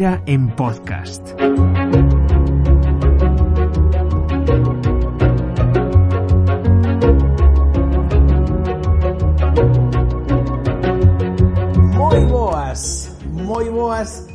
Madeira 0.00 0.22
en 0.24 0.48
podcast. 0.56 1.34
Moi 11.92 12.20
boas, 12.24 13.12
moi 13.28 13.68
boas, 13.68 14.26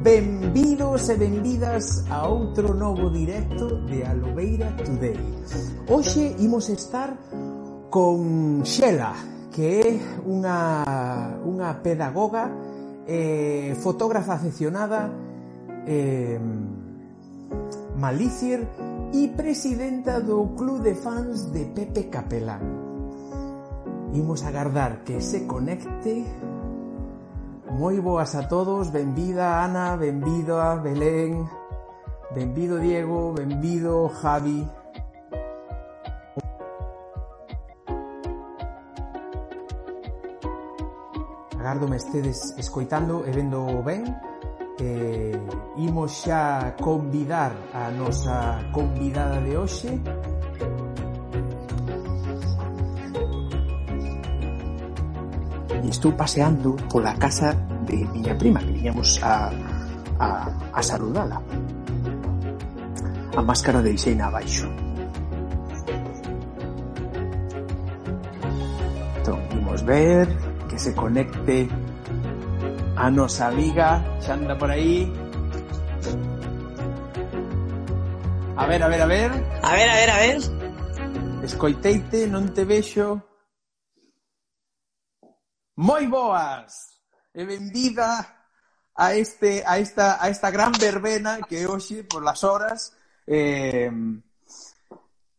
benvidos 0.00 1.08
e 1.10 1.16
benvidas 1.20 2.08
a 2.08 2.24
outro 2.24 2.72
novo 2.72 3.10
directo 3.12 3.84
de 3.84 4.08
Alobeira 4.08 4.72
Today. 4.80 5.20
Hoxe 5.84 6.32
imos 6.40 6.72
estar 6.72 7.12
con 7.92 8.64
Xela, 8.64 9.12
que 9.52 9.84
é 9.84 10.00
unha, 10.24 11.36
unha 11.44 11.76
pedagoga 11.84 12.63
eh, 13.06 13.76
fotógrafa 13.80 14.34
aficionada, 14.34 15.12
eh, 15.86 16.40
Malicier 17.96 18.66
e 19.12 19.28
presidenta 19.28 20.20
do 20.20 20.56
Club 20.56 20.82
de 20.82 20.94
Fans 20.94 21.52
de 21.52 21.66
Pepe 21.66 22.10
Capelán. 22.10 22.60
Imos 24.12 24.42
agardar 24.44 25.04
que 25.04 25.20
se 25.20 25.46
conecte. 25.46 26.26
Moi 27.70 28.00
boas 28.00 28.34
a 28.34 28.46
todos, 28.46 28.90
benvida 28.90 29.62
Ana, 29.62 29.96
benvida 29.96 30.74
Belén, 30.76 31.46
benvido 32.34 32.78
Diego, 32.78 33.32
benvido 33.32 34.08
Javi. 34.08 34.66
Agardo 41.74 41.88
me 41.88 41.96
estedes 41.96 42.54
escoitando 42.56 43.26
e 43.26 43.34
vendo 43.34 43.82
ben 43.82 44.06
eh, 44.78 45.34
imos 45.74 46.22
xa 46.22 46.70
convidar 46.78 47.50
a 47.74 47.90
nosa 47.90 48.62
convidada 48.70 49.42
de 49.42 49.58
hoxe. 49.58 49.90
E 55.82 55.88
estou 55.90 56.14
paseando 56.14 56.78
pola 56.86 57.18
casa 57.18 57.58
de 57.90 58.06
miña 58.14 58.38
prima 58.38 58.62
que 58.62 58.70
viñamos 58.70 59.18
a, 59.18 59.50
a, 60.22 60.46
a 60.70 60.78
saludala. 60.78 61.42
A 63.34 63.42
máscara 63.42 63.82
de 63.82 63.98
deixeina 63.98 64.30
abaixo. 64.30 64.70
Entón, 69.18 69.42
imos 69.58 69.82
ver. 69.82 70.53
Que 70.74 70.80
se 70.80 70.92
conecte 70.92 71.68
a 72.96 73.06
nosa 73.08 73.46
amiga. 73.46 74.02
Xa 74.18 74.34
anda 74.34 74.58
por 74.58 74.70
aí 74.74 75.06
a 78.56 78.66
ver, 78.66 78.82
a 78.82 78.88
ver, 78.88 79.02
a 79.02 79.06
ver. 79.06 79.30
A 79.62 79.72
ver, 79.72 79.88
a 79.88 79.94
ver, 79.94 80.10
a 80.10 80.18
ver. 80.18 80.38
escoiteite, 81.46 82.26
non 82.26 82.50
te 82.50 82.66
vexo 82.66 83.22
Moi 85.78 86.10
boas. 86.10 86.98
E 87.30 87.46
benvida 87.46 88.24
a 88.98 89.14
este 89.14 89.62
a 89.62 89.78
esta 89.78 90.18
a 90.18 90.26
esta 90.26 90.50
gran 90.50 90.74
verbena 90.74 91.38
que 91.46 91.70
hoxe 91.70 92.02
por 92.02 92.22
las 92.22 92.42
horas 92.42 92.94
eh, 93.26 93.90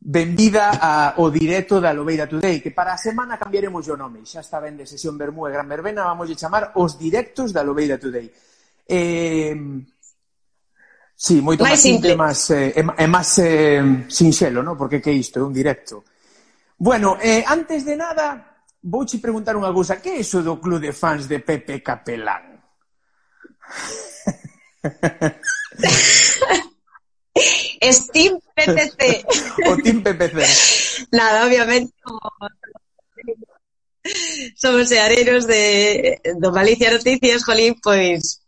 Benvida 0.08 0.78
a, 0.78 1.16
o 1.18 1.34
directo 1.34 1.82
da 1.82 1.90
Lobeira 1.90 2.30
Today, 2.30 2.62
que 2.62 2.70
para 2.70 2.94
a 2.94 2.98
semana 2.98 3.42
cambiaremos 3.42 3.90
o 3.90 3.98
nome. 3.98 4.22
Xa 4.22 4.46
está 4.46 4.62
ben 4.62 4.78
de 4.78 4.86
sesión 4.86 5.18
Bermú 5.18 5.50
e 5.50 5.52
Gran 5.52 5.66
Verbena, 5.66 6.06
vamos 6.06 6.30
a 6.30 6.38
chamar 6.38 6.78
os 6.78 6.94
directos 6.94 7.50
da 7.50 7.66
Lobeira 7.66 7.98
Today. 7.98 8.30
Eh, 8.86 9.58
sí, 11.18 11.42
moito 11.42 11.66
máis 11.66 11.82
simple, 11.82 12.14
máis, 12.14 12.38
eh, 12.54 12.78
é 12.78 13.08
máis 13.10 13.34
eh, 13.42 14.06
sinxelo, 14.06 14.62
¿no? 14.62 14.78
porque 14.78 15.02
que 15.02 15.10
isto 15.10 15.42
é 15.42 15.44
un 15.44 15.50
directo. 15.50 16.06
Bueno, 16.78 17.18
eh, 17.18 17.42
antes 17.42 17.82
de 17.82 17.98
nada, 17.98 18.62
vouche 18.86 19.18
preguntar 19.18 19.58
unha 19.58 19.74
cousa. 19.74 19.98
Que 19.98 20.14
é 20.14 20.22
iso 20.22 20.46
do 20.46 20.62
club 20.62 20.86
de 20.86 20.94
fans 20.94 21.26
de 21.26 21.42
Pepe 21.42 21.82
Capelán? 21.82 22.62
Steam 27.94 28.40
PPC. 28.56 29.26
O 29.70 29.78
Team 29.78 30.02
PPC. 30.02 31.08
Nada, 31.12 31.46
obviamente, 31.46 31.94
somos 34.56 34.88
seareiros 34.88 35.46
de 35.48 36.22
do 36.40 36.52
Malicia 36.52 36.92
Noticias, 36.92 37.44
jolín, 37.44 37.76
pois 37.82 38.42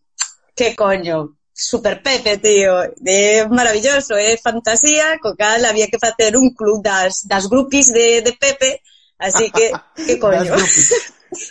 que 0.55 0.75
coño, 0.75 1.37
super 1.53 2.01
Pepe, 2.01 2.37
tío, 2.37 2.73
é 3.05 3.47
maravilloso, 3.47 4.13
é 4.15 4.37
fantasía, 4.37 5.17
co 5.21 5.35
cal 5.35 5.65
había 5.65 5.87
que 5.87 5.99
facer 5.99 6.37
un 6.37 6.53
club 6.53 6.81
das, 6.81 7.25
das 7.25 7.47
grupis 7.47 7.87
de, 7.93 8.21
de 8.21 8.33
Pepe, 8.33 8.81
así 9.17 9.49
que, 9.51 9.71
que 10.05 10.19
coño. 10.19 10.53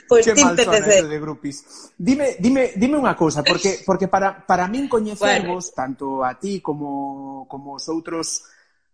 Pois 0.09 0.26
pues 0.26 0.34
ti 0.34 0.42
PTC. 0.42 1.09
de 1.09 1.19
grupis. 1.20 1.92
Dime, 1.97 2.37
dime, 2.38 2.72
dime 2.76 2.97
unha 2.97 3.14
cousa, 3.14 3.44
porque, 3.44 3.81
porque 3.88 4.09
para, 4.09 4.44
para 4.44 4.69
min 4.69 4.88
coñecervos, 4.88 5.72
bueno. 5.72 5.76
tanto 5.76 6.06
a 6.25 6.37
ti 6.41 6.60
como, 6.60 7.44
como 7.48 7.76
os 7.76 7.87
outros 7.88 8.44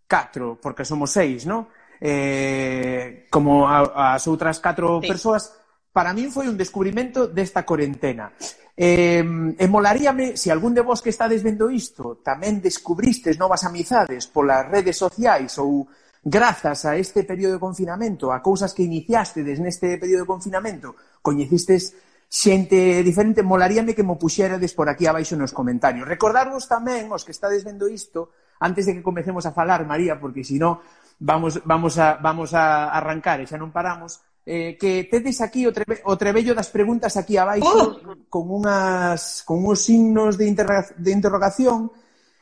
catro, 0.07 0.59
porque 0.61 0.85
somos 0.85 1.11
seis, 1.15 1.47
non? 1.47 1.71
Eh, 2.03 3.31
como 3.31 3.71
a, 3.71 4.15
as 4.19 4.25
outras 4.27 4.59
catro 4.59 4.99
sí. 4.99 5.07
persoas, 5.07 5.55
para 5.95 6.11
min 6.11 6.35
foi 6.35 6.51
un 6.51 6.59
descubrimento 6.59 7.31
desta 7.31 7.63
corentena. 7.63 8.35
Eh, 8.73 9.21
e 9.23 9.67
molaríame, 9.69 10.35
se 10.35 10.49
algún 10.49 10.73
de 10.73 10.81
vos 10.81 11.05
que 11.05 11.13
estades 11.13 11.45
vendo 11.45 11.69
isto 11.69 12.25
tamén 12.25 12.59
descubristes 12.65 13.37
novas 13.37 13.69
amizades 13.69 14.25
polas 14.33 14.65
redes 14.65 14.97
sociais 14.97 15.61
ou 15.61 15.85
Grazas 16.23 16.87
a 16.87 16.95
este 16.97 17.27
período 17.27 17.59
de 17.59 17.65
confinamento, 17.67 18.31
a 18.31 18.39
cousas 18.39 18.71
que 18.71 18.87
iniciastedes 18.87 19.59
neste 19.59 19.99
período 19.99 20.23
de 20.23 20.31
confinamento, 20.31 20.95
coñecistes 21.19 21.99
xente 22.31 23.03
diferente, 23.03 23.43
molaríame 23.43 23.93
que 23.93 24.07
mo 24.07 24.17
puxerades 24.17 24.73
por 24.73 24.87
aquí 24.87 25.05
abaixo 25.11 25.35
nos 25.35 25.51
comentarios. 25.51 26.07
Recordarvos 26.07 26.71
tamén, 26.71 27.11
os 27.11 27.27
que 27.27 27.35
estades 27.35 27.67
vendo 27.67 27.91
isto, 27.91 28.33
antes 28.63 28.87
de 28.87 28.95
que 28.95 29.03
comecemos 29.03 29.45
a 29.45 29.53
falar, 29.53 29.83
María, 29.83 30.15
porque 30.17 30.47
senón 30.47 30.79
vamos, 31.19 31.61
vamos, 31.67 31.99
a, 31.99 32.23
vamos 32.23 32.55
a 32.55 32.95
arrancar 32.95 33.43
e 33.43 33.47
xa 33.51 33.59
non 33.59 33.75
paramos, 33.75 34.23
eh, 34.47 34.75
que 34.75 35.07
tedes 35.07 35.39
aquí 35.43 35.67
o, 35.67 35.75
trebe, 35.75 36.03
o 36.07 36.19
trebello 36.19 36.55
das 36.55 36.71
preguntas 36.71 37.15
aquí 37.15 37.39
abaixo 37.39 38.03
oh! 38.03 38.27
con, 38.27 38.51
unhas, 38.51 39.47
con 39.47 39.63
uns 39.63 39.87
signos 39.87 40.35
de, 40.35 40.51
interroga, 40.51 40.87
de 40.99 41.11
interrogación 41.15 41.91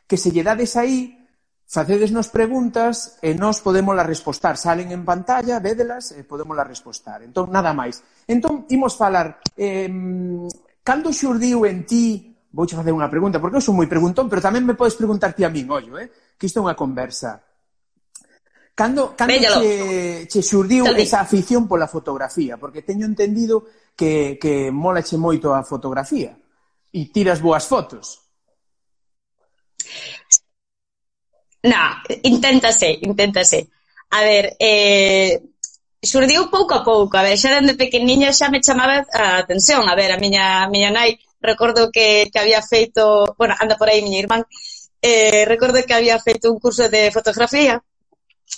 que 0.08 0.16
se 0.16 0.32
lle 0.32 0.40
dades 0.40 0.76
aí 0.80 1.19
Facedesnos 1.70 2.26
preguntas 2.34 3.22
e 3.22 3.30
nós 3.38 3.62
podemos 3.62 3.94
las 3.94 4.02
respostar. 4.02 4.58
Salen 4.58 4.90
en 4.90 5.06
pantalla, 5.06 5.62
védelas 5.62 6.10
e 6.10 6.26
podemos 6.26 6.58
las 6.58 6.66
respostar. 6.66 7.22
Entón, 7.22 7.54
nada 7.54 7.70
máis. 7.70 8.02
Entón, 8.26 8.66
imos 8.74 8.98
falar. 8.98 9.38
Eh, 9.54 9.86
cando 10.82 11.14
xurdiu 11.14 11.62
en 11.70 11.86
ti... 11.86 12.26
Vou 12.50 12.66
facer 12.66 12.90
unha 12.90 13.06
pregunta, 13.06 13.38
porque 13.38 13.62
eu 13.62 13.62
sou 13.62 13.70
moi 13.70 13.86
preguntón, 13.86 14.26
pero 14.26 14.42
tamén 14.42 14.66
me 14.66 14.74
podes 14.74 14.98
preguntar 14.98 15.30
ti 15.30 15.46
a 15.46 15.54
min, 15.54 15.70
ollo, 15.70 15.94
eh? 15.94 16.10
Que 16.34 16.50
isto 16.50 16.58
é 16.58 16.66
unha 16.66 16.74
conversa. 16.74 17.38
Cando, 18.74 19.14
cando 19.14 19.30
Véllalo. 19.30 19.62
che, 19.62 20.26
che 20.26 20.42
xurdiu 20.42 20.82
esa 20.98 21.22
afición 21.22 21.70
pola 21.70 21.86
fotografía? 21.86 22.58
Porque 22.58 22.82
teño 22.82 23.06
entendido 23.06 23.70
que, 23.94 24.42
que 24.42 24.74
mola 24.74 25.06
che 25.06 25.14
moito 25.14 25.54
a 25.54 25.62
fotografía 25.62 26.34
e 26.90 27.06
tiras 27.14 27.38
boas 27.38 27.62
fotos. 27.70 28.26
Na, 31.62 32.02
inténtase, 32.22 32.98
inténtase. 33.02 33.68
A 34.10 34.20
ver, 34.22 34.56
eh, 34.58 35.42
surdiu 36.02 36.50
pouco 36.50 36.74
a 36.74 36.84
pouco. 36.84 37.16
A 37.16 37.22
ver, 37.22 37.36
xa 37.36 37.50
dende 37.56 37.74
pequeniña 37.76 38.32
xa 38.32 38.48
me 38.48 38.60
chamaba 38.60 39.04
a 39.12 39.38
atención. 39.42 39.82
A 39.88 39.94
ver, 39.94 40.10
a 40.12 40.18
miña, 40.18 40.64
a 40.64 40.68
miña 40.72 40.90
nai, 40.90 41.18
recordo 41.40 41.90
que, 41.92 42.28
que 42.32 42.38
había 42.38 42.62
feito... 42.62 43.34
Bueno, 43.38 43.54
anda 43.60 43.76
por 43.76 43.88
aí, 43.88 44.00
miña 44.02 44.18
irmán. 44.24 44.42
Eh, 45.02 45.44
recordo 45.44 45.84
que 45.86 45.94
había 45.94 46.18
feito 46.18 46.52
un 46.52 46.58
curso 46.60 46.88
de 46.88 47.10
fotografía 47.10 47.82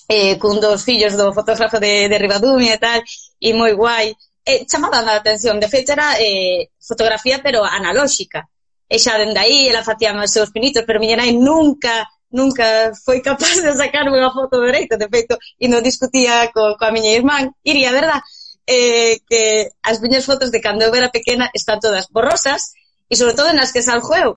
eh, 0.09 0.39
cun 0.39 0.61
dos 0.61 0.83
fillos 0.85 1.15
do 1.17 1.33
fotógrafo 1.33 1.79
de, 1.79 2.09
de 2.09 2.17
Ribadumia 2.19 2.75
e 2.75 2.83
tal, 2.83 3.01
e 3.41 3.51
moi 3.55 3.73
guai. 3.75 4.15
Eh, 4.45 4.67
chamaba 4.67 4.99
a 5.01 5.17
atención, 5.17 5.61
de 5.63 5.69
feito 5.71 5.93
era 5.93 6.19
eh, 6.19 6.71
fotografía 6.79 7.41
pero 7.43 7.63
analóxica. 7.65 8.49
E 8.89 8.97
xa 8.99 9.17
dende 9.17 9.39
aí, 9.41 9.69
ela 9.71 9.87
facía 9.87 10.13
os 10.13 10.31
seus 10.31 10.51
pinitos, 10.51 10.85
pero 10.87 11.01
miña 11.01 11.17
nai 11.17 11.33
nunca 11.33 11.95
nunca 12.33 12.93
foi 13.05 13.21
capaz 13.21 13.63
de 13.63 13.73
sacar 13.77 14.09
unha 14.09 14.33
foto 14.33 14.59
dereita, 14.59 14.97
de 14.97 15.07
feito, 15.07 15.37
e 15.61 15.69
non 15.69 15.85
discutía 15.85 16.51
co, 16.51 16.75
coa 16.81 16.91
miña 16.91 17.13
irmán, 17.13 17.53
iría, 17.63 17.93
verdad? 17.93 18.21
Eh, 18.67 19.21
que 19.29 19.71
as 19.85 20.01
miñas 20.01 20.25
fotos 20.25 20.51
de 20.51 20.59
cando 20.65 20.83
eu 20.89 20.95
era 20.97 21.13
pequena 21.13 21.53
están 21.53 21.79
todas 21.79 22.09
borrosas, 22.09 22.75
e 23.07 23.15
sobre 23.15 23.37
todo 23.37 23.53
nas 23.53 23.71
que 23.71 23.85
salgo 23.85 24.17
eu, 24.17 24.31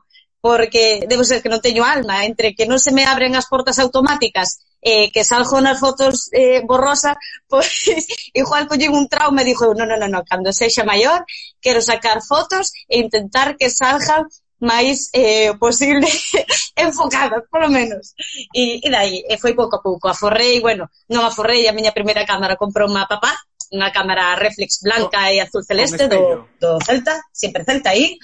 porque 0.44 1.08
debo 1.10 1.24
ser 1.24 1.42
que 1.42 1.50
non 1.50 1.64
teño 1.64 1.82
alma, 1.82 2.28
entre 2.28 2.54
que 2.54 2.70
non 2.70 2.78
se 2.78 2.94
me 2.94 3.08
abren 3.08 3.34
as 3.34 3.50
portas 3.50 3.82
automáticas 3.82 4.62
eh, 4.86 5.10
que 5.10 5.26
salgo 5.26 5.58
nas 5.58 5.82
fotos 5.82 6.30
eh, 6.30 6.62
borrosa, 6.62 7.18
pois 7.50 7.90
igual 8.36 8.70
collín 8.70 8.94
un 8.94 9.10
trauma 9.10 9.42
e 9.42 9.50
dixo, 9.50 9.74
non, 9.74 9.90
non, 9.90 9.98
non, 9.98 10.12
no, 10.14 10.22
cando 10.22 10.54
sexa 10.54 10.86
maior, 10.86 11.26
quero 11.58 11.82
sacar 11.82 12.22
fotos 12.22 12.70
e 12.86 13.02
intentar 13.02 13.58
que 13.58 13.74
salgan 13.74 14.30
máis 14.60 15.10
eh, 15.14 15.54
posible 15.60 16.08
enfocada, 16.76 17.44
polo 17.52 17.70
menos. 17.70 18.16
E, 18.54 18.80
e 18.80 18.90
dai, 18.90 19.24
e 19.28 19.36
foi 19.38 19.54
pouco 19.54 19.76
a 19.78 19.84
pouco. 19.84 20.08
Aforrei, 20.08 20.60
bueno, 20.60 20.88
non 21.12 21.28
aforrei, 21.28 21.68
a 21.68 21.76
miña 21.76 21.92
primeira 21.92 22.24
cámara 22.24 22.56
comprou 22.56 22.88
unha 22.88 23.08
papá, 23.08 23.36
unha 23.76 23.92
cámara 23.92 24.40
reflex 24.40 24.80
blanca 24.80 25.28
oh, 25.28 25.32
e 25.32 25.44
azul 25.44 25.64
celeste 25.66 26.08
do, 26.08 26.48
do 26.62 26.80
Celta, 26.84 27.20
sempre 27.34 27.66
Celta 27.68 27.92
aí, 27.92 28.16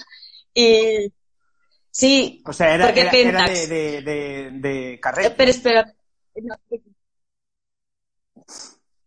e... 0.54 1.10
Sí, 1.92 2.40
o 2.48 2.56
sea, 2.56 2.72
era, 2.72 2.88
porque 2.88 3.04
era, 3.04 3.12
era 3.12 3.44
de, 3.44 3.66
de, 3.68 3.84
de, 4.00 4.18
de 4.64 4.74
carrete. 4.96 5.28
Eh, 5.28 5.34
pero 5.36 5.50
espera, 5.52 5.84
no, 6.40 6.56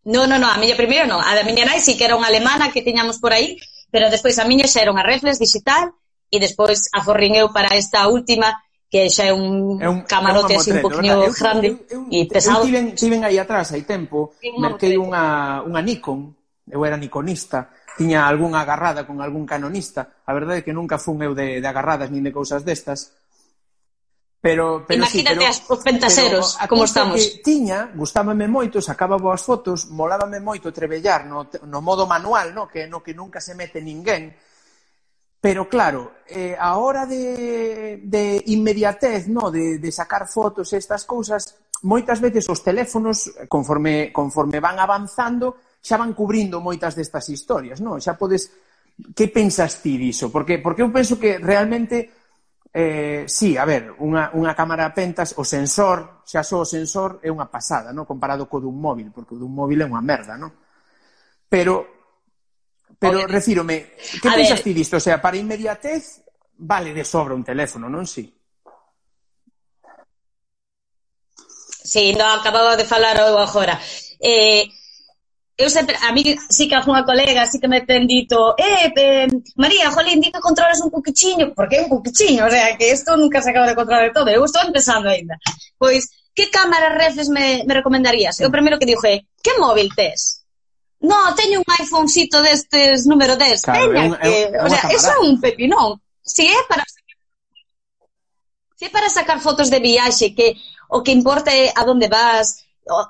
No, 0.06 0.27
no, 0.27 0.38
a 0.45 0.62
miña 0.62 0.77
primeira 0.77 1.10
non. 1.10 1.18
A 1.18 1.33
da 1.33 1.42
miña 1.42 1.66
nai 1.66 1.81
sí 1.81 1.98
que 1.98 2.06
era 2.06 2.13
unha 2.13 2.30
alemana 2.30 2.69
que 2.69 2.86
tiñamos 2.86 3.18
por 3.18 3.33
aí, 3.33 3.57
pero 3.89 4.13
despois 4.13 4.38
a 4.38 4.45
miña 4.45 4.69
xa 4.69 4.86
era 4.86 4.94
unha 4.94 5.01
reflex 5.01 5.42
digital 5.42 5.98
e 6.35 6.39
despois 6.43 6.91
aforrin 6.91 7.39
eu 7.39 7.47
para 7.55 7.71
esta 7.79 8.07
última 8.11 8.59
que 8.91 9.09
xa 9.09 9.27
é 9.27 9.33
un, 9.33 9.79
é 9.81 9.87
un 9.89 10.03
camarote 10.03 10.53
é 10.53 10.57
un 10.57 10.61
así 10.61 10.71
un 10.71 10.83
poquinho 10.83 11.17
grande 11.31 11.67
e 12.11 12.19
pesado. 12.27 12.63
Eu 12.63 12.69
tiven, 12.69 12.85
tiven 12.95 13.21
aí 13.23 13.39
atrás, 13.39 13.71
hai 13.71 13.87
tempo, 13.87 14.35
un 14.39 14.59
merquei 14.61 14.95
unha, 14.99 15.63
unha 15.63 15.81
Nikon, 15.81 16.31
eu 16.69 16.79
era 16.85 16.99
nikonista, 16.99 17.71
tiña 17.97 18.27
algunha 18.27 18.61
agarrada 18.61 19.07
con 19.07 19.19
algún 19.23 19.47
canonista, 19.47 20.23
a 20.27 20.31
verdade 20.35 20.61
é 20.61 20.65
que 20.65 20.75
nunca 20.75 20.99
fun 20.99 21.19
eu 21.23 21.33
de, 21.33 21.63
de 21.63 21.67
agarradas 21.67 22.11
nin 22.11 22.23
de 22.23 22.35
cousas 22.35 22.61
destas, 22.63 23.15
Pero, 24.45 24.85
pero 24.85 25.01
Imagínate 25.01 25.33
sí, 25.33 25.41
pero, 25.41 25.49
as, 25.49 25.71
os 25.73 25.79
pentaseros, 25.81 26.53
pero, 26.53 26.69
como 26.69 26.83
estamos. 26.85 27.17
Que 27.17 27.41
tiña, 27.41 27.89
gustábame 27.97 28.45
moito, 28.45 28.77
sacaba 28.77 29.17
boas 29.17 29.41
fotos, 29.41 29.89
molábame 29.89 30.38
moito 30.38 30.69
trebellar 30.69 31.25
no, 31.25 31.49
no 31.65 31.81
modo 31.81 32.05
manual, 32.05 32.53
no? 32.53 32.69
que 32.69 32.85
no 32.85 33.01
que 33.01 33.17
nunca 33.17 33.41
se 33.41 33.57
mete 33.57 33.81
ninguén, 33.81 34.38
Pero 35.39 35.69
claro, 35.69 36.25
eh, 36.27 36.57
a 36.57 36.77
hora 36.77 37.05
de, 37.05 38.01
de 38.03 38.43
inmediatez, 38.47 39.27
no, 39.27 39.51
de, 39.51 39.77
de 39.77 39.91
sacar 39.91 40.27
fotos 40.27 40.73
e 40.73 40.81
estas 40.81 41.05
cousas, 41.05 41.57
moitas 41.85 42.17
veces 42.17 42.49
os 42.49 42.65
teléfonos, 42.65 43.29
conforme, 43.47 44.09
conforme 44.09 44.57
van 44.59 44.81
avanzando, 44.81 45.61
xa 45.81 46.01
van 46.01 46.17
cubrindo 46.17 46.59
moitas 46.59 46.97
destas 46.97 47.29
historias, 47.29 47.79
no? 47.79 48.01
Xa 48.01 48.17
podes... 48.17 48.49
Que 48.95 49.27
pensas 49.27 49.83
ti 49.83 49.99
diso? 49.99 50.31
Porque, 50.31 50.57
porque 50.63 50.79
eu 50.79 50.87
penso 50.87 51.19
que 51.19 51.35
realmente 51.35 52.15
Eh, 52.77 53.23
sí, 53.29 53.55
a 53.55 53.63
ver, 53.63 53.95
unha, 54.03 54.35
unha 54.35 54.51
cámara 54.51 54.91
pentas, 54.91 55.31
o 55.39 55.47
sensor, 55.47 56.27
xa 56.27 56.43
só 56.43 56.59
o 56.59 56.67
sensor 56.67 57.23
é 57.23 57.31
unha 57.31 57.47
pasada, 57.47 57.95
no? 57.95 58.03
comparado 58.03 58.51
co 58.51 58.59
dun 58.59 58.75
móvil, 58.75 59.15
porque 59.15 59.31
o 59.31 59.39
dun 59.39 59.55
móvil 59.55 59.79
é 59.79 59.88
unha 59.88 60.03
merda, 60.03 60.35
no? 60.35 60.51
Pero 61.47 61.94
Pero 62.97 63.19
Obviamente. 63.19 63.33
refírome, 63.33 63.75
que 64.21 64.30
pensas 64.31 64.62
ti 64.63 64.74
disto? 64.74 64.97
O 64.97 65.03
sea, 65.03 65.21
para 65.21 65.38
inmediatez 65.38 66.24
vale 66.57 66.94
de 66.94 67.03
sobra 67.03 67.36
un 67.36 67.44
teléfono, 67.44 67.89
non 67.89 68.07
si? 68.07 68.24
Sí? 68.24 68.36
Sí, 71.86 72.13
no, 72.13 72.25
acababa 72.25 72.75
de 72.75 72.83
falar 72.83 73.15
eu 73.18 73.38
agora. 73.38 73.80
Eh, 74.19 74.65
eu 75.57 75.69
sempre, 75.69 75.95
a 76.01 76.12
mí 76.12 76.36
sí 76.50 76.68
que 76.68 76.75
algunha 76.75 77.06
colega 77.06 77.45
sí 77.45 77.59
que 77.59 77.68
me 77.68 77.81
ten 77.81 78.07
dito 78.07 78.56
eh, 78.57 78.92
eh, 78.95 79.27
María, 79.56 79.91
jolín, 79.91 80.19
di 80.19 80.31
que 80.31 80.39
controlas 80.39 80.81
un 80.81 80.89
cuquichiño 80.89 81.53
porque 81.53 81.77
é 81.77 81.81
un 81.83 81.89
cuquichiño, 81.89 82.45
o 82.45 82.50
sea, 82.50 82.75
que 82.75 82.91
isto 82.91 83.15
nunca 83.15 83.41
se 83.41 83.51
acaba 83.51 83.68
de 83.68 83.75
controlar 83.75 84.12
todo, 84.12 84.30
eu 84.30 84.44
estou 84.44 84.63
empezando 84.65 85.07
ainda. 85.07 85.38
Pois, 85.77 86.09
que 86.33 86.50
cámara 86.50 86.89
reflex 86.89 87.30
me, 87.30 87.63
me 87.63 87.74
recomendarías? 87.74 88.39
Eu 88.41 88.51
primeiro 88.51 88.80
que 88.80 88.86
dixo 88.89 89.07
é, 89.07 89.21
que 89.44 89.53
móvil 89.59 89.89
tes? 89.95 90.44
No, 91.09 91.35
teño 91.35 91.59
un 91.59 91.69
iPhonecito 91.79 92.41
destes 92.41 93.05
número 93.05 93.35
10. 93.35 93.61
Claro, 93.61 93.93
Teña 93.93 94.15
é, 94.15 94.19
que, 94.21 94.57
é, 94.57 94.63
o 94.63 94.69
sea, 94.69 94.89
eso 94.97 95.09
é 95.11 95.19
un 95.19 95.39
pepinón. 95.39 96.01
Si 96.23 96.45
é 96.47 96.63
para 96.69 96.83
Si 98.77 98.85
é 98.85 98.89
para 98.89 99.09
sacar 99.09 99.39
fotos 99.39 99.69
de 99.69 99.79
viaxe 99.79 100.35
que 100.35 100.57
o 100.89 101.01
que 101.03 101.11
importa 101.11 101.49
é 101.53 101.71
a 101.75 101.81
onde 101.85 102.07
vas, 102.09 102.65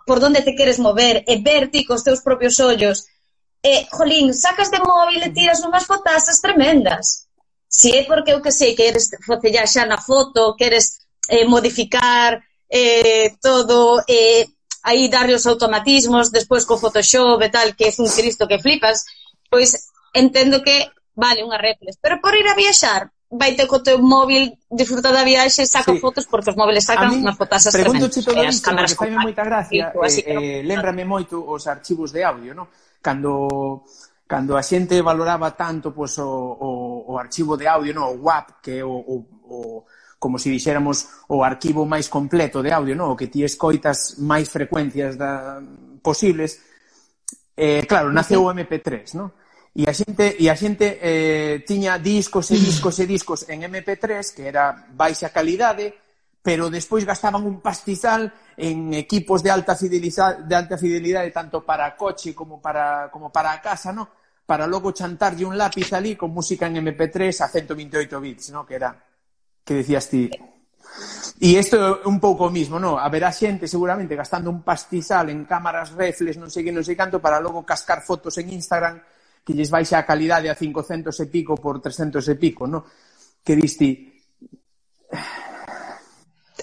por 0.06 0.24
onde 0.24 0.44
te 0.46 0.56
queres 0.56 0.78
mover 0.78 1.24
e 1.26 1.42
ver 1.42 1.72
ti 1.72 1.84
cos 1.88 2.04
teus 2.04 2.22
propios 2.22 2.60
ollos. 2.60 3.08
E, 3.64 3.88
jolín, 3.92 4.34
sacas 4.34 4.70
de 4.70 4.80
móvil 4.80 5.24
e 5.24 5.34
tiras 5.34 5.64
unhas 5.66 5.86
fotazas 5.90 6.38
tremendas. 6.40 7.26
Si 7.68 7.90
é 7.98 8.04
porque, 8.04 8.32
eu 8.32 8.42
que 8.42 8.52
sei, 8.52 8.76
queres 8.76 9.10
facellar 9.26 9.68
xa 9.68 9.86
na 9.86 9.98
foto, 9.98 10.56
queres 10.56 11.02
eh, 11.30 11.46
modificar 11.46 12.44
eh, 12.70 13.34
todo, 13.42 14.04
eh, 14.08 14.46
aí 14.86 15.10
darle 15.10 15.34
os 15.34 15.50
automatismos, 15.50 16.30
despois 16.30 16.64
co 16.64 16.78
Photoshop 16.78 17.42
e 17.42 17.50
tal, 17.50 17.74
que 17.74 17.90
é 17.90 17.92
un 17.98 18.06
cristo 18.06 18.46
que 18.46 18.62
flipas, 18.62 19.02
pois 19.50 19.90
entendo 20.14 20.62
que 20.62 20.94
vale 21.18 21.42
unha 21.42 21.58
reflex. 21.58 21.98
Pero 21.98 22.22
por 22.22 22.38
ir 22.38 22.46
a 22.46 22.54
viaxar, 22.54 23.10
vai 23.34 23.58
ter 23.58 23.66
co 23.66 23.82
teu 23.82 23.98
móvil, 23.98 24.54
disfruta 24.70 25.10
da 25.10 25.26
viaxe, 25.26 25.66
saca 25.66 25.90
sí. 25.90 26.00
fotos, 26.00 26.30
porque 26.30 26.54
os 26.54 26.58
móviles 26.58 26.86
sacan 26.86 27.18
unhas 27.18 27.34
fotasas 27.34 27.74
tremendas. 27.74 28.14
Pregunto 28.14 28.30
todo 28.30 28.46
isto, 28.46 28.70
porque 28.70 28.94
fai 28.94 29.10
moita 29.10 29.44
gracia, 29.44 29.90
eh, 29.90 30.22
eh, 30.22 30.24
eh, 30.30 30.60
lembrame 30.62 31.02
moito 31.02 31.42
os 31.42 31.66
archivos 31.66 32.14
de 32.14 32.22
audio, 32.22 32.54
no? 32.54 32.70
Cando 33.02 33.82
cando 34.26 34.58
a 34.58 34.62
xente 34.62 35.02
valoraba 35.02 35.54
tanto 35.54 35.94
pois, 35.94 36.18
o, 36.18 36.26
o, 36.26 36.70
o 37.10 37.18
archivo 37.18 37.58
de 37.58 37.66
audio, 37.66 37.94
no? 37.94 38.10
o 38.10 38.26
WAP, 38.26 38.62
que 38.62 38.82
é 38.82 38.84
o, 38.86 38.90
o, 38.90 39.16
o 39.50 39.86
como 40.26 40.42
se 40.42 40.50
dixéramos 40.50 41.30
o 41.30 41.46
arquivo 41.46 41.86
máis 41.86 42.10
completo 42.10 42.66
de 42.66 42.74
audio, 42.74 42.98
non? 42.98 43.14
O 43.14 43.20
que 43.20 43.30
ti 43.30 43.46
escoitas 43.46 44.18
máis 44.18 44.50
frecuencias 44.50 45.14
da, 45.22 45.62
posibles. 46.02 46.66
Eh, 47.54 47.86
claro, 47.86 48.10
naceu 48.10 48.42
o 48.42 48.50
MP3, 48.50 49.14
non? 49.14 49.30
E 49.70 49.86
a 49.86 49.94
xente, 49.94 50.34
e 50.42 50.50
a 50.50 50.58
xente 50.58 50.98
eh, 50.98 51.62
tiña 51.62 52.02
discos 52.02 52.50
e 52.50 52.58
discos 52.58 52.98
e 52.98 53.06
discos 53.06 53.46
en 53.54 53.70
MP3, 53.70 54.34
que 54.34 54.50
era 54.50 54.74
baixa 54.98 55.30
calidade, 55.30 55.94
pero 56.42 56.74
despois 56.74 57.06
gastaban 57.06 57.46
un 57.46 57.62
pastizal 57.62 58.34
en 58.58 58.98
equipos 58.98 59.46
de 59.46 59.54
alta 59.54 59.78
fidelidade, 59.78 60.42
de 60.42 60.56
alta 60.58 60.82
fidelidade 60.82 61.30
tanto 61.30 61.62
para 61.62 61.94
coche 61.94 62.34
como 62.34 62.58
para, 62.58 63.14
como 63.14 63.30
para 63.30 63.54
a 63.54 63.62
casa, 63.62 63.94
non? 63.94 64.10
para 64.46 64.66
logo 64.66 64.90
chantarlle 64.90 65.46
un 65.46 65.58
lápiz 65.58 65.94
ali 65.94 66.18
con 66.18 66.34
música 66.34 66.66
en 66.66 66.82
MP3 66.82 67.46
a 67.46 67.48
128 67.48 68.22
bits, 68.22 68.50
no? 68.50 68.66
que 68.66 68.74
era 68.74 69.05
que 69.66 69.74
decías 69.74 70.08
ti. 70.08 70.30
E 71.42 71.60
isto 71.60 71.76
é 71.76 72.08
un 72.08 72.24
pouco 72.24 72.48
o 72.48 72.54
mismo, 72.54 72.80
non? 72.80 72.96
Haberá 72.96 73.34
xente 73.34 73.68
seguramente 73.68 74.16
gastando 74.16 74.48
un 74.48 74.64
pastizal 74.64 75.28
en 75.28 75.44
cámaras 75.44 75.92
reflex, 75.92 76.40
non 76.40 76.48
sei 76.48 76.64
que, 76.64 76.72
non 76.72 76.86
sei 76.86 76.96
canto, 76.96 77.20
para 77.20 77.44
logo 77.44 77.68
cascar 77.68 78.06
fotos 78.06 78.40
en 78.40 78.54
Instagram 78.54 79.04
que 79.44 79.52
lles 79.52 79.68
baixa 79.68 80.00
a 80.00 80.08
calidade 80.08 80.48
a 80.48 80.56
500 80.56 81.12
e 81.12 81.26
pico 81.28 81.60
por 81.60 81.84
300 81.84 82.24
e 82.24 82.36
pico, 82.40 82.64
non? 82.64 82.88
Que 83.44 83.60
diste... 83.60 84.16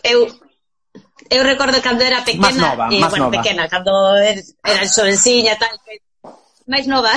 Eu 0.00 0.24
eu 1.30 1.42
recordo 1.44 1.80
cando 1.80 2.02
era 2.02 2.24
pequena, 2.24 2.48
más 2.48 2.56
nova, 2.56 2.84
eh, 2.88 2.98
bueno, 2.98 3.28
nova. 3.28 3.36
pequena, 3.36 3.68
cando 3.68 3.92
er, 4.16 4.40
era 4.64 4.84
xovenciña, 4.88 5.56
tal, 5.56 5.76
máis 6.66 6.84
nova. 6.88 7.12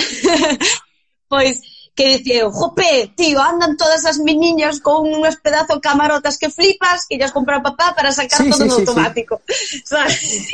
pois 1.31 1.59
que 1.95 2.17
diceu, 2.17 2.51
jope, 2.51 3.13
tío, 3.15 3.39
andan 3.41 3.77
todas 3.77 4.05
as 4.05 4.19
meniñas 4.19 4.83
con 4.83 5.07
unhas 5.07 5.39
pedazo 5.39 5.79
camarotas 5.79 6.37
que 6.37 6.51
flipas 6.51 7.07
que 7.07 7.17
llas 7.17 7.31
compra 7.31 7.63
papá 7.63 7.95
para 7.95 8.11
sacar 8.11 8.43
sí, 8.43 8.49
todo 8.51 8.61
sí, 8.61 8.67
en 8.67 8.71
automático. 8.71 9.41
Sí, 9.47 9.81
¿Sabes? 9.89 10.51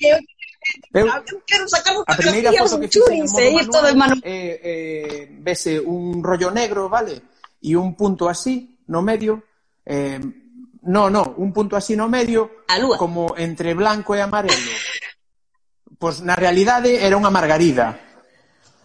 eu, 0.00 0.16
eu, 0.96 1.06
quero 1.44 1.68
sacar 1.68 1.92
a 2.06 2.16
primeira 2.16 2.50
foto 2.56 2.80
que 2.80 2.88
churis, 2.88 3.36
e 3.36 3.52
ir 3.52 3.68
todo 3.68 3.86
en. 3.92 4.00
Eh, 4.24 4.60
eh, 4.64 5.28
vese 5.44 5.76
eh, 5.76 5.80
un 5.80 6.24
rollo 6.24 6.50
negro, 6.50 6.88
vale? 6.88 7.20
E 7.60 7.76
un 7.76 7.92
punto 7.92 8.28
así, 8.28 8.80
no 8.88 9.04
medio, 9.04 9.44
eh, 9.84 10.20
No, 10.84 11.08
no, 11.08 11.34
un 11.38 11.52
punto 11.52 11.76
así 11.76 11.96
no 11.96 12.08
medio, 12.08 12.50
a 12.68 12.78
lúa. 12.78 12.98
como 12.98 13.34
entre 13.38 13.72
blanco 13.72 14.14
e 14.14 14.20
amarelo. 14.20 14.72
pois 15.96 16.20
na 16.20 16.36
realidade 16.36 17.00
era 17.00 17.16
unha 17.16 17.32
margarida. 17.32 17.96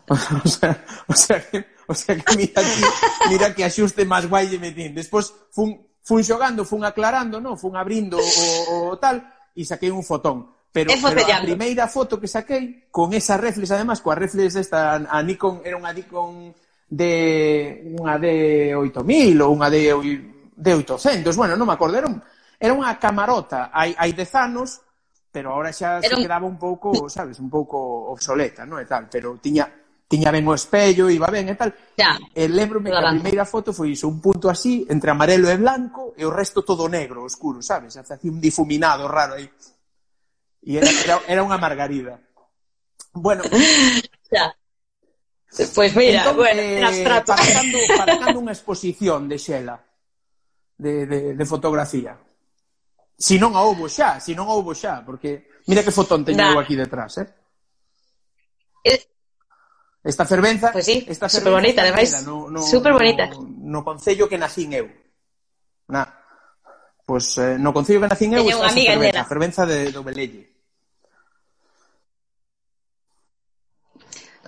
O 0.46 0.48
sea, 0.48 0.74
o 1.08 1.14
sea 1.14 1.40
que, 1.40 1.66
o 1.88 1.94
sea 1.94 2.16
que 2.18 2.36
mira, 2.36 2.62
que, 2.62 3.30
mira 3.30 3.54
que 3.54 3.64
axuste 3.64 4.06
máis 4.06 4.26
guai 4.26 4.50
lle 4.50 4.58
metín. 4.58 4.98
Despois 4.98 5.30
fun, 5.54 5.78
fun 6.02 6.22
xogando, 6.26 6.66
fun 6.66 6.82
aclarando, 6.82 7.38
non? 7.38 7.58
Fun 7.58 7.78
abrindo 7.78 8.18
o, 8.18 8.90
o 8.90 8.98
tal 8.98 9.22
e 9.54 9.62
saquei 9.66 9.94
un 9.94 10.02
fotón. 10.02 10.50
Pero, 10.72 10.94
pero 11.02 11.26
a 11.26 11.42
primeira 11.42 11.90
foto 11.90 12.22
que 12.22 12.30
saquei 12.30 12.90
con 12.94 13.14
esa 13.14 13.38
reflex, 13.38 13.74
además, 13.74 14.02
coa 14.02 14.14
reflex 14.14 14.54
esta, 14.54 15.02
a 15.02 15.18
Nikon, 15.26 15.66
era 15.66 15.78
unha 15.78 15.94
Nikon 15.94 16.54
de 16.90 17.14
unha 17.98 18.18
de 18.18 18.74
8000 18.78 19.46
ou 19.46 19.54
unha 19.54 19.70
de 19.70 19.94
de 20.60 20.72
800, 20.74 21.38
bueno, 21.38 21.56
non 21.56 21.66
me 21.66 21.74
acordo, 21.74 21.96
era, 21.96 22.10
un, 22.10 22.20
era 22.60 22.74
unha 22.76 22.98
camarota 23.00 23.72
hai, 23.72 23.96
hai 23.96 24.12
dez 24.12 24.34
anos, 24.36 24.82
pero 25.32 25.56
ahora 25.56 25.74
xa 25.74 26.02
se 26.04 26.12
quedaba 26.18 26.46
un 26.46 26.58
pouco, 26.58 27.08
sabes, 27.08 27.40
un 27.40 27.50
pouco 27.50 28.12
obsoleta, 28.14 28.66
non 28.66 28.82
é 28.82 28.86
tal, 28.86 29.10
pero 29.10 29.38
tiña 29.42 29.70
tiña 30.10 30.34
ben 30.34 30.44
o 30.50 30.58
espello, 30.58 31.06
iba 31.08 31.30
ben 31.30 31.54
e 31.54 31.56
tal. 31.56 31.70
Ya. 31.94 32.18
E 32.34 32.50
lembro-me 32.50 32.90
que 32.90 32.98
a 32.98 33.14
primeira 33.14 33.46
foto 33.46 33.70
foi 33.72 33.94
iso, 33.94 34.10
un 34.10 34.18
punto 34.18 34.50
así, 34.50 34.82
entre 34.90 35.14
amarelo 35.14 35.46
e 35.54 35.56
blanco, 35.62 36.18
e 36.18 36.26
o 36.26 36.34
resto 36.34 36.66
todo 36.66 36.90
negro, 36.90 37.30
oscuro, 37.30 37.62
sabes? 37.62 37.94
Hasta 37.94 38.18
así 38.18 38.26
un 38.26 38.42
difuminado 38.42 39.06
raro 39.06 39.38
aí. 39.38 39.46
E 40.66 40.82
era, 40.82 40.90
era, 40.90 41.16
era 41.30 41.46
unha 41.46 41.62
margarida. 41.62 42.18
Bueno. 43.14 43.46
Ya. 44.30 44.54
Pois 45.50 45.74
pues 45.74 45.96
mira, 45.96 46.22
entón, 46.22 46.38
bueno, 46.38 46.62
eh, 46.62 47.02
para 47.02 47.26
cando, 47.26 47.78
para 47.98 48.14
cando 48.22 48.38
unha 48.46 48.54
exposición 48.54 49.26
de 49.26 49.42
Xela, 49.42 49.82
de, 50.78 51.10
de, 51.10 51.20
de 51.34 51.46
fotografía. 51.50 52.14
Si 53.18 53.42
non 53.42 53.58
a 53.58 53.66
houbo 53.66 53.90
xa, 53.90 54.22
si 54.22 54.38
non 54.38 54.46
a 54.46 54.54
houbo 54.54 54.78
xa, 54.78 55.02
porque 55.02 55.50
mira 55.66 55.82
que 55.82 55.90
fotón 55.90 56.22
teño 56.22 56.54
nah. 56.54 56.62
aquí 56.62 56.78
detrás, 56.78 57.18
eh? 57.18 57.26
eh 58.86 59.02
Esta 60.04 60.26
fervenza, 60.26 60.72
pues 60.72 60.86
sí, 60.86 61.06
esta 61.08 61.28
fervenza 61.28 61.40
super 61.40 61.52
bonita, 61.52 61.82
ademais, 61.82 62.26
no, 62.26 62.50
no, 62.50 62.62
super 62.62 62.94
bonita. 62.94 63.28
No, 63.28 63.44
no 63.44 63.84
concello 63.84 64.30
que 64.30 64.38
nacín 64.38 64.72
eu. 64.72 64.88
Na, 65.88 66.08
pois 67.06 67.36
pues, 67.36 67.38
eh, 67.46 67.58
no 67.60 67.74
concello 67.74 68.00
que 68.02 68.08
nacín 68.08 68.34
eu 68.34 68.48
Teño 68.48 68.64
está 68.64 68.72
amiga 68.72 68.94
fervenza, 68.96 69.20
a 69.20 69.26
fervenza 69.26 69.66
de, 69.66 69.92
do 69.92 70.04
Belelle. 70.04 70.48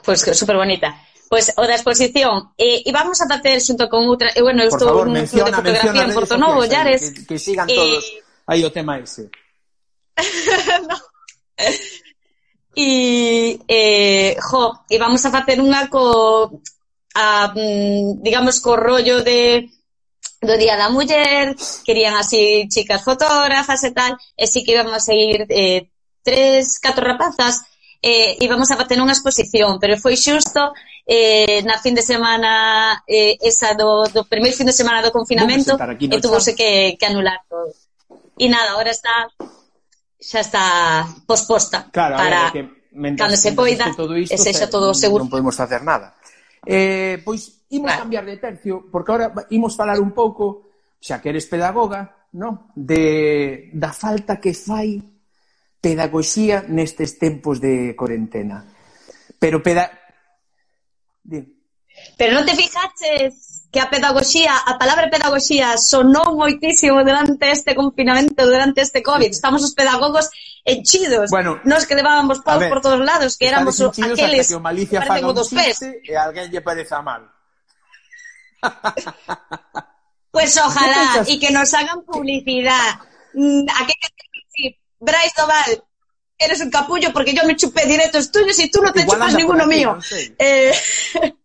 Pois 0.03 0.23
pues, 0.23 0.39
super 0.39 0.55
bonita. 0.55 0.95
Pois 1.27 1.51
pues, 1.51 1.57
o 1.59 1.67
da 1.67 1.75
exposición, 1.75 2.55
eh, 2.57 2.83
e 2.87 2.91
vamos 2.91 3.19
a 3.19 3.27
facer 3.27 3.59
xunto 3.59 3.91
con 3.91 4.07
outra, 4.07 4.31
eh, 4.31 4.43
bueno, 4.43 4.63
eu 4.63 4.71
estou 4.71 4.87
favor, 4.87 5.07
nun 5.07 5.19
menciona, 5.19 5.59
club 5.59 5.67
de 5.67 5.79
fotografía 5.79 6.03
en 6.07 6.15
Porto 6.15 6.35
Novo, 6.39 6.63
Llares. 6.63 7.11
Que, 7.11 7.23
que 7.27 7.37
sigan 7.39 7.67
eh... 7.67 7.75
todos 7.75 8.03
aí 8.47 8.63
o 8.63 8.71
tema 8.71 8.99
ese. 8.99 9.27
no. 10.87 10.95
E, 12.75 13.59
eh, 13.67 14.37
jo, 14.39 14.71
e 14.89 14.95
vamos 14.97 15.25
a 15.25 15.31
facer 15.31 15.59
unha 15.59 15.91
co, 15.91 16.47
a, 17.15 17.51
mm, 17.51 18.23
digamos, 18.23 18.63
co 18.63 18.79
rollo 18.79 19.23
de 19.23 19.67
do 20.41 20.57
Día 20.57 20.75
da 20.75 20.89
Muller, 20.89 21.53
querían 21.85 22.17
así 22.17 22.65
chicas 22.67 23.03
fotógrafas 23.05 23.83
e 23.83 23.91
tal, 23.91 24.17
e 24.33 24.47
si 24.47 24.65
que 24.65 24.73
íbamos 24.73 25.05
a 25.05 25.13
ir 25.13 25.45
eh, 25.49 25.85
tres, 26.23 26.79
catro 26.79 27.05
rapazas, 27.05 27.61
eh, 28.01 28.37
íbamos 28.41 28.71
a 28.71 28.77
facer 28.77 28.97
unha 28.97 29.13
exposición, 29.13 29.77
pero 29.77 30.01
foi 30.01 30.17
xusto 30.17 30.73
eh, 31.05 31.61
na 31.61 31.77
fin 31.77 31.93
de 31.93 32.01
semana 32.01 32.97
eh, 33.05 33.37
esa 33.37 33.77
do, 33.77 34.09
do 34.09 34.25
primeiro 34.25 34.57
fin 34.57 34.65
de 34.65 34.73
semana 34.73 35.05
do 35.05 35.13
confinamento 35.13 35.77
e 35.77 36.17
tuvose 36.17 36.57
que, 36.57 36.97
que 36.97 37.05
anular 37.05 37.37
todo. 37.45 37.69
E 38.41 38.49
nada, 38.49 38.73
ahora 38.73 38.89
está 38.89 39.29
xa 40.21 40.39
está 40.45 41.01
posposta 41.25 41.89
claro, 41.89 42.21
para 42.21 42.53
ver, 42.53 42.69
mentres 42.93 43.25
cando 43.25 43.37
se 43.41 43.51
poida 43.57 43.89
todo 43.97 44.13
isto, 44.13 44.37
e 44.37 44.37
sexa 44.37 44.69
todo 44.69 44.93
seguro. 44.93 45.25
Non 45.25 45.33
podemos 45.33 45.57
facer 45.57 45.81
nada. 45.81 46.13
Eh, 46.61 47.17
pois 47.25 47.65
imos 47.73 47.89
claro. 47.89 48.05
cambiar 48.05 48.25
de 48.29 48.37
tercio, 48.37 48.85
porque 48.93 49.09
agora 49.09 49.33
imos 49.49 49.73
falar 49.73 49.97
un 49.97 50.13
pouco, 50.13 50.69
xa 51.01 51.17
que 51.17 51.33
eres 51.33 51.49
pedagoga, 51.49 52.29
no? 52.37 52.69
de, 52.77 53.73
da 53.73 53.89
falta 53.89 54.37
que 54.37 54.53
fai 54.53 55.01
pedagogía 55.81 56.61
nestes 56.69 57.17
tempos 57.17 57.57
de 57.57 57.97
corentena. 57.97 58.69
Pero 59.41 59.65
peda... 59.65 59.89
Dime. 61.25 61.57
Pero 62.13 62.37
non 62.37 62.45
te 62.45 62.53
fijaches 62.53 63.60
que 63.71 63.79
a 63.79 63.89
pedagogía, 63.89 64.51
a 64.67 64.77
palabra 64.77 65.09
pedagogía 65.09 65.79
sonou 65.79 66.35
moitísimo 66.35 66.99
durante 67.07 67.55
este 67.55 67.71
confinamento, 67.71 68.43
durante 68.43 68.83
este 68.83 68.99
COVID. 68.99 69.31
Estamos 69.31 69.63
os 69.63 69.71
pedagogos 69.71 70.27
enchidos. 70.67 71.31
Bueno, 71.31 71.63
nos 71.63 71.87
que 71.87 71.95
levábamos 71.95 72.43
paus 72.43 72.67
por 72.67 72.83
todos 72.83 72.99
lados, 72.99 73.39
que 73.39 73.47
éramos 73.47 73.79
aqueles 73.79 74.51
que, 74.51 74.55
o 74.55 74.59
Malicia 74.59 74.99
que 74.99 75.07
faga 75.07 75.23
un 75.23 75.35
dos 75.35 75.49
pés. 75.55 75.79
E 76.03 76.11
alguén 76.19 76.51
lle 76.51 76.59
pareza 76.59 76.99
mal. 76.99 77.31
pues 80.35 80.51
ojalá, 80.59 81.23
y 81.25 81.39
que 81.39 81.49
nos 81.55 81.71
hagan 81.73 82.03
publicidad. 82.03 82.99
Mm, 83.33 83.71
Aquellos 83.71 84.11
que 84.19 84.25
dicen, 84.35 84.75
Bryce 84.99 85.35
Doval, 85.39 85.71
eres 86.35 86.59
un 86.59 86.69
capullo 86.69 87.15
porque 87.15 87.31
yo 87.31 87.47
me 87.47 87.55
chupé 87.55 87.87
directos 87.87 88.35
tuyos 88.35 88.59
y 88.59 88.69
tú 88.69 88.83
no 88.83 88.91
te 88.91 89.07
Igual 89.07 89.15
chupas 89.15 89.33
ninguno 89.39 89.63
aquí, 89.63 89.75
mío. 89.79 89.95
No 89.95 90.01
sé. 90.03 90.35
eh... 90.37 90.75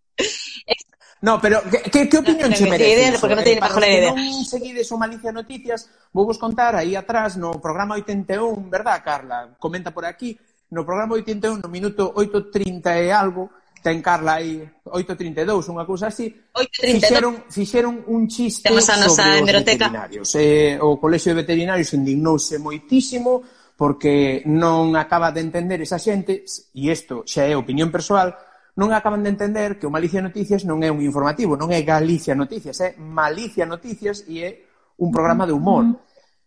No, 1.22 1.40
pero 1.40 1.62
que, 1.64 2.08
que 2.08 2.18
opinión 2.18 2.50
no, 2.50 2.56
che 2.56 2.68
merece? 2.68 2.92
Idea, 2.92 3.20
porque 3.20 3.36
non 3.36 3.44
teño 3.44 3.56
eh, 3.56 3.64
para 3.64 3.88
idea. 3.88 4.12
non 4.12 4.44
seguides 4.44 4.86
o 4.92 5.00
Malicia 5.00 5.32
Noticias, 5.32 5.88
vou 6.12 6.28
vos 6.28 6.36
contar 6.36 6.76
aí 6.76 6.92
atrás 6.92 7.40
no 7.40 7.56
programa 7.56 7.96
81, 7.96 8.68
verdad, 8.68 9.00
Carla? 9.00 9.56
Comenta 9.56 9.90
por 9.90 10.04
aquí. 10.04 10.36
No 10.68 10.84
programa 10.84 11.14
81, 11.16 11.62
no 11.62 11.70
minuto 11.72 12.12
8.30 12.12 13.00
e 13.00 13.08
algo, 13.14 13.48
ten 13.80 14.02
Carla 14.02 14.42
aí 14.42 14.60
8.32, 14.84 15.70
unha 15.70 15.86
cousa 15.86 16.10
así, 16.10 16.26
832. 16.52 16.90
fixeron, 17.00 17.32
fixeron 17.48 17.94
un 18.10 18.26
chiste 18.26 18.66
Temos 18.66 18.84
a 18.90 18.98
nosa 18.98 19.22
sobre 19.22 19.30
os 19.30 19.40
hemeroteca. 19.46 19.86
veterinarios. 19.88 20.28
Eh, 20.34 20.76
o 20.82 20.98
Colexio 20.98 21.32
de 21.32 21.46
Veterinarios 21.46 21.94
indignouse 21.94 22.58
moitísimo 22.58 23.46
porque 23.76 24.42
non 24.48 24.96
acaba 24.96 25.30
de 25.30 25.44
entender 25.44 25.78
esa 25.84 26.00
xente, 26.02 26.42
e 26.42 26.90
isto 26.90 27.22
xa 27.28 27.46
é 27.46 27.54
opinión 27.54 27.92
persoal, 27.94 28.34
non 28.76 28.92
acaban 28.92 29.24
de 29.24 29.32
entender 29.32 29.80
que 29.80 29.88
o 29.88 29.92
Malicia 29.92 30.20
Noticias 30.20 30.68
non 30.68 30.84
é 30.84 30.92
un 30.92 31.00
informativo, 31.00 31.56
non 31.56 31.72
é 31.72 31.80
Galicia 31.80 32.36
Noticias, 32.36 32.76
é 32.84 32.92
Malicia 33.00 33.64
Noticias 33.64 34.22
e 34.28 34.44
é 34.44 34.50
un 35.00 35.08
programa 35.08 35.48
de 35.48 35.56
humor. 35.56 35.96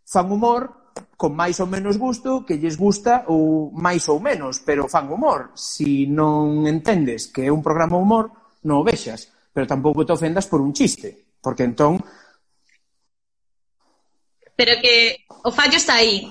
Fan 0.05 0.29
humor 0.29 0.93
con 1.17 1.33
máis 1.33 1.57
ou 1.57 1.65
menos 1.65 1.97
gusto, 1.97 2.45
que 2.45 2.61
lles 2.61 2.77
gusta 2.77 3.25
ou 3.27 3.73
máis 3.73 4.05
ou 4.07 4.21
menos, 4.21 4.61
pero 4.61 4.85
fan 4.85 5.09
humor. 5.09 5.57
Si 5.57 6.05
non 6.05 6.69
entendes 6.69 7.33
que 7.33 7.49
é 7.49 7.51
un 7.51 7.65
programa 7.65 7.97
de 7.97 8.03
humor, 8.05 8.25
non 8.63 8.81
o 8.81 8.85
vexas, 8.85 9.33
pero 9.49 9.65
tampouco 9.65 10.05
te 10.05 10.13
ofendas 10.13 10.45
por 10.45 10.61
un 10.61 10.69
chiste, 10.69 11.33
porque 11.41 11.65
entón 11.65 11.97
pero 14.59 14.75
que 14.81 15.23
o 15.45 15.51
fallo 15.55 15.79
está 15.79 15.95
aí. 15.95 16.27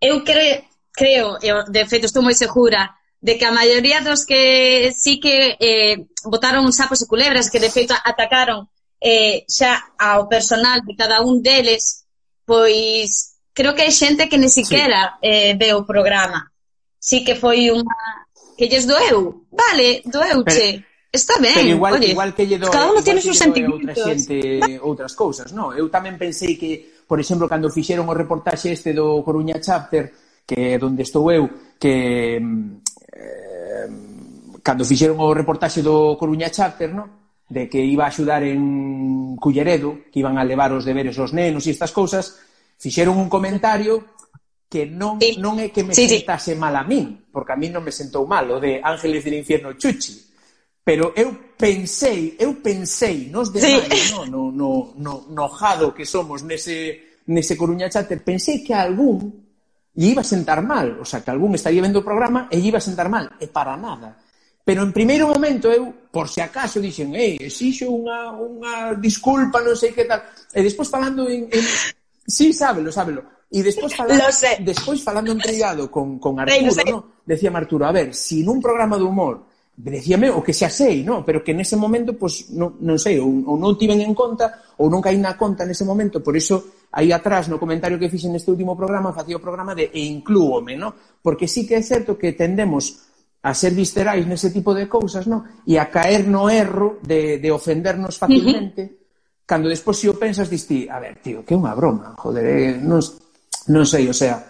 Eu 0.00 0.24
cre, 0.24 0.64
creo, 0.90 1.36
eu, 1.44 1.68
de 1.68 1.84
feito 1.84 2.08
estou 2.08 2.24
moi 2.24 2.32
segura, 2.32 2.95
de 3.20 3.38
que 3.38 3.46
a 3.46 3.52
maioría 3.52 4.00
dos 4.00 4.24
que 4.24 4.92
sí 4.96 5.18
que 5.20 5.56
eh, 5.58 6.06
botaron 6.24 6.68
sapos 6.72 7.02
e 7.02 7.10
culebras 7.10 7.50
que 7.50 7.60
de 7.60 7.70
feito 7.70 7.94
atacaron 7.96 8.68
eh, 9.00 9.44
xa 9.48 9.76
ao 9.98 10.28
personal 10.28 10.84
de 10.84 10.94
cada 10.94 11.20
un 11.24 11.40
deles 11.40 12.04
pois 12.44 13.40
creo 13.56 13.74
que 13.74 13.88
hai 13.88 13.92
xente 13.94 14.28
que 14.28 14.38
ni 14.38 14.48
siquiera 14.52 15.16
sí. 15.20 15.28
eh, 15.28 15.52
ve 15.56 15.72
o 15.72 15.88
programa 15.88 16.52
sí 17.00 17.24
que 17.24 17.34
foi 17.34 17.72
unha 17.72 18.28
que 18.56 18.68
lles 18.68 18.84
doeu 18.84 19.48
vale, 19.52 20.04
doeuche 20.04 20.82
Pero... 20.82 20.96
Está 21.16 21.38
ben, 21.40 21.54
Pero 21.54 21.68
igual, 21.68 21.94
oye, 21.94 22.08
igual 22.08 22.34
que 22.34 22.46
lle 22.46 22.58
doe, 22.58 22.70
cada 22.70 22.90
uno 22.90 23.00
tiene 23.00 23.22
sus 23.22 23.38
sentimientos. 23.38 23.96
Outra 23.96 24.04
xente, 24.04 24.36
outras 24.84 25.16
cousas, 25.16 25.48
no? 25.56 25.72
Eu 25.72 25.88
tamén 25.88 26.20
pensei 26.20 26.60
que, 26.60 27.00
por 27.08 27.16
exemplo, 27.16 27.48
cando 27.48 27.72
fixeron 27.72 28.04
o 28.04 28.12
reportaxe 28.12 28.68
este 28.68 28.92
do 28.92 29.24
Coruña 29.24 29.56
Chapter, 29.56 30.12
que 30.44 30.76
é 30.76 30.78
onde 30.82 31.08
estou 31.08 31.32
eu, 31.32 31.48
que 31.80 32.36
mm, 32.36 32.85
eh, 33.16 33.88
cando 34.60 34.84
fixeron 34.84 35.16
o 35.24 35.32
reportaxe 35.32 35.80
do 35.80 36.20
Coruña 36.20 36.52
Charter, 36.52 36.92
no? 36.92 37.26
de 37.48 37.68
que 37.68 37.78
iba 37.78 38.04
a 38.04 38.08
axudar 38.08 38.42
en 38.42 39.36
Culleredo, 39.36 40.10
que 40.10 40.20
iban 40.20 40.38
a 40.38 40.44
levar 40.44 40.72
os 40.72 40.84
deberes 40.84 41.14
aos 41.18 41.32
nenos 41.32 41.66
e 41.66 41.70
estas 41.70 41.94
cousas, 41.94 42.42
fixeron 42.74 43.16
un 43.16 43.30
comentario 43.30 44.18
que 44.66 44.82
non, 44.82 45.22
sí. 45.22 45.38
non 45.38 45.62
é 45.62 45.70
que 45.70 45.86
me 45.86 45.94
sí, 45.94 46.10
sentase 46.10 46.52
sí. 46.54 46.58
mal 46.58 46.74
a 46.74 46.82
min, 46.82 47.30
porque 47.30 47.54
a 47.54 47.58
min 47.58 47.70
non 47.70 47.86
me 47.86 47.94
sentou 47.94 48.26
mal, 48.26 48.50
o 48.50 48.58
de 48.58 48.82
Ángeles 48.82 49.22
del 49.22 49.38
Infierno 49.38 49.78
Chuchi. 49.78 50.26
Pero 50.82 51.14
eu 51.14 51.54
pensei, 51.54 52.34
eu 52.38 52.58
pensei, 52.58 53.30
nos 53.30 53.54
de 53.54 53.62
sí. 53.62 53.74
No, 54.10 54.26
no, 54.26 54.42
no, 54.50 54.70
no, 54.98 55.14
no 55.30 55.46
jado 55.54 55.94
que 55.94 56.02
somos 56.02 56.42
nese, 56.42 57.22
nese 57.30 57.54
Coruña 57.54 57.86
Charter, 57.86 58.18
pensei 58.26 58.66
que 58.66 58.74
algún 58.74 59.45
lle 59.96 60.12
iba 60.12 60.20
a 60.20 60.28
sentar 60.28 60.60
mal, 60.60 61.00
o 61.00 61.04
sea, 61.04 61.24
que 61.24 61.32
algún 61.32 61.56
estaría 61.56 61.80
vendo 61.80 62.04
o 62.04 62.06
programa 62.06 62.52
e 62.52 62.60
lle 62.60 62.68
iba 62.68 62.78
a 62.78 62.84
sentar 62.84 63.08
mal, 63.08 63.32
e 63.40 63.48
para 63.48 63.74
nada. 63.80 64.20
Pero 64.66 64.82
en 64.82 64.92
primeiro 64.92 65.30
momento 65.30 65.72
eu, 65.72 65.88
por 66.12 66.28
se 66.28 66.42
acaso, 66.42 66.82
dixen, 66.82 67.16
ei, 67.16 67.38
exixo 67.40 67.88
unha, 67.88 68.34
unha 68.34 68.74
disculpa, 68.98 69.62
non 69.64 69.78
sei 69.78 69.96
que 69.96 70.04
tal. 70.04 70.20
E 70.52 70.60
despois 70.60 70.90
falando 70.90 71.26
en... 71.26 71.48
en... 71.48 71.64
Sí, 72.26 72.50
sábelo, 72.50 72.90
sábelo. 72.90 73.22
E 73.46 73.62
despois 73.62 73.94
falando, 73.94 74.26
despois 74.66 74.98
falando 74.98 75.30
en 75.30 75.38
privado 75.38 75.86
con, 75.86 76.18
con 76.18 76.42
Arturo, 76.42 76.74
Rey, 76.74 76.90
no? 76.90 77.22
decía 77.22 77.54
Arturo, 77.54 77.86
a 77.86 77.94
ver, 77.94 78.10
si 78.10 78.42
nun 78.42 78.58
programa 78.58 78.98
de 78.98 79.06
humor 79.06 79.46
decíame 79.76 80.32
o 80.32 80.40
que 80.40 80.56
xa 80.56 80.72
sei, 80.72 81.04
non? 81.04 81.20
pero 81.20 81.44
que 81.44 81.52
nese 81.52 81.76
momento 81.76 82.16
pues, 82.16 82.48
non, 82.56 82.80
non 82.80 82.96
sei, 82.96 83.20
ou, 83.20 83.28
ou 83.28 83.60
non 83.60 83.76
tiven 83.76 84.00
en 84.00 84.16
conta 84.16 84.72
ou 84.80 84.88
non 84.88 85.04
caí 85.04 85.20
na 85.20 85.36
conta 85.36 85.68
nese 85.68 85.84
momento 85.84 86.24
por 86.24 86.32
iso 86.32 86.88
aí 86.96 87.12
atrás 87.12 87.52
no 87.52 87.60
comentario 87.60 88.00
que 88.00 88.08
fixen 88.08 88.32
neste 88.32 88.48
último 88.48 88.72
programa 88.72 89.12
facía 89.12 89.36
o 89.36 89.44
programa 89.44 89.76
de 89.76 89.92
e 89.92 90.08
inclúome 90.08 90.80
no? 90.80 91.20
porque 91.20 91.44
sí 91.44 91.68
que 91.68 91.76
é 91.76 91.84
certo 91.84 92.16
que 92.16 92.32
tendemos 92.32 93.04
a 93.44 93.52
ser 93.52 93.76
viscerais 93.76 94.24
nese 94.24 94.48
tipo 94.48 94.72
de 94.72 94.88
cousas 94.88 95.28
no? 95.28 95.44
e 95.68 95.76
a 95.76 95.92
caer 95.92 96.24
no 96.24 96.48
erro 96.48 96.96
de, 97.04 97.36
de 97.36 97.48
ofendernos 97.52 98.16
facilmente 98.16 98.80
uh 98.80 98.88
-huh. 98.88 99.44
cando 99.44 99.68
despois 99.68 100.00
si 100.00 100.08
o 100.08 100.16
pensas 100.16 100.48
disti, 100.48 100.88
a 100.88 100.96
ver, 100.96 101.20
tío, 101.20 101.44
que 101.44 101.52
é 101.52 101.60
unha 101.60 101.76
broma 101.76 102.16
joder, 102.16 102.48
eh, 102.48 102.80
non, 102.80 103.04
non 103.68 103.84
sei, 103.84 104.08
o 104.08 104.16
sea 104.16 104.40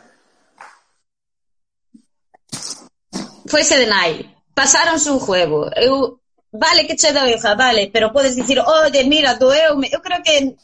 Fuese 3.46 3.78
de 3.78 3.86
nai 3.90 4.35
pasáronse 4.56 5.10
un 5.10 5.20
juego. 5.20 5.68
Eu, 5.76 6.18
vale 6.50 6.86
que 6.88 6.96
che 6.96 7.12
doeja, 7.12 7.54
vale, 7.54 7.90
pero 7.92 8.12
podes 8.12 8.34
dicir, 8.34 8.58
oye, 8.58 9.04
mira, 9.04 9.36
doeume. 9.36 9.90
Eu 9.92 10.00
creo 10.00 10.22
que, 10.24 10.56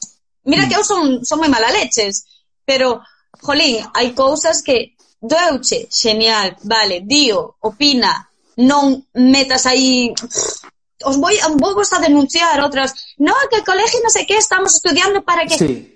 mira 0.45 0.67
que 0.67 0.75
eu 0.75 0.83
son, 0.83 1.21
son 1.29 1.39
moi 1.39 1.53
mala 1.53 1.69
leches, 1.69 2.25
pero, 2.65 3.05
jolín, 3.45 3.85
hai 3.93 4.17
cousas 4.17 4.65
que 4.65 4.97
doeuche, 5.21 5.93
xenial, 5.93 6.57
vale, 6.65 7.05
dio, 7.05 7.61
opina, 7.61 8.33
non 8.57 9.05
metas 9.13 9.69
aí 9.69 10.17
os 11.05 11.17
voy, 11.19 11.37
vou 11.61 11.75
vos 11.75 11.93
a 11.93 11.99
denunciar 11.99 12.57
outras, 12.65 13.15
No, 13.19 13.35
que 13.51 13.57
el 13.61 13.65
colegio 13.65 14.01
no 14.03 14.11
sé 14.11 14.25
qué, 14.25 14.37
estamos 14.39 14.75
estudiando 14.75 15.23
para 15.23 15.45
que 15.45 15.59
sí. 15.59 15.93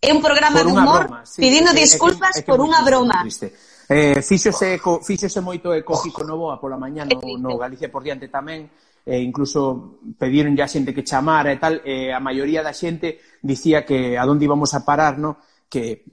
é 0.00 0.14
un 0.14 0.22
programa 0.22 0.62
de 0.62 0.70
humor 0.70 1.04
broma, 1.06 1.26
sí, 1.26 1.42
pedindo 1.42 1.70
é, 1.70 1.74
disculpas 1.74 2.30
é 2.30 2.32
que, 2.32 2.38
é 2.38 2.42
que 2.42 2.50
por 2.50 2.60
unha 2.60 2.80
broma. 2.82 3.20
Triste. 3.20 3.52
Eh, 3.88 4.20
fíxose, 4.20 4.76
eco, 4.76 5.00
fíxose 5.00 5.40
moito 5.40 5.72
eco 5.72 5.96
Kiko 5.96 6.20
oh. 6.20 6.28
Novoa 6.28 6.60
pola 6.60 6.76
mañá 6.76 7.08
no, 7.08 7.16
no 7.40 7.56
Galicia 7.56 7.88
por 7.88 8.04
diante 8.04 8.28
tamén, 8.28 8.68
eh, 9.08 9.16
incluso 9.24 9.96
pediron 10.20 10.52
ya 10.52 10.68
xente 10.68 10.92
que 10.92 11.00
chamara 11.00 11.48
e 11.48 11.56
tal, 11.56 11.80
eh, 11.80 12.12
a 12.12 12.20
maioría 12.20 12.60
da 12.60 12.76
xente 12.76 13.16
dicía 13.40 13.88
que 13.88 14.20
a 14.20 14.28
donde 14.28 14.44
íbamos 14.44 14.76
a 14.76 14.84
parar, 14.84 15.16
no? 15.16 15.40
que, 15.68 16.04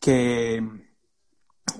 que 0.00 0.62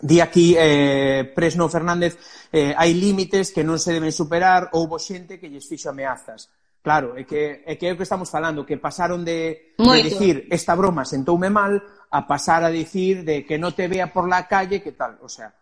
di 0.00 0.20
aquí 0.20 0.54
eh, 0.58 1.30
Presno 1.34 1.68
Fernández 1.68 2.18
eh, 2.50 2.74
hai 2.76 2.94
límites 2.94 3.50
que 3.50 3.66
non 3.66 3.78
se 3.78 3.94
deben 3.94 4.14
superar, 4.14 4.70
houbo 4.74 4.98
xente 4.98 5.38
que 5.38 5.50
lles 5.50 5.66
fixo 5.66 5.90
ameazas. 5.90 6.50
Claro, 6.82 7.14
é 7.16 7.22
que, 7.22 7.62
é 7.64 7.78
que 7.78 7.86
é 7.86 7.92
o 7.94 7.96
que 7.96 8.02
estamos 8.02 8.26
falando, 8.26 8.66
que 8.66 8.76
pasaron 8.76 9.22
de, 9.22 9.74
Moito. 9.78 10.02
de 10.02 10.10
dicir 10.10 10.36
esta 10.50 10.74
broma 10.74 11.06
sentoume 11.06 11.46
mal 11.46 11.78
a 12.10 12.26
pasar 12.26 12.66
a 12.66 12.74
dicir 12.74 13.22
de 13.22 13.46
que 13.46 13.56
no 13.56 13.70
te 13.70 13.86
vea 13.86 14.12
por 14.12 14.26
la 14.26 14.50
calle, 14.50 14.82
que 14.82 14.90
tal, 14.90 15.16
o 15.22 15.30
sea, 15.30 15.54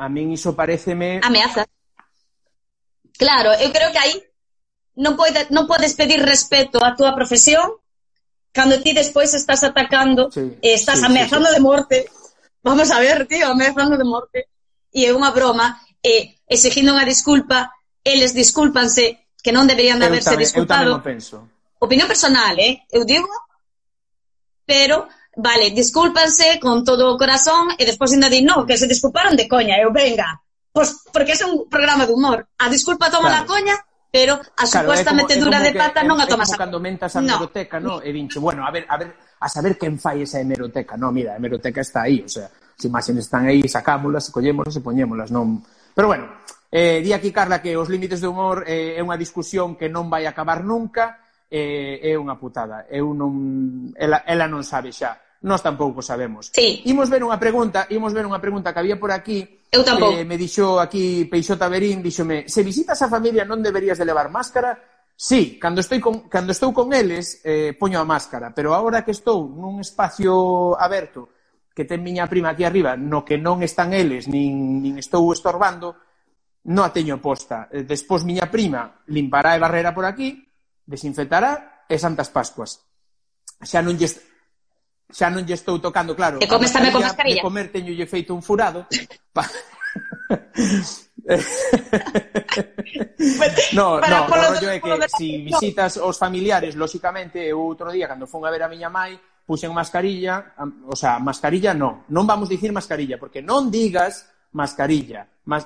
a 0.00 0.08
min 0.08 0.32
iso 0.32 0.56
pareceme... 0.56 1.20
Ameaza. 1.20 1.68
Claro, 3.20 3.52
eu 3.60 3.68
creo 3.68 3.92
que 3.92 4.00
aí 4.00 4.16
non, 4.96 5.20
pode, 5.20 5.52
non 5.52 5.68
podes 5.68 5.92
pedir 5.92 6.24
respeto 6.24 6.80
á 6.80 6.96
túa 6.96 7.12
profesión 7.12 7.78
cando 8.56 8.80
ti 8.80 8.96
despois 8.96 9.36
estás 9.36 9.62
atacando 9.62 10.32
sí, 10.32 10.56
e 10.64 10.74
estás 10.74 11.00
sí, 11.00 11.06
ameazando 11.06 11.52
sí, 11.52 11.52
sí. 11.52 11.56
de 11.60 11.62
morte. 11.62 11.98
Vamos 12.64 12.90
a 12.90 12.98
ver, 12.98 13.28
tío, 13.28 13.52
ameazando 13.52 14.00
de 14.00 14.08
morte. 14.08 14.48
E 14.90 15.04
é 15.04 15.12
unha 15.12 15.30
broma, 15.30 15.76
e 16.00 16.40
exigindo 16.48 16.96
unha 16.96 17.04
disculpa, 17.04 17.68
eles 18.00 18.32
discúlpanse, 18.32 19.27
que 19.42 19.54
non 19.54 19.66
deberían 19.66 19.98
de 20.02 20.10
haberse 20.10 20.34
tamén, 20.34 20.44
disculpado. 20.44 20.98
Eu 20.98 21.04
penso. 21.04 21.46
Opinión 21.78 22.10
personal, 22.10 22.58
eh? 22.58 22.82
Eu 22.90 23.06
digo, 23.06 23.30
pero 24.66 25.06
vale, 25.38 25.70
discúlpanse 25.70 26.58
con 26.58 26.82
todo 26.82 27.14
o 27.14 27.18
corazón 27.18 27.70
e 27.78 27.86
despois 27.86 28.10
ainda 28.10 28.26
di, 28.26 28.42
no, 28.42 28.66
que 28.66 28.74
se 28.74 28.90
disculparon 28.90 29.38
de 29.38 29.46
coña, 29.46 29.78
eu 29.78 29.94
venga. 29.94 30.42
Pois 30.74 31.06
porque 31.14 31.32
é 31.32 31.46
un 31.46 31.70
programa 31.70 32.04
de 32.04 32.12
humor. 32.12 32.50
A 32.58 32.66
disculpa 32.68 33.10
toma 33.10 33.30
claro. 33.30 33.42
la 33.42 33.46
coña, 33.46 33.76
pero 34.10 34.34
a 34.34 34.64
claro, 34.66 34.90
supuesta 34.90 35.10
como, 35.10 35.22
metedura 35.22 35.58
de 35.62 35.72
pata 35.72 36.02
que, 36.02 36.08
non 36.10 36.18
a 36.18 36.26
tomas 36.26 36.50
a 36.50 36.58
cando 36.58 36.82
mentas 36.82 37.14
a 37.14 37.22
hemeroteca, 37.22 37.78
no. 37.78 37.98
no, 37.98 38.04
e 38.04 38.10
vinche, 38.10 38.42
bueno, 38.42 38.66
a 38.66 38.70
ver, 38.74 38.84
a 38.90 38.98
ver, 38.98 39.14
a 39.38 39.48
saber 39.48 39.78
quen 39.78 39.96
fai 39.96 40.26
esa 40.26 40.42
hemeroteca. 40.42 40.98
No, 40.98 41.14
mira, 41.14 41.34
a 41.34 41.36
hemeroteca 41.38 41.80
está 41.80 42.10
aí, 42.10 42.26
o 42.26 42.28
sea, 42.28 42.50
as 42.50 42.84
imaxes 42.84 43.16
están 43.16 43.46
aí, 43.46 43.62
sacámolas, 43.66 44.30
collémolas 44.30 44.74
e 44.74 44.82
poñémolas, 44.82 45.30
non... 45.30 45.62
Pero 45.94 46.10
bueno, 46.10 46.30
Eh, 46.70 47.00
di 47.00 47.12
aquí, 47.12 47.32
Carla, 47.32 47.62
que 47.62 47.76
os 47.76 47.88
límites 47.88 48.20
do 48.20 48.30
humor 48.30 48.64
eh, 48.68 48.96
é 48.96 49.00
unha 49.00 49.16
discusión 49.16 49.72
que 49.72 49.88
non 49.88 50.12
vai 50.12 50.28
acabar 50.28 50.60
nunca, 50.60 51.24
eh, 51.48 51.96
é 52.04 52.12
unha 52.20 52.36
putada. 52.36 52.84
Eu 52.92 53.16
non, 53.16 53.92
ela, 53.96 54.20
ela 54.28 54.44
non 54.44 54.60
sabe 54.60 54.92
xa. 54.92 55.16
Nós 55.48 55.64
tampouco 55.64 56.02
sabemos. 56.02 56.50
Sí. 56.52 56.82
Imos 56.90 57.08
ver 57.08 57.24
unha 57.24 57.40
pregunta, 57.40 57.88
imos 57.88 58.12
ver 58.12 58.28
unha 58.28 58.42
pregunta 58.42 58.74
que 58.76 58.80
había 58.84 59.00
por 59.00 59.14
aquí. 59.14 59.40
Eu 59.72 59.80
tampouco. 59.80 60.12
Eh, 60.12 60.28
me 60.28 60.36
dixo 60.36 60.76
aquí 60.76 61.24
Peixota 61.24 61.72
Berín, 61.72 62.04
díxome, 62.04 62.44
se 62.50 62.60
visitas 62.60 63.00
a 63.00 63.08
familia 63.08 63.48
non 63.48 63.64
deberías 63.64 63.96
de 63.96 64.04
levar 64.04 64.28
máscara? 64.28 64.76
Sí, 65.18 65.58
cando, 65.58 65.80
estou 65.80 65.98
con, 65.98 66.30
cando 66.30 66.52
estou 66.52 66.70
con 66.70 66.92
eles 66.92 67.40
eh, 67.42 67.74
poño 67.74 67.98
a 67.98 68.06
máscara, 68.06 68.54
pero 68.54 68.76
agora 68.76 69.02
que 69.02 69.10
estou 69.10 69.50
nun 69.50 69.80
espacio 69.82 70.78
aberto 70.78 71.34
que 71.74 71.86
ten 71.86 72.02
miña 72.02 72.26
prima 72.26 72.54
aquí 72.54 72.66
arriba, 72.66 72.98
no 72.98 73.22
que 73.22 73.38
non 73.38 73.62
están 73.62 73.94
eles, 73.94 74.26
nin, 74.26 74.82
nin 74.82 74.98
estou 74.98 75.30
estorbando, 75.30 75.94
non 76.68 76.84
a 76.84 76.92
teño 76.92 77.16
posta. 77.16 77.68
Eh, 77.72 77.84
despois 77.88 78.28
miña 78.28 78.52
prima 78.52 79.00
limpará 79.08 79.56
e 79.56 79.62
barrera 79.62 79.96
por 79.96 80.04
aquí, 80.04 80.36
desinfectará 80.84 81.84
e 81.88 81.96
Santas 81.96 82.28
Pascuas. 82.28 82.84
Xa 83.64 83.80
non 83.80 83.96
lle 83.96 84.08
xa 85.08 85.32
non 85.32 85.48
lle 85.48 85.56
estou 85.56 85.80
tocando, 85.80 86.12
claro. 86.12 86.36
E 86.36 86.46
comes 86.46 86.68
tamén 86.68 86.92
con 86.92 87.00
mascarilla? 87.00 87.40
De 87.40 87.46
comer 87.46 87.72
teño 87.72 87.96
lle 87.96 88.04
feito 88.04 88.36
un 88.36 88.44
furado. 88.44 88.84
Pa... 89.32 89.48
no, 93.72 94.00
Para 94.00 94.28
no, 94.28 94.28
o 94.28 94.36
rollo 94.52 94.68
é 94.68 94.80
que 94.80 94.92
se 95.08 95.16
si 95.16 95.28
visitas 95.48 95.96
os 95.96 96.20
familiares, 96.20 96.76
lóxicamente, 96.76 97.40
eu 97.40 97.64
outro 97.64 97.88
día, 97.88 98.04
cando 98.08 98.28
fun 98.28 98.44
a 98.44 98.52
ver 98.52 98.60
a 98.60 98.68
miña 98.68 98.92
mai, 98.92 99.16
puxen 99.48 99.72
mascarilla, 99.72 100.52
o 100.84 100.92
sea, 100.92 101.16
mascarilla 101.16 101.72
non, 101.72 102.04
non 102.12 102.28
vamos 102.28 102.52
dicir 102.52 102.68
mascarilla, 102.76 103.16
porque 103.16 103.40
non 103.40 103.72
digas 103.72 104.28
mascarilla, 104.52 105.24
mas 105.48 105.64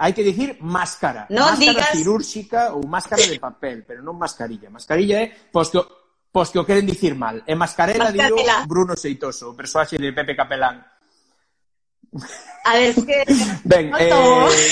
Hai 0.00 0.16
que 0.16 0.24
dicir 0.24 0.56
máscara, 0.64 1.28
No 1.28 1.52
máscara 1.52 1.60
digas... 1.60 1.92
cirúrxica 1.92 2.72
ou 2.72 2.88
máscara 2.88 3.20
de 3.20 3.36
papel, 3.36 3.84
pero 3.84 4.00
non 4.00 4.16
mascarilla. 4.16 4.72
Mascarilla 4.72 5.20
é 5.20 5.52
pois 5.52 5.68
que, 5.68 5.76
pois 6.32 6.48
que 6.48 6.56
o 6.56 6.64
queren 6.64 6.88
dicir 6.88 7.12
mal. 7.12 7.44
E 7.44 7.52
mascarela, 7.52 8.08
mascarela. 8.08 8.64
digo 8.64 8.64
Bruno 8.64 8.96
Seitoso, 8.96 9.52
o 9.52 9.54
persoaxe 9.54 10.00
de 10.00 10.16
Pepe 10.16 10.32
Capelán. 10.32 10.80
A 12.64 12.72
ver, 12.80 12.96
que... 12.96 13.28
Ben, 13.68 13.92
eh, 13.92 14.08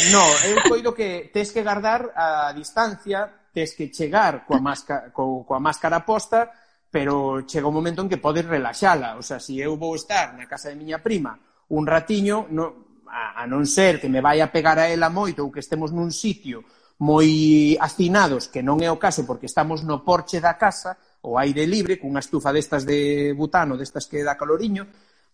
no, 0.08 0.24
eu 0.48 0.64
coido 0.64 0.96
que 0.96 1.28
tes 1.28 1.52
que 1.52 1.60
guardar 1.60 2.08
a 2.16 2.56
distancia, 2.56 3.52
tes 3.52 3.76
que 3.76 3.92
chegar 3.92 4.48
coa 4.48 4.64
máscara, 4.64 5.12
co, 5.12 5.44
coa 5.44 5.60
máscara 5.60 6.08
posta, 6.08 6.48
pero 6.88 7.44
chega 7.44 7.68
un 7.68 7.76
momento 7.76 8.00
en 8.00 8.08
que 8.08 8.16
podes 8.16 8.48
relaxala. 8.48 9.20
O 9.20 9.22
sea, 9.22 9.36
se 9.36 9.52
si 9.52 9.60
eu 9.60 9.76
vou 9.76 9.92
estar 9.92 10.32
na 10.32 10.48
casa 10.48 10.72
de 10.72 10.80
miña 10.80 11.04
prima 11.04 11.36
un 11.68 11.84
ratiño, 11.84 12.48
no, 12.48 12.87
a, 13.10 13.42
a 13.42 13.44
non 13.48 13.64
ser 13.64 13.98
que 13.98 14.12
me 14.12 14.20
vai 14.20 14.40
a 14.40 14.52
pegar 14.52 14.78
a 14.78 14.88
ela 14.88 15.08
moito 15.08 15.44
ou 15.44 15.52
que 15.52 15.64
estemos 15.64 15.90
nun 15.90 16.12
sitio 16.12 16.64
moi 16.98 17.78
hacinados, 17.78 18.50
que 18.50 18.58
non 18.58 18.82
é 18.82 18.90
o 18.90 18.98
caso 18.98 19.22
porque 19.22 19.46
estamos 19.46 19.86
no 19.86 20.02
porche 20.02 20.42
da 20.42 20.58
casa, 20.58 20.98
o 21.22 21.38
aire 21.38 21.62
libre, 21.62 21.98
cunha 21.98 22.18
estufa 22.18 22.50
destas 22.50 22.82
de 22.82 23.30
butano, 23.38 23.78
destas 23.78 24.10
que 24.10 24.26
dá 24.26 24.34
caloriño, 24.34 24.82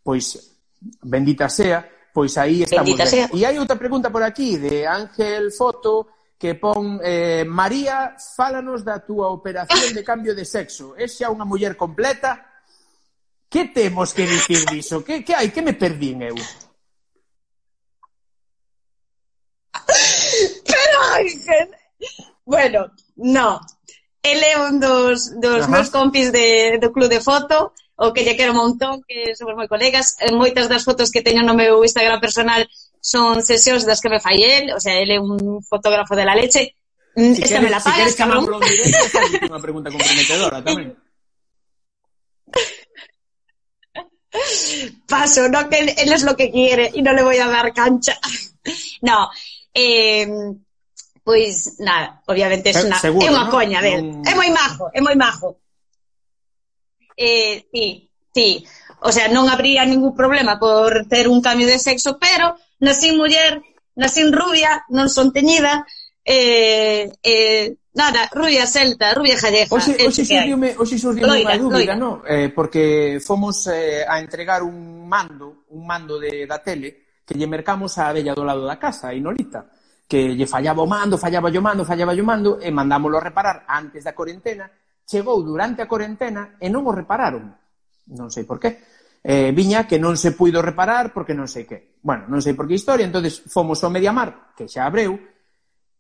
pois, 0.04 0.60
bendita 1.00 1.48
sea, 1.48 1.80
pois 2.12 2.36
aí 2.36 2.68
estamos. 2.68 2.84
Bendita 2.84 3.08
ben. 3.08 3.12
sea. 3.12 3.26
E 3.32 3.48
hai 3.48 3.56
outra 3.56 3.80
pregunta 3.80 4.12
por 4.12 4.20
aquí, 4.20 4.60
de 4.60 4.84
Ángel 4.84 5.48
Foto, 5.56 6.36
que 6.36 6.52
pon, 6.60 7.00
eh, 7.00 7.48
María, 7.48 8.12
fálanos 8.20 8.84
da 8.84 9.00
túa 9.00 9.32
operación 9.32 9.96
de 9.96 10.04
cambio 10.04 10.36
de 10.36 10.44
sexo. 10.44 10.92
É 11.00 11.08
xa 11.08 11.32
unha 11.32 11.48
muller 11.48 11.80
completa? 11.80 12.44
Que 13.48 13.72
temos 13.72 14.12
que 14.12 14.28
dicir 14.28 14.68
diso? 14.68 15.00
Que, 15.00 15.24
que 15.24 15.32
hai? 15.32 15.48
Que 15.48 15.64
me 15.64 15.72
perdín 15.72 16.20
eu? 16.20 16.36
Ángel, 21.14 21.68
bueno, 22.44 22.92
no. 23.16 23.60
Él 24.22 24.42
é 24.42 24.58
un 24.58 24.80
dos, 24.80 25.38
dos 25.40 25.68
meus 25.68 25.90
compis 25.90 26.32
de, 26.32 26.78
do 26.80 26.92
club 26.92 27.10
de 27.12 27.20
foto, 27.20 27.72
o 27.96 28.12
que 28.12 28.24
lle 28.24 28.36
quero 28.36 28.52
un 28.52 28.58
montón, 28.58 29.02
que 29.04 29.36
somos 29.36 29.52
moi 29.52 29.68
colegas. 29.68 30.16
Moitas 30.32 30.68
das 30.68 30.84
fotos 30.84 31.12
que 31.12 31.20
teño 31.20 31.44
no 31.44 31.52
meu 31.52 31.84
Instagram 31.84 32.24
personal 32.24 32.64
son 33.04 33.44
sesións 33.44 33.84
das 33.84 34.00
que 34.00 34.08
me 34.08 34.24
fai 34.24 34.40
el, 34.40 34.72
o 34.72 34.80
sea, 34.80 34.96
él 34.96 35.12
é 35.12 35.20
un 35.20 35.60
fotógrafo 35.60 36.16
de 36.16 36.24
la 36.24 36.34
leche. 36.34 36.72
Si 37.14 37.44
Esta 37.44 37.60
queres, 37.60 37.62
me 37.62 37.70
la 37.70 37.80
pagas, 37.84 38.12
si 38.12 38.18
cabrón. 38.18 38.48
directo, 38.64 39.52
unha 39.52 39.60
pregunta 39.60 39.92
comprometedora 39.92 40.64
tamén. 40.64 40.96
Paso, 45.06 45.46
no 45.52 45.68
que 45.68 45.78
él, 45.78 45.88
él 45.94 46.10
es 46.10 46.24
lo 46.24 46.34
que 46.34 46.50
quiere 46.50 46.90
y 46.92 47.02
no 47.02 47.12
le 47.12 47.22
voy 47.22 47.38
a 47.38 47.46
dar 47.46 47.72
cancha. 47.72 48.18
No, 49.04 49.28
Eh, 49.74 50.26
pois 51.24 51.80
nada, 51.80 52.20
obviamente 52.28 52.70
é 52.70 52.76
eh, 52.76 52.84
unha, 52.84 53.00
seguro, 53.00 53.24
é 53.24 53.32
unha 53.32 53.48
¿no? 53.48 53.50
coña, 53.50 53.80
del. 53.80 54.04
no... 54.04 54.22
é 54.28 54.32
moi 54.36 54.50
majo, 54.52 54.92
é 54.92 55.00
moi 55.00 55.16
majo. 55.16 55.56
Eh, 57.16 57.64
sí, 57.72 58.12
sí, 58.34 58.60
o 59.00 59.10
sea, 59.10 59.32
non 59.32 59.48
habría 59.48 59.88
ningún 59.88 60.12
problema 60.12 60.60
por 60.60 61.08
ter 61.08 61.26
un 61.26 61.40
cambio 61.40 61.64
de 61.64 61.80
sexo, 61.80 62.20
pero 62.20 62.60
nacín 62.78 63.16
muller, 63.16 63.64
nacín 63.96 64.30
rubia, 64.36 64.84
non 64.92 65.08
son 65.08 65.32
teñida, 65.32 65.88
eh, 66.24 67.08
eh, 67.24 67.76
nada, 67.96 68.28
rubia 68.32 68.66
celta, 68.66 69.14
rubia 69.14 69.40
jalleja. 69.40 69.72
Oxe, 69.72 69.96
oxe 70.04 70.24
surdiume, 70.24 70.76
oxe 70.76 70.96
surdiume 71.00 71.40
unha 71.40 71.56
dúbida, 71.56 71.96
no? 71.96 72.20
Eh, 72.28 72.52
porque 72.52 73.16
fomos 73.20 73.64
eh, 73.72 74.04
a 74.04 74.20
entregar 74.20 74.60
un 74.60 75.08
mando, 75.08 75.64
un 75.72 75.88
mando 75.88 76.20
de, 76.20 76.44
da 76.44 76.60
tele, 76.60 77.20
que 77.24 77.32
lle 77.32 77.48
mercamos 77.48 77.96
a 77.96 78.12
abella 78.12 78.36
do 78.36 78.44
lado 78.44 78.68
da 78.68 78.76
casa, 78.76 79.08
a 79.08 79.16
Inolita 79.16 79.64
que 80.14 80.38
lle 80.38 80.46
fallaba 80.46 80.78
o 80.78 80.86
mando, 80.86 81.18
fallaba 81.18 81.50
o 81.50 81.58
mando, 81.58 81.82
fallaba 81.82 82.14
o 82.14 82.22
mando, 82.22 82.62
e 82.62 82.70
mandámoslo 82.70 83.18
reparar 83.18 83.66
antes 83.66 84.06
da 84.06 84.14
corentena, 84.14 84.70
chegou 85.02 85.42
durante 85.42 85.82
a 85.82 85.90
corentena 85.90 86.54
e 86.62 86.70
non 86.70 86.86
o 86.86 86.94
repararon. 86.94 87.50
Non 88.14 88.30
sei 88.30 88.46
por 88.46 88.62
qué. 88.62 88.78
Eh, 89.26 89.50
viña 89.50 89.90
que 89.90 89.98
non 89.98 90.14
se 90.14 90.30
puido 90.30 90.62
reparar 90.62 91.10
porque 91.10 91.34
non 91.34 91.50
sei 91.50 91.66
que. 91.66 91.98
Bueno, 91.98 92.30
non 92.30 92.38
sei 92.38 92.54
por 92.54 92.70
que 92.70 92.78
historia, 92.78 93.02
entonces 93.02 93.42
fomos 93.50 93.82
ao 93.82 93.90
Mediamar, 93.90 94.54
que 94.54 94.70
xa 94.70 94.86
abreu, 94.86 95.18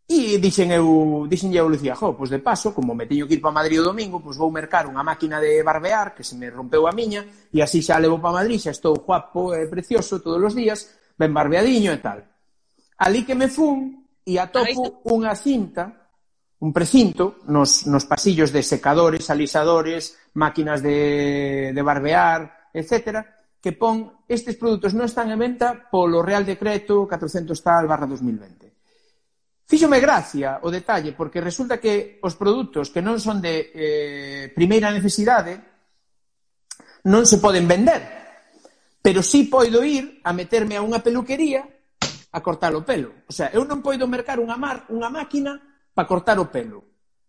e 0.06 0.38
dixen 0.38 0.70
eu, 0.70 1.26
dixen 1.26 1.50
eu 1.50 1.66
Lucía, 1.66 1.98
jo, 1.98 2.14
pois 2.14 2.30
de 2.30 2.38
paso, 2.38 2.70
como 2.70 2.94
me 2.94 3.10
teño 3.10 3.26
que 3.26 3.34
ir 3.34 3.42
para 3.42 3.58
Madrid 3.58 3.82
o 3.82 3.88
domingo, 3.90 4.22
pois 4.22 4.38
vou 4.38 4.52
mercar 4.54 4.86
unha 4.86 5.02
máquina 5.02 5.42
de 5.42 5.58
barbear 5.66 6.14
que 6.14 6.22
se 6.22 6.38
me 6.38 6.54
rompeu 6.54 6.86
a 6.86 6.94
miña, 6.94 7.26
e 7.50 7.58
así 7.58 7.82
xa 7.82 7.98
levo 7.98 8.22
para 8.22 8.38
Madrid, 8.44 8.62
xa 8.62 8.70
estou 8.70 8.94
guapo 8.94 9.58
e 9.58 9.66
precioso 9.66 10.22
todos 10.22 10.38
os 10.38 10.54
días, 10.54 10.86
ben 11.18 11.34
barbeadiño 11.34 11.90
e 11.90 11.98
tal. 11.98 12.22
Ali 13.02 13.26
que 13.26 13.34
me 13.34 13.50
fun, 13.50 14.03
e 14.24 14.40
atopo 14.40 15.04
unha 15.12 15.36
cinta, 15.36 16.08
un 16.64 16.72
precinto, 16.72 17.44
nos, 17.52 17.84
nos 17.84 18.08
pasillos 18.08 18.48
de 18.48 18.64
secadores, 18.64 19.28
alisadores, 19.28 20.16
máquinas 20.40 20.80
de, 20.80 21.72
de 21.76 21.82
barbear, 21.84 22.72
etcétera, 22.72 23.44
que 23.60 23.76
pon 23.76 24.24
estes 24.28 24.56
produtos 24.56 24.96
non 24.96 25.08
están 25.08 25.28
en 25.28 25.40
venta 25.40 25.88
polo 25.92 26.24
Real 26.24 26.44
Decreto 26.44 27.04
400 27.04 27.52
tal 27.60 27.84
barra 27.84 28.08
2020. 28.08 28.64
Fíxome 29.64 30.00
gracia 30.00 30.60
o 30.60 30.68
detalle, 30.68 31.16
porque 31.16 31.40
resulta 31.40 31.80
que 31.80 32.20
os 32.20 32.36
produtos 32.36 32.92
que 32.92 33.00
non 33.00 33.16
son 33.16 33.40
de 33.40 33.72
eh, 33.72 34.44
primeira 34.52 34.92
necesidade 34.92 35.56
non 37.08 37.24
se 37.28 37.40
poden 37.40 37.68
vender, 37.68 38.00
pero 39.00 39.20
sí 39.20 39.48
poido 39.48 39.84
ir 39.84 40.20
a 40.24 40.32
meterme 40.32 40.76
a 40.76 40.84
unha 40.84 41.00
peluquería 41.04 41.64
a 42.34 42.42
cortar 42.42 42.74
o 42.74 42.82
pelo. 42.82 43.14
O 43.30 43.32
sea, 43.32 43.54
eu 43.54 43.62
non 43.62 43.78
poido 43.78 44.10
mercar 44.10 44.42
unha, 44.42 44.58
mar, 44.58 44.90
unha 44.90 45.06
máquina 45.06 45.54
para 45.94 46.10
cortar 46.10 46.42
o 46.42 46.50
pelo, 46.50 46.82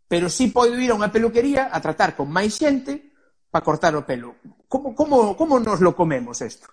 pero 0.09 0.33
sí 0.33 0.49
poido 0.49 0.81
ir 0.81 0.89
a 0.89 0.97
unha 0.97 1.13
peluquería 1.13 1.69
a 1.69 1.77
tratar 1.77 2.17
con 2.17 2.25
máis 2.33 2.57
xente 2.57 3.13
para 3.53 3.61
cortar 3.61 3.93
o 3.93 4.01
pelo. 4.01 4.41
Como, 4.65 4.97
como, 4.97 5.37
como 5.37 5.61
nos 5.61 5.77
lo 5.77 5.93
comemos 5.93 6.41
isto? 6.41 6.65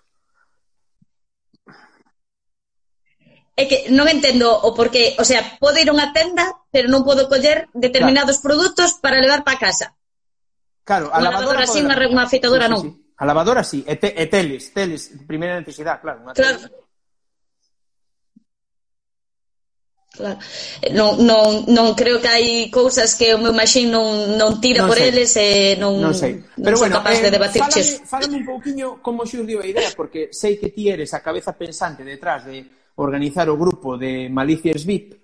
É 3.53 3.69
que 3.69 3.85
non 3.93 4.09
entendo 4.09 4.49
o 4.49 4.73
porqué, 4.73 5.13
o 5.21 5.25
sea, 5.25 5.61
podo 5.61 5.77
ir 5.77 5.85
a 5.85 5.93
unha 5.93 6.09
tenda, 6.09 6.57
pero 6.73 6.89
non 6.89 7.05
podo 7.05 7.29
coller 7.29 7.69
determinados 7.77 8.41
claro. 8.41 8.45
produtos 8.49 8.97
para 8.97 9.21
levar 9.21 9.45
para 9.45 9.61
casa. 9.61 9.93
Claro, 10.81 11.13
a 11.13 11.21
unha 11.21 11.29
lavadora, 11.29 11.61
lavadora 11.61 11.69
sí, 11.69 11.79
unha, 11.85 11.97
unha 12.09 12.25
afeitadora 12.25 12.65
sí, 12.65 12.73
sí, 12.73 12.73
non. 12.73 12.81
Sí. 12.81 12.89
A 13.13 13.23
lavadora 13.29 13.61
sí, 13.61 13.79
e, 13.85 13.93
te, 14.01 14.09
e 14.09 14.25
teles, 14.25 14.73
teles, 14.73 15.13
primeira 15.29 15.53
necesidade, 15.61 16.01
claro. 16.01 16.25
Unha 16.25 16.33
claro. 16.33 16.65
Teles. 16.65 16.82
Claro. 20.13 20.37
Eh, 20.81 20.93
non, 20.93 21.17
non, 21.25 21.65
non 21.73 21.97
creo 21.97 22.21
que 22.21 22.29
hai 22.29 22.69
cousas 22.69 23.17
que 23.17 23.33
o 23.33 23.41
meu 23.41 23.49
machín 23.49 23.89
non, 23.89 24.37
non 24.37 24.61
tira 24.61 24.85
non 24.85 24.93
por 24.93 25.01
sei. 25.01 25.09
eles 25.09 25.33
e 25.41 25.73
non, 25.81 25.97
non, 25.97 26.13
sei. 26.13 26.37
Pero 26.53 26.77
non 26.77 26.85
bueno, 26.85 26.95
capaz 27.01 27.17
eh, 27.17 27.23
de 27.25 27.29
debatirches. 27.33 27.87
Fálame, 28.05 28.05
fálame 28.05 28.35
un 28.37 28.45
pouquiño 28.45 29.01
como 29.01 29.25
xurdiu 29.25 29.57
a 29.57 29.65
idea, 29.65 29.89
porque 29.97 30.29
sei 30.29 30.61
que 30.61 30.69
ti 30.69 30.85
eres 30.85 31.17
a 31.17 31.25
cabeza 31.25 31.57
pensante 31.57 32.05
detrás 32.05 32.45
de 32.45 32.61
organizar 33.01 33.49
o 33.49 33.57
grupo 33.57 33.97
de 33.97 34.29
Malicias 34.29 34.85
VIP. 34.85 35.17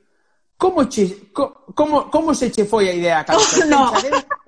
Como, 0.58 0.90
che, 0.90 1.30
co, 1.30 1.70
como, 1.78 2.10
como 2.10 2.34
se 2.34 2.50
che 2.50 2.66
foi 2.66 2.90
a 2.90 2.94
idea 2.98 3.22
a 3.22 3.30
cabeza? 3.30 3.62
Oh, 3.70 3.94
no. 3.94 3.94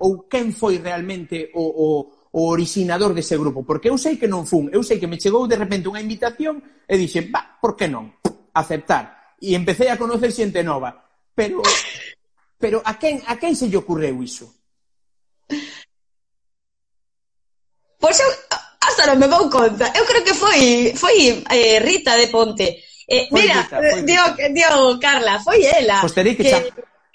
Ou 0.02 0.26
quen 0.26 0.50
foi 0.50 0.82
realmente 0.82 1.54
o, 1.54 1.62
o, 1.62 1.88
o 2.34 2.50
originador 2.50 3.14
dese 3.14 3.38
grupo? 3.38 3.62
Porque 3.62 3.86
eu 3.86 3.94
sei 3.94 4.18
que 4.18 4.26
non 4.26 4.42
fun, 4.42 4.66
eu 4.74 4.82
sei 4.82 4.98
que 4.98 5.06
me 5.06 5.22
chegou 5.22 5.46
de 5.46 5.54
repente 5.54 5.86
unha 5.86 6.02
invitación 6.02 6.58
e 6.82 6.98
dixe, 6.98 7.30
va, 7.30 7.62
por 7.62 7.78
que 7.78 7.86
non? 7.86 8.10
Aceptar 8.50 9.21
e 9.42 9.58
empecé 9.58 9.90
a 9.90 9.98
conocer 9.98 10.30
xente 10.30 10.62
nova. 10.62 10.94
Pero 11.34 11.58
pero 12.62 12.78
a 12.86 12.94
quen 12.94 13.18
a 13.26 13.34
quen 13.34 13.58
se 13.58 13.66
lle 13.66 13.82
ocorreu 13.82 14.22
iso? 14.22 14.46
Pois 17.98 18.18
eu 18.22 18.30
hasta 18.78 19.10
non 19.10 19.18
me 19.18 19.26
dou 19.26 19.50
conta. 19.50 19.90
Eu 19.98 20.06
creo 20.06 20.22
que 20.22 20.38
foi 20.38 20.94
foi 20.94 21.42
eh, 21.50 21.82
Rita 21.82 22.14
de 22.14 22.30
Ponte. 22.30 22.78
Eh, 23.10 23.26
foi 23.26 23.42
mira, 23.42 23.66
Rita, 23.66 23.76
foi 23.82 24.00
Diego, 24.54 24.98
Carla, 25.02 25.42
foi 25.42 25.66
ela. 25.66 25.98
Pois 25.98 26.14
terei 26.14 26.38
que, 26.38 26.46
que... 26.46 26.50
Cham... 26.54 26.62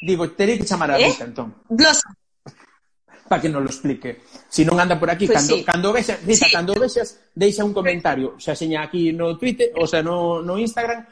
digo, 0.04 0.28
terei 0.36 0.60
que 0.60 0.68
chamar 0.68 0.92
a 0.92 1.00
eh? 1.00 1.08
Rita, 1.08 1.24
eh? 1.24 1.32
entón. 1.32 1.64
Glosa. 1.72 2.12
Para 3.32 3.40
que 3.40 3.48
non 3.48 3.64
lo 3.64 3.72
explique. 3.72 4.28
Si 4.52 4.68
non 4.68 4.80
anda 4.80 5.00
por 5.00 5.08
aquí, 5.08 5.28
pues 5.28 5.44
cando, 5.44 5.56
sí. 5.56 5.64
cando 5.64 5.88
vexas, 5.96 6.20
Rita, 6.28 6.48
sí. 6.48 6.52
cando 6.52 6.72
vexas, 6.76 7.08
deixa 7.32 7.64
un 7.64 7.76
comentario, 7.76 8.36
xa 8.36 8.56
seña 8.56 8.84
aquí 8.84 9.12
no 9.12 9.36
Twitter, 9.36 9.72
o 9.76 9.88
sea, 9.88 10.04
no, 10.04 10.40
no 10.44 10.56
Instagram, 10.56 11.04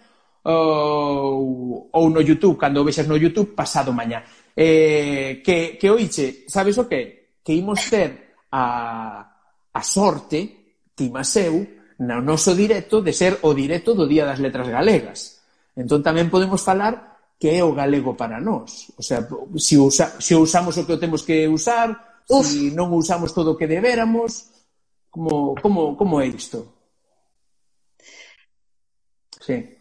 ou, 0.46 1.90
ou 1.92 2.06
no 2.10 2.22
YouTube, 2.22 2.58
cando 2.58 2.82
o 2.82 2.86
vexas 2.86 3.08
no 3.10 3.18
YouTube, 3.18 3.58
pasado 3.58 3.90
mañá. 3.94 4.24
Eh, 4.56 5.42
que, 5.44 5.78
que 5.78 5.90
oiche, 5.90 6.46
sabes 6.48 6.78
o 6.78 6.88
que? 6.88 7.36
Que 7.44 7.54
imos 7.54 7.90
ter 7.90 8.38
a, 8.52 9.26
a 9.74 9.82
sorte, 9.84 10.90
ti 10.96 11.10
mas 11.10 11.36
eu, 11.36 11.66
no 12.00 12.22
noso 12.22 12.56
directo 12.56 13.02
de 13.02 13.12
ser 13.12 13.40
o 13.42 13.54
directo 13.54 13.98
do 13.98 14.08
Día 14.08 14.26
das 14.26 14.40
Letras 14.40 14.70
Galegas. 14.70 15.42
Entón 15.76 16.00
tamén 16.00 16.32
podemos 16.32 16.64
falar 16.64 17.16
que 17.36 17.52
é 17.52 17.60
o 17.60 17.76
galego 17.76 18.16
para 18.16 18.40
nós. 18.40 18.96
O 18.96 19.04
sea, 19.04 19.28
se, 19.60 19.76
usa, 19.76 20.16
se 20.22 20.36
usamos 20.36 20.78
o 20.80 20.88
que 20.88 20.96
o 20.96 21.02
temos 21.02 21.24
que 21.28 21.48
usar, 21.52 22.22
Uf. 22.32 22.48
se 22.48 22.72
non 22.72 22.96
usamos 22.96 23.36
todo 23.36 23.54
o 23.54 23.58
que 23.60 23.68
deberamos, 23.68 24.56
como, 25.12 25.56
como, 25.60 26.00
como 26.00 26.24
é 26.24 26.32
isto? 26.32 26.64
Sí 29.44 29.75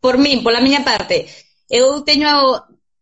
por 0.00 0.18
min, 0.18 0.42
pola 0.42 0.64
miña 0.64 0.82
parte, 0.84 1.28
eu 1.68 2.02
teño 2.02 2.32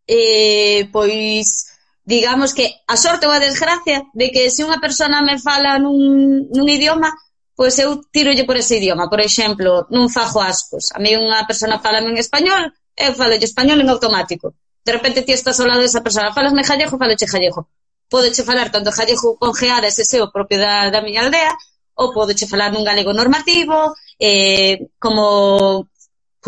eh, 0.06 0.88
pois 0.92 1.78
digamos 2.04 2.54
que 2.54 2.80
a 2.88 2.96
sorte 2.96 3.26
ou 3.28 3.32
a 3.32 3.38
desgracia 3.38 4.08
de 4.16 4.32
que 4.32 4.48
se 4.48 4.64
unha 4.64 4.80
persona 4.80 5.20
me 5.20 5.36
fala 5.36 5.76
nun, 5.76 6.48
nun 6.48 6.66
idioma, 6.66 7.12
pois 7.52 7.76
eu 7.76 8.00
tirolle 8.08 8.48
por 8.48 8.56
ese 8.56 8.80
idioma. 8.80 9.12
Por 9.12 9.20
exemplo, 9.20 9.84
non 9.92 10.08
fajo 10.08 10.40
ascos. 10.40 10.88
A 10.96 10.98
mí 11.02 11.12
unha 11.12 11.44
persona 11.44 11.76
fala 11.84 12.00
en 12.00 12.16
español, 12.16 12.72
eu 12.96 13.12
falo 13.12 13.36
español 13.36 13.84
en 13.84 13.92
automático. 13.92 14.56
De 14.80 14.92
repente 14.96 15.20
ti 15.20 15.36
estás 15.36 15.60
ao 15.60 15.68
lado 15.68 15.84
desa 15.84 16.00
persona, 16.00 16.32
falasme 16.32 16.64
gallego, 16.64 16.96
faloche 16.96 17.28
gallego. 17.28 17.68
Podoche 18.08 18.40
falar 18.40 18.72
tanto 18.72 18.88
gallego 18.88 19.36
con 19.36 19.52
geada, 19.52 19.84
ese 19.84 20.08
seu 20.08 20.32
propio 20.32 20.56
da, 20.56 20.88
da 20.88 21.04
miña 21.04 21.28
aldea, 21.28 21.52
ou 21.92 22.08
podoche 22.16 22.48
falar 22.48 22.72
nun 22.72 22.88
galego 22.88 23.12
normativo, 23.12 23.92
eh, 24.16 24.88
como 24.96 25.92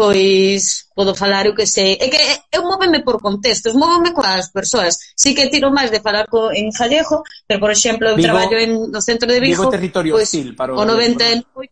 pois 0.00 0.88
podo 0.96 1.12
falar 1.14 1.44
o 1.44 1.54
que 1.54 1.68
sei. 1.68 2.00
É 2.00 2.08
que 2.08 2.16
eu 2.56 2.64
móveme 2.64 3.04
por 3.04 3.20
contextos, 3.20 3.76
móveme 3.76 4.16
coas 4.16 4.48
persoas. 4.48 4.96
Si 5.12 5.36
que 5.36 5.52
tiro 5.52 5.68
máis 5.68 5.92
de 5.92 6.00
falar 6.00 6.24
co, 6.24 6.48
en 6.48 6.72
Jallejo, 6.72 7.20
pero, 7.44 7.60
por 7.60 7.68
exemplo, 7.68 8.08
eu 8.08 8.16
Vigo, 8.16 8.24
traballo 8.24 8.56
en, 8.56 8.88
no 8.88 9.00
centro 9.04 9.28
de 9.28 9.44
Vigo, 9.44 9.68
Vigo 9.68 9.68
territorio 9.68 10.16
pois, 10.16 10.32
hostil 10.32 10.56
para 10.56 10.72
o, 10.72 10.80
o 10.80 10.84
99... 10.88 11.68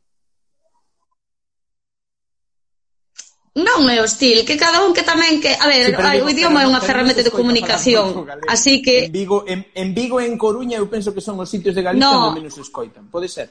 Non 3.59 3.91
é 3.91 3.99
hostil, 3.99 4.47
que 4.47 4.55
cada 4.55 4.85
un 4.87 4.93
que 4.95 5.03
tamén 5.03 5.41
que, 5.43 5.51
a 5.51 5.67
ver, 5.67 5.91
sí, 5.91 5.99
ai, 5.99 6.21
o 6.23 6.29
idioma 6.29 6.63
é 6.63 6.69
unha 6.69 6.85
ferramenta 6.85 7.25
de 7.25 7.33
comunicación, 7.33 8.29
así 8.47 8.85
que 8.85 9.09
en 9.09 9.11
Vigo, 9.11 9.49
en, 9.49 9.67
en 9.73 9.97
Vigo 9.97 10.21
e 10.21 10.29
en 10.29 10.37
Coruña 10.37 10.79
eu 10.79 10.87
penso 10.87 11.11
que 11.11 11.25
son 11.25 11.41
os 11.41 11.49
sitios 11.49 11.75
de 11.75 11.83
Galicia 11.83 12.07
no. 12.07 12.31
onde 12.31 12.45
menos 12.45 12.55
escoitan, 12.61 13.09
pode 13.11 13.27
ser. 13.27 13.51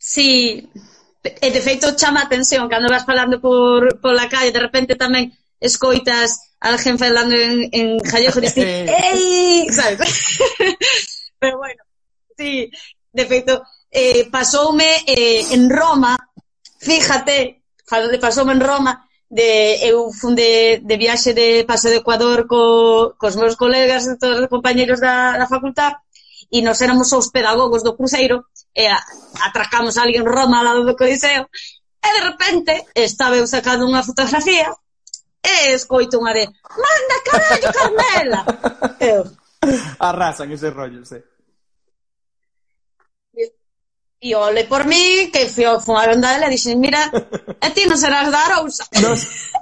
Sí, 0.00 0.64
E 1.40 1.48
de 1.50 1.60
feito 1.60 1.96
chama 1.96 2.20
a 2.20 2.26
atención 2.28 2.68
cando 2.68 2.92
vas 2.92 3.04
falando 3.04 3.40
por, 3.40 4.00
por 4.00 4.12
la 4.14 4.28
calle, 4.28 4.54
de 4.54 4.62
repente 4.62 4.94
tamén 4.94 5.32
escoitas 5.58 6.56
a 6.60 6.72
alguén 6.72 7.00
falando 7.00 7.34
en, 7.34 7.68
en 7.72 7.86
gallego 7.98 8.38
e 8.38 8.44
dicir, 8.46 8.66
eh. 8.68 8.86
ei, 9.12 9.66
sabes? 9.72 10.38
Pero 11.40 11.58
bueno, 11.58 11.82
sí, 12.36 12.70
de 13.12 13.24
feito, 13.26 13.62
eh, 13.90 14.28
pasoume 14.30 15.04
eh, 15.06 15.44
en 15.52 15.68
Roma, 15.70 16.16
fíjate, 16.78 17.62
pasoume 18.20 18.52
en 18.52 18.60
Roma, 18.60 19.06
de 19.28 19.82
eu 19.90 20.12
funde 20.12 20.80
de 20.82 20.96
viaxe 20.96 21.34
de 21.34 21.64
paso 21.66 21.90
de 21.90 21.98
Ecuador 21.98 22.46
co, 22.46 23.14
cos 23.18 23.34
meus 23.34 23.56
colegas 23.58 24.06
e 24.06 24.14
todos 24.16 24.38
os 24.38 24.48
compañeiros 24.48 25.02
da, 25.02 25.34
da 25.34 25.50
facultad 25.50 25.98
e 26.50 26.62
nos 26.62 26.78
éramos 26.78 27.10
os 27.10 27.34
pedagogos 27.34 27.82
do 27.82 27.98
cruceiro 27.98 28.46
e 28.76 28.84
a, 28.84 29.00
atracamos 29.48 29.96
a 29.96 30.04
alguén 30.04 30.28
Roma 30.28 30.60
ao 30.60 30.66
lado 30.68 30.82
do 30.84 30.98
Coliseo, 31.00 31.48
e 32.04 32.08
de 32.12 32.20
repente 32.20 32.72
estaba 32.92 33.40
eu 33.40 33.48
sacando 33.48 33.88
unha 33.88 34.04
fotografía 34.04 34.68
e 35.40 35.72
escoito 35.72 36.20
unha 36.20 36.36
de 36.36 36.44
manda 36.76 37.16
carallo 37.24 37.68
Carmela 37.72 38.40
eu 39.00 39.24
arrasan 39.98 40.52
ese 40.52 40.68
rollo 40.70 41.02
sí. 41.08 41.18
E 44.16 44.34
ole 44.34 44.64
por 44.64 44.88
mí, 44.88 45.30
que 45.30 45.46
fui 45.46 45.64
ao 45.68 45.78
fumar 45.78 46.08
onda 46.08 46.32
dela 46.32 46.48
e 46.48 46.54
dixen, 46.56 46.80
mira, 46.80 47.12
a 47.60 47.68
ti 47.76 47.84
non 47.84 48.00
serás 48.00 48.32
da 48.32 48.40
Arousa. 48.48 48.88
Nos... 49.04 49.52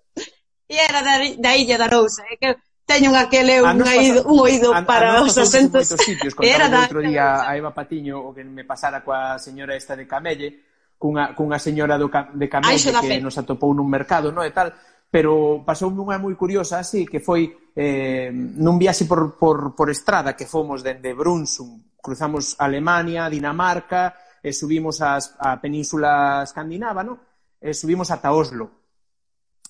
e 0.72 0.74
era 0.80 1.04
da, 1.04 1.20
da 1.36 1.52
illa 1.60 1.76
da 1.76 1.86
Arousa. 1.92 2.24
É 2.32 2.34
que 2.40 2.56
teño 2.88 3.12
aquele 3.12 3.60
eh, 3.60 3.62
un, 3.62 3.76
nosa, 3.76 3.92
oído, 3.92 4.24
un 4.24 4.38
oído 4.40 4.68
a, 4.72 4.80
para 4.80 5.20
os 5.20 5.36
asentos. 5.36 5.92
Sitios, 6.00 6.32
Era 6.40 6.72
da... 6.72 6.88
outro 6.88 7.04
día 7.04 7.44
a 7.44 7.52
Eva 7.52 7.76
Patiño 7.76 8.16
o 8.16 8.32
que 8.32 8.40
me 8.40 8.64
pasara 8.64 9.04
coa 9.04 9.36
señora 9.36 9.76
esta 9.76 9.92
de 9.92 10.08
Camelle, 10.08 10.64
cunha, 10.96 11.36
cunha 11.36 11.60
señora 11.60 12.00
do, 12.00 12.08
de 12.08 12.48
Camelle 12.48 12.80
Ai, 12.80 13.04
que 13.04 13.20
nos 13.20 13.36
atopou 13.36 13.76
nun 13.76 13.84
mercado, 13.84 14.32
no 14.32 14.40
e 14.40 14.50
tal, 14.56 14.72
pero 15.12 15.60
pasou 15.68 15.92
unha 15.92 16.16
moi 16.16 16.32
curiosa 16.32 16.80
así, 16.80 17.04
que 17.04 17.20
foi 17.20 17.52
eh, 17.76 18.32
nun 18.32 18.80
viaxe 18.80 19.04
por, 19.04 19.36
por, 19.36 19.76
por 19.76 19.92
estrada 19.92 20.32
que 20.32 20.48
fomos 20.48 20.80
dende 20.80 21.12
Brunsum, 21.12 22.00
cruzamos 22.00 22.56
Alemania, 22.56 23.28
Dinamarca, 23.28 24.40
e 24.40 24.56
subimos 24.56 25.04
as, 25.04 25.36
a 25.36 25.60
península 25.60 26.40
escandinava, 26.40 27.04
no? 27.04 27.28
e 27.60 27.74
subimos 27.74 28.08
ata 28.14 28.30
Oslo, 28.30 28.77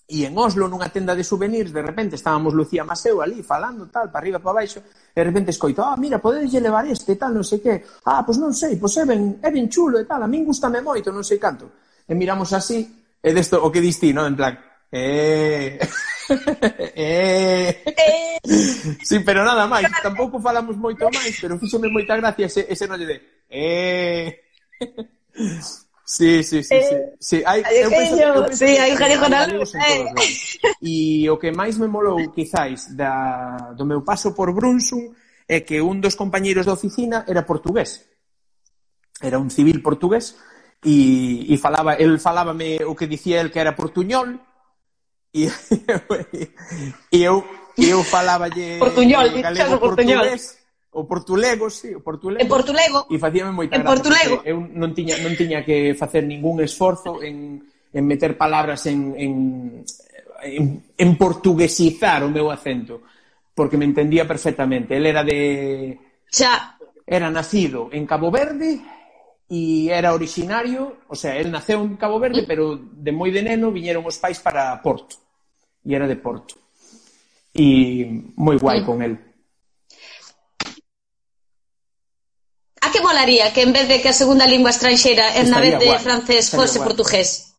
E 0.08 0.24
en 0.24 0.32
Oslo, 0.40 0.72
nunha 0.72 0.88
tenda 0.88 1.12
de 1.12 1.20
souvenirs, 1.20 1.68
de 1.68 1.84
repente 1.84 2.16
estábamos 2.16 2.56
Lucía 2.56 2.80
Maseu 2.80 3.20
ali 3.20 3.44
falando 3.44 3.92
tal, 3.92 4.08
para 4.08 4.24
arriba, 4.24 4.40
para 4.40 4.64
baixo, 4.64 4.80
e 4.80 5.20
de 5.20 5.24
repente 5.28 5.52
escoito, 5.52 5.84
ah, 5.84 6.00
mira, 6.00 6.16
podedes 6.16 6.48
levar 6.56 6.88
este, 6.88 7.12
tal, 7.20 7.36
non 7.36 7.44
sei 7.44 7.60
que, 7.60 7.84
ah, 8.08 8.24
pois 8.24 8.40
non 8.40 8.56
sei, 8.56 8.80
pois 8.80 8.96
é 8.96 9.04
ben, 9.04 9.36
é 9.44 9.52
ben 9.52 9.68
chulo 9.68 10.00
e 10.00 10.08
tal, 10.08 10.24
a 10.24 10.28
min 10.30 10.48
gustame 10.48 10.80
moito, 10.80 11.12
non 11.12 11.20
sei 11.28 11.36
canto. 11.36 11.68
E 12.08 12.16
miramos 12.16 12.56
así, 12.56 12.88
e 13.20 13.30
desto, 13.36 13.60
o 13.60 13.68
que 13.68 13.84
diste, 13.84 14.08
non? 14.16 14.24
En 14.24 14.32
plan, 14.32 14.56
eh, 14.88 15.76
eh... 16.96 17.84
eh... 17.84 18.40
sí, 19.04 19.20
pero 19.20 19.44
nada 19.44 19.68
máis, 19.68 19.92
tampouco 20.00 20.40
falamos 20.40 20.72
moito 20.80 21.04
máis, 21.12 21.36
pero 21.36 21.60
fíxome 21.60 21.92
moita 21.92 22.16
gracia 22.16 22.48
ese, 22.48 22.64
ese 22.64 22.88
rollo 22.88 23.04
de 23.04 23.44
eh... 23.52 24.40
Sí, 26.08 26.42
sí, 26.42 26.62
sí, 26.62 26.80
sí. 26.80 26.94
Eh, 26.94 27.16
sí. 27.20 27.42
Hai, 27.44 27.60
eu 27.84 27.90
penso, 27.90 28.16
eu 28.16 28.44
penso, 28.48 28.56
sí, 28.56 28.78
hai 28.80 28.96
Gary 28.96 29.16
Ronaldo. 29.20 29.60
E 30.80 31.28
o 31.28 31.36
que 31.36 31.52
máis 31.52 31.76
me 31.76 31.84
molou, 31.84 32.16
quizáis, 32.32 32.96
da, 32.96 33.76
do 33.76 33.84
meu 33.84 34.00
paso 34.00 34.32
por 34.32 34.48
Brunsum 34.56 35.12
é 35.44 35.60
que 35.60 35.84
un 35.84 36.00
dos 36.00 36.16
compañeiros 36.16 36.64
da 36.64 36.72
oficina 36.72 37.28
era 37.28 37.44
portugués. 37.44 38.08
Era 39.20 39.36
un 39.36 39.52
civil 39.52 39.84
portugués 39.84 40.32
e, 40.80 41.44
e 41.52 41.54
falaba, 41.60 41.92
el 42.00 42.16
falábame 42.16 42.80
o 42.88 42.96
que 42.96 43.04
dicía 43.04 43.44
el 43.44 43.52
que 43.52 43.60
era 43.60 43.76
portuñol 43.76 44.40
e, 45.36 45.44
e 47.12 47.18
eu, 47.20 47.44
e 47.76 47.84
eu 47.84 48.00
falaballe 48.00 48.80
portuñol, 48.80 49.28
galego 49.44 49.76
portuñol. 49.76 50.24
portugués 50.24 50.57
o 50.98 51.06
portulego, 51.06 51.70
sí, 51.70 51.94
o 51.94 52.02
portulego. 52.02 52.42
En 52.42 52.50
portulego. 52.50 53.06
E 53.06 53.16
facíame 53.22 53.54
moita 53.54 53.78
en 53.78 53.86
gracia. 53.86 53.94
portulego. 53.94 54.36
Eu 54.42 54.58
non 54.58 54.90
tiña, 54.90 55.14
non 55.22 55.38
tiña 55.38 55.62
que 55.62 55.94
facer 55.94 56.26
ningún 56.26 56.58
esforzo 56.58 57.22
en, 57.22 57.62
en 57.94 58.02
meter 58.02 58.34
palabras 58.34 58.82
en, 58.90 59.14
en, 59.14 59.32
en, 60.42 60.64
en 60.98 61.10
portuguesizar 61.14 62.26
o 62.26 62.32
meu 62.32 62.50
acento, 62.50 63.06
porque 63.54 63.78
me 63.78 63.86
entendía 63.86 64.26
perfectamente. 64.26 64.98
El 64.98 65.06
era 65.06 65.22
de... 65.22 65.94
Xa. 66.26 66.74
Era 67.08 67.30
nacido 67.30 67.88
en 67.90 68.04
Cabo 68.04 68.28
Verde 68.28 68.84
e 69.48 69.88
era 69.88 70.12
originario, 70.12 71.08
o 71.08 71.16
sea, 71.16 71.40
él 71.40 71.48
naceu 71.48 71.80
en 71.80 71.96
Cabo 71.96 72.20
Verde, 72.20 72.44
mm. 72.44 72.46
pero 72.46 72.76
de 72.76 73.12
moi 73.16 73.32
de 73.32 73.40
neno 73.40 73.72
viñeron 73.72 74.04
os 74.04 74.20
pais 74.20 74.36
para 74.44 74.76
Porto. 74.84 75.16
E 75.80 75.96
era 75.96 76.04
de 76.04 76.20
Porto. 76.20 76.60
E 77.56 78.04
moi 78.36 78.60
guai 78.60 78.84
mm. 78.84 78.84
con 78.84 79.00
el. 79.00 79.16
A 82.88 82.90
que 82.90 83.04
molaría 83.04 83.52
que 83.52 83.60
en 83.60 83.76
vez 83.76 83.84
de 83.84 84.00
que 84.00 84.08
a 84.08 84.16
segunda 84.16 84.48
lingua 84.48 84.72
estranxeira 84.72 85.36
en 85.36 85.52
na 85.52 85.60
vez 85.60 85.76
de 85.76 85.92
guay, 85.92 86.00
francés 86.00 86.48
fose 86.48 86.80
guay. 86.80 86.88
portugués? 86.88 87.52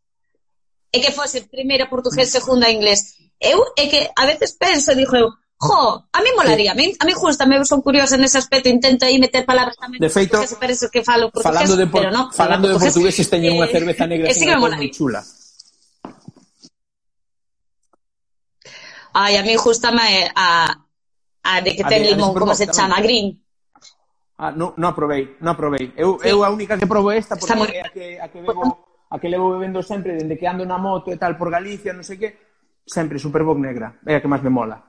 E 0.89 0.97
que 0.97 1.13
fose 1.13 1.45
primeira 1.45 1.85
portugués, 1.85 2.33
mm. 2.33 2.35
segunda 2.41 2.65
inglés. 2.73 3.13
Eu 3.37 3.61
é 3.77 3.85
que 3.85 4.09
a 4.09 4.25
veces 4.25 4.57
penso, 4.57 4.97
digo 4.97 5.13
eu, 5.13 5.29
Jo, 5.61 6.07
a 6.13 6.21
mí 6.21 6.29
molaría, 6.37 6.71
a 6.71 6.75
mí, 6.75 6.95
a 6.97 7.05
mí 7.05 7.11
justa, 7.11 7.45
me 7.45 7.63
son 7.65 7.81
curiosa 7.81 8.15
nese 8.15 8.39
aspecto, 8.39 8.69
intento 8.71 9.03
aí 9.03 9.19
meter 9.19 9.43
palabras 9.43 9.75
tamén 9.75 9.99
de 9.99 10.07
feito, 10.07 10.39
parece 10.55 10.87
que 10.87 11.03
falo 11.03 11.27
portugués, 11.27 11.51
falando 11.51 11.75
de, 11.75 11.85
por, 11.85 11.99
pero 11.99 12.15
no, 12.15 12.31
falando 12.31 12.71
de 12.71 12.79
portugueses 12.79 13.27
teñen 13.27 13.53
eh, 13.53 13.57
unha 13.59 13.67
cerveza 13.67 14.07
negra 14.07 14.25
eh, 14.31 14.33
sí 14.33 14.47
que 14.47 14.55
me 14.55 14.63
molaría. 14.63 14.87
chula. 14.89 15.19
Ai, 19.11 19.35
a 19.35 19.43
mí 19.43 19.51
justa 19.59 19.91
a, 19.91 20.07
a, 20.31 20.47
a 21.43 21.51
de 21.59 21.75
que 21.75 21.83
ten 21.83 22.01
a 22.01 22.07
limón, 22.07 22.31
como 22.39 22.55
se 22.55 22.71
chama, 22.71 23.03
green. 23.03 23.35
Ah, 24.39 24.55
non 24.55 24.71
no 24.79 24.87
aprobei, 24.87 25.35
non 25.43 25.51
aprobei. 25.51 25.91
Eu, 25.99 26.15
sí. 26.15 26.31
eu 26.31 26.47
a 26.47 26.49
única 26.49 26.79
que 26.79 26.87
probo 26.87 27.11
esta 27.11 27.35
porque 27.35 27.59
Estamos... 27.59 27.67
é 27.75 27.83
a 27.83 27.91
que, 27.91 28.15
a 28.23 28.31
que 28.31 28.39
bebo 28.39 28.87
a 29.11 29.19
que 29.19 29.27
levo 29.27 29.51
bebendo 29.51 29.83
sempre 29.83 30.15
dende 30.15 30.39
que 30.39 30.47
ando 30.47 30.63
na 30.63 30.79
moto 30.79 31.11
e 31.11 31.19
tal 31.19 31.35
por 31.35 31.51
Galicia, 31.51 31.91
non 31.91 32.07
sei 32.07 32.15
que, 32.15 32.39
sempre 32.87 33.19
Superboc 33.19 33.59
negra, 33.59 33.99
é 34.07 34.15
a 34.15 34.23
que 34.23 34.31
máis 34.31 34.39
me 34.39 34.47
mola. 34.47 34.79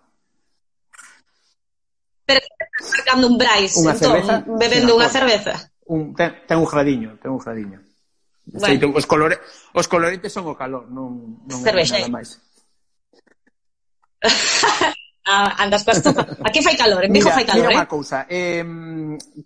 Pero 2.30 2.38
estás 2.38 2.94
marcando 2.94 3.26
un 3.26 3.34
brais, 3.34 3.74
unha 3.74 3.90
entón, 3.90 4.06
cerveza, 4.06 4.34
bebendo 4.54 4.94
unha 4.94 5.10
cerveza. 5.10 5.54
Un, 5.90 6.14
ten, 6.14 6.46
ten 6.46 6.62
un 6.62 6.70
gradiño, 6.70 7.18
ten 7.18 7.34
un 7.34 7.42
gradiño. 7.42 7.82
Bueno. 8.54 8.70
Feito, 8.70 8.86
os, 8.94 9.02
colore, 9.02 9.42
os 9.74 9.90
coloretes 9.90 10.30
son 10.30 10.46
o 10.46 10.54
calor, 10.54 10.86
non, 10.94 11.42
non 11.42 11.58
é 11.58 11.74
nada 11.74 12.06
eh. 12.06 12.06
máis. 12.06 12.38
a, 15.30 15.62
andas 15.62 15.84
para 15.84 15.96
esto. 15.96 16.10
Aquí 16.42 16.60
fai 16.62 16.76
calor, 16.76 17.04
en 17.04 17.12
Vigo 17.12 17.30
fai 17.30 17.46
calor, 17.46 17.70
mira 17.70 17.70
eh? 17.70 17.78
unha 17.78 17.86
cousa. 17.86 18.26
Eh, 18.26 18.66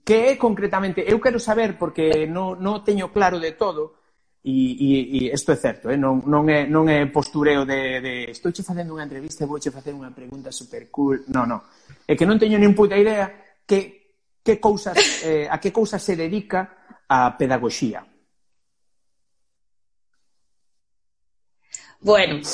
que 0.00 0.32
é 0.32 0.40
concretamente, 0.40 1.04
eu 1.04 1.20
quero 1.20 1.36
saber, 1.36 1.76
porque 1.76 2.24
non, 2.24 2.56
non 2.56 2.80
teño 2.80 3.12
claro 3.12 3.36
de 3.36 3.52
todo, 3.52 4.00
e, 4.40 4.76
e, 4.76 5.28
e 5.28 5.34
isto 5.34 5.52
é 5.52 5.58
certo, 5.60 5.92
eh? 5.92 5.96
non, 5.96 6.24
non, 6.24 6.48
é, 6.48 6.64
non 6.64 6.88
é 6.88 7.04
postureo 7.08 7.68
de, 7.68 8.00
de 8.00 8.14
estou 8.32 8.52
che 8.52 8.64
facendo 8.64 8.96
unha 8.96 9.04
entrevista 9.04 9.44
e 9.44 9.48
vouche 9.48 9.68
facer 9.68 9.92
unha 9.92 10.12
pregunta 10.12 10.48
super 10.48 10.88
cool, 10.88 11.28
non, 11.28 11.44
non. 11.52 11.60
É 12.08 12.16
que 12.16 12.24
non 12.24 12.40
teño 12.40 12.56
nin 12.56 12.72
puta 12.72 12.96
idea 12.96 13.28
que, 13.68 14.16
que 14.40 14.56
cousas, 14.56 14.96
eh, 15.28 15.44
a 15.48 15.60
que 15.60 15.68
cousas 15.68 16.00
se 16.00 16.16
dedica 16.16 17.04
a 17.08 17.36
pedagogía. 17.36 18.04
Bueno, 22.04 22.44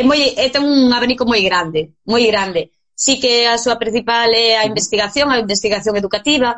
é 0.00 0.02
moi 0.08 0.20
é 0.44 0.46
ten 0.48 0.64
un 0.64 0.88
abanico 0.96 1.24
moi 1.28 1.42
grande, 1.48 1.80
moi 2.12 2.24
grande. 2.32 2.72
Sí 3.04 3.20
que 3.22 3.44
a 3.48 3.56
súa 3.60 3.76
principal 3.82 4.28
é 4.32 4.56
a 4.56 4.64
investigación, 4.64 5.28
a 5.28 5.40
investigación 5.44 5.94
educativa, 5.96 6.50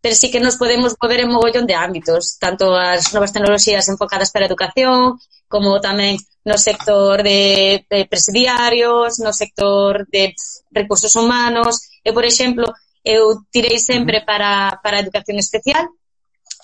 pero 0.00 0.14
sí 0.14 0.30
que 0.32 0.40
nos 0.40 0.56
podemos 0.56 0.94
mover 1.00 1.20
en 1.20 1.32
mogollón 1.32 1.66
de 1.66 1.74
ámbitos, 1.74 2.38
tanto 2.38 2.76
as 2.76 3.12
novas 3.12 3.32
tecnologías 3.32 3.88
enfocadas 3.88 4.30
para 4.30 4.44
a 4.44 4.50
educación, 4.50 5.20
como 5.48 5.80
tamén 5.80 6.16
no 6.48 6.56
sector 6.56 7.22
de, 7.22 7.84
de 7.90 8.00
presidiarios, 8.06 9.18
no 9.20 9.32
sector 9.32 10.06
de 10.08 10.34
recursos 10.70 11.12
humanos. 11.16 12.00
Eu, 12.06 12.12
por 12.14 12.24
exemplo, 12.24 12.70
eu 13.04 13.42
tirei 13.50 13.78
sempre 13.78 14.22
para, 14.22 14.78
para 14.82 14.98
a 14.98 15.04
educación 15.04 15.38
especial, 15.38 15.84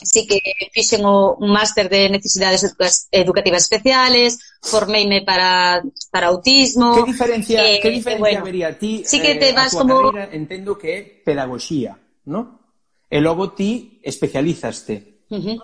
Así 0.02 0.26
que 0.26 0.40
fixen 0.72 1.04
o, 1.06 1.38
un 1.38 1.50
máster 1.50 1.88
de 1.88 2.10
necesidades 2.10 2.66
educativas 3.10 3.62
especiales, 3.62 4.38
formeime 4.60 5.22
para, 5.22 5.82
para 6.10 6.26
autismo. 6.28 6.94
Que 6.94 7.12
diferencia, 7.12 7.62
eh, 7.62 7.80
que 7.80 7.90
diferencia 7.90 8.18
bueno, 8.18 8.44
vería 8.44 8.78
ti? 8.78 9.02
Sí 9.06 9.22
que 9.22 9.36
te 9.36 9.50
eh, 9.50 9.52
vas 9.52 9.72
como... 9.74 10.10
Carreira, 10.10 10.34
entendo 10.34 10.76
que 10.76 10.98
é 10.98 11.02
pedagogía, 11.02 11.94
¿no? 12.26 12.60
E 13.08 13.20
logo 13.20 13.52
ti 13.54 14.00
especializaste. 14.02 15.22
Uh 15.30 15.38
-huh. 15.38 15.58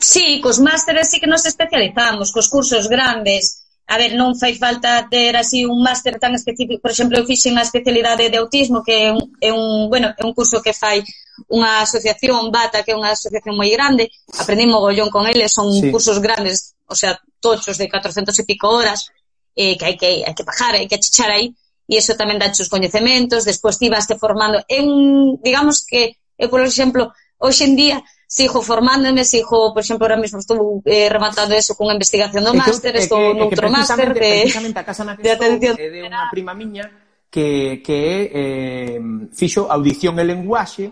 Sí, 0.00 0.40
cos 0.42 0.58
másteres 0.60 1.10
sí 1.10 1.20
que 1.20 1.26
nos 1.26 1.46
especializamos, 1.46 2.32
cos 2.32 2.48
cursos 2.48 2.88
grandes, 2.88 3.65
a 3.86 3.96
ver, 3.98 4.18
non 4.18 4.34
fai 4.34 4.58
falta 4.58 5.06
ter 5.06 5.38
así 5.38 5.62
un 5.62 5.78
máster 5.78 6.18
tan 6.18 6.34
específico, 6.34 6.82
por 6.82 6.90
exemplo, 6.90 7.14
eu 7.14 7.24
fixen 7.24 7.54
a 7.54 7.62
especialidade 7.62 8.26
de 8.26 8.38
autismo, 8.42 8.82
que 8.82 9.06
é 9.06 9.12
un, 9.14 9.22
é 9.38 9.50
un, 9.54 9.86
bueno, 9.86 10.10
é 10.10 10.22
un 10.26 10.34
curso 10.34 10.58
que 10.58 10.74
fai 10.74 11.06
unha 11.46 11.86
asociación, 11.86 12.50
BATA, 12.50 12.82
que 12.82 12.90
é 12.90 12.98
unha 12.98 13.14
asociación 13.14 13.54
moi 13.54 13.70
grande, 13.70 14.10
aprendí 14.34 14.66
mogollón 14.66 15.06
con 15.06 15.30
eles, 15.30 15.54
son 15.54 15.70
sí. 15.70 15.94
cursos 15.94 16.18
grandes, 16.18 16.74
o 16.90 16.98
sea, 16.98 17.14
tochos 17.38 17.78
de 17.78 17.86
400 17.86 18.34
e 18.34 18.42
pico 18.42 18.74
horas, 18.74 19.06
eh, 19.54 19.78
que 19.78 19.84
hai 19.86 19.94
que, 19.94 20.26
hai 20.26 20.34
que 20.34 20.42
bajar, 20.42 20.74
hai 20.74 20.90
que 20.90 20.98
achichar 20.98 21.30
aí, 21.30 21.54
e 21.86 21.94
iso 21.94 22.18
tamén 22.18 22.42
dá 22.42 22.50
os 22.50 22.66
coñecementos, 22.66 23.46
despois 23.46 23.78
ti 23.78 23.86
vas 23.86 24.10
te 24.10 24.18
formando, 24.18 24.58
é 24.66 24.82
un, 24.82 25.38
digamos 25.46 25.86
que, 25.86 26.18
eu, 26.34 26.50
por 26.50 26.58
exemplo, 26.58 27.14
hoxe 27.38 27.70
en 27.70 27.78
día, 27.78 28.02
sigo 28.26 28.60
formándome, 28.60 29.24
sigo, 29.24 29.72
por 29.72 29.82
exemplo, 29.82 30.04
ahora 30.04 30.18
mesmo 30.18 30.38
estou 30.38 30.82
eh, 30.84 31.08
rematando 31.08 31.54
eso 31.54 31.78
cunha 31.78 31.94
investigación 31.94 32.42
do 32.42 32.52
máster, 32.52 32.98
estou 32.98 33.32
noutro 33.32 33.70
máster 33.70 34.10
de, 34.10 34.42
precisamente 34.42 34.78
a 34.82 34.84
casa 34.84 35.06
na 35.06 35.14
que 35.14 35.22
de 35.22 35.30
atención 35.30 35.74
é 35.78 35.86
de 35.86 36.02
unha 36.02 36.26
prima 36.34 36.50
miña 36.50 36.90
que, 37.30 37.78
que 37.86 38.02
eh, 38.34 38.98
fixo 39.30 39.70
audición 39.70 40.18
e 40.18 40.26
lenguaxe 40.26 40.90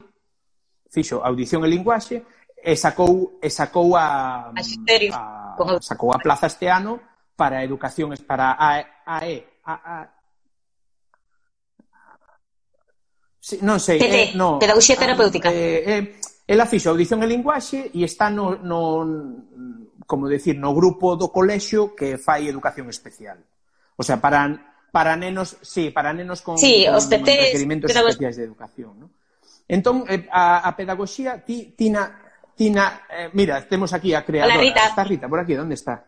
fixo 0.94 1.27
audición 1.27 1.66
e 1.66 1.68
linguaxe 1.68 2.23
e 2.64 2.73
sacou, 2.79 3.42
e 3.42 3.51
sacou 3.51 3.99
a, 3.99 4.55
Magisterio. 4.55 5.11
a, 5.12 5.59
sacou 5.83 6.14
a 6.14 6.23
plaza 6.23 6.47
este 6.47 6.70
ano 6.70 7.03
para 7.35 7.59
a 7.59 7.66
educación 7.66 8.14
para 8.23 8.55
a, 8.55 8.79
AE 9.18 9.59
a, 9.66 9.75
a, 9.75 9.94
Sí, 13.44 13.61
non 13.61 13.77
sei, 13.77 14.01
TT, 14.01 14.16
eh, 14.16 14.29
no, 14.40 14.57
pedagogía 14.57 14.97
terapéutica. 14.97 15.53
Eh, 15.53 15.85
eh, 15.85 16.03
Ela 16.47 16.67
fixo 16.67 16.93
audición 16.93 17.25
e 17.25 17.27
linguaxe 17.27 17.89
e 17.95 18.05
está 18.05 18.29
no, 18.29 18.61
no 18.61 19.05
como 20.07 20.29
decir, 20.29 20.61
no 20.61 20.77
grupo 20.77 21.17
do 21.17 21.33
colexio 21.33 21.97
que 21.97 22.21
fai 22.21 22.45
educación 22.49 22.93
especial. 22.93 23.41
O 23.97 24.03
sea, 24.05 24.21
para 24.21 24.77
para 24.93 25.17
nenos, 25.17 25.57
sí, 25.63 25.91
para 25.91 26.13
nenos 26.13 26.43
con, 26.43 26.59
sí, 26.59 26.85
con 26.87 26.95
os 26.95 27.11
requerimentos 27.11 27.91
pedagog... 27.91 28.11
especiais 28.15 28.37
de 28.37 28.45
educación, 28.45 29.01
¿no? 29.01 29.11
Entón, 29.67 30.05
eh, 30.07 30.29
a, 30.31 30.69
a 30.69 30.77
pedagogía, 30.77 31.43
ti, 31.43 31.75
Tina, 31.77 32.21
Tina, 32.55 33.03
eh, 33.11 33.31
mira, 33.33 33.67
temos 33.67 33.93
aquí 33.93 34.15
a 34.15 34.25
creadora. 34.25 34.55
Hola, 34.55 34.63
Rita. 34.63 34.87
Está 34.87 35.03
Rita, 35.03 35.29
por 35.29 35.41
aquí, 35.41 35.57
onde 35.57 35.75
está? 35.75 36.05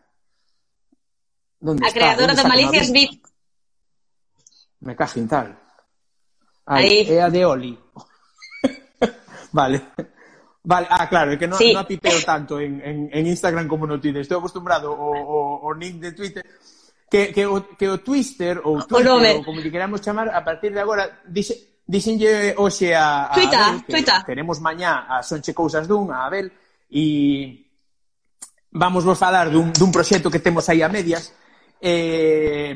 ¿Dónde 1.59 1.83
a 1.83 1.87
está? 1.89 1.99
creadora 1.99 2.33
de 2.33 2.43
Malicias 2.43 2.91
VIP. 2.91 3.25
Me 4.81 4.95
cajin 4.95 5.27
tal. 5.27 5.57
Aí, 6.67 6.85
Aí. 6.85 7.17
é 7.17 7.21
a 7.21 7.29
de 7.29 7.45
Oli. 7.45 7.79
vale. 9.51 9.81
Vale, 10.67 10.85
ah, 10.91 11.07
claro, 11.07 11.31
é 11.31 11.39
que 11.39 11.47
non, 11.47 11.55
sí. 11.55 11.71
non 11.71 11.79
apipeo 11.79 12.19
tanto 12.27 12.59
en, 12.59 12.83
en, 12.83 13.07
en 13.07 13.23
Instagram 13.23 13.71
como 13.71 13.87
no 13.87 14.03
Twitter. 14.03 14.19
Estou 14.19 14.43
acostumbrado 14.43 14.91
ao, 14.91 15.15
ao, 15.15 15.63
ao 15.63 15.73
nick 15.79 15.95
de 15.95 16.11
Twitter 16.11 16.43
que, 17.07 17.31
que, 17.31 17.47
o, 17.47 17.63
que 17.79 17.87
o 17.87 18.03
Twister 18.03 18.59
ou 18.67 18.83
Twitter, 18.83 19.07
o 19.07 19.37
ou 19.39 19.43
como 19.47 19.63
que 19.63 19.71
queramos 19.71 20.03
chamar, 20.03 20.27
a 20.27 20.43
partir 20.43 20.75
de 20.75 20.83
agora, 20.83 21.23
dixe, 21.23 21.79
dixenlle 21.87 22.51
hoxe 22.59 22.91
a, 22.91 23.31
a 23.31 23.35
tuita, 23.39 23.55
Abel, 23.63 23.87
que 23.87 23.93
tuita. 23.95 24.27
teremos 24.27 24.59
mañá 24.59 25.07
a 25.07 25.23
Sonche 25.23 25.55
Cousas 25.55 25.87
dun, 25.87 26.11
a 26.11 26.27
Abel, 26.27 26.51
e 26.91 27.63
vamos 28.75 29.07
vos 29.07 29.15
falar 29.15 29.47
dun, 29.47 29.71
dun 29.71 29.87
proxecto 29.87 30.27
que 30.27 30.43
temos 30.43 30.67
aí 30.67 30.83
a 30.83 30.91
medias. 30.91 31.31
Eh, 31.79 32.75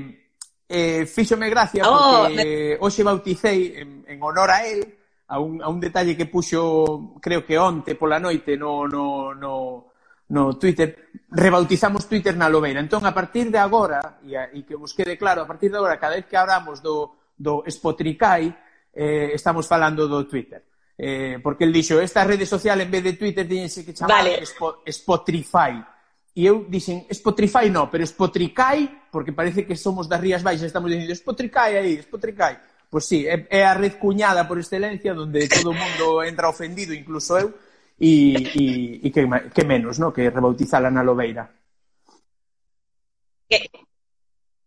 eh, 0.64 1.04
fíxome 1.04 1.52
gracia 1.52 1.84
oh, 1.84 2.24
porque 2.24 2.80
me... 2.80 2.80
hoxe 2.80 3.04
bauticei 3.04 3.84
en, 3.84 4.08
en 4.08 4.18
honor 4.24 4.48
a 4.48 4.64
él 4.64 5.01
a 5.32 5.40
un, 5.40 5.64
a 5.64 5.70
un 5.72 5.80
detalle 5.80 6.18
que 6.20 6.28
puxo, 6.28 7.16
creo 7.24 7.48
que 7.48 7.56
onte 7.56 7.96
pola 7.96 8.20
noite 8.20 8.60
no, 8.60 8.84
no, 8.84 9.32
no, 9.32 9.88
no 10.28 10.58
Twitter, 10.60 11.08
rebautizamos 11.32 12.04
Twitter 12.04 12.36
na 12.36 12.52
Lobeira. 12.52 12.84
Entón, 12.84 13.08
a 13.08 13.16
partir 13.16 13.48
de 13.48 13.56
agora, 13.56 14.20
e, 14.28 14.36
a, 14.36 14.52
e 14.52 14.68
que 14.68 14.76
vos 14.76 14.92
quede 14.92 15.16
claro, 15.16 15.44
a 15.44 15.48
partir 15.48 15.72
de 15.72 15.80
agora, 15.80 15.96
cada 15.96 16.20
vez 16.20 16.28
que 16.28 16.36
abramos 16.36 16.84
do, 16.84 17.32
do 17.40 17.64
Spotricai, 17.64 18.52
eh, 18.92 19.32
estamos 19.32 19.64
falando 19.72 20.04
do 20.04 20.28
Twitter. 20.28 20.68
Eh, 21.00 21.40
porque 21.40 21.64
el 21.64 21.72
dixo, 21.72 22.04
esta 22.04 22.28
rede 22.28 22.44
social, 22.44 22.84
en 22.84 22.92
vez 22.92 23.04
de 23.04 23.16
Twitter, 23.16 23.48
tiñense 23.48 23.88
que 23.88 23.96
chamar 23.96 24.28
vale. 24.28 24.44
Spo, 24.44 24.84
Spotify. 24.84 25.80
E 26.36 26.44
eu 26.44 26.68
dixen, 26.68 27.08
Spotify 27.08 27.72
no, 27.72 27.88
pero 27.88 28.04
Spotricai, 28.04 29.08
porque 29.08 29.32
parece 29.32 29.64
que 29.64 29.80
somos 29.80 30.12
das 30.12 30.20
Rías 30.20 30.44
Baixas, 30.44 30.68
estamos 30.68 30.92
dicindo, 30.92 31.16
Spotricai 31.16 31.80
aí, 31.80 32.04
Spotricai. 32.04 32.71
Pois 32.92 33.08
sí, 33.08 33.24
é, 33.24 33.48
é 33.48 33.64
a 33.64 33.72
red 33.72 33.96
cuñada 33.96 34.44
por 34.44 34.60
excelencia 34.60 35.16
onde 35.16 35.48
todo 35.48 35.72
o 35.72 35.80
mundo 35.80 36.20
entra 36.28 36.52
ofendido, 36.52 36.92
incluso 36.92 37.40
eu, 37.40 37.56
e, 37.96 38.36
e, 38.36 38.64
e 39.00 39.08
que, 39.08 39.24
que 39.56 39.64
menos, 39.64 39.96
no? 39.96 40.12
que 40.12 40.28
rebautizala 40.28 40.92
na 40.92 41.00
Lobeira. 41.00 41.48
Que, 43.48 43.64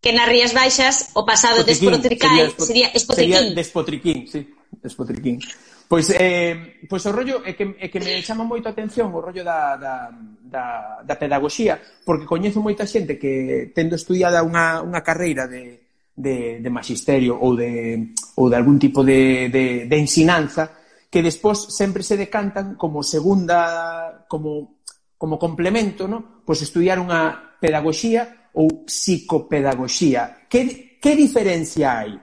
que 0.01 0.11
nas 0.17 0.25
Rías 0.25 0.57
Baixas 0.57 1.13
o 1.13 1.29
pasado 1.29 1.69
despotricae 1.69 2.49
sería, 2.57 2.89
espotriquín. 2.97 3.37
Sería 3.37 3.53
despotriquín, 3.53 4.19
sí, 4.25 4.41
despotriquín. 4.81 5.37
Pois, 5.85 6.09
eh, 6.17 6.81
pois 6.89 7.05
o 7.05 7.13
rollo 7.13 7.45
é 7.45 7.53
que, 7.53 7.77
é 7.77 7.93
que 7.93 8.01
me 8.01 8.25
chama 8.25 8.49
moito 8.49 8.65
a 8.65 8.73
atención 8.73 9.13
o 9.13 9.21
rollo 9.21 9.45
da, 9.45 9.77
da, 9.77 10.09
da, 10.49 10.65
da 11.05 11.21
pedagogía, 11.21 11.77
porque 12.09 12.25
coñezo 12.25 12.65
moita 12.65 12.89
xente 12.89 13.21
que 13.21 13.69
tendo 13.77 14.01
estudiada 14.01 14.41
unha, 14.41 14.81
unha 14.81 15.05
carreira 15.05 15.45
de, 15.45 15.84
de, 16.17 16.63
de 16.63 16.71
magisterio 16.71 17.37
ou 17.39 17.59
de, 17.59 18.15
ou 18.39 18.47
de 18.49 18.57
algún 18.57 18.79
tipo 18.79 19.03
de, 19.03 19.51
de, 19.51 19.87
de 19.91 19.97
ensinanza 19.99 20.71
que 21.11 21.23
despois 21.23 21.71
sempre 21.71 22.03
se 22.03 22.17
decantan 22.17 22.75
como 22.75 23.03
segunda, 23.03 24.27
como, 24.27 24.83
como 25.19 25.39
complemento, 25.39 26.09
¿no? 26.09 26.43
pois 26.43 26.59
pues 26.59 26.69
estudiar 26.69 26.99
unha 26.99 27.57
pedagoxía 27.63 28.51
ou 28.55 28.85
psicopedagoxía. 28.87 30.47
Que, 30.51 30.99
que 31.01 31.13
diferencia 31.15 32.03
hai? 32.03 32.19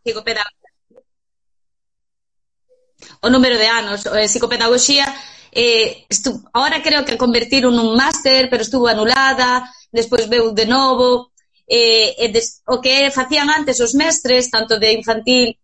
Psicopedagogía. 0.00 0.70
O 3.20 3.28
número 3.28 3.58
de 3.58 3.68
anos, 3.68 4.06
eh, 4.06 4.30
psicopedagoxía, 4.30 5.06
eh, 5.52 6.06
estu, 6.08 6.40
ahora 6.54 6.82
creo 6.82 7.04
que 7.04 7.18
convertiron 7.18 7.78
un 7.78 7.98
máster, 7.98 8.48
pero 8.48 8.62
estuvo 8.62 8.88
anulada, 8.88 9.66
despois 9.90 10.30
veu 10.30 10.54
de 10.54 10.66
novo, 10.66 11.29
eh, 11.70 12.18
e 12.18 12.26
des, 12.34 12.66
o 12.66 12.82
que 12.82 13.14
facían 13.14 13.46
antes 13.46 13.78
os 13.78 13.94
mestres, 13.94 14.50
tanto 14.50 14.82
de 14.82 14.90
infantil, 14.90 15.54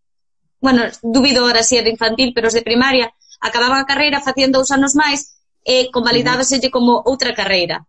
bueno, 0.62 0.86
dubido 1.02 1.42
ahora 1.42 1.66
si 1.66 1.74
de 1.82 1.90
infantil, 1.90 2.30
pero 2.30 2.46
os 2.46 2.54
de 2.54 2.62
primaria, 2.62 3.10
acababan 3.42 3.82
a 3.82 3.88
carreira 3.90 4.22
facían 4.22 4.54
dous 4.54 4.70
anos 4.70 4.94
máis 4.94 5.34
e 5.66 5.90
convalidábaselle 5.90 6.70
como 6.70 7.02
outra 7.02 7.34
carreira. 7.34 7.82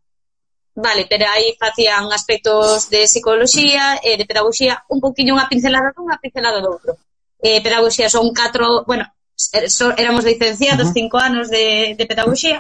Vale, 0.74 1.06
pero 1.10 1.26
aí 1.30 1.58
facían 1.58 2.10
aspectos 2.14 2.90
de 2.90 3.06
psicología 3.06 3.98
e 4.02 4.18
de 4.18 4.26
pedagogía, 4.26 4.82
un 4.90 4.98
poquinho 5.02 5.38
unha 5.38 5.50
pincelada 5.50 5.94
dun, 5.94 6.10
unha 6.10 6.22
pincelada 6.22 6.62
do 6.62 6.74
outro. 6.74 6.98
Eh, 7.38 7.62
pedagogía 7.62 8.10
son 8.10 8.34
catro, 8.34 8.86
bueno, 8.90 9.06
er, 9.54 9.70
so, 9.70 9.94
éramos 9.94 10.26
licenciados 10.26 10.90
uh 10.90 10.90
-huh. 10.90 10.98
cinco 10.98 11.18
anos 11.18 11.50
de, 11.50 11.94
de 11.98 12.06
pedagogía. 12.06 12.58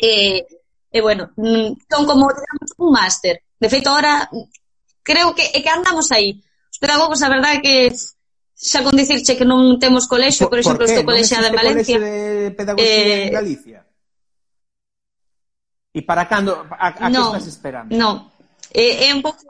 E, 0.00 0.36
eh, 0.36 0.46
eh, 0.92 1.00
bueno, 1.00 1.32
mm, 1.36 1.68
son 1.88 2.02
como, 2.04 2.28
digamos, 2.28 2.68
un 2.76 2.90
máster. 2.92 3.40
De 3.64 3.72
feito, 3.72 3.88
ahora 3.88 4.28
creo 5.02 5.34
que 5.34 5.40
é 5.56 5.62
que 5.64 5.72
andamos 5.72 6.12
aí. 6.12 6.36
Os 6.36 6.76
pois, 6.76 6.80
pedagogos, 6.84 7.22
a 7.24 7.32
verdade, 7.32 7.64
que 7.64 7.88
xa 8.52 8.84
con 8.84 8.92
dicirche 8.92 9.40
que 9.40 9.48
non 9.48 9.80
temos 9.80 10.04
colexo, 10.04 10.52
por, 10.52 10.52
por 10.52 10.60
exemplo, 10.60 10.84
estou 10.84 11.08
colexiada 11.08 11.48
en 11.48 11.56
Valencia. 11.56 11.96
de 11.96 12.52
pedagogía 12.52 12.84
eh, 12.84 13.24
en 13.24 13.32
Galicia? 13.32 13.78
E 15.96 16.04
para 16.04 16.28
cando 16.28 16.60
a, 16.68 16.92
a 16.92 17.08
no, 17.08 17.32
que 17.32 17.40
estás 17.40 17.48
esperando? 17.56 17.88
No. 17.96 18.28
É, 18.68 19.08
é 19.08 19.10
un 19.16 19.24
pouco 19.24 19.40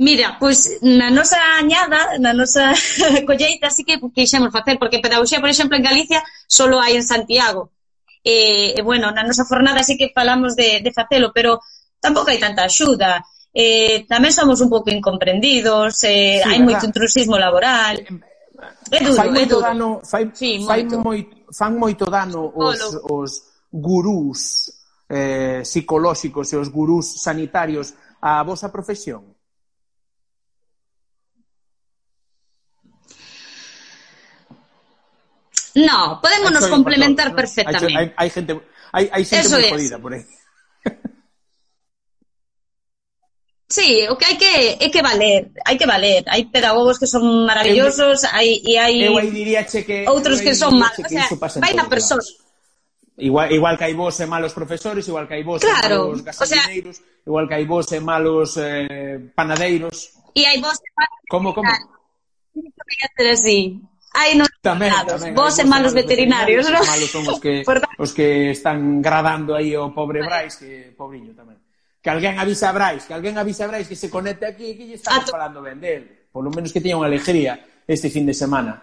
Mira, 0.00 0.40
pois 0.40 0.80
na 0.80 1.12
nosa 1.12 1.36
añada, 1.60 2.16
na 2.16 2.32
nosa 2.32 2.72
colleita, 3.28 3.68
así 3.68 3.84
que 3.84 4.00
quixemos 4.16 4.48
facer, 4.48 4.80
porque 4.80 5.04
pedagogía, 5.04 5.44
por 5.44 5.52
exemplo, 5.52 5.76
en 5.76 5.84
Galicia 5.84 6.24
solo 6.48 6.80
hai 6.80 6.96
en 6.96 7.04
Santiago. 7.04 7.76
E, 8.24 8.72
eh, 8.72 8.78
e 8.78 8.80
bueno, 8.80 9.12
na 9.12 9.20
nosa 9.28 9.44
fornada 9.44 9.84
así 9.84 10.00
que 10.00 10.08
falamos 10.16 10.56
de, 10.56 10.80
de 10.80 10.92
facelo, 10.96 11.36
pero 11.36 11.60
tampouco 12.00 12.32
hai 12.32 12.40
tanta 12.40 12.64
axuda, 12.64 13.20
eh, 13.52 14.08
tamén 14.08 14.32
somos 14.32 14.58
un 14.64 14.72
pouco 14.72 14.88
incomprendidos, 14.88 16.02
eh, 16.08 16.40
sí, 16.40 16.48
hai 16.48 16.58
verdad. 16.58 16.66
moito 16.66 16.84
intrusismo 16.88 17.36
laboral. 17.36 18.00
Eh, 18.00 18.96
é 18.96 18.98
duro, 19.04 19.20
fai 19.20 19.28
é 19.28 19.46
duro. 19.46 19.60
Dano, 19.60 20.00
fai, 20.02 20.24
sí, 20.32 20.64
fai 20.64 20.82
moito. 20.82 20.98
moito. 20.98 21.32
fan 21.50 21.74
moito 21.76 22.06
dano 22.06 22.46
os, 22.54 22.78
os 23.10 23.30
gurús 23.70 24.70
eh, 25.10 25.62
psicolóxicos 25.66 26.52
e 26.54 26.56
os 26.56 26.70
gurús 26.70 27.22
sanitarios 27.22 27.94
á 28.22 28.42
vosa 28.46 28.70
profesión? 28.70 29.34
No, 35.74 36.18
podemos 36.22 36.50
nos 36.50 36.66
complementar 36.66 37.30
perdón, 37.30 37.40
perfectamente. 37.42 37.98
Hai, 37.98 38.06
hai, 38.14 38.28
gente, 38.30 38.52
hai, 38.94 39.04
hai 39.10 39.22
xente 39.26 39.48
moi 39.50 39.70
jodida 39.70 39.98
por 39.98 40.14
aí. 40.14 40.22
Sí, 43.70 44.02
o 44.10 44.18
que 44.18 44.26
hai 44.26 44.36
que 44.36 44.82
é 44.82 44.88
que 44.90 44.98
valer, 44.98 45.54
hai 45.62 45.78
que 45.78 45.86
valer. 45.86 46.26
Hai 46.26 46.50
pedagogos 46.50 46.98
que 46.98 47.06
son 47.06 47.46
maravillosos, 47.46 48.26
hai 48.26 48.58
e 48.66 48.74
hai 48.74 48.98
Eu 49.06 49.14
aí 49.14 49.30
diríache 49.30 49.86
que 49.86 50.10
outros 50.10 50.42
que 50.42 50.58
son 50.58 50.74
malos, 50.74 50.98
o 50.98 51.06
sea, 51.06 51.30
vai 51.62 51.70
na 51.78 51.86
persona. 51.86 52.18
Igual, 53.14 53.46
igual 53.54 53.78
que 53.78 53.86
hai 53.86 53.94
vos 53.94 54.18
e 54.18 54.26
malos 54.26 54.50
profesores, 54.58 55.06
igual 55.06 55.30
que 55.30 55.38
hai 55.38 55.46
vos 55.46 55.62
claro, 55.62 55.86
e 55.86 56.18
malos 56.18 56.22
gasolineiros, 56.26 56.98
o 56.98 57.02
sea, 57.04 57.22
igual 57.30 57.46
que 57.46 57.54
hai 57.54 57.64
vos 57.70 57.86
e 57.94 58.00
malos 58.02 58.50
eh, 58.58 59.30
panadeiros. 59.38 60.18
E 60.34 60.42
hai 60.50 60.58
vos 60.58 60.74
e 60.74 60.90
malos... 60.98 61.22
Como, 61.30 61.54
como? 61.54 61.70
así. 63.30 63.78
Hai 64.18 64.34
nos 64.34 64.50
tamén, 64.58 64.90
tamén, 65.06 65.30
vos 65.38 65.54
e 65.54 65.64
malos 65.68 65.94
veterinarios, 65.94 66.66
veterinarios 66.66 66.74
¿no? 66.74 66.82
malos 66.82 67.10
son 67.14 67.22
os 67.30 67.38
que, 67.38 67.62
os 68.02 68.10
que 68.10 68.50
están 68.50 68.98
gradando 68.98 69.54
aí 69.54 69.78
o 69.78 69.94
pobre 69.94 70.26
Brais, 70.26 70.58
que 70.58 70.90
pobriño 70.98 71.30
tamén 71.38 71.59
que 72.00 72.10
alguén 72.10 72.40
avise 72.40 72.64
a 72.66 72.72
Brais, 72.72 73.04
que 73.04 73.14
alguén 73.14 73.36
avise 73.36 73.64
a 73.64 73.68
Brais 73.68 73.86
que 73.86 73.96
se 73.96 74.08
conecte 74.08 74.48
aquí 74.48 74.76
que 74.76 74.88
lle 74.88 74.96
estamos 74.96 75.28
to... 75.28 75.32
falando 75.32 75.60
ben 75.60 75.80
del. 75.80 76.28
Polo 76.32 76.50
menos 76.50 76.72
que 76.72 76.80
teña 76.80 76.96
unha 76.96 77.08
alegría 77.08 77.84
este 77.84 78.08
fin 78.08 78.24
de 78.24 78.34
semana. 78.34 78.80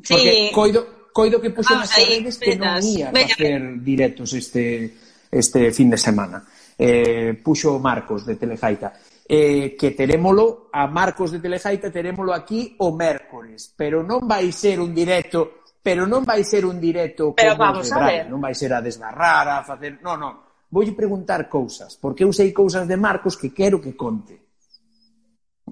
Sí. 0.00 0.14
Porque 0.14 0.32
coido, 0.52 0.80
coido 1.10 1.40
que 1.40 1.50
puxo 1.50 1.74
nas 1.74 1.90
ah, 1.94 2.04
redes 2.04 2.36
que 2.38 2.54
non 2.54 2.78
ia 2.82 3.10
facer 3.10 3.80
directos 3.82 4.32
este, 4.36 4.92
este 5.32 5.74
fin 5.74 5.90
de 5.90 5.98
semana. 5.98 6.44
Eh, 6.74 7.38
puxo 7.40 7.78
Marcos 7.78 8.26
de 8.26 8.34
Telejaita 8.34 8.94
eh, 9.26 9.76
que 9.78 9.92
terémolo 9.92 10.68
a 10.72 10.86
Marcos 10.86 11.32
de 11.32 11.40
Telejaita, 11.40 11.90
terémolo 11.90 12.32
aquí 12.32 12.76
o 12.78 12.94
mércores, 12.94 13.72
pero 13.72 14.04
non 14.04 14.28
vai 14.28 14.52
ser 14.52 14.80
un 14.80 14.92
directo, 14.92 15.64
pero 15.80 16.04
non 16.04 16.24
vai 16.24 16.44
ser 16.44 16.68
un 16.68 16.76
directo 16.76 17.32
pero 17.32 17.56
como 17.56 17.80
vamos 17.80 17.88
a 17.92 18.04
ver. 18.04 18.28
non 18.28 18.40
vai 18.40 18.52
ser 18.52 18.76
a 18.76 18.84
desbarrar, 18.84 19.48
a 19.48 19.64
facer, 19.64 19.96
non, 20.04 20.20
non, 20.20 20.43
voulle 20.74 20.98
preguntar 20.98 21.46
cousas, 21.46 21.94
porque 21.94 22.26
eu 22.26 22.34
sei 22.34 22.50
cousas 22.50 22.90
de 22.90 22.98
Marcos 22.98 23.38
que 23.38 23.54
quero 23.54 23.78
que 23.78 23.94
conte. 23.94 24.42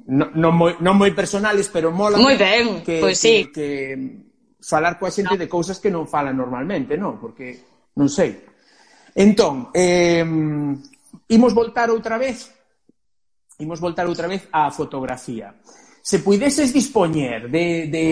Non, 0.07 0.30
non, 0.38 0.55
moi, 0.55 0.78
non 0.78 0.94
moi 0.94 1.11
personales, 1.11 1.66
pero 1.66 1.90
mola 1.90 2.22
moi 2.22 2.38
ben, 2.38 2.86
que, 2.86 3.03
pois 3.03 3.18
sí. 3.18 3.50
que, 3.50 3.50
que 3.50 3.66
falar 4.62 5.03
coa 5.03 5.11
xente 5.11 5.34
no. 5.34 5.42
de 5.42 5.50
cousas 5.50 5.82
que 5.82 5.90
non 5.90 6.07
fala 6.07 6.30
normalmente, 6.30 6.94
non? 6.94 7.18
Porque 7.18 7.59
non 7.98 8.07
sei. 8.07 8.38
Entón, 9.18 9.74
eh, 9.74 10.22
imos 11.34 11.53
voltar 11.53 11.90
outra 11.90 12.14
vez 12.14 12.62
imos 13.62 13.80
voltar 13.80 14.07
outra 14.07 14.26
vez 14.26 14.50
á 14.50 14.70
fotografía. 14.70 15.55
Se 16.03 16.18
puideses 16.18 16.74
dispoñer 16.74 17.46
de, 17.46 17.86
de 17.86 18.07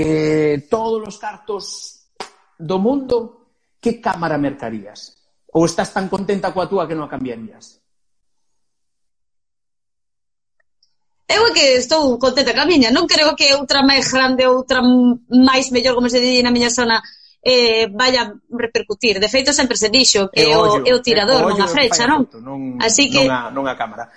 todos 0.70 1.02
os 1.02 1.16
cartos 1.18 2.06
do 2.54 2.78
mundo, 2.78 3.50
que 3.82 3.98
cámara 3.98 4.38
mercarías? 4.38 5.19
Ou 5.52 5.66
estás 5.66 5.90
tan 5.90 6.06
contenta 6.06 6.54
coa 6.54 6.70
túa 6.70 6.86
que 6.86 6.94
non 6.94 7.06
a 7.06 7.12
cambiarías? 7.12 7.82
Eu 11.30 11.46
é 11.46 11.50
que 11.54 11.66
estou 11.78 12.18
contenta 12.18 12.54
ca 12.54 12.66
miña, 12.66 12.90
non 12.90 13.06
creo 13.06 13.38
que 13.38 13.54
outra 13.54 13.86
máis 13.86 14.10
grande, 14.10 14.46
outra 14.50 14.82
máis 15.30 15.70
mellor, 15.70 15.94
como 15.94 16.10
se 16.10 16.18
di 16.18 16.42
na 16.42 16.50
miña 16.50 16.70
zona, 16.70 16.98
eh, 17.42 17.86
vaya 17.90 18.34
repercutir. 18.50 19.18
De 19.22 19.30
feito, 19.30 19.54
sempre 19.54 19.78
se 19.78 19.90
dixo 19.90 20.26
que 20.30 20.50
é 20.50 20.58
o, 20.58 20.82
é 20.86 20.92
o 20.94 21.02
tirador, 21.02 21.46
non 21.46 21.58
a 21.62 21.70
frecha, 21.70 22.06
non? 22.06 22.26
Non? 22.42 22.82
Así 22.82 23.06
que... 23.10 23.26
Non 23.26 23.30
a, 23.30 23.40
non 23.50 23.64
a 23.66 23.74
cámara. 23.78 24.10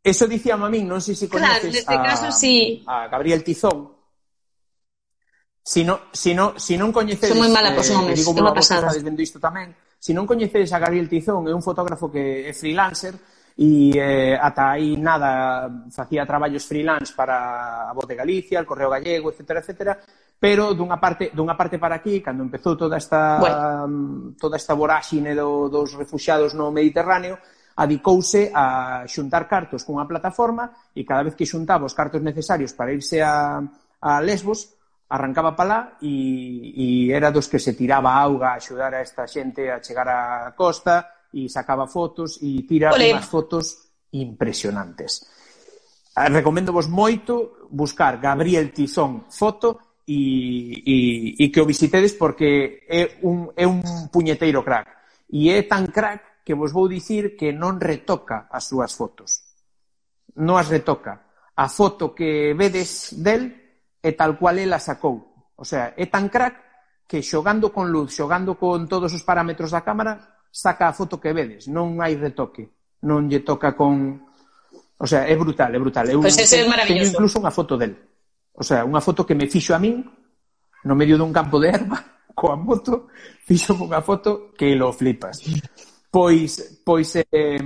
Eso 0.00 0.24
dicía 0.24 0.56
a 0.56 0.68
min, 0.72 0.88
non 0.88 1.04
sei 1.04 1.14
se 1.16 1.28
conoces 1.28 1.68
claro, 1.68 1.68
neste 1.68 1.96
a, 1.96 2.00
caso, 2.00 2.26
sí. 2.32 2.80
a 2.88 3.12
Gabriel 3.12 3.44
Tizón. 3.44 3.92
Si, 5.62 5.84
no, 5.84 6.10
si, 6.10 6.34
no, 6.34 6.58
si 6.58 6.80
non 6.80 6.90
coñecedes... 6.90 7.36
Son 7.36 7.38
moi 7.38 7.52
mala 7.52 7.70
eh, 7.70 7.76
persona, 7.76 8.08
é 8.08 8.16
unha 8.16 8.56
pasada. 8.56 8.88
Digo, 8.88 9.20
isto 9.20 9.38
tamén, 9.38 9.70
Se 10.02 10.10
non 10.10 10.26
coñecedes 10.26 10.74
a 10.74 10.82
Gabriel 10.82 11.06
Tizón, 11.06 11.46
é 11.46 11.54
un 11.54 11.62
fotógrafo 11.62 12.10
que 12.10 12.42
é 12.42 12.50
freelancer, 12.50 13.14
e 13.54 13.94
eh, 13.94 14.34
ata 14.34 14.74
aí 14.74 14.98
nada 14.98 15.70
facía 15.94 16.26
traballos 16.26 16.66
freelance 16.66 17.14
para 17.14 17.86
a 17.86 17.94
Voz 17.94 18.10
de 18.10 18.18
Galicia, 18.18 18.58
el 18.58 18.66
Correo 18.66 18.90
Gallego, 18.90 19.30
etcétera, 19.30 19.62
etcétera, 19.62 19.94
pero 20.42 20.74
dunha 20.74 20.98
parte 20.98 21.30
dunha 21.30 21.54
parte 21.54 21.78
para 21.78 22.02
aquí, 22.02 22.18
cando 22.18 22.42
empezou 22.42 22.74
toda 22.74 22.98
esta 22.98 23.38
bueno. 23.38 24.34
toda 24.42 24.58
esta 24.58 24.74
voráxine 24.74 25.38
do, 25.38 25.70
dos 25.70 25.94
refuxiados 25.94 26.50
no 26.50 26.74
Mediterráneo, 26.74 27.38
adicouse 27.78 28.50
a 28.50 29.06
xuntar 29.06 29.46
cartos 29.46 29.86
cunha 29.86 30.02
plataforma 30.02 30.90
e 30.90 31.06
cada 31.06 31.22
vez 31.22 31.38
que 31.38 31.46
xuntaba 31.46 31.86
os 31.86 31.94
cartos 31.94 32.18
necesarios 32.18 32.74
para 32.74 32.90
irse 32.90 33.22
a, 33.22 33.62
a 34.02 34.18
Lesbos, 34.18 34.81
arrancaba 35.12 35.52
pala 35.52 36.00
e, 36.00 36.72
e 36.72 37.12
era 37.12 37.28
dos 37.28 37.44
que 37.44 37.60
se 37.60 37.76
tiraba 37.76 38.16
auga 38.16 38.56
a 38.56 38.56
axudar 38.56 38.96
a 38.96 39.04
esta 39.04 39.28
xente 39.28 39.68
a 39.68 39.84
chegar 39.84 40.08
á 40.08 40.56
costa 40.56 41.28
e 41.36 41.52
sacaba 41.52 41.84
fotos 41.84 42.40
e 42.40 42.64
tira 42.64 42.96
Olé. 42.96 43.12
unhas 43.12 43.28
fotos 43.28 43.92
impresionantes. 44.16 45.20
Ah, 46.16 46.32
Recomendo 46.32 46.72
vos 46.72 46.88
moito 46.88 47.68
buscar 47.68 48.16
Gabriel 48.24 48.72
Tizón 48.72 49.28
foto 49.28 50.00
e, 50.08 50.80
e, 50.80 50.96
e 51.36 51.44
que 51.52 51.60
o 51.60 51.68
visitedes 51.68 52.16
porque 52.16 52.80
é 52.88 53.20
un, 53.20 53.52
é 53.52 53.68
un 53.68 54.08
puñeteiro 54.08 54.64
crack. 54.64 54.88
E 55.28 55.52
é 55.52 55.60
tan 55.68 55.92
crack 55.92 56.40
que 56.40 56.56
vos 56.56 56.72
vou 56.72 56.88
dicir 56.88 57.36
que 57.36 57.52
non 57.52 57.76
retoca 57.76 58.48
as 58.48 58.64
súas 58.64 58.96
fotos. 58.96 59.44
Non 60.40 60.56
as 60.56 60.72
retoca. 60.72 61.28
A 61.52 61.68
foto 61.68 62.16
que 62.16 62.56
vedes 62.56 63.12
del 63.12 63.61
e 64.02 64.10
tal 64.12 64.34
cual 64.36 64.58
ela 64.58 64.82
sacou. 64.82 65.46
O 65.54 65.64
sea, 65.64 65.94
é 65.94 66.10
tan 66.10 66.26
crack 66.26 67.06
que 67.06 67.22
xogando 67.22 67.70
con 67.70 67.86
luz, 67.88 68.10
xogando 68.10 68.58
con 68.58 68.90
todos 68.90 69.14
os 69.14 69.22
parámetros 69.22 69.70
da 69.70 69.86
cámara, 69.86 70.42
saca 70.50 70.90
a 70.90 70.96
foto 70.96 71.22
que 71.22 71.30
vedes, 71.30 71.70
non 71.70 72.02
hai 72.02 72.18
retoque, 72.18 72.98
non 73.06 73.30
lle 73.30 73.46
toca 73.46 73.78
con... 73.78 74.26
O 74.98 75.06
sea, 75.06 75.26
é 75.26 75.34
brutal, 75.38 75.70
é 75.74 75.78
brutal. 75.78 76.06
Eu, 76.10 76.22
pues 76.22 76.38
ese 76.38 76.62
é 76.62 76.66
maravilloso. 76.66 77.10
Teño 77.10 77.14
incluso 77.14 77.38
unha 77.38 77.54
foto 77.54 77.74
del. 77.78 77.94
O 78.54 78.62
sea, 78.62 78.82
unha 78.82 79.02
foto 79.02 79.26
que 79.26 79.34
me 79.34 79.46
fixo 79.46 79.74
a 79.74 79.78
min 79.78 80.02
no 80.82 80.94
medio 80.98 81.14
dun 81.14 81.30
campo 81.30 81.62
de 81.62 81.70
erva 81.70 81.98
coa 82.38 82.58
moto, 82.58 83.10
fixo 83.46 83.74
unha 83.78 84.02
foto 84.02 84.54
que 84.54 84.74
lo 84.74 84.90
flipas. 84.90 85.42
Pois, 86.10 86.82
pois, 86.84 87.18
eh, 87.18 87.58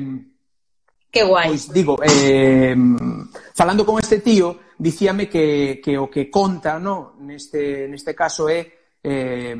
Que 1.11 1.24
guai. 1.24 1.49
Pois 1.49 1.72
digo, 1.72 1.97
eh, 2.03 2.76
falando 3.55 3.87
con 3.87 3.99
este 3.99 4.20
tío, 4.20 4.59
dicíame 4.78 5.28
que, 5.28 5.80
que 5.82 5.96
o 5.96 6.08
que 6.08 6.30
conta 6.30 6.78
no? 6.78 7.16
neste, 7.20 7.88
neste 7.88 8.14
caso 8.14 8.48
é 8.48 8.98
eh, 9.02 9.56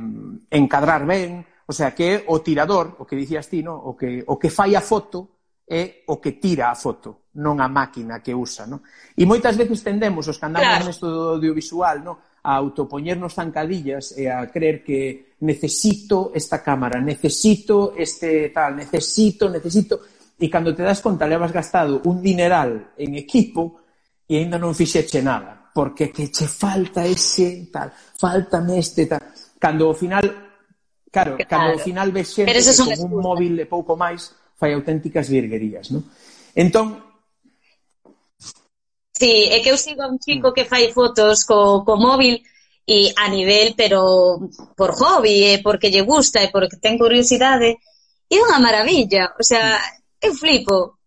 encadrar 0.50 1.06
ben, 1.06 1.44
o 1.66 1.72
sea, 1.72 1.94
que 1.94 2.04
é 2.04 2.24
o 2.28 2.38
tirador, 2.40 2.96
o 2.98 3.04
que 3.04 3.16
dicías 3.16 3.48
ti, 3.48 3.62
no? 3.62 3.74
o, 3.74 3.96
que, 3.96 4.22
o 4.26 4.38
que 4.38 4.50
fai 4.50 4.76
a 4.76 4.80
foto 4.80 5.36
é 5.66 6.06
o 6.06 6.20
que 6.20 6.38
tira 6.38 6.70
a 6.70 6.78
foto, 6.78 7.26
non 7.42 7.58
a 7.58 7.66
máquina 7.66 8.22
que 8.22 8.30
usa. 8.30 8.70
No? 8.70 8.86
E 9.18 9.26
moitas 9.26 9.58
veces 9.58 9.82
tendemos, 9.82 10.30
os 10.30 10.38
que 10.38 10.46
andamos 10.46 10.70
claro. 10.70 10.86
nesto 10.86 11.06
do 11.10 11.34
audiovisual, 11.34 12.06
no? 12.06 12.14
a 12.46 12.54
autopoñernos 12.54 13.34
zancadillas 13.34 14.14
e 14.14 14.30
a 14.30 14.46
creer 14.46 14.86
que 14.86 15.34
necesito 15.42 16.30
esta 16.30 16.62
cámara, 16.62 17.02
necesito 17.02 17.98
este 17.98 18.54
tal, 18.54 18.78
necesito, 18.78 19.50
necesito... 19.50 19.98
E 20.38 20.46
cando 20.52 20.76
te 20.76 20.84
das 20.84 21.00
conta, 21.00 21.26
levas 21.26 21.50
gastado 21.50 22.04
un 22.04 22.20
dineral 22.20 22.92
en 23.00 23.16
equipo 23.16 23.86
e 24.27 24.43
ainda 24.43 24.59
non 24.59 24.74
fixeche 24.74 25.22
nada, 25.22 25.70
porque 25.72 26.11
que 26.11 26.31
che 26.31 26.47
falta 26.47 27.07
ese 27.07 27.70
tal, 27.70 27.91
falta 27.95 28.62
este 28.74 29.07
tal. 29.07 29.22
Cando 29.59 29.89
ao 29.89 29.95
final, 29.95 30.27
claro, 31.11 31.39
claro. 31.39 31.49
cando 31.49 31.68
ao 31.74 31.81
final 31.81 32.11
ves 32.12 32.35
xente 32.35 32.53
que 32.53 32.97
con 32.99 33.11
un 33.14 33.22
móvil 33.22 33.55
e 33.59 33.66
pouco 33.66 33.95
máis 33.95 34.35
fai 34.59 34.74
auténticas 34.74 35.31
virguerías, 35.31 35.91
non? 35.95 36.03
Entón, 36.57 37.07
Sí, 39.16 39.49
é 39.49 39.64
que 39.64 39.72
eu 39.72 39.79
sigo 39.81 40.03
a 40.05 40.12
un 40.12 40.20
chico 40.20 40.53
que 40.53 40.68
fai 40.68 40.93
fotos 40.93 41.49
co, 41.49 41.81
co 41.87 41.97
móvil 41.97 42.45
e 42.85 43.16
a 43.16 43.27
nivel, 43.33 43.72
pero 43.72 44.39
por 44.77 44.93
hobby, 44.93 45.57
e 45.57 45.62
porque 45.64 45.89
lle 45.89 46.05
gusta 46.05 46.45
e 46.45 46.53
porque 46.53 46.77
ten 46.77 47.01
curiosidade, 47.01 47.81
e 48.29 48.35
é 48.37 48.45
unha 48.45 48.61
maravilla. 48.61 49.33
O 49.41 49.45
sea, 49.51 49.81
eu 50.20 50.33
flipo. 50.37 51.01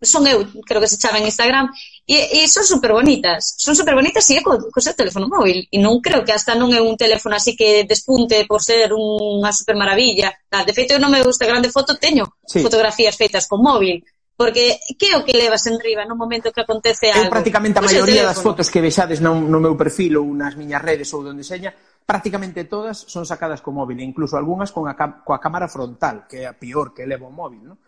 Son 0.00 0.24
eu, 0.24 0.48
creo 0.64 0.80
que 0.80 0.88
se 0.88 0.96
chama 0.96 1.20
en 1.20 1.28
Instagram, 1.28 1.68
E, 2.04 2.44
e 2.44 2.48
son 2.52 2.68
super 2.68 2.92
bonitas, 2.92 3.56
son 3.56 3.72
super 3.72 3.96
bonitas 3.96 4.28
e 4.28 4.36
é 4.36 4.44
co, 4.44 4.60
co 4.68 4.80
seu 4.84 4.92
teléfono 4.92 5.24
móvil. 5.24 5.64
E 5.72 5.80
non 5.80 6.04
creo 6.04 6.20
que 6.20 6.36
hasta 6.36 6.52
non 6.52 6.68
é 6.76 6.80
un 6.84 7.00
teléfono 7.00 7.32
así 7.32 7.56
que 7.56 7.88
despunte 7.88 8.44
por 8.44 8.60
ser 8.60 8.92
unha 8.92 9.48
super 9.56 9.72
maravilla. 9.72 10.28
De 10.52 10.76
feito, 10.76 10.92
eu 10.92 11.00
non 11.00 11.08
me 11.08 11.24
gusta 11.24 11.48
grande 11.48 11.72
foto, 11.72 11.96
teño 11.96 12.28
sí. 12.44 12.60
fotografías 12.60 13.16
feitas 13.16 13.48
con 13.48 13.64
móvil. 13.64 14.04
Porque 14.36 14.82
que 14.98 15.14
é 15.14 15.16
o 15.16 15.24
que 15.24 15.32
levas 15.32 15.64
en 15.70 15.78
riba 15.78 16.02
no 16.04 16.18
momento 16.18 16.50
que 16.50 16.60
acontece 16.60 17.08
algo? 17.08 17.30
Eu 17.30 17.32
prácticamente 17.32 17.78
a 17.78 17.82
pois 17.86 17.94
maioría 17.94 18.26
das 18.26 18.42
fotos 18.42 18.66
que 18.66 18.82
vexades 18.82 19.22
no, 19.22 19.38
no 19.38 19.62
meu 19.62 19.78
perfil 19.78 20.18
ou 20.20 20.26
nas 20.34 20.58
miñas 20.58 20.82
redes 20.82 21.08
ou 21.14 21.22
donde 21.22 21.46
seña, 21.46 21.70
prácticamente 22.04 22.66
todas 22.66 22.98
son 23.06 23.24
sacadas 23.24 23.62
co 23.62 23.70
móvil, 23.70 24.02
e 24.02 24.04
incluso 24.04 24.34
algunhas 24.34 24.74
con 24.74 24.90
a, 24.90 24.98
coa 24.98 25.38
cámara 25.38 25.70
frontal, 25.70 26.26
que 26.26 26.42
é 26.42 26.50
a 26.50 26.58
pior 26.58 26.90
que 26.92 27.06
leva 27.06 27.30
o 27.30 27.32
móvil, 27.32 27.62
non? 27.62 27.78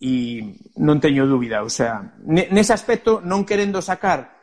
e 0.00 0.56
non 0.80 0.96
teño 0.96 1.28
dúbida, 1.28 1.60
o 1.60 1.68
sea, 1.68 2.16
nese 2.24 2.72
aspecto 2.72 3.20
non 3.20 3.44
querendo 3.44 3.84
sacar 3.84 4.40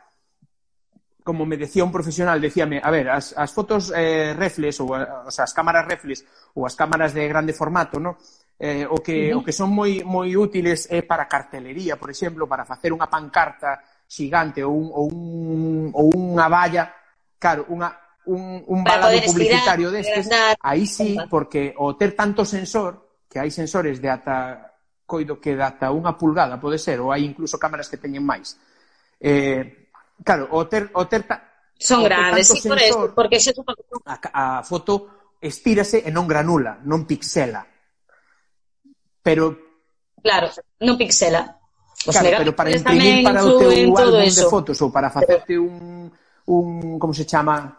como 1.28 1.44
me 1.44 1.58
decía 1.58 1.84
un 1.84 1.92
profesional, 1.92 2.40
decíame, 2.40 2.80
a 2.82 2.90
ver, 2.90 3.10
as, 3.10 3.36
as 3.36 3.52
fotos 3.52 3.92
eh, 3.94 4.32
reflex 4.32 4.80
ou, 4.80 4.96
o 4.96 5.28
sea, 5.28 5.44
as 5.44 5.52
cámaras 5.52 5.84
reflex 5.84 6.24
ou 6.56 6.64
as 6.64 6.72
cámaras 6.72 7.12
de 7.12 7.28
grande 7.28 7.52
formato, 7.52 8.00
no? 8.00 8.16
Eh, 8.56 8.88
o 8.88 8.96
que 9.04 9.28
uh 9.28 9.36
-huh. 9.36 9.38
o 9.38 9.44
que 9.44 9.52
son 9.52 9.68
moi 9.68 10.00
moi 10.08 10.32
útiles 10.32 10.88
é 10.88 10.98
eh, 10.98 11.02
para 11.04 11.28
cartelería, 11.28 12.00
por 12.00 12.08
exemplo, 12.08 12.48
para 12.48 12.64
facer 12.64 12.96
unha 12.96 13.12
pancarta 13.12 13.76
xigante 14.08 14.64
ou 14.64 14.72
un 14.72 14.88
ou 14.88 15.06
un 15.12 15.92
ou 15.92 16.08
unha 16.16 16.48
valla, 16.48 16.96
claro, 17.36 17.68
unha 17.68 17.92
un 18.24 18.64
un 18.64 18.80
balado 18.80 19.20
publicitario 19.20 19.92
estirar, 19.92 20.24
destes, 20.24 20.56
aí 20.64 20.88
sí, 20.88 21.20
porque 21.28 21.76
o 21.76 21.92
ter 21.92 22.16
tanto 22.16 22.48
sensor, 22.48 23.20
que 23.28 23.36
hai 23.36 23.52
sensores 23.52 24.00
de 24.00 24.08
ata 24.08 24.67
coido 25.08 25.40
que 25.40 25.56
data 25.56 25.88
unha 25.88 26.12
pulgada, 26.20 26.60
pode 26.60 26.76
ser, 26.76 27.00
ou 27.00 27.08
hai 27.08 27.24
incluso 27.24 27.56
cámaras 27.56 27.88
que 27.88 27.96
teñen 27.96 28.20
máis. 28.20 28.60
Eh, 29.16 29.88
claro, 30.20 30.52
o 30.52 30.68
ter, 30.68 30.92
o 30.92 31.08
ter 31.08 31.24
ta, 31.24 31.48
Son 31.78 32.02
grandes, 32.02 32.48
sí, 32.48 32.68
por 32.68 32.78
eso, 32.78 33.12
porque 33.14 33.38
se 33.38 33.54
supo... 33.54 33.72
a, 34.04 34.58
a 34.58 34.62
foto 34.66 35.34
estírase 35.40 36.02
e 36.02 36.10
non 36.10 36.26
granula, 36.26 36.82
non 36.82 37.06
pixela. 37.06 37.62
Pero... 39.22 39.78
Claro, 40.18 40.50
non 40.82 40.98
pixela. 40.98 41.56
Os 42.02 42.14
claro, 42.14 42.42
pero 42.42 42.52
para 42.54 42.74
imprimir 42.74 43.22
para 43.22 43.46
o 43.46 43.58
teu 43.58 43.70
álbum 43.94 44.26
de 44.26 44.44
fotos 44.50 44.78
ou 44.82 44.90
para 44.90 45.10
facerte 45.10 45.54
un, 45.54 46.10
un 46.50 46.98
como 46.98 47.14
se 47.14 47.26
chama 47.26 47.78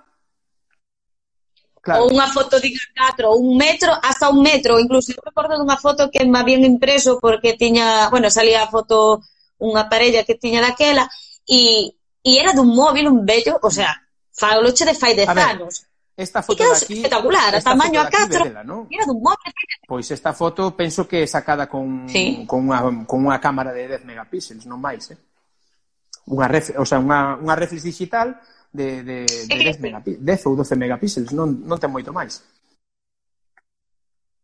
Claro. 1.82 2.04
Ou 2.04 2.12
unha 2.12 2.28
foto 2.28 2.60
de 2.60 2.76
4, 2.76 3.30
ou 3.32 3.40
un 3.40 3.56
metro, 3.56 3.96
hasta 4.04 4.28
un 4.28 4.44
metro. 4.44 4.80
Incluso 4.80 5.16
eu 5.16 5.24
recordo 5.24 5.56
dunha 5.56 5.80
foto 5.80 6.12
que 6.12 6.26
me 6.28 6.40
habían 6.40 6.68
impreso 6.68 7.20
porque 7.20 7.56
tiña, 7.56 8.10
bueno, 8.12 8.28
salía 8.30 8.64
a 8.64 8.72
foto 8.72 9.24
unha 9.60 9.88
parella 9.88 10.28
que 10.28 10.36
tiña 10.36 10.60
daquela 10.60 11.08
e, 11.48 11.96
e 12.24 12.32
era 12.36 12.52
dun 12.52 12.72
móvil, 12.72 13.08
un 13.08 13.24
bello, 13.24 13.60
o 13.64 13.72
sea, 13.72 13.96
faloche 14.32 14.84
de 14.84 14.96
fai 14.96 15.16
de 15.16 15.24
anos. 15.24 15.88
Esta 16.20 16.44
foto 16.44 16.64
de 16.64 16.76
aquí, 16.76 17.00
espectacular, 17.00 17.56
a 17.56 17.62
tamaño 17.64 18.04
a 18.04 18.12
4, 18.12 18.64
¿no? 18.68 18.88
era 18.92 19.08
dun 19.08 19.24
móvil. 19.24 19.52
Pois 19.88 20.12
esta 20.12 20.36
foto 20.36 20.76
penso 20.76 21.08
que 21.08 21.24
é 21.24 21.28
sacada 21.28 21.72
con, 21.72 22.12
sí. 22.12 22.44
con, 22.44 22.68
unha, 22.68 22.84
con 23.08 23.24
unha 23.24 23.40
cámara 23.40 23.72
de 23.72 23.88
10 23.88 24.04
megapíxeles, 24.04 24.68
non 24.68 24.84
máis, 24.84 25.16
eh? 25.16 25.20
Unha 26.28 26.48
ref, 26.52 26.76
o 26.76 26.84
sea, 26.84 27.00
unha, 27.00 27.40
unha 27.40 27.56
reflex 27.56 27.88
digital 27.88 28.36
de, 28.72 29.04
de, 29.04 29.26
de 29.26 29.56
10, 29.56 29.80
megapí 29.80 30.18
10 30.20 30.46
ou 30.46 30.56
12 30.56 30.76
megapíxeles, 30.76 31.32
non, 31.34 31.66
non 31.66 31.82
ten 31.82 31.90
moito 31.90 32.14
máis. 32.14 32.46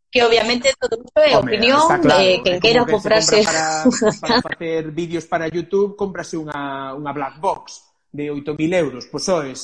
Que 0.10 0.24
obviamente 0.24 0.72
todo 0.80 0.96
isto 0.96 1.20
é 1.20 1.36
Home, 1.36 1.60
opinión 1.60 1.84
claro, 2.00 2.24
de 2.24 2.40
quen 2.42 2.58
queira 2.64 2.88
que 2.88 2.96
comprarse... 2.96 3.44
Para, 3.44 3.84
para 4.22 4.42
facer 4.42 4.90
vídeos 4.96 5.28
para 5.28 5.52
YouTube, 5.52 6.00
comprase 6.00 6.40
unha, 6.40 6.96
unha 6.96 7.12
black 7.12 7.38
box 7.44 7.84
de 8.16 8.32
8.000 8.32 8.80
euros. 8.80 9.04
Pois 9.12 9.12
pues 9.12 9.24
sois 9.28 9.60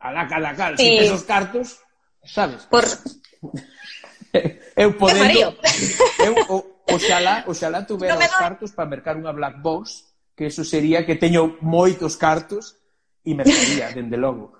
a 0.00 0.12
la 0.12 0.24
cal, 0.28 0.44
a 0.44 0.54
cal, 0.56 0.76
sí. 0.76 0.84
sin 0.84 0.92
esos 1.00 1.22
cartos, 1.24 1.80
sabes? 2.24 2.64
Por... 2.66 2.84
eu 4.76 4.96
podendo... 4.96 5.56
eu, 6.26 6.32
o, 6.48 6.56
oxalá, 6.88 7.44
oxalá 7.46 7.86
tuvera 7.86 8.16
no 8.16 8.24
os 8.24 8.32
cartos 8.32 8.70
para 8.72 8.88
mercar 8.88 9.16
unha 9.16 9.32
black 9.32 9.60
box, 9.60 10.08
que 10.36 10.48
eso 10.48 10.64
sería 10.64 11.06
que 11.06 11.16
teño 11.20 11.56
moitos 11.60 12.16
cartos 12.16 12.80
e 13.24 13.30
imestaría, 13.32 13.88
dende 13.96 14.16
logo. 14.16 14.52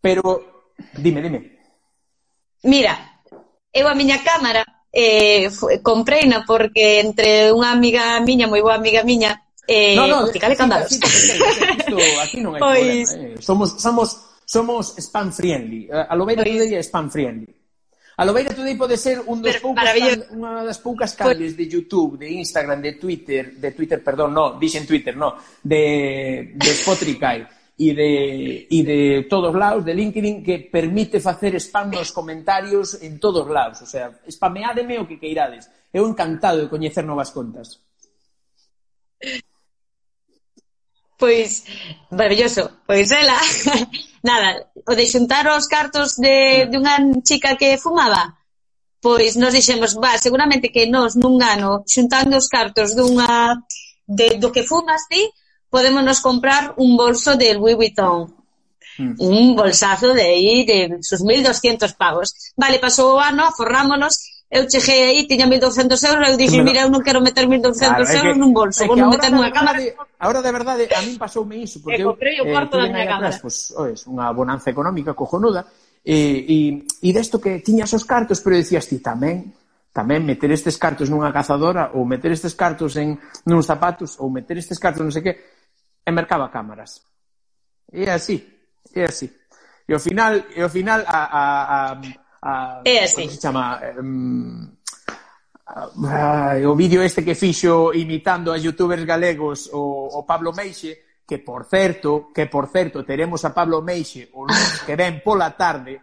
Pero, 0.00 0.72
dime, 0.96 1.20
dime. 1.20 1.58
Mira, 2.62 3.22
eu 3.72 3.86
a 3.86 3.94
miña 3.94 4.22
cámara 4.22 4.64
eh, 4.92 5.50
compreina 5.82 6.44
porque 6.46 7.04
entre 7.04 7.52
unha 7.52 7.74
amiga 7.74 8.16
miña, 8.24 8.48
moi 8.48 8.64
boa 8.64 8.78
amiga 8.78 9.04
miña, 9.04 9.36
eh, 9.68 9.92
no, 9.92 10.06
no, 10.06 10.30
cale 10.40 10.56
candados. 10.56 10.88
Sí, 10.88 10.96
sí, 11.04 11.36
sí, 11.36 11.94
aquí 12.22 12.40
non 12.40 12.56
hai 12.56 12.60
pois... 12.64 13.12
problema. 13.12 13.36
Eh. 13.36 13.42
Somos, 13.42 13.68
somos, 13.76 14.08
somos 14.46 14.84
spam 14.96 15.28
friendly. 15.34 15.90
Eh, 15.90 16.06
a 16.08 16.14
Lobeira 16.16 16.40
pois... 16.46 16.54
Today 16.56 16.78
é 16.78 16.82
spam 16.82 17.12
friendly. 17.12 17.52
A 18.16 18.24
Lobeira 18.24 18.56
Today 18.56 18.72
pode 18.80 18.96
ser 18.96 19.20
un 19.28 19.44
dos 19.44 19.52
Pero, 19.52 19.68
poucos 19.68 19.84
can, 19.84 20.20
unha 20.32 20.64
das 20.64 20.80
poucas 20.80 21.12
canles 21.12 21.52
pois... 21.52 21.60
de 21.60 21.64
YouTube, 21.68 22.16
de 22.16 22.32
Instagram, 22.32 22.80
de 22.80 22.96
Twitter, 22.96 23.60
de 23.60 23.70
Twitter, 23.76 24.00
perdón, 24.00 24.32
no, 24.32 24.56
dixen 24.56 24.88
Twitter, 24.88 25.12
no, 25.12 25.36
de, 25.60 26.56
de 26.56 26.70
Spotify 26.72 27.44
e 27.78 27.92
de, 27.92 28.66
e 28.72 28.78
de 28.82 29.00
todos 29.28 29.52
lados, 29.52 29.84
de 29.84 29.92
LinkedIn, 29.92 30.42
que 30.42 30.58
permite 30.72 31.20
facer 31.20 31.52
spam 31.60 31.92
nos 31.92 32.10
comentarios 32.10 32.96
en 33.04 33.20
todos 33.20 33.44
lados. 33.48 33.84
O 33.84 33.86
sea, 33.86 34.16
spameádeme 34.24 34.96
o 34.96 35.06
que 35.06 35.20
queirades. 35.20 35.68
Eu 35.92 36.08
encantado 36.08 36.64
de 36.64 36.72
coñecer 36.72 37.04
novas 37.04 37.30
contas. 37.36 37.84
Pois, 41.20 41.64
maravilloso. 42.10 42.80
Pois 42.86 43.12
ela, 43.12 43.36
nada, 44.24 44.72
o 44.88 44.92
de 44.96 45.04
xuntar 45.04 45.44
os 45.52 45.68
cartos 45.68 46.16
de, 46.16 46.68
de 46.68 46.76
unha 46.80 46.96
chica 47.24 47.56
que 47.60 47.76
fumaba, 47.76 48.36
pois 49.04 49.36
nos 49.36 49.52
dixemos, 49.52 49.96
va, 49.96 50.16
seguramente 50.16 50.72
que 50.72 50.88
nos 50.88 51.16
nun 51.16 51.40
ano 51.40 51.84
xuntando 51.84 52.36
os 52.40 52.48
cartos 52.48 52.96
dunha 52.96 53.60
de, 54.08 54.40
do 54.40 54.52
que 54.52 54.64
fumas 54.64 55.08
ti, 55.08 55.20
¿sí? 55.20 55.32
podemos 55.76 56.00
nos 56.00 56.24
comprar 56.24 56.72
un 56.78 56.96
bolso 56.96 57.36
de 57.36 57.52
Louis 57.52 57.76
Vuitton. 57.76 58.32
Mm. 58.96 59.12
Un 59.20 59.54
bolsazo 59.54 60.14
de 60.16 60.22
aí 60.24 60.64
de 60.64 61.04
sus 61.04 61.20
1.200 61.20 61.92
pavos. 62.00 62.32
Vale, 62.56 62.80
pasou 62.80 63.16
o 63.16 63.20
ano, 63.20 63.52
forrámonos, 63.52 64.40
eu 64.48 64.64
cheguei 64.70 65.04
aí, 65.04 65.28
tiña 65.28 65.44
1200 65.44 66.00
euros, 66.08 66.32
eu 66.32 66.36
dixen, 66.40 66.64
mira, 66.64 66.80
eu 66.80 66.88
non 66.88 67.04
quero 67.04 67.20
meter 67.20 67.44
1200 67.44 67.76
claro, 67.76 68.08
euros 68.08 68.24
que, 68.24 68.40
nun 68.40 68.56
bolso, 68.56 68.88
vou 68.88 68.96
non 68.96 69.12
meter 69.12 69.28
nunha 69.28 69.52
cámara. 69.52 69.76
Agora 70.16 70.40
de 70.40 70.48
verdade, 70.48 70.88
a 70.88 71.04
min 71.04 71.20
pasoume 71.20 71.60
iso, 71.60 71.84
porque 71.84 72.00
eu 72.00 72.16
comprei 72.16 72.40
o 72.40 72.48
eh, 72.48 72.52
cuarto 72.56 72.80
eh, 72.80 72.80
da 72.80 72.88
miña 72.88 73.04
cámara. 73.04 73.36
Pois, 73.36 73.76
pues, 73.76 74.08
unha 74.08 74.32
bonanza 74.32 74.72
económica 74.72 75.12
cojonuda, 75.12 75.68
e, 76.00 76.16
e, 76.48 76.58
e 77.04 77.10
desto 77.12 77.36
que 77.36 77.60
tiñas 77.60 77.92
os 77.92 78.08
cartos, 78.08 78.40
pero 78.40 78.56
decías 78.56 78.88
ti 78.88 78.96
tamén, 79.04 79.52
tamén 79.96 80.28
meter 80.28 80.52
estes 80.52 80.76
cartos 80.76 81.08
nunha 81.08 81.32
cazadora 81.32 81.96
ou 81.96 82.04
meter 82.04 82.28
estes 82.28 82.52
cartos 82.52 83.00
en 83.00 83.16
nuns 83.48 83.64
zapatos 83.64 84.20
ou 84.20 84.28
meter 84.28 84.60
estes 84.60 84.76
cartos 84.76 85.00
non 85.00 85.08
sei 85.08 85.24
que, 85.24 85.32
e 86.06 86.10
mercaba 86.14 86.54
cámaras. 86.54 87.02
E 87.90 88.06
así, 88.06 88.46
é 88.94 89.04
así. 89.10 89.26
E 89.88 89.92
ao 89.92 89.98
final, 89.98 90.38
e 90.54 90.62
ao 90.62 90.70
final 90.70 91.02
a, 91.02 91.20
a, 91.26 91.44
a, 91.74 92.00
a 92.42 92.52
é 92.86 93.02
así. 93.02 93.26
Como 93.26 93.34
se 93.34 93.42
chama? 93.42 93.82
Um, 93.98 94.76
Ai, 95.66 96.64
o 96.64 96.78
vídeo 96.78 97.02
este 97.02 97.26
que 97.26 97.34
fixo 97.34 97.90
imitando 97.92 98.54
a 98.54 98.56
youtubers 98.56 99.02
galegos 99.04 99.68
o, 99.74 100.06
o 100.14 100.22
Pablo 100.24 100.54
Meixe, 100.54 101.18
que 101.26 101.42
por 101.42 101.66
certo, 101.66 102.30
que 102.32 102.46
por 102.46 102.70
certo 102.70 103.02
teremos 103.02 103.44
a 103.44 103.50
Pablo 103.50 103.82
Meixe 103.82 104.30
o 104.38 104.46
lunes 104.46 104.86
que 104.86 104.94
ven 104.94 105.18
pola 105.26 105.58
tarde, 105.58 105.98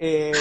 eh, 0.00 0.32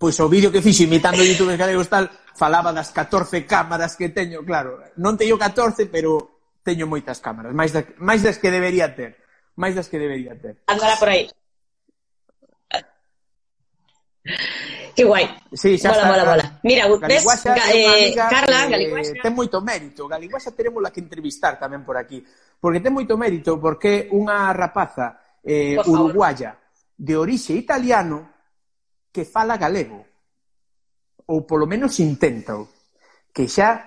pois 0.00 0.16
o 0.16 0.32
vídeo 0.32 0.48
que 0.48 0.64
fixo 0.64 0.88
imitando 0.88 1.20
youtubers 1.20 1.60
galegos 1.60 1.92
tal, 1.92 2.08
falaba 2.32 2.72
das 2.72 2.88
14 2.88 3.44
cámaras 3.44 4.00
que 4.00 4.08
teño, 4.08 4.40
claro, 4.40 4.80
non 4.96 5.20
teño 5.20 5.36
14, 5.36 5.92
pero 5.92 6.39
teño 6.62 6.86
moitas 6.86 7.20
cámaras, 7.20 7.52
máis, 7.56 7.72
da, 7.72 7.84
máis 7.98 8.20
das 8.20 8.36
que 8.36 8.52
debería 8.52 8.92
ter, 8.92 9.16
máis 9.56 9.74
das 9.74 9.88
que 9.88 9.98
debería 9.98 10.36
ter. 10.36 10.60
Andará 10.68 10.96
por 10.96 11.08
aí. 11.08 11.28
Que 14.94 15.04
guai. 15.04 15.24
Sí, 15.52 15.78
xa 15.78 15.90
mola, 15.90 16.02
está. 16.02 16.08
mola, 16.08 16.24
mola. 16.24 16.60
Mira, 16.62 16.84
ves, 17.08 17.24
Ga 17.24 17.64
eh, 17.72 18.14
Carla, 18.14 18.66
que, 18.66 18.72
Galiguaxa... 18.76 19.12
Ten 19.22 19.34
moito 19.34 19.58
mérito. 19.64 20.04
Galiguaxa 20.06 20.52
teremos 20.52 20.82
la 20.82 20.92
que 20.92 21.00
entrevistar 21.00 21.56
tamén 21.56 21.82
por 21.86 21.96
aquí. 21.96 22.20
Porque 22.60 22.84
ten 22.84 22.92
moito 22.92 23.16
mérito 23.16 23.56
porque 23.56 24.12
unha 24.12 24.52
rapaza 24.52 25.40
eh, 25.40 25.80
uruguaya 25.88 26.60
de 26.92 27.16
orixe 27.16 27.56
italiano 27.56 28.28
que 29.08 29.24
fala 29.24 29.56
galego. 29.56 30.04
Ou 31.32 31.48
polo 31.48 31.64
menos 31.64 31.96
intenta. 32.02 32.60
Que 33.32 33.48
xa 33.48 33.80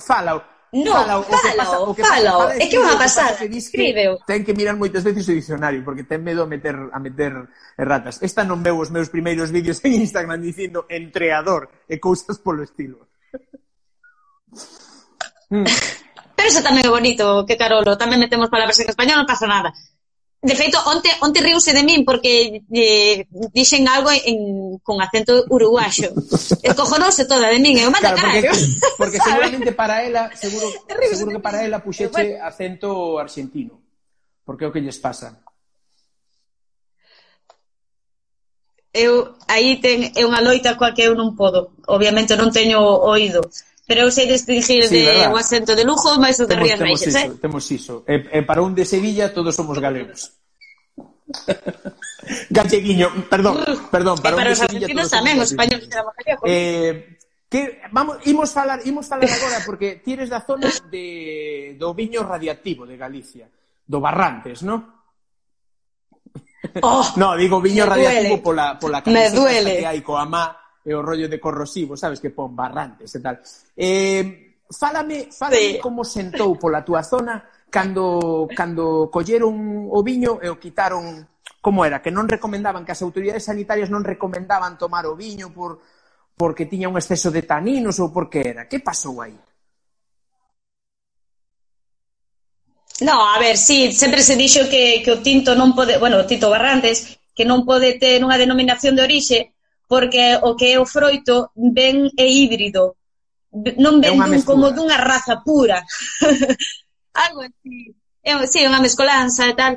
fala 0.00 0.40
No, 0.72 0.92
fala, 0.92 1.18
o 1.18 1.26
que 1.26 1.30
pasa, 1.30 1.80
o 1.80 1.94
que 1.94 2.04
falo. 2.04 2.38
Pasa, 2.46 2.62
é 2.62 2.66
que 2.70 2.78
vai 2.78 2.94
a 2.94 2.98
pasar, 2.98 3.34
que 3.34 3.58
escríbeo. 3.58 4.22
Ten 4.22 4.46
que 4.46 4.54
mirar 4.54 4.78
moitas 4.78 5.02
veces 5.02 5.26
o 5.26 5.34
diccionario, 5.34 5.82
porque 5.82 6.06
ten 6.06 6.22
medo 6.22 6.42
a 6.42 6.46
meter, 6.46 6.78
a 6.78 6.98
meter 7.02 7.50
ratas. 7.74 8.22
Esta 8.22 8.46
non 8.46 8.62
veu 8.62 8.78
os 8.78 8.94
meus 8.94 9.10
primeiros 9.10 9.50
vídeos 9.50 9.82
en 9.82 9.98
Instagram 9.98 10.38
dicindo 10.38 10.86
entreador 10.86 11.74
e 11.90 11.98
cousas 11.98 12.38
polo 12.38 12.62
estilo. 12.62 13.10
mm. 15.50 15.66
Pero 16.38 16.46
iso 16.46 16.62
tamén 16.62 16.86
é 16.86 16.92
bonito, 16.94 17.42
que 17.42 17.58
carolo. 17.58 17.98
Tamén 17.98 18.22
metemos 18.22 18.46
palabras 18.46 18.78
en 18.78 18.94
español, 18.94 19.18
non 19.18 19.26
pasa 19.26 19.50
nada. 19.50 19.74
De 20.42 20.56
feito, 20.56 20.78
onte, 20.88 21.10
onte 21.20 21.44
riuse 21.44 21.76
de 21.76 21.84
min 21.84 22.00
porque 22.00 22.64
eh, 22.72 23.28
dixen 23.52 23.84
algo 23.84 24.08
en, 24.08 24.80
con 24.80 24.96
acento 25.04 25.44
uruguayo. 25.52 26.16
cojonouse 26.76 27.28
toda 27.28 27.52
de 27.52 27.60
min, 27.60 27.76
eu 27.76 27.92
manda 27.92 28.16
claro, 28.16 28.40
Porque, 28.40 28.48
porque 28.96 29.18
seguramente 29.26 29.72
para 29.76 30.00
ela, 30.00 30.32
seguro, 30.32 30.72
seguro 31.12 31.36
que 31.36 31.44
para 31.44 31.60
ela 31.60 31.84
puxeche 31.84 32.40
acento 32.40 33.20
argentino. 33.20 33.84
Porque 34.40 34.64
é 34.64 34.68
o 34.68 34.72
que 34.72 34.80
lles 34.80 34.96
pasa. 34.96 35.44
Eu, 38.96 39.36
aí 39.46 39.76
ten, 39.78 40.10
é 40.16 40.24
unha 40.24 40.40
loita 40.40 40.74
coa 40.74 40.96
que 40.96 41.04
eu 41.04 41.12
non 41.14 41.36
podo. 41.36 41.78
Obviamente 41.84 42.34
non 42.34 42.48
teño 42.48 42.80
oído 42.80 43.44
pero 43.90 44.06
eu 44.06 44.10
sei 44.14 44.30
distinguir 44.30 44.86
sí, 44.86 45.02
de 45.02 45.02
verdad. 45.02 45.34
un 45.34 45.38
acento 45.42 45.74
de 45.74 45.82
lujo 45.82 46.14
máis 46.22 46.38
o 46.38 46.46
de 46.46 46.54
Rías 46.54 46.78
Baixas, 46.78 47.10
eh? 47.10 47.26
Temos 47.42 47.66
iso. 47.74 48.06
E, 48.06 48.22
e 48.38 48.46
para 48.46 48.62
un 48.62 48.70
de 48.70 48.86
Sevilla 48.86 49.34
todos 49.34 49.50
somos 49.50 49.82
galegos. 49.82 50.30
Galleguiño, 52.54 53.26
perdón, 53.26 53.58
perdón, 53.90 54.22
para, 54.22 54.38
e 54.38 54.46
para 54.46 54.50
un 54.54 54.54
de 54.54 54.62
Sevilla 54.62 54.86
todos 54.94 55.10
tamén, 55.10 55.42
os 55.42 55.50
españoles 55.50 55.90
éramos 55.90 56.14
galegos. 56.22 56.46
Eh, 56.46 57.18
que 57.50 57.82
vamos 57.90 58.22
imos 58.30 58.54
falar, 58.54 58.78
imos 58.86 59.10
falar 59.10 59.26
agora 59.26 59.58
porque 59.66 59.98
ti 59.98 60.14
eres 60.14 60.30
da 60.30 60.38
zona 60.38 60.70
de 60.86 61.74
do 61.74 61.90
viño 61.90 62.22
radiactivo 62.22 62.86
de 62.86 62.94
Galicia, 62.94 63.50
do 63.50 63.98
Barrantes, 63.98 64.62
¿no? 64.62 65.02
Oh, 66.78 67.02
no, 67.18 67.34
digo 67.34 67.58
viño 67.58 67.90
radiactivo 67.90 68.38
duele. 68.38 68.38
pola 68.38 68.78
pola 68.78 69.02
que 69.02 69.82
hai 69.82 69.98
coa 69.98 70.22
má 70.30 70.59
e 70.84 70.90
o 70.96 71.04
rollo 71.04 71.28
de 71.28 71.38
corrosivo, 71.38 71.96
sabes, 71.96 72.20
que 72.20 72.32
pon 72.32 72.56
barrantes 72.56 73.12
e 73.14 73.20
tal. 73.20 73.36
Eh, 73.76 74.56
fálame, 74.70 75.28
fálame 75.28 75.76
sí. 75.76 75.82
como 75.82 76.04
sentou 76.04 76.56
pola 76.56 76.84
túa 76.84 77.04
zona 77.04 77.42
cando, 77.68 78.48
cando 78.54 79.08
colleron 79.12 79.88
o 79.88 80.00
viño 80.02 80.40
e 80.40 80.48
o 80.48 80.58
quitaron 80.58 81.26
como 81.60 81.84
era, 81.84 82.00
que 82.00 82.08
non 82.10 82.24
recomendaban, 82.24 82.88
que 82.88 82.96
as 82.96 83.04
autoridades 83.04 83.44
sanitarias 83.44 83.92
non 83.92 84.00
recomendaban 84.00 84.80
tomar 84.80 85.04
o 85.04 85.12
viño 85.12 85.52
por, 85.52 85.84
porque 86.32 86.64
tiña 86.64 86.88
un 86.88 86.96
exceso 86.96 87.28
de 87.28 87.44
taninos 87.44 88.00
ou 88.00 88.08
por 88.08 88.32
que 88.32 88.40
era. 88.40 88.64
Que 88.64 88.80
pasou 88.80 89.20
aí? 89.20 89.36
No, 93.04 93.16
a 93.28 93.36
ver, 93.38 93.56
sí, 93.56 93.92
sempre 93.92 94.24
se 94.24 94.36
dixo 94.36 94.68
que, 94.68 95.04
que 95.04 95.12
o 95.12 95.20
tinto 95.20 95.52
non 95.52 95.76
pode, 95.76 96.00
bueno, 96.00 96.20
o 96.20 96.28
tinto 96.28 96.48
barrantes, 96.48 97.20
que 97.36 97.44
non 97.44 97.64
pode 97.68 97.96
ter 98.00 98.20
unha 98.24 98.40
denominación 98.40 98.96
de 98.96 99.04
orixe, 99.04 99.52
porque 99.90 100.38
o 100.46 100.54
que 100.54 100.74
é 100.74 100.78
o 100.78 100.86
froito 100.86 101.50
ben 101.58 102.14
é 102.14 102.30
híbrido, 102.30 102.94
non 103.50 103.98
ben 103.98 104.14
dun, 104.14 104.38
como 104.46 104.70
dunha 104.70 105.02
raza 105.02 105.42
pura. 105.42 105.82
Algo 107.26 107.42
así. 107.42 107.90
É, 108.22 108.38
sí, 108.46 108.62
unha 108.62 108.78
mescolanza 108.78 109.50
e 109.50 109.54
tal. 109.58 109.74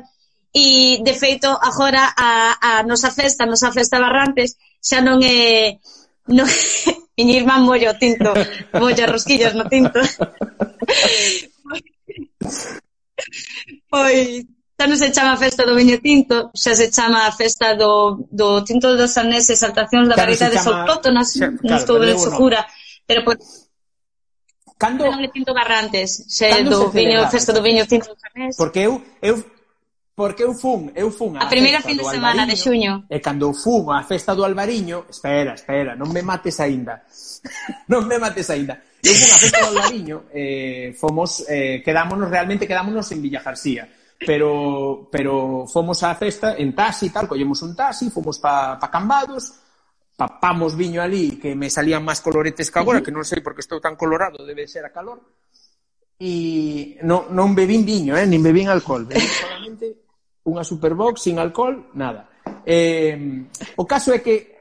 E, 0.54 1.02
de 1.02 1.14
feito, 1.18 1.50
agora 1.50 2.14
a, 2.14 2.54
a 2.62 2.86
nosa 2.86 3.10
festa, 3.10 3.42
a 3.42 3.50
nosa 3.50 3.74
festa 3.74 3.98
Barrantes, 3.98 4.54
xa 4.78 5.02
non 5.02 5.18
é... 5.18 5.82
Non, 6.30 6.46
miña 7.18 7.42
irmán 7.42 7.66
mollo 7.66 7.98
tinto, 7.98 8.30
mollo 8.78 9.10
rosquillas 9.10 9.58
no 9.58 9.66
tinto. 9.66 9.98
pois, 13.90 14.46
xa 14.84 14.92
non 14.92 15.00
se 15.00 15.08
chama 15.16 15.40
festa 15.40 15.64
do 15.64 15.72
viño 15.72 15.96
tinto, 16.04 16.52
xa 16.52 16.76
se 16.76 16.92
chama 16.92 17.24
a 17.24 17.32
festa 17.32 17.72
do, 17.72 18.28
do 18.28 18.60
tinto 18.60 18.92
dos 18.92 19.16
aneses, 19.16 19.56
exaltacións 19.56 20.12
da 20.12 20.16
variedades 20.20 20.60
claro, 20.60 20.84
autóctonas, 20.84 21.32
claro, 21.32 21.56
non 21.64 21.76
estou 21.80 21.96
ben 21.96 22.20
segura, 22.20 22.60
pero 23.08 23.24
pois 23.24 23.64
Cando 24.76 25.08
non 25.08 25.24
tinto 25.32 25.56
garrantes, 25.56 26.28
se 26.28 26.52
do 26.68 26.92
se 26.92 27.00
viño, 27.00 27.24
festa 27.32 27.56
do 27.56 27.64
viño 27.64 27.88
tinto 27.88 28.12
dos 28.12 28.20
aneses. 28.28 28.60
Porque 28.60 28.84
eu 28.84 29.00
eu 29.24 29.40
Porque 30.14 30.46
eu 30.46 30.54
fun, 30.54 30.94
eu 30.94 31.10
fun 31.10 31.34
a, 31.34 31.42
a 31.42 31.50
primeira 31.50 31.82
fin 31.82 31.98
de 31.98 32.06
semana 32.06 32.46
Albariño, 32.46 32.54
de 32.54 32.56
xuño. 32.62 32.92
E 33.10 33.18
cando 33.18 33.50
fun 33.50 33.90
á 33.90 34.04
festa 34.06 34.30
do 34.30 34.46
Albariño, 34.46 35.10
espera, 35.10 35.58
espera, 35.58 35.98
non 35.98 36.12
me 36.12 36.22
mates 36.22 36.60
aínda. 36.62 37.02
non 37.90 38.06
me 38.06 38.20
mates 38.20 38.46
aínda. 38.46 38.78
Eu 39.02 39.10
fun 39.10 39.30
á 39.32 39.38
festa 39.42 39.58
do 39.58 39.68
Albariño, 39.74 40.30
eh, 40.30 40.94
fomos, 40.94 41.42
eh, 41.50 41.82
quedámonos, 41.82 42.30
realmente 42.30 42.62
quedámonos 42.62 43.10
en 43.10 43.18
Villajarcía 43.26 44.03
pero 44.26 45.08
pero 45.12 45.64
fomos 45.68 46.02
á 46.02 46.16
festa 46.16 46.56
en 46.56 46.74
taxi 46.74 47.12
tal, 47.12 47.28
collemos 47.28 47.62
un 47.62 47.76
taxi, 47.76 48.10
fomos 48.10 48.40
pa, 48.40 48.74
pa 48.80 48.90
Cambados, 48.90 49.54
papamos 50.16 50.76
viño 50.76 51.02
ali 51.02 51.38
que 51.38 51.54
me 51.54 51.70
salían 51.70 52.02
máis 52.02 52.22
coloretes 52.22 52.70
que 52.70 52.78
agora, 52.80 53.02
que 53.02 53.14
non 53.14 53.26
sei 53.26 53.44
porque 53.44 53.62
estou 53.62 53.78
tan 53.82 53.98
colorado, 53.98 54.46
debe 54.46 54.66
ser 54.66 54.86
a 54.86 54.94
calor. 54.94 55.20
E 56.14 56.96
non, 57.02 57.34
non 57.34 57.52
bebín 57.52 57.82
viño, 57.82 58.14
eh, 58.14 58.24
nin 58.24 58.40
bebín 58.40 58.70
alcohol, 58.70 59.04
bebín 59.04 59.30
solamente 59.42 59.86
unha 60.46 60.62
superbox 60.62 61.26
sin 61.26 61.42
alcohol, 61.42 61.90
nada. 61.98 62.30
Eh, 62.64 63.44
o 63.76 63.84
caso 63.84 64.14
é 64.14 64.22
que 64.22 64.54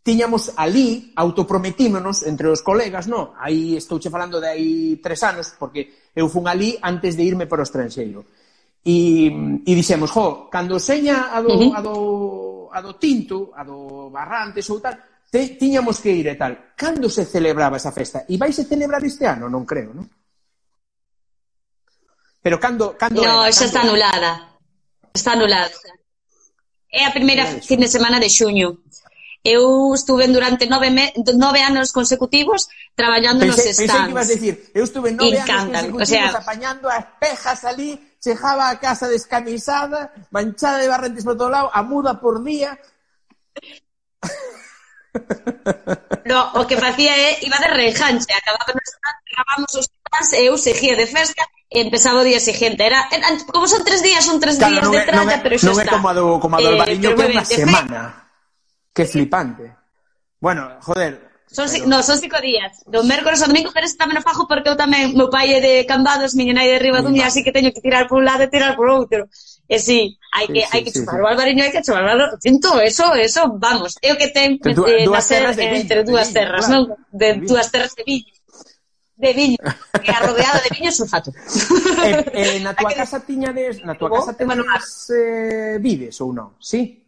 tiñamos 0.00 0.54
ali, 0.56 1.12
autoprometímonos 1.12 2.22
entre 2.24 2.48
os 2.48 2.62
colegas, 2.62 3.10
no? 3.10 3.34
Aí 3.36 3.76
estou 3.76 3.98
che 3.98 4.08
falando 4.08 4.40
de 4.40 4.48
aí 4.48 5.02
tres 5.02 5.20
anos, 5.26 5.52
porque 5.58 6.10
eu 6.14 6.30
fun 6.30 6.46
ali 6.46 6.78
antes 6.80 7.18
de 7.18 7.26
irme 7.26 7.50
para 7.50 7.60
o 7.60 7.66
estranxeiro 7.66 8.24
E, 8.80 9.28
e 9.60 9.72
dixemos, 9.76 10.08
jo, 10.08 10.48
cando 10.48 10.80
seña 10.80 11.36
a 11.36 11.44
do, 11.44 11.52
uh 11.52 11.60
-huh. 11.60 11.76
a 11.76 11.80
do, 11.84 11.96
a 12.72 12.80
do 12.80 12.92
tinto, 12.96 13.52
a 13.52 13.62
do 13.64 14.08
barrantes 14.08 14.64
ou 14.72 14.80
tal, 14.80 14.96
te, 15.28 15.60
tiñamos 15.60 16.00
que 16.00 16.10
ir 16.10 16.26
e 16.32 16.36
tal. 16.36 16.72
Cando 16.74 17.12
se 17.12 17.28
celebraba 17.28 17.76
esa 17.76 17.92
festa? 17.92 18.24
E 18.24 18.40
vais 18.40 18.56
a 18.56 18.64
celebrar 18.64 19.04
este 19.04 19.28
ano? 19.28 19.52
Non 19.52 19.68
creo, 19.68 19.92
non? 19.92 20.08
Pero 22.40 22.56
cando... 22.56 22.96
cando 22.96 23.20
no, 23.20 23.44
era, 23.44 23.52
xa 23.52 23.68
está 23.68 23.84
anulada. 23.84 24.56
Está 25.12 25.36
anulada. 25.36 25.70
É 26.88 27.04
a 27.04 27.12
primeira 27.12 27.44
fin 27.60 27.78
de 27.78 27.88
semana 27.88 28.18
de 28.18 28.32
xuño. 28.32 28.80
Eu 29.42 29.94
estuve 29.94 30.28
durante 30.28 30.68
nove, 30.68 30.90
me, 30.90 31.12
nove 31.32 31.62
anos 31.64 31.92
consecutivos 31.92 32.68
traballando 32.94 33.48
pensé, 33.48 33.72
nos 33.72 33.80
stands. 33.80 33.88
Pensei 33.88 34.04
que 34.04 34.12
ibas 34.12 34.28
a 34.28 34.32
decir, 34.34 34.54
eu 34.74 34.84
estuve 34.84 35.10
nove 35.12 35.32
Encantan, 35.32 35.80
anos 35.80 35.92
consecutivos 35.96 36.28
o 36.28 36.36
sea, 36.36 36.44
apañando 36.44 36.86
as 36.92 37.04
pejas 37.16 37.64
ali, 37.64 37.96
chegaba 38.20 38.68
a 38.68 38.76
casa 38.76 39.08
descamisada, 39.08 40.12
manchada 40.30 40.78
de 40.78 40.88
barrentes 40.88 41.24
por 41.24 41.36
todo 41.40 41.48
lado, 41.48 41.70
a 41.72 41.82
muda 41.82 42.20
por 42.20 42.44
día. 42.44 42.76
No, 46.26 46.52
o 46.54 46.66
que 46.68 46.76
facía 46.76 47.16
é, 47.16 47.40
iba 47.42 47.58
de 47.58 47.66
rejanche, 47.66 48.30
acababa 48.30 48.76
no 48.76 48.84
stand, 48.84 49.18
grabamos 49.26 49.72
os 49.74 49.86
stands, 49.88 50.30
eu 50.36 50.54
seguía 50.60 50.94
de 50.94 51.08
festa, 51.08 51.42
e 51.70 51.80
empezaba 51.80 52.20
o 52.20 52.26
día 52.26 52.38
seguinte. 52.38 52.82
Era, 52.82 53.08
era, 53.10 53.26
como 53.46 53.66
son 53.66 53.82
tres 53.82 54.02
días, 54.02 54.24
son 54.24 54.38
tres 54.38 54.58
claro, 54.58 54.90
días 54.90 54.90
de 54.90 55.02
tralla, 55.06 55.38
pero 55.42 55.54
xa 55.58 55.66
non 55.70 55.78
está. 55.78 55.82
Non 55.82 55.82
é 55.82 55.96
como 55.96 56.06
a 56.06 56.14
do, 56.14 56.26
como 56.42 56.54
a 56.54 56.58
do 56.58 56.66
eh, 56.66 56.72
Albariño, 56.74 57.08
que 57.14 57.22
é 57.22 57.28
unha 57.30 57.46
semana. 57.46 58.00
Fe, 58.10 58.29
Qué 58.92 59.04
flipante. 59.04 59.74
Bueno, 60.40 60.68
joder. 60.80 61.30
Son, 61.46 61.68
pero... 61.70 61.86
No, 61.86 62.02
son 62.02 62.18
cinco 62.18 62.40
días. 62.40 62.82
Do 62.86 63.02
mércores 63.02 63.42
ao 63.42 63.48
domingo, 63.48 63.70
pero 63.74 63.86
ese 63.86 63.98
tamén 63.98 64.18
o 64.18 64.22
fajo 64.22 64.46
porque 64.46 64.70
eu 64.70 64.78
tamén, 64.78 65.18
meu 65.18 65.26
pai 65.26 65.50
é 65.50 65.58
de 65.58 65.74
Cambados, 65.82 66.38
miña 66.38 66.54
nai 66.54 66.70
de 66.70 66.78
Ribadumia, 66.78 67.26
así 67.26 67.42
que 67.42 67.50
teño 67.50 67.74
que 67.74 67.82
tirar 67.82 68.06
por 68.06 68.22
un 68.22 68.26
lado 68.26 68.46
e 68.46 68.52
tirar 68.52 68.78
por 68.78 68.86
outro. 68.86 69.26
E 69.66 69.78
sí, 69.82 70.14
hai 70.30 70.46
que, 70.46 70.62
sí, 70.62 70.66
sí, 70.66 70.70
hai 70.70 70.82
que 70.86 70.90
sí, 70.94 70.98
chupar 71.02 71.18
sí. 71.18 71.22
o 71.22 71.26
albariño, 71.26 71.62
hai 71.66 71.74
que 71.74 71.82
chupar 71.82 72.06
o 72.06 72.38
Sinto, 72.38 72.78
eso, 72.78 73.14
eso, 73.18 73.50
vamos. 73.58 73.98
É 73.98 74.14
o 74.14 74.18
que 74.18 74.30
ten 74.30 74.62
tú, 74.62 74.86
de, 74.86 75.02
eh, 75.02 75.06
dúas 75.06 75.26
nacer 75.26 75.42
de 75.58 75.66
viño, 75.66 75.82
entre 75.82 75.98
dúas 76.06 76.30
terras, 76.30 76.70
claro, 76.70 76.94
non? 76.94 77.10
De, 77.10 77.28
de 77.34 77.46
dúas 77.50 77.66
terras 77.66 77.98
de 77.98 78.02
viño. 78.06 78.30
De 79.20 79.30
viño, 79.34 79.58
que 80.00 80.10
a 80.14 80.22
rodeada 80.22 80.62
de 80.62 80.70
viño 80.70 80.90
sulfato. 80.94 81.34
eh, 82.06 82.22
eh, 82.30 82.58
na 82.62 82.78
tua 82.78 82.94
casa 82.94 83.18
tiñades, 83.26 83.82
na 83.82 83.98
tua 83.98 84.22
casa 84.22 84.38
teñades 84.38 85.10
eh, 85.10 85.82
vives 85.82 86.14
ou 86.22 86.30
non? 86.30 86.54
Sí? 86.62 86.99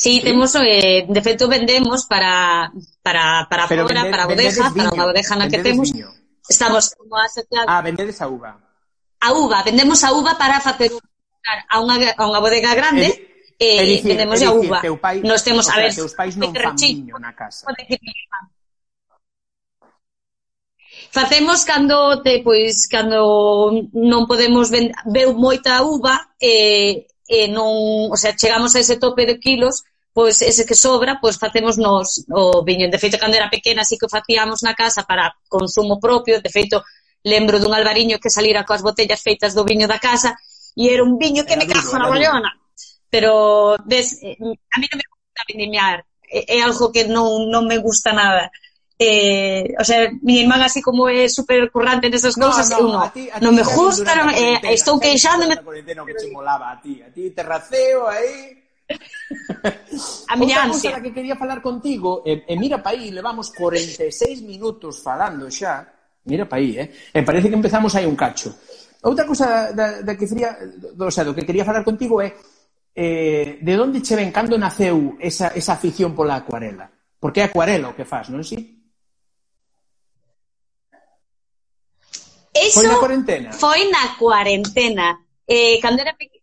Sí, 0.00 0.22
temos, 0.24 0.54
eh, 0.54 1.04
de 1.06 1.20
feito 1.20 1.46
vendemos 1.46 2.06
para 2.06 2.72
para 3.02 3.46
para 3.50 3.68
Pero 3.68 3.86
fora, 3.86 4.00
vende, 4.00 4.10
para 4.10 4.24
bodeja, 4.24 4.70
viño, 4.70 4.88
para 4.88 5.02
a 5.02 5.06
bodeja 5.12 5.36
na 5.36 5.44
que 5.44 5.58
temos. 5.60 5.92
Viño. 5.92 6.08
Estamos 6.48 6.96
como 6.96 7.20
asociados. 7.20 7.68
Ah, 7.68 7.82
vendedes 7.84 8.16
a 8.24 8.26
uva. 8.32 8.56
A 9.20 9.32
uva, 9.36 9.62
vendemos 9.62 10.02
a 10.02 10.16
uva 10.16 10.40
para 10.40 10.56
facer 10.64 10.88
a 11.68 11.76
unha 11.84 12.16
a 12.16 12.24
unha 12.24 12.40
bodega 12.40 12.72
grande. 12.72 13.12
Eh, 13.60 13.76
eh, 13.76 13.84
dicir, 13.84 14.16
vendemos 14.16 14.40
a 14.40 14.56
uva. 14.56 14.80
Teu 14.80 14.96
pai, 14.96 15.20
Nos 15.20 15.44
temos, 15.44 15.68
a 15.68 15.76
ver, 15.76 15.92
teus 15.92 16.16
pais 16.16 16.32
non 16.32 16.48
fan 16.56 16.80
viño 16.80 17.20
na 17.20 17.36
casa. 17.36 17.68
Facemos 21.12 21.68
cando 21.68 22.24
te, 22.24 22.40
pois 22.40 22.88
cando 22.88 23.68
non 23.92 24.24
podemos 24.24 24.72
vender, 24.72 24.96
veu 25.12 25.36
moita 25.36 25.84
uva 25.84 26.32
eh, 26.40 27.04
e 27.28 27.44
eh, 27.44 27.44
eh, 27.44 27.48
non, 27.52 28.08
o 28.08 28.16
sea, 28.16 28.32
chegamos 28.32 28.72
a 28.72 28.80
ese 28.80 28.96
tope 28.96 29.28
de 29.28 29.36
kilos 29.36 29.84
pois 30.12 30.42
ese 30.42 30.66
que 30.66 30.74
sobra, 30.74 31.18
pois 31.20 31.38
facemos 31.38 31.78
nos 31.78 32.24
o 32.30 32.62
viño. 32.62 32.90
De 32.90 32.98
feito, 32.98 33.18
cando 33.18 33.36
era 33.36 33.50
pequena, 33.50 33.82
así 33.82 33.96
que 33.96 34.06
o 34.06 34.12
facíamos 34.12 34.62
na 34.62 34.74
casa 34.74 35.04
para 35.06 35.34
consumo 35.48 35.98
propio. 35.98 36.42
De 36.42 36.50
feito, 36.50 36.82
lembro 37.22 37.60
dun 37.60 37.74
albariño 37.74 38.18
que 38.18 38.30
salira 38.30 38.66
coas 38.66 38.82
botellas 38.82 39.22
feitas 39.22 39.54
do 39.54 39.64
viño 39.64 39.86
da 39.86 40.02
casa 40.02 40.34
e 40.74 40.90
era 40.90 41.02
un 41.02 41.18
viño 41.18 41.44
que 41.46 41.54
era 41.54 41.62
me 41.62 41.70
cajo 41.70 41.98
na 41.98 42.10
bollona. 42.10 42.50
Pero, 43.10 43.76
ves, 43.86 44.18
a 44.22 44.76
mí 44.78 44.86
non 44.86 44.98
me 44.98 45.06
gusta 45.10 45.40
vendimiar. 45.48 46.06
É, 46.30 46.58
é 46.58 46.62
algo 46.62 46.94
que 46.94 47.06
non, 47.10 47.50
non 47.50 47.66
me 47.66 47.78
gusta 47.78 48.14
nada. 48.14 48.50
Eh, 49.00 49.64
o 49.80 49.84
sea, 49.84 50.12
mi 50.20 50.40
irmán 50.44 50.60
así 50.60 50.82
como 50.82 51.08
é 51.08 51.26
super 51.26 51.72
currante 51.72 52.12
nesas 52.12 52.36
cousas, 52.36 52.68
no, 52.68 52.76
no, 52.76 52.84
uno, 52.84 53.10
ti, 53.10 53.32
non 53.40 53.56
me 53.56 53.64
gusta, 53.64 54.12
non, 54.12 54.28
eh, 54.36 54.60
estou 54.76 55.00
queixándome... 55.00 55.56
Que 55.56 56.28
molaba 56.28 56.76
a 56.76 56.76
ti, 56.84 57.00
a 57.00 57.08
ti 57.08 57.32
terraceo 57.32 58.04
aí, 58.04 58.59
a 60.28 60.34
miña 60.36 60.62
ansia. 60.64 60.90
Outra 60.90 61.02
que 61.02 61.14
quería 61.14 61.36
falar 61.36 61.62
contigo, 61.62 62.22
e, 62.26 62.44
e 62.46 62.54
mira 62.56 62.82
pa 62.82 62.90
aí, 62.90 63.10
levamos 63.10 63.50
46 63.54 64.42
minutos 64.42 65.00
falando 65.02 65.46
xa, 65.50 65.86
mira 66.26 66.46
pa 66.46 66.56
aí, 66.58 66.78
eh? 66.78 66.88
e 67.14 67.20
parece 67.22 67.48
que 67.48 67.58
empezamos 67.58 67.94
aí 67.94 68.06
un 68.06 68.18
cacho. 68.18 68.50
Outra 69.02 69.24
cousa 69.24 69.72
da, 69.72 70.02
da 70.02 70.12
que 70.14 70.28
quería, 70.28 70.56
do, 70.94 71.08
o 71.08 71.12
sea, 71.12 71.24
do 71.24 71.34
que 71.34 71.46
quería 71.46 71.64
falar 71.64 71.86
contigo 71.86 72.20
é 72.20 72.34
eh, 72.94 73.58
de 73.62 73.72
onde 73.78 74.02
che 74.02 74.18
ven, 74.18 74.30
cando 74.34 74.58
naceu 74.58 75.16
esa, 75.18 75.54
esa 75.56 75.78
afición 75.78 76.12
pola 76.12 76.42
acuarela? 76.42 76.90
Porque 77.18 77.40
é 77.40 77.48
acuarela 77.48 77.92
o 77.92 77.96
que 77.96 78.04
faz, 78.04 78.28
non 78.28 78.44
si? 78.44 78.58
Eso 82.50 82.82
foi 82.82 82.88
na 82.90 82.98
cuarentena. 82.98 83.48
Foi 83.56 83.80
na 83.88 84.04
cuarentena. 84.18 85.06
Eh, 85.46 85.78
cando 85.80 86.02
era 86.02 86.12
pequena 86.12 86.39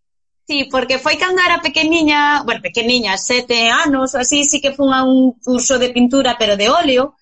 Sí, 0.48 0.70
porque 0.72 0.98
foi 0.98 1.18
cando 1.18 1.42
era 1.44 1.60
pequeniña, 1.60 2.42
bueno, 2.44 2.62
pequeniña, 2.62 3.18
sete 3.18 3.68
anos, 3.68 4.16
así, 4.16 4.46
sí 4.46 4.62
que 4.62 4.72
fun 4.72 4.94
a 4.94 5.04
un 5.04 5.34
curso 5.44 5.78
de 5.78 5.90
pintura, 5.90 6.38
pero 6.40 6.56
de 6.56 6.70
óleo, 6.70 7.16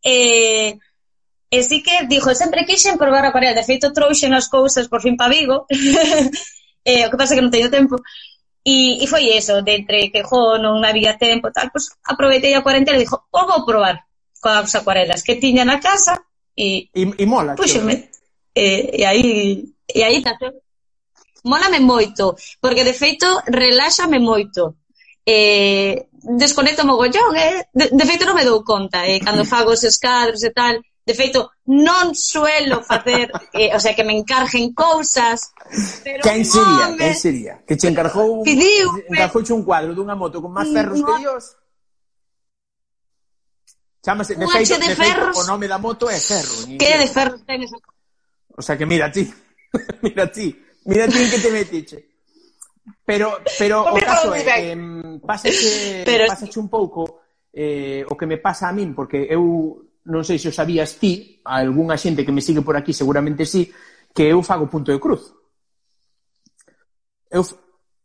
e, 0.00 0.78
e 1.50 1.58
sí 1.66 1.82
que 1.82 2.06
dixo, 2.06 2.38
sempre 2.38 2.62
quixen 2.62 2.94
probar 2.94 3.26
a 3.26 3.28
acuarela, 3.34 3.58
de 3.58 3.66
feito 3.66 3.90
trouxen 3.90 4.30
as 4.30 4.46
cousas 4.46 4.86
por 4.86 5.02
fin 5.02 5.18
pa 5.18 5.26
Vigo, 5.26 5.66
e, 6.86 7.02
o 7.02 7.10
que 7.10 7.18
pasa 7.18 7.34
que 7.34 7.42
non 7.42 7.50
teño 7.50 7.66
tempo, 7.66 7.98
e, 8.62 9.02
e 9.02 9.06
foi 9.10 9.26
eso, 9.34 9.58
de 9.58 9.74
entre 9.74 10.14
que 10.14 10.22
jo, 10.22 10.54
non 10.62 10.86
había 10.86 11.18
tempo, 11.18 11.50
tal, 11.50 11.74
pois 11.74 11.90
pues, 11.90 11.98
aproveitei 12.06 12.54
a 12.54 12.62
cuarentena 12.62 12.94
e 12.94 13.02
dixo, 13.02 13.26
o 13.26 13.42
vou 13.42 13.66
probar 13.66 14.06
coas 14.38 14.70
acuarelas 14.78 15.26
que 15.26 15.34
tiña 15.34 15.66
na 15.66 15.82
casa, 15.82 16.14
e, 16.54 16.94
e, 16.94 17.02
e 17.02 17.24
mola, 17.26 17.58
puxeme, 17.58 18.06
e, 18.54 19.02
e 19.02 19.02
aí, 19.02 19.66
e 19.90 20.06
aí, 20.06 20.22
e 20.22 20.22
aí 20.22 20.22
Mólame 21.44 21.80
moito, 21.80 22.36
porque 22.60 22.84
de 22.84 22.94
feito 22.94 23.26
reláxame 23.46 24.18
moito. 24.18 24.76
Eh, 25.24 26.08
desconecto 26.22 26.86
mogollón, 26.86 27.36
eh? 27.36 27.68
De, 27.72 27.90
de 27.92 28.04
feito 28.06 28.24
non 28.24 28.34
me 28.34 28.46
dou 28.46 28.64
conta, 28.64 29.06
eh? 29.06 29.20
Cando 29.20 29.44
fago 29.52 29.76
os 29.76 29.84
escadros 29.84 30.42
e 30.42 30.50
tal, 30.50 30.80
de 31.08 31.14
feito 31.14 31.52
non 31.64 32.12
suelo 32.12 32.84
facer, 32.84 33.32
eh, 33.56 33.72
o 33.72 33.80
sea, 33.80 33.96
que 33.96 34.04
me 34.04 34.12
encarguen 34.12 34.76
cousas, 34.76 35.52
pero 36.04 36.20
Quen 36.20 36.44
sería? 36.44 36.92
Home, 36.92 36.96
Quen 37.00 37.14
sería? 37.16 37.54
Que 37.64 37.80
che 37.80 37.88
encargou 37.88 38.40
un, 38.40 38.44
Pidiu, 38.44 38.92
encargouche 39.08 39.56
un 39.56 39.64
cuadro 39.64 39.96
dunha 39.96 40.12
moto 40.12 40.44
con 40.44 40.52
máis 40.52 40.68
ferros 40.68 41.00
no, 41.00 41.08
que 41.08 41.16
Dios? 41.24 41.56
Chámase, 44.04 44.36
de 44.36 44.46
feito, 44.48 44.76
de, 44.76 44.84
de 44.84 44.96
ferros, 44.96 45.32
feito, 45.32 45.40
o 45.40 45.48
nome 45.48 45.64
da 45.64 45.80
moto 45.80 46.12
é 46.12 46.20
ferro. 46.20 46.76
Que 46.76 47.00
de 47.00 47.08
ferros 47.08 47.40
ten 47.48 47.64
esa 47.64 47.80
O 48.52 48.60
sea 48.60 48.76
que 48.76 48.84
mira 48.84 49.08
ti, 49.08 49.24
mira 50.04 50.28
ti. 50.28 50.52
Mira 50.84 51.08
ti 51.08 51.30
que 51.30 51.38
te 51.38 51.50
metiche. 51.50 51.98
Pero, 53.04 53.40
pero 53.58 53.88
o 53.88 53.98
caso 54.00 54.34
é, 54.34 54.72
eh, 54.72 54.76
pasache, 55.24 56.02
pero... 56.04 56.26
pasache 56.26 56.58
un 56.60 56.68
pouco 56.68 57.20
eh, 57.52 58.04
o 58.04 58.16
que 58.16 58.26
me 58.26 58.38
pasa 58.38 58.68
a 58.68 58.72
min, 58.72 58.94
porque 58.94 59.26
eu 59.28 59.88
non 60.08 60.24
sei 60.24 60.40
se 60.40 60.48
o 60.48 60.54
sabías 60.54 60.96
ti, 60.96 61.40
a 61.44 61.60
algunha 61.60 61.96
xente 62.00 62.24
que 62.24 62.32
me 62.32 62.44
sigue 62.44 62.64
por 62.64 62.76
aquí 62.76 62.92
seguramente 62.92 63.44
sí, 63.44 63.68
que 64.12 64.28
eu 64.28 64.40
fago 64.40 64.68
punto 64.68 64.92
de 64.92 65.00
cruz. 65.00 65.32
Eu, 67.28 67.44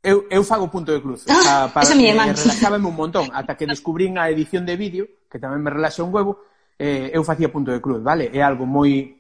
eu, 0.03 0.28
eu 0.28 0.43
fago 0.43 0.67
punto 0.67 0.91
de 0.91 0.99
cruz. 0.99 1.24
Ah, 1.32 1.71
para, 1.71 1.88
para 1.88 1.95
me 1.95 2.11
relaxábame 2.11 2.88
un 2.88 2.95
montón, 2.95 3.32
ata 3.32 3.55
que 3.55 3.67
descubrín 3.67 4.19
a 4.19 4.28
edición 4.28 4.67
de 4.67 4.76
vídeo, 4.76 5.07
que 5.32 5.39
tamén 5.39 5.63
me 5.63 5.71
relaxa 5.71 6.03
un 6.03 6.11
huevo, 6.11 6.43
eh, 6.76 7.11
eu 7.15 7.24
facía 7.24 7.47
punto 7.47 7.71
de 7.71 7.80
cruz, 7.80 8.03
vale? 8.03 8.28
É 8.36 8.43
algo 8.43 8.67
moi 8.67 9.15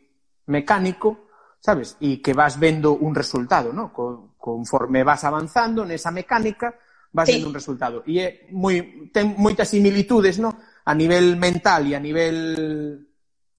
mecánico, 0.47 1.31
sabes? 1.63 1.95
E 2.03 2.19
que 2.19 2.35
vas 2.35 2.59
vendo 2.59 2.99
un 2.99 3.15
resultado, 3.15 3.71
no? 3.71 3.95
Co, 3.95 4.35
conforme 4.35 5.07
vas 5.07 5.23
avanzando 5.23 5.87
nesa 5.87 6.11
mecánica, 6.11 6.75
vas 7.15 7.31
sí. 7.31 7.39
vendo 7.39 7.47
un 7.47 7.55
resultado. 7.55 8.03
E 8.03 8.19
é 8.19 8.27
moi, 8.51 9.07
ten 9.15 9.31
moitas 9.39 9.71
similitudes, 9.71 10.43
no? 10.43 10.51
A 10.83 10.91
nivel 10.91 11.39
mental 11.39 11.87
e 11.87 11.95
a 11.95 12.03
nivel 12.03 12.99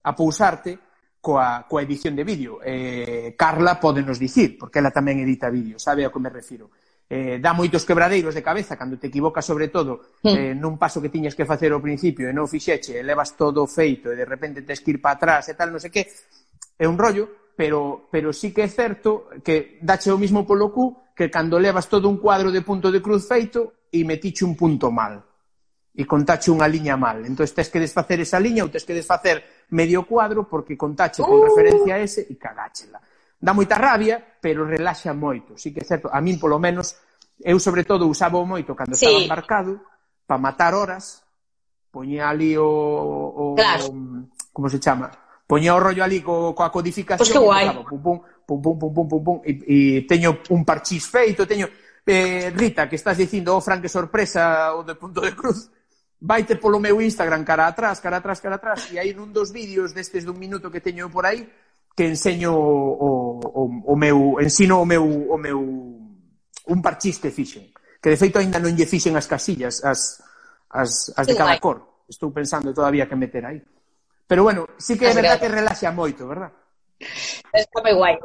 a 0.05 0.13
pousarte 0.13 0.77
coa, 1.25 1.65
coa 1.65 1.81
edición 1.81 2.13
de 2.13 2.29
vídeo. 2.29 2.61
Eh, 2.61 3.33
Carla 3.41 3.81
pode 3.81 4.05
nos 4.05 4.21
dicir, 4.21 4.61
porque 4.61 4.85
ela 4.85 4.93
tamén 4.93 5.25
edita 5.25 5.49
vídeo, 5.49 5.81
sabe 5.81 6.05
a 6.05 6.13
que 6.13 6.21
me 6.21 6.29
refiro. 6.29 6.69
Eh, 7.09 7.41
dá 7.41 7.57
moitos 7.57 7.89
quebradeiros 7.89 8.37
de 8.37 8.45
cabeza 8.45 8.77
cando 8.77 8.97
te 8.97 9.13
equivocas 9.13 9.45
sobre 9.45 9.69
todo 9.69 10.17
sí. 10.25 10.33
eh, 10.33 10.53
nun 10.57 10.81
paso 10.81 11.05
que 11.05 11.13
tiñas 11.13 11.37
que 11.37 11.45
facer 11.45 11.69
ao 11.73 11.81
principio 11.81 12.29
e 12.29 12.37
non 12.37 12.49
fixeche, 12.49 13.01
levas 13.01 13.37
todo 13.37 13.65
feito 13.69 14.09
e 14.09 14.17
de 14.17 14.25
repente 14.25 14.65
tes 14.65 14.81
que 14.81 14.97
ir 14.97 15.01
para 15.05 15.17
atrás 15.17 15.49
e 15.49 15.57
tal, 15.57 15.69
non 15.69 15.81
sei 15.81 15.93
que 15.93 16.05
é 16.05 16.89
un 16.89 16.97
rollo, 16.97 17.44
pero, 17.57 18.09
pero 18.11 18.33
sí 18.33 18.53
que 18.53 18.67
é 18.67 18.69
certo 18.69 19.31
que 19.43 19.79
dache 19.81 20.11
o 20.11 20.19
mismo 20.19 20.43
polo 20.47 20.75
cu 20.75 21.15
que 21.15 21.31
cando 21.31 21.59
levas 21.59 21.89
todo 21.89 22.11
un 22.11 22.19
cuadro 22.19 22.51
de 22.51 22.63
punto 22.63 22.91
de 22.91 23.01
cruz 23.01 23.27
feito 23.31 23.87
e 23.91 24.03
metiche 24.03 24.45
un 24.45 24.59
punto 24.59 24.91
mal 24.91 25.23
e 25.95 26.03
contache 26.03 26.51
unha 26.51 26.67
liña 26.67 26.99
mal. 26.99 27.23
Entón, 27.23 27.47
tens 27.47 27.71
que 27.71 27.79
desfacer 27.79 28.19
esa 28.19 28.43
liña 28.43 28.67
ou 28.67 28.71
tens 28.71 28.83
que 28.83 28.99
desfacer 28.99 29.71
medio 29.71 30.03
cuadro 30.03 30.51
porque 30.51 30.75
contache 30.75 31.23
con 31.23 31.39
uh! 31.39 31.47
referencia 31.47 31.95
a 31.95 32.03
ese 32.03 32.27
e 32.27 32.35
cagáchela. 32.35 32.99
Dá 33.39 33.55
moita 33.55 33.79
rabia, 33.79 34.19
pero 34.19 34.67
relaxa 34.67 35.15
moito. 35.15 35.55
Sí 35.55 35.71
que 35.71 35.81
é 35.81 35.87
certo, 35.87 36.11
a 36.11 36.19
min 36.19 36.43
polo 36.43 36.59
menos, 36.59 36.99
eu 37.39 37.63
sobre 37.63 37.87
todo 37.87 38.11
usaba 38.11 38.43
moito 38.43 38.75
cando 38.75 38.99
sí. 38.99 39.07
estaba 39.07 39.23
embarcado 39.23 39.79
para 40.27 40.43
matar 40.43 40.75
horas, 40.75 41.23
poñía 41.95 42.27
ali 42.27 42.59
o, 42.59 42.67
o, 42.67 43.55
claro. 43.55 43.87
o 43.87 44.27
como 44.51 44.67
se 44.67 44.83
chama, 44.83 45.15
poñía 45.47 45.77
o 45.77 45.81
rollo 45.81 46.03
ali 46.05 46.21
co, 46.21 46.55
coa 46.55 46.73
codificación. 46.73 47.21
Pois 47.21 47.31
pues 47.31 47.39
que 47.39 47.45
guai. 47.45 47.67
Pum, 47.85 48.01
pum, 48.01 48.19
pum, 48.47 48.59
pum, 48.61 48.79
pum, 48.79 48.91
pum, 48.93 49.07
pum, 49.09 49.21
pum, 49.25 49.39
e, 49.45 49.53
e 49.69 49.77
teño 50.09 50.41
un 50.51 50.65
parchís 50.65 51.07
feito, 51.07 51.47
teño... 51.47 51.69
Eh, 52.05 52.53
Rita, 52.53 52.87
que 52.87 52.97
estás 52.97 53.17
dicindo, 53.17 53.57
oh, 53.57 53.65
Fran, 53.65 53.81
que 53.81 53.89
sorpresa, 53.89 54.77
o 54.77 54.85
de 54.85 54.95
punto 54.95 55.25
de 55.25 55.33
cruz, 55.33 55.73
vaite 56.21 56.57
polo 56.57 56.77
meu 56.77 57.01
Instagram 57.01 57.45
cara 57.45 57.67
atrás, 57.67 58.01
cara 58.01 58.21
atrás, 58.21 58.41
cara 58.45 58.57
atrás, 58.57 58.93
e 58.93 59.01
hai 59.01 59.17
nun 59.17 59.33
dos 59.33 59.49
vídeos 59.49 59.97
destes 59.97 60.29
dun 60.29 60.37
minuto 60.37 60.69
que 60.69 60.85
teño 60.85 61.09
por 61.09 61.25
aí, 61.25 61.49
que 61.97 62.05
enseño 62.05 62.53
o, 62.53 63.41
o, 63.41 63.63
o 63.89 63.95
meu, 63.97 64.37
ensino 64.37 64.81
o 64.81 64.87
meu, 64.89 65.01
o 65.05 65.37
meu, 65.41 65.61
un 66.69 66.81
parchís 66.85 67.17
que 67.17 67.33
fixen. 67.33 67.73
Que 68.05 68.13
de 68.13 68.21
feito 68.21 68.37
aínda 68.37 68.61
non 68.61 68.77
lle 68.77 68.85
fixen 68.85 69.17
as 69.17 69.25
casillas, 69.25 69.81
as, 69.81 70.21
as, 70.69 71.09
as 71.17 71.25
de 71.25 71.33
cada 71.33 71.57
cor. 71.57 72.05
Estou 72.05 72.29
pensando 72.37 72.77
todavía 72.77 73.09
que 73.09 73.17
meter 73.17 73.49
aí. 73.49 73.65
Pero 74.35 74.43
bueno, 74.43 74.67
sí 74.79 74.99
que 74.99 75.07
é 75.09 75.15
verdad 75.15 75.39
que 75.39 75.47
relaxa 75.47 75.95
moito, 75.95 76.27
verdad? 76.27 76.51
Está 77.55 77.79
moi 77.87 77.95
guai. 77.95 78.19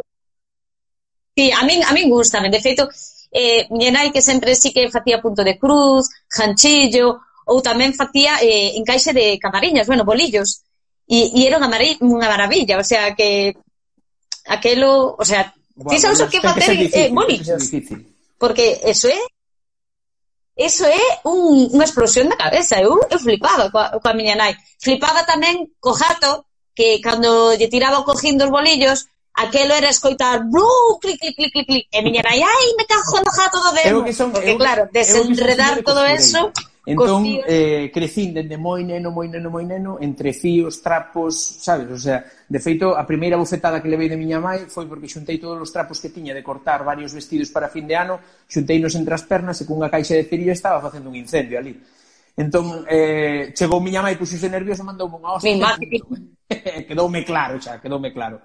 Sí, 1.37 1.53
a 1.53 1.61
min, 1.69 1.85
a 1.85 1.93
min 1.93 2.09
gusta, 2.09 2.41
de 2.41 2.57
feito, 2.57 2.89
eh, 3.29 3.69
miña 3.69 3.93
nai 3.93 4.09
que 4.09 4.17
sempre 4.17 4.57
sí 4.57 4.73
que 4.73 4.89
facía 4.89 5.21
punto 5.21 5.45
de 5.45 5.61
cruz, 5.61 6.09
janchillo, 6.25 7.21
ou 7.45 7.61
tamén 7.61 7.93
facía 7.93 8.41
eh, 8.41 8.73
encaixe 8.73 9.13
de 9.13 9.37
camariñas, 9.37 9.85
bueno, 9.85 10.01
bolillos, 10.01 10.65
e, 11.05 11.29
e 11.29 11.45
era 11.45 11.61
unha, 11.61 11.69
mari, 11.69 11.93
unha 12.01 12.25
maravilla, 12.25 12.81
o 12.81 12.85
sea, 12.89 13.13
que 13.13 13.53
aquelo, 14.49 15.13
o 15.13 15.21
sea, 15.21 15.53
bueno, 15.77 15.93
ti 15.93 16.01
sabes 16.01 16.25
o 16.25 16.25
que 16.25 16.41
facer 16.41 16.89
eh, 16.89 17.13
bolillos, 17.13 17.69
porque 18.41 18.81
eso 18.81 19.13
é 19.13 19.21
Eso 20.59 20.83
é 20.83 21.23
un, 21.23 21.71
unha 21.71 21.87
explosión 21.87 22.27
da 22.27 22.35
cabeza. 22.35 22.83
Eu, 22.83 22.99
eu 23.07 23.15
flipaba 23.15 23.71
coa, 23.71 23.95
coa 24.03 24.11
miña 24.11 24.35
nai. 24.35 24.51
Flipaba 24.75 25.23
tamén 25.23 25.71
co 25.79 25.95
gato, 25.95 26.43
que 26.75 26.99
cando 26.99 27.55
lle 27.55 27.71
tiraba 27.71 28.03
o 28.03 28.07
cojín 28.07 28.35
dos 28.35 28.51
bolillos, 28.51 29.07
aquelo 29.39 29.71
era 29.71 29.87
escoitar 29.87 30.43
blu, 30.51 30.67
clic, 30.99 31.15
clic, 31.15 31.35
clic, 31.39 31.51
clic, 31.55 31.67
clic. 31.71 31.85
E 31.95 31.99
miña 32.03 32.27
nai, 32.27 32.43
ai, 32.43 32.65
me 32.75 32.83
cajo 32.83 33.23
no 33.23 33.31
gato 33.31 33.57
do 33.63 33.71
demo. 33.71 34.03
Porque, 34.03 34.51
eu, 34.51 34.59
claro, 34.59 34.91
desenredar 34.91 35.79
todo 35.79 36.03
eso... 36.03 36.51
Entón, 36.85 37.27
eh, 37.45 37.91
crecín 37.93 38.33
dende 38.33 38.55
moi 38.55 38.81
neno, 38.87 39.11
moi 39.11 39.27
neno, 39.27 39.51
moi 39.51 39.67
neno, 39.67 39.99
entre 39.99 40.31
fíos, 40.31 40.79
trapos, 40.79 41.35
sabes? 41.35 41.91
O 41.91 41.99
sea, 41.99 42.23
de 42.23 42.59
feito, 42.59 42.95
a 42.95 43.03
primeira 43.03 43.35
bufetada 43.35 43.83
que 43.83 43.91
levei 43.91 44.07
de 44.07 44.15
miña 44.15 44.39
mãe 44.39 44.65
foi 44.71 44.87
porque 44.87 45.11
xuntei 45.11 45.37
todos 45.37 45.59
os 45.59 45.69
trapos 45.69 45.99
que 45.99 46.09
tiña 46.09 46.31
de 46.31 46.41
cortar 46.41 46.87
varios 46.87 47.11
vestidos 47.11 47.51
para 47.51 47.67
fin 47.67 47.83
de 47.83 47.99
ano, 47.99 48.17
xuntei 48.47 48.79
nos 48.79 48.95
entre 48.95 49.11
as 49.13 49.27
pernas 49.27 49.59
e 49.59 49.67
cunha 49.67 49.91
caixa 49.91 50.15
de 50.15 50.23
cerilla 50.25 50.55
estaba 50.55 50.79
facendo 50.79 51.11
un 51.11 51.19
incendio 51.19 51.59
ali. 51.59 51.75
Entón, 52.39 52.87
eh, 52.87 53.51
chegou 53.51 53.83
miña 53.83 53.99
mãe, 53.99 54.15
puxose 54.15 54.47
nervioso, 54.47 54.87
mandou 54.87 55.11
unha 55.11 55.35
hostia. 55.35 55.51
Mi 55.51 55.59
madre. 55.59 55.99
quedoume 56.87 57.27
claro, 57.27 57.59
xa, 57.59 57.77
quedoume 57.83 58.15
claro. 58.15 58.39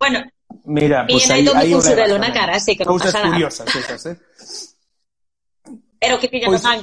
Bueno, 0.00 0.24
Mira, 0.64 1.06
pues 1.08 1.30
aí, 1.30 1.46
aí 1.54 1.74
un 1.74 1.82
surelo 1.82 2.18
na 2.18 2.32
cara, 2.32 2.56
así 2.56 2.76
que 2.76 2.84
non 2.84 2.98
pasa 2.98 3.18
nada. 3.18 3.34
Curiosas 3.34 3.68
esas, 3.72 4.02
eh? 4.06 4.16
Era 6.02 6.18
pois, 6.18 6.18
o 6.18 6.20
que 6.20 6.28
tiña 6.34 6.46
pois, 6.50 6.62
na 6.66 6.74
man. 6.74 6.80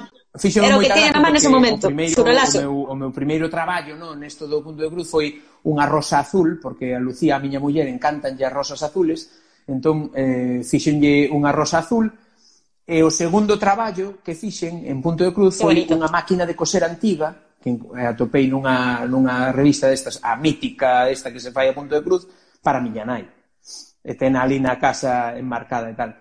Era 0.64 0.76
o 0.78 0.80
que 0.80 0.88
tiña 0.96 1.12
na 1.12 1.20
man 1.20 1.34
nese 1.36 1.52
momento, 1.52 1.86
o 1.86 1.92
primeiro, 1.92 2.16
o, 2.16 2.24
meu, 2.24 2.74
o 2.88 2.96
meu 2.96 3.12
primeiro 3.12 3.46
traballo 3.52 4.00
no, 4.00 4.16
nesto 4.16 4.48
do 4.48 4.64
punto 4.64 4.80
de 4.80 4.88
Cruz 4.88 5.12
foi 5.12 5.36
unha 5.68 5.84
rosa 5.84 6.24
azul, 6.24 6.56
porque 6.64 6.96
a 6.96 7.04
Lucía, 7.04 7.36
a 7.36 7.44
miña 7.44 7.60
muller, 7.60 7.92
encantanlle 7.92 8.48
as 8.48 8.56
rosas 8.56 8.80
azules, 8.80 9.28
entón 9.68 10.16
eh, 10.16 10.64
fixenlle 10.64 11.28
unha 11.28 11.52
rosa 11.52 11.84
azul, 11.84 12.08
E 12.90 13.06
o 13.06 13.14
segundo 13.14 13.62
traballo 13.62 14.18
que 14.26 14.34
fixen 14.34 14.82
en 14.82 14.98
Punto 14.98 15.22
de 15.22 15.30
Cruz 15.30 15.62
foi 15.62 15.86
unha 15.94 16.10
máquina 16.10 16.42
de 16.42 16.58
coser 16.58 16.82
antiga 16.82 17.54
que 17.62 17.70
eh, 17.70 18.10
atopei 18.10 18.50
nunha, 18.50 19.06
nunha 19.06 19.54
revista 19.54 19.86
destas, 19.86 20.18
a 20.26 20.34
mítica 20.34 21.06
esta 21.06 21.30
que 21.30 21.38
se 21.38 21.54
fai 21.54 21.70
a 21.70 21.78
Punto 21.78 21.94
de 21.94 22.02
Cruz, 22.02 22.26
para 22.66 22.80
a 22.80 22.82
miña 22.82 23.06
nai. 23.06 23.30
E 24.02 24.18
ten 24.18 24.34
ali 24.34 24.58
na 24.58 24.82
casa 24.82 25.38
enmarcada 25.38 25.86
e 25.86 25.94
tal. 25.94 26.18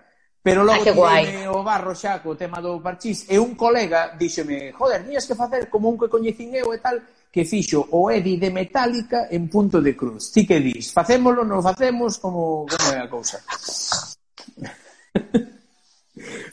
Pero 0.49 0.65
logo 0.65 1.05
ah, 1.05 1.21
tirei 1.21 1.45
o 1.45 1.61
barro 1.61 1.93
xa 1.93 2.17
co 2.25 2.33
tema 2.33 2.57
do 2.57 2.81
parchís 2.81 3.29
e 3.29 3.37
un 3.37 3.53
colega 3.53 4.17
díxome, 4.17 4.73
joder, 4.73 5.05
nías 5.05 5.29
que 5.29 5.37
facer 5.37 5.69
como 5.69 5.93
un 5.93 5.97
que 6.01 6.09
coñecín 6.09 6.57
eu 6.57 6.73
e 6.73 6.81
tal, 6.81 6.97
que 7.29 7.45
fixo 7.45 7.85
o 7.93 8.09
Edi 8.09 8.41
de 8.41 8.49
Metallica 8.49 9.29
en 9.29 9.45
punto 9.45 9.77
de 9.77 9.93
cruz. 9.93 10.33
Ti 10.33 10.49
que 10.49 10.57
dis? 10.57 10.89
Facémolo, 10.89 11.45
non 11.45 11.61
facemos, 11.61 12.17
como, 12.17 12.65
como 12.65 12.87
é 12.89 12.97
a 12.97 13.05
cousa? 13.05 13.37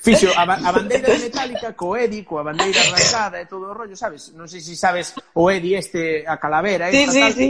fixo 0.04 0.28
a, 0.36 0.44
a 0.44 0.70
bandeira 0.76 1.08
de 1.08 1.32
Metallica 1.32 1.72
co 1.72 1.96
Edi, 1.96 2.20
coa 2.20 2.44
bandeira 2.44 2.84
arrancada 2.84 3.40
e 3.40 3.48
todo 3.48 3.72
o 3.72 3.74
rollo, 3.74 3.96
sabes? 3.96 4.36
Non 4.36 4.44
sei 4.44 4.60
se 4.60 4.76
sabes 4.76 5.16
o 5.32 5.48
Edi 5.48 5.72
este, 5.72 6.28
a 6.28 6.36
calavera, 6.36 6.92
esta, 6.92 7.00
sí, 7.00 7.16
sí, 7.16 7.20
tal, 7.24 7.32
sí. 7.32 7.48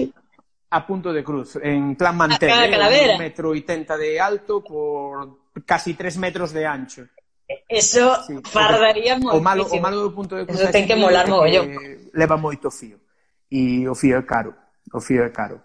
a 0.70 0.86
punto 0.86 1.11
de 1.11 1.26
cruz, 1.26 1.59
en 1.59 1.99
plan 1.99 2.14
mantel, 2.14 2.55
a, 2.55 2.70
a 2.70 2.88
eh, 2.94 3.18
un 3.18 3.18
metro 3.18 3.51
80 3.51 3.99
de 3.99 4.22
alto 4.22 4.62
por 4.62 5.45
casi 5.64 5.94
tres 5.94 6.18
metros 6.18 6.52
de 6.52 6.66
ancho. 6.66 7.07
Eso 7.68 8.16
sí. 8.26 8.34
fardaría 8.42 9.16
o, 9.22 9.38
o 9.38 9.40
malo, 9.40 9.66
o 9.70 9.78
malo 9.78 10.02
do 10.02 10.11
punto 10.11 10.34
de 10.34 10.42
cruz 10.42 10.59
Eso 10.59 10.70
ten 10.74 10.82
que 10.82 10.98
molar 10.98 11.30
mogollón. 11.30 11.70
Leva 12.11 12.34
moito 12.34 12.74
fío. 12.74 12.98
E 13.46 13.86
o 13.86 13.94
fío 13.94 14.18
é 14.18 14.24
caro. 14.26 14.50
O 14.90 14.98
fío 14.98 15.22
é 15.22 15.30
caro. 15.30 15.62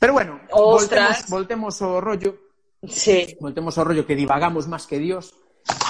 Pero 0.00 0.16
bueno, 0.16 0.40
Ostras. 0.48 1.28
voltemos, 1.28 1.76
voltemos 1.76 1.82
ao 1.84 2.00
rollo. 2.00 2.32
Sí. 2.88 3.36
Voltemos 3.40 3.76
ao 3.76 3.84
rollo 3.84 4.08
que 4.08 4.16
divagamos 4.16 4.64
máis 4.64 4.88
que 4.88 4.96
Dios. 4.96 5.36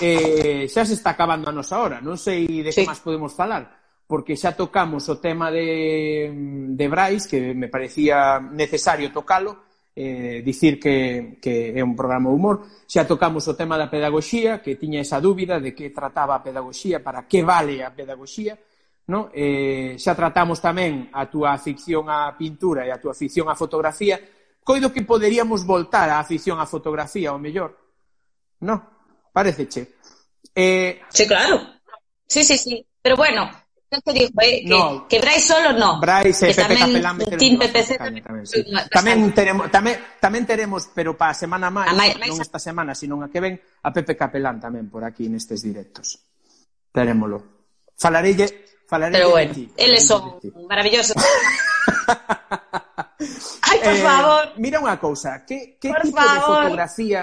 Eh, 0.03 0.67
xa 0.67 0.83
se 0.83 0.99
está 0.99 1.15
acabando 1.15 1.47
a 1.47 1.55
nosa 1.55 1.79
hora. 1.79 2.03
Non 2.03 2.19
sei 2.19 2.67
de 2.67 2.75
sí. 2.75 2.83
que 2.83 2.91
máis 2.91 2.99
podemos 2.99 3.31
falar. 3.31 3.79
Porque 4.11 4.35
xa 4.35 4.59
tocamos 4.59 5.07
o 5.07 5.23
tema 5.23 5.55
de, 5.55 6.33
de 6.75 6.87
Brais, 6.91 7.31
que 7.31 7.55
me 7.55 7.71
parecía 7.71 8.43
necesario 8.43 9.15
tocalo 9.15 9.68
eh, 9.99 10.43
dicir 10.47 10.79
que, 10.79 11.39
que 11.43 11.75
é 11.75 11.83
un 11.83 11.99
programa 11.99 12.31
de 12.31 12.37
humor. 12.39 12.57
Xa 12.87 13.03
tocamos 13.03 13.43
o 13.51 13.59
tema 13.59 13.75
da 13.75 13.91
pedagoxía, 13.91 14.63
que 14.63 14.79
tiña 14.79 15.03
esa 15.03 15.19
dúbida 15.19 15.59
de 15.59 15.75
que 15.75 15.91
trataba 15.91 16.39
a 16.39 16.43
pedagoxía, 16.43 17.03
para 17.03 17.27
que 17.27 17.43
vale 17.43 17.83
a 17.83 17.91
pedagoxía. 17.91 18.55
No? 19.11 19.35
Eh, 19.35 19.99
xa 19.99 20.15
tratamos 20.15 20.63
tamén 20.63 21.11
a 21.11 21.27
túa 21.27 21.59
afición 21.59 22.07
á 22.07 22.31
pintura 22.39 22.87
e 22.87 22.95
a 22.95 23.01
túa 23.03 23.11
afición 23.11 23.51
á 23.51 23.59
fotografía. 23.59 24.23
Coido 24.63 24.95
que 24.95 25.03
poderíamos 25.03 25.67
voltar 25.67 26.07
á 26.07 26.23
afición 26.23 26.63
á 26.63 26.67
fotografía, 26.71 27.35
o 27.35 27.43
mellor. 27.43 27.75
No? 28.63 28.77
Parece 29.35 29.67
che. 29.67 29.99
Eh... 30.55 31.03
Sí, 31.11 31.27
claro. 31.27 31.83
Sí, 32.29 32.45
sí, 32.45 32.55
sí. 32.55 32.87
Pero 33.03 33.17
bueno, 33.17 33.51
Yo 33.91 34.01
te 34.03 34.13
digo, 34.13 34.29
eh, 34.43 34.63
que, 34.63 34.69
no. 34.69 35.09
que 35.09 35.19
Brais 35.19 35.45
solo 35.45 35.73
no. 35.73 35.99
Brais 35.99 36.43
e 36.43 36.53
Pepe 36.53 36.77
Capelán 36.77 37.19
Team 37.41 37.57
PPC 37.57 37.97
tamén, 37.97 38.21
tamén, 38.21 38.45
sí. 38.45 38.61
tamén, 38.93 39.19
teremos, 39.33 39.65
tamén, 39.73 39.97
tamén 40.21 40.45
teremos, 40.45 40.93
pero 40.93 41.17
para 41.17 41.33
a 41.33 41.41
semana 41.41 41.73
máis, 41.73 41.89
a 41.89 41.97
máis 41.97 42.13
non 42.29 42.37
esta 42.37 42.61
semana, 42.61 42.93
sino 42.93 43.17
a 43.25 43.33
que 43.33 43.41
ven, 43.41 43.57
a 43.57 43.89
Pepe 43.89 44.13
Capelán 44.13 44.61
tamén 44.61 44.93
por 44.93 45.09
aquí 45.09 45.25
nestes 45.33 45.65
directos. 45.65 46.21
Terémolo. 46.93 47.65
Falarelle, 47.97 48.85
falarelle 48.85 49.25
pero 49.25 49.33
bueno, 49.33 49.57
ti. 49.57 49.65
Eles 49.73 50.05
son 50.05 50.37
maravillosos. 50.69 51.17
Ai, 53.73 53.79
por 53.81 53.97
eh, 53.97 54.05
favor. 54.05 54.45
Mira 54.61 54.85
unha 54.85 55.01
cousa, 55.01 55.49
que, 55.49 55.81
que 55.81 55.89
por 55.89 56.05
tipo 56.05 56.21
favor. 56.21 56.37
de 56.37 56.45
fotografía 56.45 57.23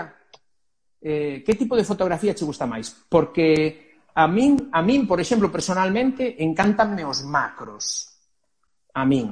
eh, 1.05 1.43
que 1.45 1.53
tipo 1.53 1.78
de 1.78 1.86
fotografía 1.86 2.34
che 2.34 2.41
gusta 2.41 2.66
máis? 2.66 2.89
Porque 2.89 3.85
A 4.16 4.28
min, 4.32 4.72
a 4.72 4.80
min, 4.80 5.03
por 5.03 5.20
exemplo, 5.20 5.51
personalmente, 5.51 6.39
encantanme 6.39 7.03
os 7.03 7.28
macros. 7.28 8.16
A 8.95 9.03
min. 9.03 9.28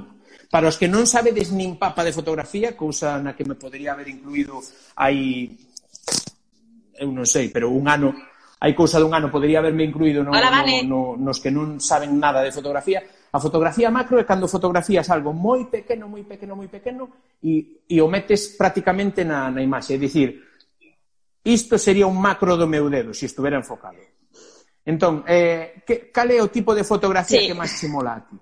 Para 0.51 0.67
os 0.67 0.75
que 0.75 0.91
non 0.91 1.07
sabedes 1.07 1.55
nin 1.55 1.79
papa 1.79 2.03
de 2.03 2.11
fotografía, 2.11 2.75
cousa 2.75 3.15
na 3.15 3.31
que 3.31 3.47
me 3.47 3.55
podería 3.55 3.95
haber 3.95 4.11
incluído 4.11 4.59
hai 4.99 5.47
eu 6.99 7.09
non 7.09 7.23
sei, 7.23 7.47
pero 7.47 7.71
un 7.71 7.87
ano 7.87 8.11
hai 8.59 8.75
cousa 8.75 8.99
dun 8.99 9.15
ano 9.15 9.31
podería 9.31 9.63
haberme 9.63 9.87
incluído 9.87 10.19
no, 10.19 10.35
Hola, 10.35 10.51
vale. 10.51 10.83
no, 10.83 11.15
no, 11.15 11.31
nos 11.31 11.39
que 11.39 11.49
non 11.49 11.79
saben 11.79 12.19
nada 12.19 12.43
de 12.43 12.51
fotografía. 12.51 12.99
A 13.33 13.39
fotografía 13.39 13.87
macro 13.87 14.19
é 14.19 14.27
cando 14.27 14.51
fotografías 14.51 15.07
algo 15.09 15.31
moi 15.31 15.63
pequeno, 15.71 16.11
moi 16.11 16.27
pequeno, 16.27 16.59
moi 16.59 16.67
pequeno 16.67 17.39
e, 17.39 17.87
e 17.87 17.97
o 18.03 18.11
metes 18.11 18.51
prácticamente 18.59 19.23
na, 19.23 19.47
na 19.47 19.63
imaxe. 19.63 19.95
É 19.95 19.97
dicir, 19.97 20.43
isto 21.39 21.79
sería 21.79 22.03
un 22.05 22.19
macro 22.19 22.59
do 22.59 22.67
meu 22.67 22.91
dedo 22.91 23.15
se 23.15 23.31
estuvera 23.31 23.55
enfocado 23.55 24.22
Entón, 24.85 25.23
eh, 25.27 25.83
que, 25.87 26.11
cal 26.11 26.31
é 26.31 26.43
o 26.43 26.51
tipo 26.51 26.75
de 26.75 26.83
fotografía 26.83 27.39
sí. 27.39 27.47
que 27.47 27.55
máis 27.55 27.71
se 27.71 27.87
mola 27.87 28.19
a 28.19 28.21
ti? 28.27 28.35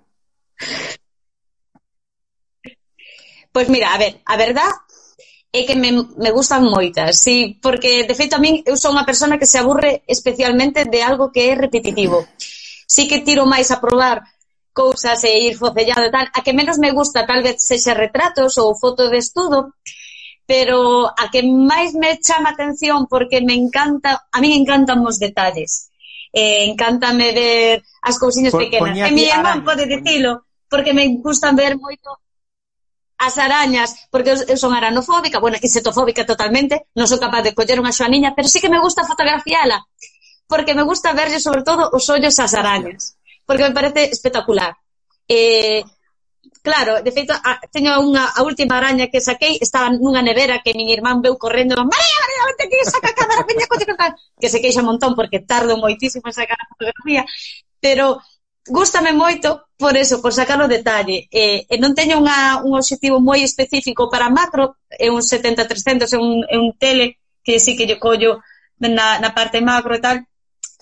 Pois 3.52 3.66
pues 3.66 3.68
mira, 3.68 3.94
a 3.94 3.98
ver, 3.98 4.20
a 4.24 4.36
verdad 4.36 4.72
é 5.52 5.66
que 5.66 5.76
me, 5.76 5.92
me 5.92 6.30
gustan 6.32 6.64
moitas, 6.64 7.20
sí, 7.20 7.60
porque 7.60 8.08
de 8.08 8.14
feito 8.16 8.34
a 8.36 8.42
min 8.42 8.64
eu 8.64 8.80
son 8.80 8.96
unha 8.96 9.04
persona 9.04 9.36
que 9.36 9.46
se 9.46 9.60
aburre 9.60 10.00
especialmente 10.08 10.88
de 10.88 11.04
algo 11.04 11.30
que 11.30 11.52
é 11.52 11.54
repetitivo. 11.54 12.24
Sí 12.88 13.04
que 13.04 13.20
tiro 13.20 13.44
máis 13.44 13.68
a 13.70 13.78
probar 13.78 14.24
cousas 14.72 15.20
e 15.28 15.52
ir 15.52 15.54
focellando 15.60 16.08
e 16.08 16.12
tal. 16.12 16.26
A 16.32 16.40
que 16.40 16.56
menos 16.56 16.80
me 16.80 16.90
gusta 16.96 17.28
tal 17.28 17.44
vez 17.44 17.60
sexa 17.60 17.92
retratos 17.92 18.56
ou 18.56 18.72
foto 18.74 19.12
de 19.12 19.20
estudo, 19.20 19.76
pero 20.48 21.12
a 21.12 21.28
que 21.28 21.44
máis 21.44 21.92
me 21.92 22.16
chama 22.18 22.56
atención 22.56 23.04
porque 23.06 23.44
me 23.44 23.52
encanta, 23.52 24.24
a 24.32 24.40
mí 24.40 24.48
me 24.48 24.58
encantan 24.58 25.04
os 25.04 25.20
detalles 25.20 25.91
eh, 26.32 26.64
encántame 26.64 27.32
ver 27.32 27.84
as 28.02 28.18
cousiñas 28.18 28.56
pequenas. 28.56 28.96
E 28.96 29.06
eh, 29.06 29.12
mi 29.12 29.28
irmán 29.28 29.62
pode 29.62 29.84
dicilo, 29.86 30.48
porque 30.66 30.96
me 30.96 31.04
gustan 31.20 31.54
ver 31.54 31.76
moito 31.76 32.18
as 33.22 33.38
arañas, 33.38 34.08
porque 34.10 34.34
eu 34.34 34.58
son 34.58 34.74
aranofóbica, 34.74 35.38
bueno, 35.38 35.54
insetofóbica 35.60 36.26
totalmente, 36.26 36.90
non 36.98 37.06
sou 37.06 37.22
capaz 37.22 37.46
de 37.46 37.54
coller 37.54 37.78
unha 37.78 37.94
xoaniña, 37.94 38.34
pero 38.34 38.50
sí 38.50 38.58
que 38.58 38.72
me 38.72 38.82
gusta 38.82 39.06
fotografiala, 39.06 39.86
porque 40.50 40.74
me 40.74 40.82
gusta 40.82 41.14
verlle 41.14 41.38
sobre 41.38 41.62
todo 41.62 41.86
os 41.94 42.02
ollos 42.10 42.34
ás 42.42 42.56
arañas, 42.58 43.14
porque 43.46 43.62
me 43.62 43.76
parece 43.76 44.10
espectacular. 44.10 44.74
Eh, 45.30 45.86
Claro, 46.62 47.02
de 47.02 47.10
feito, 47.10 47.34
a, 47.34 47.58
teño 47.74 47.90
unha, 47.98 48.22
a 48.38 48.40
última 48.46 48.78
araña 48.78 49.10
que 49.10 49.18
saquei, 49.18 49.58
estaba 49.58 49.90
nunha 49.90 50.22
nevera 50.22 50.62
que 50.62 50.76
miña 50.78 50.94
irmán 50.94 51.18
veu 51.18 51.34
correndo, 51.34 51.74
María, 51.74 52.18
María, 52.22 52.42
vente 52.48 52.70
que 52.70 52.86
saca 52.86 53.10
a 53.10 53.18
cámara, 53.18 53.42
veña, 53.42 53.66
coche, 53.66 53.82
coche, 53.90 54.14
que 54.38 54.48
se 54.48 54.62
queixa 54.62 54.78
un 54.78 54.90
montón 54.94 55.18
porque 55.18 55.42
tardo 55.42 55.74
moitísimo 55.74 56.22
en 56.30 56.34
sacar 56.38 56.58
a 56.62 56.70
fotografía, 56.70 57.26
pero 57.82 58.22
gústame 58.70 59.10
moito 59.12 59.66
por 59.74 59.96
eso, 59.98 60.22
por 60.22 60.32
sacar 60.32 60.62
o 60.62 60.70
detalle. 60.70 61.26
E, 61.34 61.66
e 61.66 61.74
non 61.82 61.98
teño 61.98 62.22
unha, 62.22 62.62
un 62.62 62.78
objetivo 62.78 63.18
moi 63.18 63.42
específico 63.42 64.06
para 64.06 64.30
macro, 64.30 64.78
é 64.86 65.10
un 65.10 65.18
70-300, 65.18 66.14
é 66.14 66.18
un, 66.18 66.46
é 66.46 66.56
un 66.62 66.70
tele 66.78 67.18
que 67.42 67.58
sí 67.58 67.74
que 67.74 67.90
lle 67.90 67.98
collo 67.98 68.38
na, 68.78 69.18
na 69.18 69.30
parte 69.34 69.58
macro 69.58 69.98
e 69.98 70.00
tal, 70.06 70.16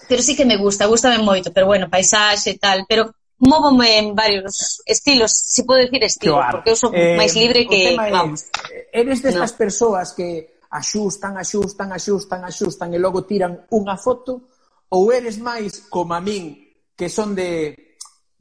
pero 0.09 0.21
sí 0.21 0.37
que 0.37 0.45
me 0.45 0.61
gusta, 0.61 0.93
gustame 0.93 1.25
moito, 1.25 1.57
pero 1.57 1.65
bueno, 1.73 1.89
paisaxe 1.89 2.53
e 2.53 2.59
tal, 2.61 2.85
pero 2.85 3.17
móvome 3.41 3.99
en 3.99 4.15
varios 4.15 4.83
estilos, 4.85 5.33
se 5.33 5.63
si 5.63 5.67
dicir 5.67 6.05
estilo, 6.05 6.37
claro. 6.37 6.59
porque 6.59 6.71
eu 6.71 6.77
sou 6.77 6.93
eh, 6.93 7.17
máis 7.17 7.33
libre 7.35 7.65
que, 7.67 7.97
vamos. 7.97 8.45
É, 8.69 9.01
eres 9.01 9.25
destas 9.25 9.53
no. 9.53 9.59
persoas 9.59 10.13
que 10.13 10.61
axustan, 10.71 11.41
axustan, 11.41 11.89
axustan, 11.93 12.45
axustan 12.45 12.89
e 12.93 12.99
logo 13.01 13.25
tiran 13.25 13.65
unha 13.73 13.97
foto 13.97 14.53
ou 14.93 15.09
eres 15.11 15.41
máis 15.41 15.89
como 15.89 16.13
a 16.13 16.21
min 16.21 16.53
que 16.93 17.09
son 17.09 17.33
de 17.33 17.75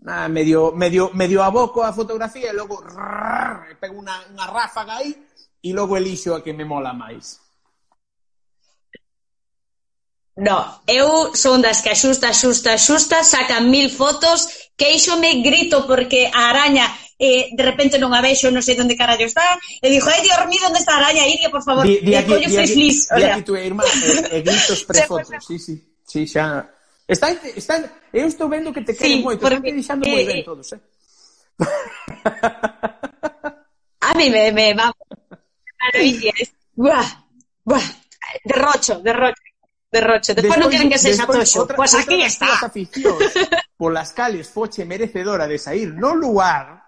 na, 0.03 0.27
medio, 0.27 0.71
medio, 0.75 1.11
medio 1.15 1.43
aboco 1.43 1.83
a 1.83 1.95
fotografía 1.95 2.51
e 2.51 2.55
logo 2.55 2.83
rrr, 2.83 3.79
pego 3.79 4.03
unha, 4.03 4.19
unha 4.35 4.47
ráfaga 4.51 4.99
aí 4.99 5.15
e 5.63 5.69
logo 5.71 5.95
elixo 5.95 6.35
a 6.35 6.43
que 6.43 6.51
me 6.51 6.67
mola 6.67 6.91
máis. 6.91 7.39
No, 10.39 10.83
eu 10.87 11.35
son 11.35 11.59
das 11.59 11.83
que 11.83 11.91
axusta, 11.91 12.31
axusta, 12.31 12.75
axusta, 12.75 13.23
sacan 13.23 13.67
mil 13.67 13.91
fotos 13.91 14.68
queixome, 14.79 15.43
grito 15.43 15.83
porque 15.83 16.31
a 16.31 16.55
araña 16.55 16.87
eh, 17.19 17.51
de 17.51 17.63
repente 17.67 17.99
non 17.99 18.15
a 18.15 18.23
vexo, 18.23 18.47
non 18.47 18.63
sei 18.63 18.79
onde 18.79 18.95
carallo 18.95 19.27
está, 19.27 19.59
e 19.83 19.91
dixo, 19.91 20.07
ai, 20.07 20.23
Dios 20.23 20.39
mío, 20.47 20.71
onde 20.71 20.79
está 20.79 20.95
a 20.95 21.03
araña, 21.03 21.27
Iria, 21.27 21.51
por 21.51 21.59
favor, 21.59 21.83
di, 21.83 21.99
di 21.99 22.15
aquí, 22.15 22.31
collo 22.31 22.47
di 22.47 22.55
aquí, 22.55 22.87
di, 22.87 22.95
di 22.95 23.27
aquí 23.27 23.43
tu 23.43 23.59
irmá, 23.59 23.83
e, 23.83 24.39
e 24.39 24.41
gritos 24.41 24.79
prefotos, 24.89 25.43
sí, 25.43 25.59
sí, 25.59 25.75
sí, 26.07 26.23
xa... 26.23 26.63
Está, 27.09 27.33
está, 27.57 27.89
eu 28.13 28.29
estou 28.29 28.47
vendo 28.47 28.71
que 28.71 28.85
te 28.85 28.93
queren 28.95 29.19
sí, 29.19 29.23
moito, 29.25 29.41
porque, 29.43 29.67
están 29.67 29.75
deixando 29.75 30.07
eh, 30.07 30.15
moi 30.15 30.23
ben 30.23 30.47
todos, 30.47 30.71
eh? 30.71 30.79
a 34.07 34.15
mí 34.15 34.31
me, 34.31 34.55
me 34.55 34.71
va 34.77 34.87
maravilla, 34.95 36.31
buah, 36.71 37.09
buah, 37.67 37.87
derrocho, 38.47 39.03
derrocho 39.03 39.48
derroche. 39.91 40.33
Despois, 40.33 40.55
despois 40.55 40.59
non 40.61 40.69
queren 40.69 40.89
que 40.89 41.01
sexa 41.01 41.25
toxo. 41.25 41.65
Pois 41.65 41.75
pues 41.75 41.93
aquí 41.97 42.21
está. 42.21 42.61
aficións 42.61 43.33
polas 43.79 44.13
cales 44.13 44.47
foche 44.49 44.85
merecedora 44.85 45.47
de 45.47 45.57
sair 45.57 45.89
no 45.95 46.13
lugar 46.13 46.83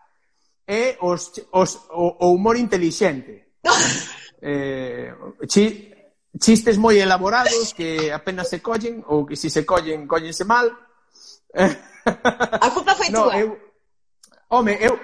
é 0.67 0.95
os, 1.01 1.31
os, 1.51 1.71
o, 1.91 2.05
o 2.19 2.27
humor 2.35 2.55
intelixente. 2.57 3.57
eh, 4.41 5.13
chi, 5.47 5.91
chistes 6.39 6.77
moi 6.77 6.95
elaborados 7.01 7.73
que 7.73 8.13
apenas 8.13 8.47
se 8.47 8.61
collen 8.61 9.03
ou 9.09 9.25
que 9.25 9.35
si 9.35 9.49
se 9.49 9.65
collen, 9.65 10.07
collense 10.07 10.45
mal. 10.45 10.69
a 11.55 12.69
culpa 12.71 12.95
foi 12.95 13.09
no, 13.13 13.27
túa. 13.27 13.35
Eu, 13.35 13.57
home, 14.49 14.77
eu, 14.79 14.95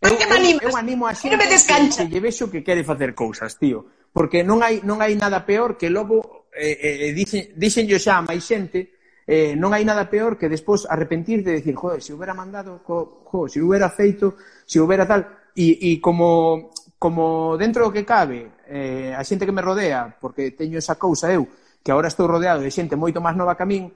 eu, 0.00 0.16
que 0.16 0.24
eu, 0.24 0.70
eu 0.70 0.76
animo 0.76 1.06
a 1.06 1.14
xente 1.14 1.36
que, 1.36 1.46
que 1.46 2.08
lle 2.08 2.20
vexo 2.20 2.50
que 2.50 2.64
quere 2.64 2.82
facer 2.82 3.14
cousas, 3.14 3.60
tío. 3.60 4.08
Porque 4.10 4.42
non 4.42 4.58
hai, 4.64 4.82
non 4.82 4.98
hai 4.98 5.14
nada 5.14 5.46
peor 5.46 5.78
que 5.78 5.86
logo 5.86 6.39
Eh, 6.60 6.76
eh, 6.76 7.08
eh, 7.08 7.12
dicen, 7.16 7.56
dixenllo 7.56 7.96
xa 7.96 8.20
a 8.20 8.26
máis 8.28 8.44
xente, 8.44 9.00
eh, 9.24 9.56
non 9.56 9.72
hai 9.72 9.80
nada 9.80 10.12
peor 10.12 10.36
que 10.36 10.52
despois 10.52 10.84
arrepentir 10.84 11.40
de 11.40 11.56
decir, 11.56 11.72
joder, 11.72 12.04
se 12.04 12.12
hubiera 12.12 12.36
mandado, 12.36 12.84
jo, 12.84 13.24
jo 13.24 13.48
se 13.48 13.64
hubiera 13.64 13.88
feito, 13.88 14.36
se 14.68 14.76
hubiera 14.76 15.08
tal, 15.08 15.24
e, 15.56 15.80
e 15.80 15.90
como, 16.04 16.68
como 17.00 17.56
dentro 17.56 17.88
do 17.88 17.94
que 17.96 18.04
cabe, 18.04 18.60
eh, 18.68 19.16
a 19.16 19.24
xente 19.24 19.48
que 19.48 19.56
me 19.56 19.64
rodea, 19.64 20.12
porque 20.20 20.52
teño 20.52 20.76
esa 20.76 21.00
cousa 21.00 21.32
eu, 21.32 21.48
que 21.80 21.96
agora 21.96 22.12
estou 22.12 22.28
rodeado 22.28 22.60
de 22.60 22.68
xente 22.68 22.92
moito 22.92 23.24
máis 23.24 23.40
nova 23.40 23.56
que 23.56 23.64
a 23.64 23.70
min, 23.70 23.88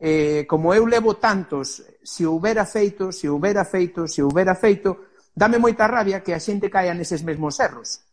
eh, 0.00 0.48
como 0.48 0.72
eu 0.72 0.88
levo 0.88 1.20
tantos, 1.20 1.84
se 2.00 2.24
hubiera 2.24 2.64
feito, 2.64 3.12
se 3.12 3.28
hubiera 3.28 3.68
feito, 3.68 4.08
se 4.08 4.24
hubiera 4.24 4.56
feito, 4.56 5.12
dame 5.36 5.60
moita 5.60 5.84
rabia 5.84 6.24
que 6.24 6.32
a 6.32 6.40
xente 6.40 6.72
caia 6.72 6.96
neses 6.96 7.20
mesmos 7.20 7.60
erros. 7.60 8.05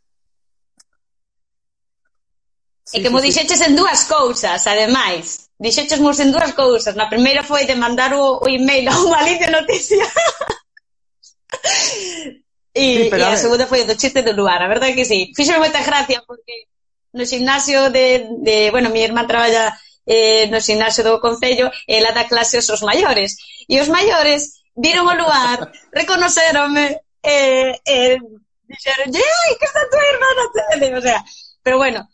Sí, 2.83 2.99
e 2.99 3.01
que 3.01 3.07
sí, 3.07 3.13
mo 3.13 3.23
dixeches 3.23 3.59
sí. 3.59 3.65
en 3.65 3.75
dúas 3.79 4.03
cousas, 4.05 4.67
ademais. 4.67 5.49
Dixeches 5.57 6.03
mos 6.03 6.19
en 6.19 6.35
dúas 6.35 6.51
cousas. 6.51 6.95
Na 6.99 7.07
primeira 7.07 7.43
foi 7.43 7.63
de 7.63 7.79
mandar 7.79 8.11
o, 8.13 8.43
o 8.43 8.47
email 8.51 8.91
ao 8.91 9.07
Malicia 9.07 9.49
Noticia. 9.49 10.03
e, 12.75 13.07
sí, 13.07 13.09
e 13.09 13.23
a, 13.23 13.31
a 13.31 13.39
segunda 13.39 13.67
foi 13.67 13.87
do 13.87 13.95
chiste 13.95 14.21
do 14.21 14.35
lugar, 14.35 14.61
a 14.61 14.67
verdade 14.67 14.95
que 14.95 15.07
sí. 15.07 15.31
Fixo 15.31 15.55
moita 15.55 15.79
gracia 15.79 16.23
porque 16.27 16.67
no 17.13 17.25
gimnasio 17.25 17.89
de, 17.89 18.27
de 18.43 18.71
bueno, 18.71 18.89
mi 18.89 18.99
irmã 18.99 19.23
traballa 19.23 19.71
eh, 20.05 20.47
no 20.51 20.59
gimnasio 20.59 21.03
do 21.03 21.21
Concello, 21.23 21.71
ela 21.87 22.11
dá 22.11 22.27
clases 22.27 22.69
aos 22.69 22.83
maiores. 22.83 23.39
E 23.67 23.79
os 23.79 23.87
maiores 23.87 24.59
viron 24.75 25.07
o 25.07 25.15
lugar, 25.15 25.71
reconocerome, 25.95 26.99
eh, 27.23 27.79
eh, 27.85 28.19
dixeron, 28.67 29.07
ai, 29.15 29.51
que 29.55 29.65
está 29.65 29.87
tua 29.87 30.03
irmá 30.03 30.27
na 30.35 30.47
tele, 30.51 30.97
o 30.97 31.01
sea, 31.01 31.23
pero 31.63 31.77
bueno, 31.77 32.07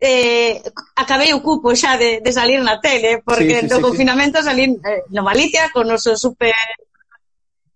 eh, 0.00 0.62
acabei 0.94 1.32
o 1.32 1.40
cupo 1.40 1.72
xa 1.72 1.96
de, 1.96 2.20
de 2.20 2.32
salir 2.32 2.60
na 2.60 2.80
tele, 2.80 3.24
porque 3.24 3.60
sí, 3.60 3.60
sí, 3.64 3.68
do 3.68 3.76
sí, 3.80 3.82
confinamento 3.82 4.38
sí. 4.40 4.44
salín 4.44 4.76
eh, 4.84 5.08
no 5.10 5.24
Malicia 5.24 5.72
con 5.72 5.88
o 5.88 5.96
noso 5.96 6.16
super 6.16 6.52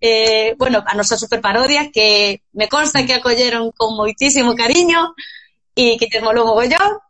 eh, 0.01 0.55
bueno, 0.57 0.83
a 0.87 0.95
nosa 0.97 1.16
super 1.16 1.41
parodia 1.41 1.93
que 1.93 2.43
me 2.53 2.68
consta 2.68 3.05
que 3.05 3.14
acolleron 3.14 3.73
con 3.73 3.97
moitísimo 3.97 4.57
cariño 4.57 5.12
e 5.77 5.97
que 6.01 6.09
te 6.09 6.25
molou 6.25 6.49
mogollón 6.49 7.01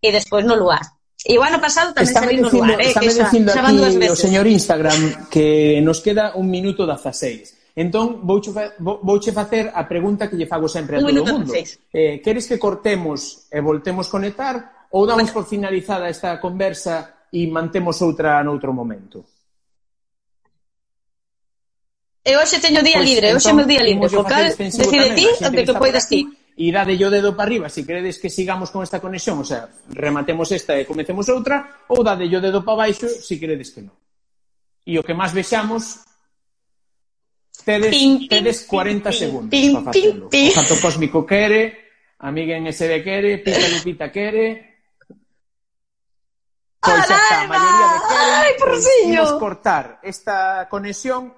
e 0.00 0.08
despois 0.12 0.44
no 0.44 0.56
lugar. 0.56 0.84
E 1.24 1.40
o 1.40 1.42
ano 1.44 1.56
pasado 1.56 1.96
tamén 1.96 2.12
estame 2.12 2.36
salimos 2.36 2.52
lugar, 2.52 2.76
eh, 2.76 2.92
que 2.92 3.08
xa, 3.08 3.32
xa 3.32 3.62
van 3.64 3.80
dúas 3.80 3.96
veces. 3.96 4.12
O 4.12 4.20
señor 4.20 4.44
Instagram 4.44 5.28
que 5.32 5.80
nos 5.80 6.04
queda 6.04 6.36
un 6.36 6.52
minuto 6.52 6.84
da 6.84 7.00
16. 7.00 7.53
Entón, 7.74 8.22
vouche, 8.22 8.54
fa, 8.54 8.70
vouche 8.78 9.34
facer 9.34 9.66
a 9.74 9.82
pregunta 9.82 10.30
que 10.30 10.38
lle 10.38 10.46
fago 10.46 10.70
sempre 10.70 10.96
a 10.96 11.00
todo 11.02 11.10
o 11.10 11.26
mundo. 11.26 11.50
Eh, 11.90 12.22
queres 12.22 12.46
que 12.46 12.54
cortemos 12.54 13.50
e 13.50 13.58
voltemos 13.58 14.06
conectar 14.06 14.86
ou 14.94 15.02
damos 15.02 15.34
bueno. 15.34 15.42
por 15.42 15.44
finalizada 15.50 16.06
esta 16.06 16.38
conversa 16.38 17.26
e 17.34 17.50
mantemos 17.50 17.98
outra 17.98 18.38
noutro 18.46 18.70
momento? 18.70 19.26
E 22.22 22.30
hoxe 22.38 22.62
teño 22.62 22.78
día 22.78 23.02
pues, 23.02 23.10
libre, 23.10 23.34
hoxe 23.34 23.50
meu 23.50 23.66
día 23.66 23.82
libre, 23.82 24.06
co 24.06 24.22
cal 24.22 24.54
decide 24.54 25.10
ti 25.18 25.26
onde 25.42 25.66
que, 25.66 25.66
que 25.66 25.74
poidas 25.74 26.06
ti. 26.06 26.30
E 26.54 26.70
dade 26.70 26.94
yo 26.94 27.10
dedo 27.10 27.34
para 27.34 27.50
arriba, 27.50 27.66
se 27.66 27.82
si 27.82 27.90
credes 27.90 28.22
que 28.22 28.30
sigamos 28.30 28.70
con 28.70 28.86
esta 28.86 29.02
conexión, 29.02 29.42
o 29.42 29.44
sea, 29.44 29.66
rematemos 29.90 30.46
esta 30.54 30.78
e 30.78 30.86
comecemos 30.86 31.26
outra, 31.26 31.82
ou 31.90 32.06
dade 32.06 32.30
yo 32.30 32.38
dedo 32.38 32.62
para 32.62 32.86
baixo, 32.86 33.10
se 33.10 33.34
si 33.34 33.42
credes 33.42 33.74
que 33.74 33.82
non. 33.82 33.98
E 34.86 34.94
o 34.94 35.02
que 35.02 35.10
máis 35.10 35.34
vexamos, 35.34 36.06
Tedes, 37.62 37.90
pin, 37.90 38.28
tedes 38.28 38.66
40 38.66 39.10
pin, 39.10 39.18
segundos 39.18 39.50
pin, 39.50 39.72
para 39.72 39.84
facelo. 39.86 40.28
Pin, 40.28 40.50
pin. 40.50 40.50
O 40.50 40.54
canto 40.58 40.74
cósmico 40.82 41.24
quere, 41.24 41.62
amiguen 42.18 42.66
SD 42.66 43.02
quere, 43.02 43.38
Pita 43.38 43.68
Lupita 43.68 44.10
quere... 44.10 44.74
Pois 46.84 47.00
pues 47.06 47.16
está, 47.16 47.40
a 47.40 47.46
maioría 47.48 47.86
de 47.94 47.98
queren, 48.08 48.34
Ay, 48.34 48.52
porciño. 48.58 49.20
Pues, 49.24 49.32
cortar 49.40 50.00
esta 50.02 50.68
conexión 50.68 51.32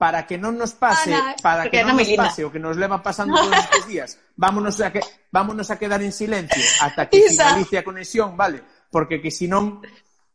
para 0.00 0.24
que 0.24 0.40
non 0.40 0.56
nos 0.56 0.72
pase, 0.72 1.12
Ana, 1.12 1.36
para 1.44 1.68
que 1.68 1.84
non 1.84 1.92
nos 1.92 2.08
linda. 2.08 2.24
pase 2.24 2.40
o 2.40 2.48
que 2.48 2.56
nos 2.56 2.80
leva 2.80 3.04
pasando 3.04 3.36
todos 3.36 3.52
estes 3.68 3.84
días. 3.84 4.10
Vámonos 4.40 4.80
a 4.80 4.88
que 4.88 5.04
vámonos 5.28 5.68
a 5.68 5.76
quedar 5.76 6.00
en 6.00 6.08
silencio 6.08 6.56
ata 6.80 7.12
que 7.12 7.20
Isa. 7.28 7.52
finalice 7.52 7.76
a 7.76 7.84
conexión, 7.84 8.32
vale? 8.32 8.64
Porque 8.88 9.20
que 9.20 9.28
si 9.28 9.44
non 9.44 9.84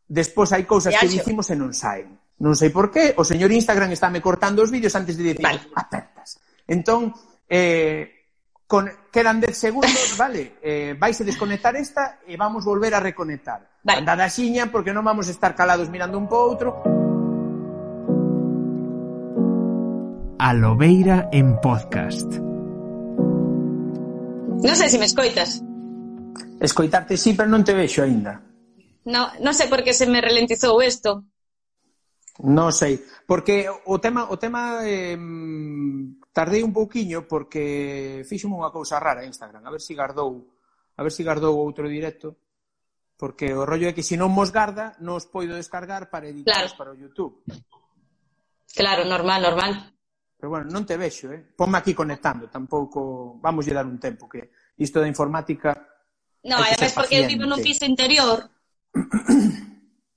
despois 0.05 0.53
hai 0.53 0.69
cousas 0.69 0.93
que 0.93 1.09
dicimos 1.09 1.49
e 1.49 1.57
non 1.57 1.73
saen. 1.73 2.13
Non 2.35 2.51
sei 2.51 2.67
por 2.67 2.91
qué, 2.91 3.15
o 3.15 3.23
señor 3.23 3.47
Instagram 3.47 3.95
estáme 3.95 4.19
cortando 4.19 4.59
os 4.59 4.71
vídeos 4.71 4.91
antes 4.99 5.15
de 5.15 5.31
dicir, 5.31 5.45
vale. 5.45 5.63
apertas. 5.71 6.35
Entón, 6.67 7.15
eh, 7.47 8.27
con, 8.67 8.91
quedan 9.07 9.39
10 9.39 9.55
segundos, 9.55 10.17
vale, 10.19 10.59
eh, 10.59 10.95
vais 10.99 11.15
a 11.15 11.23
desconectar 11.23 11.79
esta 11.79 12.19
e 12.27 12.35
vamos 12.35 12.67
volver 12.67 12.91
a 12.91 12.99
reconectar. 12.99 13.79
Vale. 13.87 14.03
Andad 14.03 14.19
a 14.19 14.27
xiña 14.27 14.67
porque 14.67 14.91
non 14.91 15.07
vamos 15.07 15.29
a 15.29 15.33
estar 15.35 15.55
calados 15.55 15.87
mirando 15.87 16.19
un 16.19 16.27
po 16.27 16.43
outro. 16.43 16.83
A 20.35 20.51
Lobeira 20.51 21.31
en 21.31 21.55
podcast. 21.63 22.27
Non 24.59 24.75
sei 24.75 24.91
se 24.91 24.99
me 24.99 25.07
escoitas. 25.07 25.63
Escoitarte 26.59 27.15
sí, 27.15 27.31
pero 27.31 27.47
non 27.47 27.63
te 27.63 27.71
vexo 27.71 28.03
aínda. 28.03 28.43
No, 29.07 29.31
non 29.39 29.55
sei 29.55 29.71
por 29.71 29.87
que 29.87 29.95
se 29.95 30.03
me 30.03 30.19
ralentizou 30.19 30.81
isto. 30.83 31.23
Non 32.43 32.75
sei, 32.75 32.99
porque 33.23 33.71
o 33.71 33.95
tema 34.03 34.27
o 34.27 34.35
tema 34.35 34.83
eh, 34.83 35.15
tardei 36.35 36.59
un 36.59 36.75
pouquiño 36.75 37.23
porque 37.31 38.27
fíxome 38.27 38.59
unha 38.59 38.73
cousa 38.75 38.99
rara 38.99 39.23
en 39.23 39.31
Instagram, 39.31 39.63
a 39.63 39.71
ver 39.71 39.79
se 39.79 39.91
si 39.91 39.95
gardou, 39.95 40.43
a 40.99 41.01
ver 41.05 41.15
se 41.15 41.23
si 41.23 41.27
gardou 41.27 41.55
outro 41.55 41.87
directo, 41.87 42.35
porque 43.15 43.55
o 43.55 43.63
rollo 43.63 43.87
é 43.87 43.95
que 43.95 44.03
se 44.03 44.19
non 44.19 44.35
mos 44.35 44.51
garda, 44.51 44.99
non 44.99 45.15
os 45.15 45.31
poido 45.31 45.55
descargar 45.55 46.11
para 46.11 46.27
editar 46.27 46.67
claro. 46.67 46.75
para 46.75 46.91
o 46.91 46.99
YouTube. 46.99 47.39
Claro, 48.75 49.07
normal, 49.07 49.39
normal. 49.39 49.71
Pero 50.35 50.51
bueno, 50.51 50.67
non 50.67 50.83
te 50.83 50.99
vexo, 50.99 51.31
eh. 51.31 51.39
Ponme 51.55 51.79
aquí 51.79 51.95
conectando, 51.95 52.51
tampouco 52.51 53.39
vamos 53.39 53.63
lle 53.63 53.71
dar 53.71 53.87
un 53.87 53.95
tempo 53.95 54.27
que 54.27 54.51
isto 54.75 54.99
da 54.99 55.07
informática 55.07 55.71
No, 56.45 56.57
además 56.57 56.93
porque 56.93 57.17
eu 57.17 57.27
vivo 57.27 57.49
nun 57.49 57.57
piso 57.57 57.89
interior. 57.89 58.37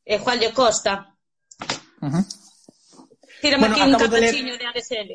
e 0.05 0.13
eh, 0.13 0.21
Juan 0.21 0.37
lle 0.37 0.53
costa. 0.53 1.17
Uh 2.01 2.09
-huh. 2.09 2.25
Tírame 3.41 3.69
bueno, 3.69 3.75
aquí 3.75 3.91
un 3.91 3.99
capuchiño 3.99 4.53
de, 4.53 4.59
ler... 4.59 4.59
de 4.59 4.67
ADSL. 4.67 5.11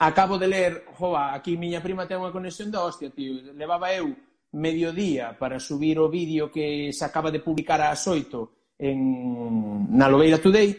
Acabo 0.00 0.38
de 0.38 0.48
ler, 0.48 0.84
joa, 0.96 1.34
aquí 1.34 1.56
miña 1.56 1.82
prima 1.84 2.08
ten 2.08 2.20
unha 2.20 2.32
conexión 2.32 2.72
da 2.72 2.84
hostia, 2.84 3.12
tío. 3.12 3.52
Levaba 3.52 3.92
eu 3.92 4.16
mediodía 4.56 5.36
para 5.36 5.60
subir 5.60 6.00
o 6.00 6.08
vídeo 6.08 6.50
que 6.50 6.90
se 6.90 7.04
acaba 7.04 7.30
de 7.30 7.44
publicar 7.44 7.80
ás 7.84 8.02
oito 8.08 8.72
en, 8.80 8.96
na 9.92 10.08
Lobeira 10.08 10.40
Today 10.40 10.72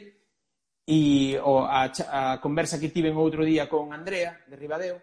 e 0.83 1.37
o, 1.37 1.63
a, 1.63 1.85
a 1.87 2.41
conversa 2.41 2.81
que 2.81 2.89
tiven 2.89 3.15
outro 3.15 3.45
día 3.45 3.69
con 3.69 3.93
Andrea 3.93 4.41
de 4.49 4.57
Ribadeo 4.57 4.97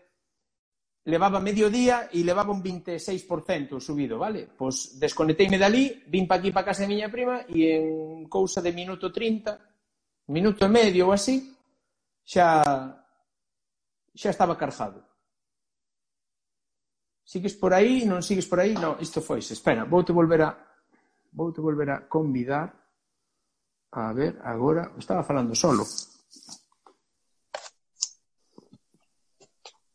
levaba 1.08 1.40
mediodía 1.40 2.10
e 2.12 2.20
levaba 2.20 2.52
un 2.52 2.60
26% 2.60 3.80
subido, 3.80 4.18
vale? 4.18 4.44
Pois 4.44 5.00
desconecteime 5.00 5.56
dali, 5.56 6.04
vin 6.10 6.28
pa 6.28 6.36
aquí 6.36 6.52
pa 6.52 6.66
casa 6.66 6.84
de 6.84 6.92
miña 6.92 7.08
prima 7.08 7.48
e 7.48 7.80
en 7.80 8.28
cousa 8.28 8.60
de 8.60 8.76
minuto 8.76 9.08
30 9.08 9.67
minuto 10.28 10.64
e 10.64 10.68
medio 10.68 11.08
ou 11.08 11.12
así, 11.12 11.56
xa 12.24 12.62
xa 14.14 14.30
estaba 14.30 14.56
carzado. 14.56 15.04
Sigues 17.24 17.54
por 17.56 17.72
aí, 17.76 18.08
non 18.08 18.24
sigues 18.24 18.48
por 18.48 18.60
aí, 18.60 18.72
non, 18.72 18.96
isto 19.00 19.20
foise. 19.20 19.52
Espera, 19.52 19.84
voute 19.84 20.12
volver 20.12 20.42
a 20.44 20.50
voute 21.32 21.60
volver 21.60 21.90
a 21.92 21.98
convidar 22.08 22.72
a 23.92 24.12
ver 24.12 24.40
agora, 24.44 24.92
estaba 24.98 25.24
falando 25.24 25.54
solo. 25.54 25.84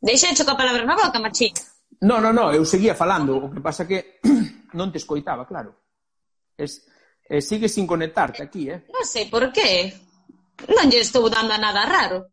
Deixa 0.01 0.33
de 0.33 0.43
a 0.43 0.57
palabra 0.57 0.83
na 0.83 0.95
boca, 0.99 1.19
machín. 1.19 1.53
No, 2.01 2.19
no, 2.19 2.33
no, 2.33 2.51
eu 2.51 2.65
seguía 2.65 2.93
falando, 2.93 3.39
o 3.39 3.49
que 3.49 3.61
pasa 3.61 3.87
que 3.87 4.19
non 4.77 4.91
te 4.91 4.99
escoitaba, 4.99 5.47
claro. 5.47 5.71
Es, 6.59 6.83
eh, 7.29 7.39
sigues 7.39 7.71
sin 7.71 7.87
conectarte 7.87 8.43
aquí, 8.43 8.67
eh? 8.67 8.83
Non 8.91 9.07
sei 9.07 9.31
por 9.31 9.47
qué. 9.55 9.95
Non 10.69 10.87
lle 10.87 11.01
estou 11.01 11.25
dando 11.27 11.53
a 11.53 11.59
nada 11.59 11.83
raro. 11.85 12.29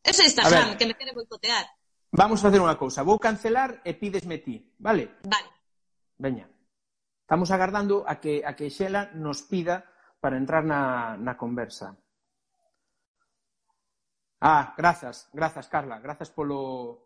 Ese 0.00 0.24
Instagram 0.24 0.78
que 0.78 0.86
me 0.86 0.94
quere 0.94 1.12
boicotear. 1.12 1.66
Vamos 2.14 2.40
a 2.40 2.48
facer 2.48 2.62
unha 2.62 2.78
cousa. 2.78 3.02
Vou 3.02 3.18
cancelar 3.18 3.82
e 3.82 3.92
pídesme 3.98 4.38
ti, 4.38 4.62
vale? 4.78 5.20
Vale. 5.26 5.50
Veña. 6.16 6.46
Estamos 7.26 7.50
agardando 7.50 8.06
a 8.06 8.22
que, 8.22 8.46
a 8.46 8.54
que 8.54 8.70
Xela 8.70 9.10
nos 9.18 9.42
pida 9.42 9.82
para 10.22 10.38
entrar 10.38 10.62
na, 10.62 11.18
na 11.18 11.34
conversa. 11.34 11.98
Ah, 14.40 14.72
grazas, 14.78 15.28
grazas, 15.34 15.66
Carla, 15.66 15.98
grazas 15.98 16.30
polo, 16.30 17.02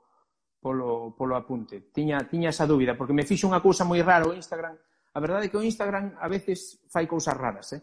polo, 0.61 1.17
polo 1.17 1.35
apunte. 1.35 1.91
Tiña, 1.91 2.29
tiña 2.29 2.51
esa 2.51 2.67
dúbida, 2.69 2.95
porque 2.95 3.17
me 3.17 3.25
fixo 3.25 3.49
unha 3.49 3.65
cousa 3.65 3.89
moi 3.89 4.05
rara 4.05 4.29
o 4.29 4.37
Instagram. 4.37 4.77
A 5.11 5.19
verdade 5.19 5.49
é 5.49 5.51
que 5.51 5.59
o 5.59 5.65
Instagram 5.65 6.15
a 6.21 6.29
veces 6.29 6.85
fai 6.93 7.09
cousas 7.09 7.35
raras, 7.35 7.73
eh? 7.75 7.83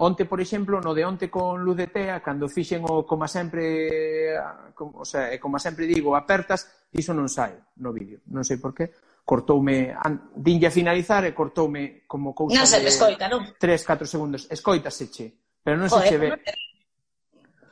Onte, 0.00 0.26
por 0.26 0.40
exemplo, 0.40 0.80
no 0.80 0.94
de 0.94 1.04
onte 1.04 1.28
con 1.28 1.58
luz 1.58 1.76
de 1.76 1.88
tea, 1.88 2.22
cando 2.22 2.48
fixen 2.48 2.86
o, 2.86 3.04
como 3.04 3.26
sempre, 3.26 4.38
como, 4.72 5.00
o 5.00 5.04
sea, 5.04 5.34
como 5.40 5.58
sempre 5.58 5.86
digo, 5.86 6.14
apertas, 6.14 6.86
iso 6.94 7.10
non 7.10 7.26
sai 7.26 7.58
no 7.82 7.90
vídeo. 7.90 8.22
Non 8.30 8.46
sei 8.46 8.62
por 8.62 8.70
qué. 8.70 8.94
Cortoume, 9.26 9.90
an, 9.90 10.30
dinlle 10.38 10.70
a 10.70 10.72
finalizar 10.72 11.26
e 11.26 11.34
cortoume 11.34 12.06
como 12.06 12.30
cousa 12.30 12.54
non 12.54 12.70
se 12.70 12.78
de 12.78 12.94
escoita, 12.94 13.26
non? 13.26 13.42
3, 13.58 13.58
4 13.58 14.06
segundos. 14.06 14.46
Escoitase 14.46 15.10
che, 15.10 15.34
pero 15.58 15.74
non 15.74 15.90
Joder, 15.90 16.06
se 16.06 16.10
che 16.14 16.18
ve. 16.22 16.28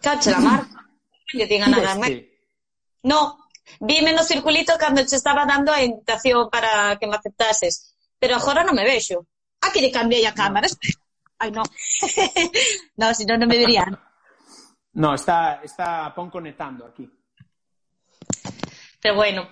Cache 0.03 0.35
la 0.35 0.43
marca. 0.43 0.83
que 1.31 1.47
digan 1.47 1.71
nada 1.71 1.95
este? 1.95 2.43
No, 3.07 3.47
vime 3.79 4.11
no 4.11 4.27
circulito 4.27 4.75
cando 4.75 5.07
che 5.07 5.15
estaba 5.15 5.47
dando 5.47 5.71
a 5.71 5.79
invitación 5.79 6.51
para 6.51 6.99
que 6.99 7.07
me 7.07 7.15
aceptases, 7.15 7.95
pero 8.19 8.35
agora 8.35 8.67
non 8.67 8.75
me 8.75 8.83
vexo. 8.83 9.31
Aquí 9.63 9.79
que 9.79 9.87
lle 9.87 9.95
cambiei 9.95 10.27
a 10.27 10.35
cámara, 10.35 10.67
no. 10.67 10.75
espera. 10.75 11.06
Ai, 11.39 11.51
no. 11.57 11.63
no, 12.97 13.15
si 13.15 13.25
non, 13.25 13.39
non 13.39 13.49
me 13.49 13.59
verían. 13.59 13.93
No, 14.93 15.15
está, 15.15 15.61
está 15.63 16.13
pon 16.15 16.31
conectando 16.31 16.87
aquí. 16.87 17.05
Pero 19.01 19.15
bueno, 19.15 19.49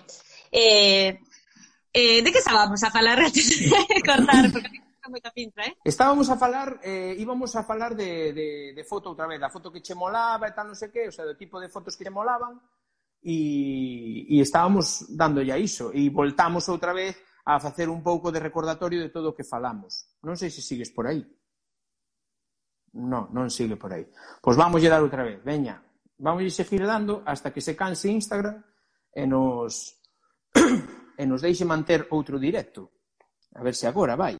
eh, 0.51 1.19
eh, 1.93 2.21
de 2.23 2.31
que 2.31 2.39
estábamos 2.39 2.83
a 2.83 2.89
falar 2.89 3.19
antes 3.19 3.69
de 3.69 4.01
cortar? 4.05 4.51
Porque 4.51 4.81
moita 5.09 5.29
pinta, 5.31 5.61
eh? 5.61 5.77
Estábamos 5.85 6.29
a 6.29 6.37
falar, 6.37 6.81
eh, 6.81 7.15
íbamos 7.17 7.55
a 7.55 7.63
falar 7.63 7.95
de, 7.95 8.33
de, 8.33 8.73
de 8.73 8.83
foto 8.83 9.09
outra 9.13 9.27
vez, 9.27 9.39
da 9.39 9.53
foto 9.53 9.71
que 9.71 9.81
che 9.81 9.93
molaba 9.93 10.49
e 10.49 10.53
tal, 10.53 10.65
non 10.65 10.77
sei 10.77 10.89
que, 10.89 11.05
o 11.05 11.13
sea, 11.13 11.29
do 11.29 11.37
tipo 11.37 11.61
de 11.61 11.69
fotos 11.69 11.93
que 11.93 12.03
che 12.03 12.09
molaban, 12.09 12.57
e, 13.21 14.25
e 14.29 14.41
estábamos 14.41 15.05
dándolle 15.13 15.53
a 15.53 15.61
iso, 15.61 15.93
e 15.93 16.09
voltamos 16.09 16.65
outra 16.69 16.93
vez 16.93 17.13
a 17.45 17.61
facer 17.61 17.89
un 17.89 18.01
pouco 18.01 18.33
de 18.33 18.41
recordatorio 18.41 18.97
de 19.01 19.13
todo 19.13 19.29
o 19.33 19.37
que 19.37 19.45
falamos. 19.45 20.09
Non 20.25 20.33
sei 20.33 20.49
se 20.49 20.65
sigues 20.65 20.89
por 20.89 21.05
aí. 21.05 21.21
non, 22.95 23.27
non 23.35 23.51
sigue 23.51 23.75
por 23.75 23.91
aí. 23.91 24.07
Pois 24.39 24.55
vamos 24.55 24.79
lle 24.79 24.91
dar 24.91 25.03
outra 25.03 25.23
vez, 25.23 25.43
veña, 25.43 25.79
vamos 26.19 26.43
lle 26.43 26.51
seguir 26.51 26.87
dando 26.87 27.21
hasta 27.27 27.51
que 27.51 27.59
se 27.59 27.75
canse 27.75 28.07
Instagram 28.07 28.63
e 29.11 29.23
nos 29.27 29.99
e 31.19 31.23
nos 31.27 31.43
deixe 31.43 31.67
manter 31.67 32.07
outro 32.11 32.39
directo. 32.39 32.91
A 33.55 33.63
ver 33.63 33.75
se 33.75 33.87
agora 33.87 34.15
vai. 34.15 34.35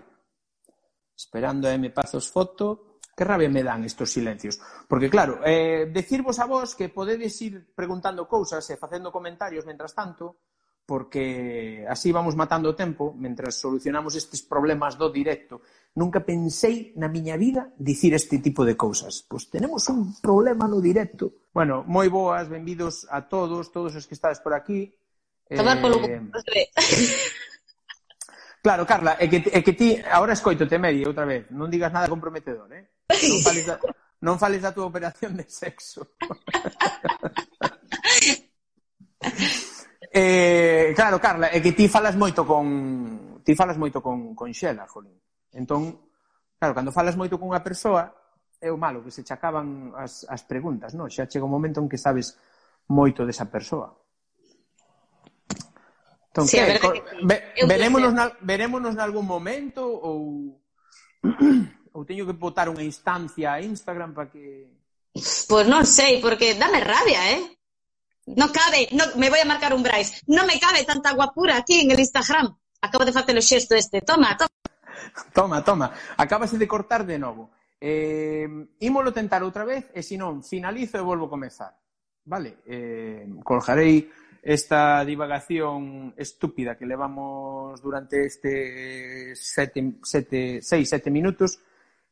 Esperando 1.16 1.68
a 1.68 1.76
M 1.76 1.88
Pazos 1.92 2.28
foto, 2.28 3.00
que 3.16 3.24
rabia 3.24 3.48
me 3.48 3.64
dan 3.64 3.84
estos 3.88 4.12
silencios. 4.12 4.60
Porque 4.88 5.08
claro, 5.08 5.40
eh, 5.44 5.88
decirvos 5.88 6.40
a 6.40 6.46
vos 6.46 6.76
que 6.76 6.92
podedes 6.92 7.40
ir 7.42 7.72
preguntando 7.72 8.28
cousas 8.28 8.68
e 8.68 8.76
facendo 8.76 9.12
comentarios 9.12 9.64
mentras 9.64 9.96
tanto, 9.96 10.44
porque 10.86 11.86
así 11.90 12.12
vamos 12.12 12.38
matando 12.38 12.70
o 12.70 12.78
tempo 12.78 13.18
mentras 13.18 13.58
solucionamos 13.58 14.14
estes 14.14 14.46
problemas 14.46 14.98
do 15.02 15.10
directo. 15.10 15.66
Nunca 15.98 16.22
pensei 16.22 16.94
na 16.94 17.10
miña 17.10 17.34
vida 17.42 17.74
dicir 17.82 18.14
este 18.14 18.38
tipo 18.38 18.62
de 18.62 18.78
cousas. 18.78 19.26
Pois 19.26 19.50
tenemos 19.50 19.90
un 19.90 20.14
problema 20.22 20.70
no 20.70 20.78
directo. 20.78 21.50
Bueno, 21.50 21.82
moi 21.90 22.06
boas, 22.14 22.46
benvidos 22.46 23.10
a 23.10 23.26
todos, 23.26 23.74
todos 23.74 23.98
os 23.98 24.06
que 24.06 24.14
estades 24.14 24.38
por 24.38 24.54
aquí. 24.54 24.94
Tomar 25.50 25.78
eh, 25.78 25.82
polo 25.82 25.98
eh... 26.06 26.22
Claro, 28.66 28.82
Carla, 28.86 29.14
é 29.22 29.30
que, 29.30 29.46
é 29.54 29.62
que 29.62 29.78
ti 29.78 30.02
agora 30.10 30.34
escoito-te 30.34 30.82
medio 30.82 31.14
outra 31.14 31.26
vez. 31.26 31.46
Non 31.54 31.70
digas 31.70 31.94
nada 31.94 32.10
comprometedor, 32.10 32.66
eh? 32.74 32.98
Non 33.10 33.42
fales 33.46 33.66
da, 33.66 33.78
non 34.26 34.42
fales 34.42 34.62
da 34.66 34.74
túa 34.74 34.90
operación 34.90 35.38
de 35.38 35.46
sexo. 35.46 36.14
Eh, 40.18 40.94
claro, 40.96 41.20
Carla, 41.20 41.52
é 41.52 41.60
que 41.60 41.76
ti 41.76 41.92
falas 41.92 42.16
moito 42.16 42.48
con 42.48 43.44
ti 43.44 43.52
falas 43.52 43.76
moito 43.76 44.00
con, 44.00 44.32
con 44.32 44.48
Xela, 44.56 44.88
Jolín. 44.88 45.20
Entón, 45.52 46.08
claro, 46.56 46.72
cando 46.72 46.96
falas 46.96 47.20
moito 47.20 47.36
con 47.36 47.52
unha 47.52 47.60
persoa, 47.60 48.16
é 48.64 48.72
o 48.72 48.80
malo 48.80 49.04
que 49.04 49.12
se 49.12 49.28
chacaban 49.28 49.92
as, 49.92 50.24
as 50.32 50.48
preguntas, 50.48 50.96
non? 50.96 51.12
Xa 51.12 51.28
chega 51.28 51.44
un 51.44 51.52
momento 51.52 51.84
en 51.84 51.92
que 51.92 52.00
sabes 52.00 52.40
moito 52.88 53.28
desa 53.28 53.52
persoa. 53.52 53.92
Entón, 56.32 56.48
sí, 56.48 56.64
que, 56.64 56.64
ver, 56.64 56.80
que... 56.80 57.04
Ve, 57.20 57.36
verémonos, 57.68 58.16
na, 58.16 58.32
verémonos 58.40 58.96
nalgún 58.96 59.28
momento 59.28 59.84
ou 59.84 60.64
ou 61.92 62.08
teño 62.08 62.24
que 62.24 62.40
botar 62.40 62.72
unha 62.72 62.88
instancia 62.88 63.52
a 63.52 63.60
Instagram 63.60 64.16
para 64.16 64.32
que 64.32 64.72
Pois 65.52 65.68
non 65.68 65.84
sei, 65.84 66.24
porque 66.24 66.56
dame 66.56 66.80
rabia, 66.80 67.20
eh? 67.36 67.44
No 68.26 68.52
cabe, 68.52 68.90
no, 68.92 69.04
me 69.18 69.30
voy 69.30 69.40
a 69.40 69.46
marcar 69.46 69.74
un 69.74 69.84
Bryce. 69.84 70.22
No 70.28 70.46
me 70.46 70.60
cabe 70.60 70.84
tanta 70.84 71.14
guapura 71.14 71.58
aquí 71.58 71.82
en 71.82 71.92
el 71.92 72.00
Instagram. 72.00 72.58
Acabo 72.82 73.06
de 73.06 73.14
facer 73.14 73.38
o 73.38 73.42
xesto 73.42 73.76
este. 73.76 74.02
Toma, 74.02 74.38
toma. 74.38 74.50
Toma, 75.34 75.64
toma. 75.64 75.94
Acábase 76.18 76.58
de 76.58 76.68
cortar 76.68 77.06
de 77.06 77.20
novo. 77.20 77.52
Eh, 77.80 78.48
ímolo 78.80 79.14
tentar 79.14 79.44
outra 79.44 79.64
vez 79.64 79.86
eh, 79.94 80.00
e 80.00 80.02
se 80.02 80.18
non, 80.18 80.42
finalizo 80.42 80.98
e 80.98 81.06
volvo 81.06 81.30
a 81.30 81.34
comezar. 81.34 81.78
Vale, 82.26 82.66
eh, 82.66 83.30
colgarei 83.46 84.10
esta 84.42 85.06
divagación 85.06 86.14
estúpida 86.18 86.78
que 86.78 86.86
levamos 86.86 87.82
durante 87.82 88.26
este 88.26 89.36
sete, 89.36 90.02
sete, 90.02 90.62
seis, 90.62 90.90
sete 90.90 91.10
minutos 91.10 91.62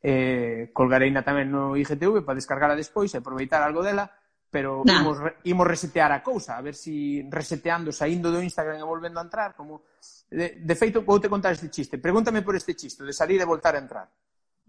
eh, 0.02 0.68
colgarei 0.74 1.08
na 1.14 1.24
tamén 1.24 1.48
no 1.48 1.78
IGTV 1.78 2.26
para 2.26 2.36
descargala 2.36 2.76
despois 2.76 3.14
e 3.14 3.22
aproveitar 3.22 3.62
algo 3.62 3.80
dela 3.80 4.12
pero 4.54 4.86
nah. 4.86 5.02
imos, 5.02 5.18
imos 5.50 5.66
resetear 5.66 6.14
a 6.14 6.22
cousa, 6.22 6.54
a 6.54 6.62
ver 6.62 6.78
si 6.78 7.26
reseteando, 7.26 7.90
saindo 7.90 8.30
do 8.30 8.38
Instagram 8.38 8.78
e 8.78 8.86
volvendo 8.86 9.18
a 9.18 9.26
entrar, 9.26 9.58
como... 9.58 9.82
De, 10.30 10.62
de 10.62 10.74
feito, 10.78 11.02
vou 11.02 11.18
te 11.18 11.26
contar 11.26 11.58
este 11.58 11.66
chiste. 11.74 11.98
Pregúntame 11.98 12.38
por 12.46 12.54
este 12.54 12.78
chiste, 12.78 13.02
de 13.02 13.10
salir 13.10 13.42
e 13.42 13.50
voltar 13.50 13.74
a 13.74 13.82
entrar. 13.82 14.06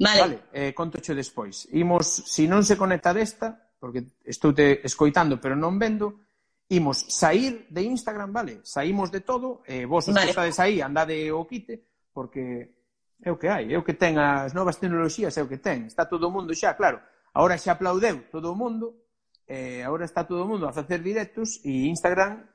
Vale. 0.01 0.19
vale 0.19 0.37
eh, 0.49 0.73
contocho 0.73 1.13
despois. 1.13 1.69
Imos, 1.77 2.25
se 2.25 2.25
si 2.25 2.43
non 2.49 2.65
se 2.65 2.73
conecta 2.73 3.13
desta, 3.13 3.53
porque 3.77 4.17
estou 4.25 4.57
te 4.57 4.81
escoitando, 4.81 5.37
pero 5.37 5.53
non 5.53 5.77
vendo, 5.77 6.25
imos 6.73 7.05
sair 7.13 7.69
de 7.69 7.85
Instagram, 7.85 8.33
vale? 8.33 8.65
Saímos 8.65 9.13
de 9.13 9.21
todo, 9.21 9.61
eh, 9.69 9.85
vos 9.85 10.09
os 10.09 10.17
vale. 10.17 10.33
que 10.33 10.33
estades 10.33 10.57
aí, 10.57 10.81
andade 10.81 11.29
o 11.29 11.45
quite, 11.45 11.77
porque 12.09 12.73
é 13.21 13.29
o 13.29 13.37
que 13.37 13.53
hai, 13.53 13.69
é 13.69 13.77
o 13.77 13.85
que 13.85 13.93
ten 13.93 14.17
as 14.17 14.57
novas 14.57 14.81
tecnologías, 14.81 15.37
é 15.37 15.45
o 15.45 15.49
que 15.49 15.61
ten. 15.61 15.85
Está 15.85 16.09
todo 16.09 16.25
o 16.25 16.33
mundo 16.33 16.57
xa, 16.57 16.73
claro. 16.73 16.97
Ahora 17.37 17.61
xa 17.61 17.77
aplaudeu 17.77 18.25
todo 18.33 18.49
o 18.49 18.57
mundo, 18.57 19.04
eh, 19.47 19.83
ahora 19.83 20.05
está 20.05 20.25
todo 20.25 20.43
o 20.43 20.49
mundo 20.49 20.67
a 20.67 20.73
facer 20.73 21.01
directos 21.01 21.61
e 21.63 21.85
Instagram 21.87 22.45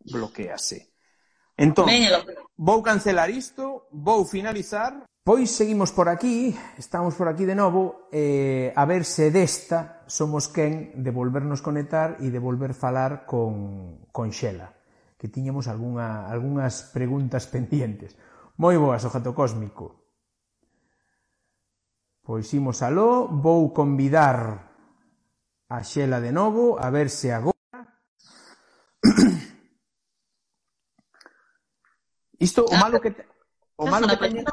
bloquease. 0.00 0.90
Entón, 1.60 1.92
vou 2.56 2.80
cancelar 2.80 3.28
isto, 3.28 3.84
vou 3.92 4.24
finalizar, 4.24 5.04
pois 5.20 5.52
seguimos 5.52 5.92
por 5.92 6.08
aquí, 6.08 6.56
estamos 6.80 7.12
por 7.12 7.28
aquí 7.28 7.44
de 7.44 7.52
novo, 7.52 8.08
eh, 8.08 8.72
a 8.72 8.88
ver 8.88 9.04
se 9.04 9.28
desta 9.28 10.00
somos 10.08 10.48
quen 10.48 11.04
de 11.04 11.12
volvernos 11.12 11.60
conectar 11.60 12.16
e 12.24 12.32
de 12.32 12.40
volver 12.40 12.72
falar 12.72 13.28
con, 13.28 14.08
con 14.08 14.32
Xela, 14.32 14.72
que 15.20 15.28
tiñamos 15.28 15.68
alguna, 15.68 16.32
algunhas 16.32 16.88
preguntas 16.96 17.44
pendientes. 17.44 18.16
Moi 18.56 18.80
boas, 18.80 19.04
o 19.04 19.12
Jato 19.12 19.36
Cósmico. 19.36 20.00
Pois 22.24 22.48
imos 22.56 22.80
aló, 22.80 23.28
vou 23.28 23.76
convidar 23.76 24.69
A 25.70 25.86
Xela 25.86 26.18
de 26.18 26.34
novo, 26.34 26.82
a 26.82 26.90
ver 26.90 27.10
se 27.10 27.32
agora... 27.32 27.54
Isto, 32.38 32.64
o 32.66 32.74
ah, 32.74 32.78
malo 32.78 33.00
que... 33.00 33.12
Te... 33.12 33.24
O 33.76 33.86
malo 33.86 34.08
que 34.10 34.16
teñen, 34.18 34.44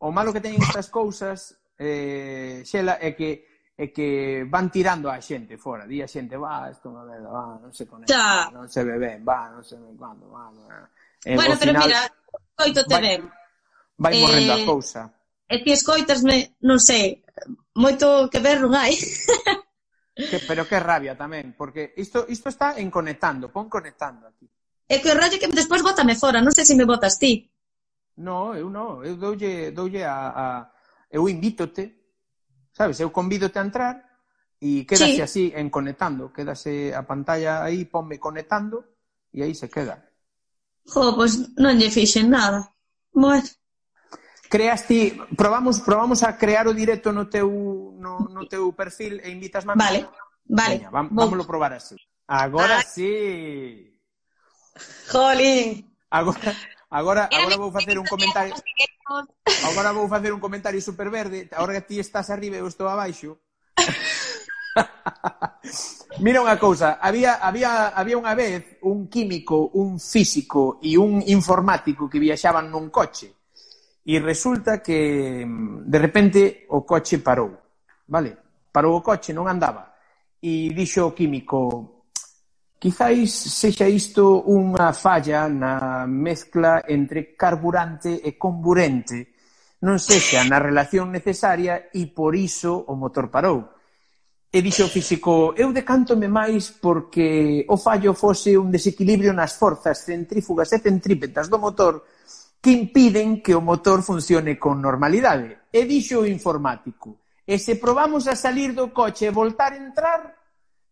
o 0.00 0.10
malo 0.10 0.32
que 0.32 0.40
teñen 0.40 0.64
estas 0.64 0.88
cousas, 0.88 1.60
eh, 1.78 2.64
Xela, 2.64 2.96
é 2.98 3.12
que 3.12 3.44
é 3.76 3.90
que 3.90 4.46
van 4.46 4.70
tirando 4.70 5.10
a 5.10 5.18
xente 5.20 5.58
fora, 5.58 5.86
di 5.86 6.00
a 6.00 6.06
xente, 6.06 6.38
va, 6.38 6.70
isto 6.70 6.90
non 6.90 7.06
merda, 7.10 7.28
va, 7.28 7.58
non 7.58 7.74
se 7.74 7.86
conecta, 7.86 8.50
non 8.54 8.70
se 8.70 8.84
ve 8.86 8.98
ben, 8.98 9.24
va, 9.26 9.50
non 9.50 9.64
se 9.66 9.74
ve 9.74 9.90
cando, 9.98 10.30
va, 10.30 10.46
va. 10.46 10.86
Eh, 11.26 11.34
bueno, 11.34 11.58
pero 11.58 11.74
final, 11.74 11.86
mira, 11.86 12.06
coitote 12.54 12.98
ben. 13.02 13.26
Vai, 13.98 14.14
vai 14.14 14.20
morrendo 14.22 14.54
eh, 14.54 14.62
a 14.62 14.64
cousa. 14.64 15.10
E 15.46 15.62
ti 15.62 15.72
escoitasme, 15.74 16.54
non 16.62 16.78
sei, 16.78 17.18
moito 17.74 18.30
que 18.30 18.38
ver 18.38 18.62
non 18.62 18.78
hai. 18.78 18.94
Que, 20.14 20.38
pero 20.46 20.62
que 20.62 20.78
rabia 20.78 21.18
tamén, 21.18 21.58
porque 21.58 21.90
isto, 21.98 22.22
isto 22.30 22.46
está 22.46 22.78
en 22.78 22.86
conectando, 22.86 23.50
pon 23.50 23.66
conectando 23.66 24.30
aquí. 24.30 24.46
É 24.86 25.02
que 25.02 25.10
o 25.10 25.18
rollo 25.18 25.42
que 25.42 25.50
despois 25.50 25.82
bótame 25.82 26.14
fora, 26.14 26.38
non 26.38 26.54
sei 26.54 26.62
se 26.62 26.78
me 26.78 26.86
botas 26.86 27.18
ti. 27.18 27.50
No, 28.22 28.54
eu 28.54 28.70
non, 28.70 29.02
eu 29.02 29.18
doulle, 29.18 29.74
doulle 29.74 30.06
a, 30.06 30.30
a... 30.30 30.44
Eu 31.10 31.26
invítote, 31.26 32.14
sabes, 32.70 33.02
eu 33.02 33.10
convídote 33.10 33.58
a 33.58 33.66
entrar 33.66 33.94
e 34.62 34.86
quedase 34.86 35.18
sí. 35.18 35.22
así 35.22 35.44
en 35.50 35.66
conectando, 35.66 36.30
quedase 36.30 36.94
a 36.94 37.02
pantalla 37.02 37.66
aí, 37.66 37.82
ponme 37.90 38.22
conectando 38.22 38.94
e 39.34 39.42
aí 39.42 39.50
se 39.50 39.66
queda. 39.66 39.98
Jo, 40.86 41.10
pois 41.18 41.58
non 41.58 41.74
lle 41.74 41.90
fixen 41.90 42.30
nada. 42.30 42.70
Bueno. 43.10 43.42
Creas 44.46 44.86
ti, 44.86 45.10
probamos, 45.34 45.82
probamos 45.82 46.22
a 46.22 46.38
crear 46.38 46.70
o 46.70 46.76
directo 46.76 47.10
no 47.10 47.26
teu 47.26 47.83
no, 48.04 48.28
no 48.28 48.44
teu 48.44 48.76
perfil 48.76 49.24
e 49.24 49.32
invitas 49.32 49.64
a 49.64 49.72
Vale, 49.72 50.04
vale. 50.44 50.84
Veña, 50.84 50.92
vam, 50.92 51.08
vamos. 51.08 51.16
vámoslo 51.16 51.48
probar 51.48 51.72
así. 51.72 51.96
Agora 52.28 52.84
Ay. 52.84 52.86
sí. 52.86 53.12
Jolín. 55.08 55.96
Agora, 56.10 56.52
agora, 56.90 57.28
agora 57.32 57.56
vou 57.56 57.72
facer 57.72 57.98
un 57.98 58.04
comentario. 58.04 58.54
Agora 59.64 59.92
vou 59.92 60.08
facer 60.08 60.32
un 60.32 60.40
comentario 60.40 60.80
superverde. 60.80 61.48
Agora 61.56 61.80
que 61.80 61.88
ti 61.88 61.98
estás 61.98 62.28
arriba 62.28 62.56
e 62.56 62.60
eu 62.60 62.68
estou 62.68 62.88
abaixo. 62.88 63.40
Mira 66.20 66.44
unha 66.44 66.60
cousa, 66.60 67.00
había, 67.02 67.42
había, 67.42 67.90
había 67.90 68.20
unha 68.20 68.36
vez 68.38 68.78
un 68.86 69.10
químico, 69.10 69.74
un 69.74 69.98
físico 69.98 70.78
e 70.78 70.94
un 70.94 71.18
informático 71.26 72.06
que 72.06 72.22
viaxaban 72.22 72.70
nun 72.70 72.86
coche 72.92 73.34
e 74.04 74.20
resulta 74.20 74.84
que 74.84 75.42
mm, 75.42 75.88
de 75.88 75.98
repente 75.98 76.40
o 76.68 76.84
coche 76.84 77.24
parou 77.24 77.63
vale? 78.06 78.36
Parou 78.70 78.98
o 78.98 79.02
coche, 79.02 79.32
non 79.32 79.46
andaba. 79.46 79.94
E 80.40 80.72
dixo 80.74 81.08
o 81.08 81.14
químico, 81.16 82.04
quizáis 82.76 83.32
sexa 83.32 83.88
isto 83.88 84.44
unha 84.44 84.92
falla 84.92 85.48
na 85.48 86.04
mezcla 86.04 86.84
entre 86.84 87.32
carburante 87.32 88.20
e 88.20 88.36
comburente, 88.36 89.32
non 89.84 89.96
sexa 89.96 90.44
na 90.44 90.60
relación 90.60 91.08
necesaria 91.08 91.88
e 91.96 92.12
por 92.12 92.36
iso 92.36 92.84
o 92.88 92.92
motor 92.92 93.32
parou. 93.32 93.72
E 94.54 94.62
dixo 94.62 94.86
o 94.86 94.92
físico, 94.92 95.56
eu 95.56 95.72
decántome 95.72 96.28
máis 96.28 96.70
porque 96.76 97.64
o 97.66 97.80
fallo 97.80 98.14
fose 98.14 98.54
un 98.54 98.70
desequilibrio 98.70 99.32
nas 99.32 99.56
forzas 99.56 100.04
centrífugas 100.04 100.70
e 100.70 100.78
centrípetas 100.78 101.48
do 101.48 101.58
motor 101.58 102.04
que 102.60 102.70
impiden 102.70 103.42
que 103.42 103.52
o 103.52 103.60
motor 103.60 104.04
funcione 104.04 104.56
con 104.60 104.80
normalidade. 104.80 105.72
E 105.72 105.84
dixo 105.88 106.22
o 106.22 106.28
informático, 106.28 107.23
E 107.44 107.60
se 107.60 107.76
probamos 107.76 108.24
a 108.26 108.36
salir 108.36 108.72
do 108.72 108.88
coche 108.88 109.28
e 109.28 109.30
voltar 109.30 109.72
a 109.72 109.76
entrar, 109.76 110.32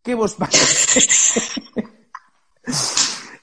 que 0.04 0.14
vos 0.14 0.36
pasa? 0.36 0.60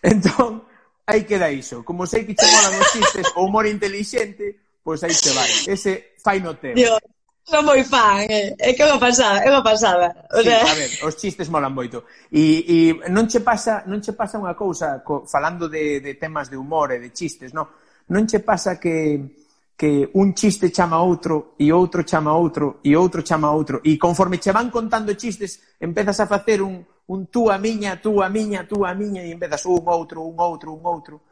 entón, 0.04 0.62
aí 1.10 1.26
queda 1.26 1.50
iso. 1.50 1.82
Como 1.82 2.06
sei 2.06 2.26
que 2.26 2.38
che 2.38 2.46
molan 2.46 2.78
os 2.78 2.90
chistes, 2.94 3.26
o 3.34 3.50
humor 3.50 3.66
inteligente, 3.66 4.78
pois 4.86 5.02
aí 5.02 5.14
te 5.14 5.34
vai. 5.34 5.50
Ese 5.66 6.14
fai 6.22 6.38
no 6.38 6.54
teu. 6.62 6.78
Dios, 6.78 7.02
son 7.50 7.66
moi 7.66 7.82
fan, 7.82 8.30
eh. 8.30 8.54
É 8.62 8.78
que 8.78 8.86
é 8.86 8.86
unha 8.86 9.02
pasada, 9.02 9.42
é 9.42 9.50
unha 9.50 9.66
pasada. 9.66 10.14
O 10.30 10.46
sí, 10.46 10.54
sea... 10.54 10.70
a 10.70 10.78
ver, 10.78 10.92
os 11.02 11.18
chistes 11.18 11.50
molan 11.50 11.74
moito. 11.74 12.06
E, 12.30 12.62
e 12.62 12.78
non 13.10 13.26
che 13.26 13.42
pasa, 13.42 13.90
non 13.90 13.98
che 13.98 14.14
pasa 14.14 14.38
unha 14.38 14.54
cousa, 14.54 15.02
co, 15.02 15.26
falando 15.26 15.66
de, 15.66 15.98
de 15.98 16.14
temas 16.14 16.54
de 16.54 16.62
humor 16.62 16.94
e 16.94 17.02
de 17.02 17.10
chistes, 17.10 17.58
non? 17.58 17.66
Non 18.14 18.30
che 18.30 18.46
pasa 18.46 18.78
que 18.78 19.39
que 19.80 20.10
un 20.20 20.34
chiste 20.34 20.74
chama 20.76 20.98
a 20.98 21.02
outro 21.02 21.56
e 21.56 21.72
outro 21.72 22.04
chama 22.04 22.32
a 22.32 22.36
outro 22.36 22.84
e 22.84 22.92
outro 23.00 23.24
chama 23.24 23.48
a 23.48 23.56
outro. 23.56 23.80
E 23.80 23.96
conforme 23.96 24.36
che 24.36 24.52
van 24.52 24.68
contando 24.68 25.16
chistes 25.16 25.80
empezas 25.80 26.20
a 26.20 26.28
facer 26.28 26.62
un, 26.62 26.84
un 27.08 27.28
tú 27.28 27.50
a 27.50 27.58
miña, 27.58 27.96
tú 28.02 28.22
a 28.22 28.28
miña, 28.28 28.68
tú 28.68 28.84
a 28.84 28.94
miña 28.94 29.24
e 29.24 29.32
empezas 29.32 29.64
un 29.64 29.80
outro, 29.88 30.28
un 30.28 30.36
outro, 30.36 30.76
un 30.76 30.84
outro. 30.84 31.24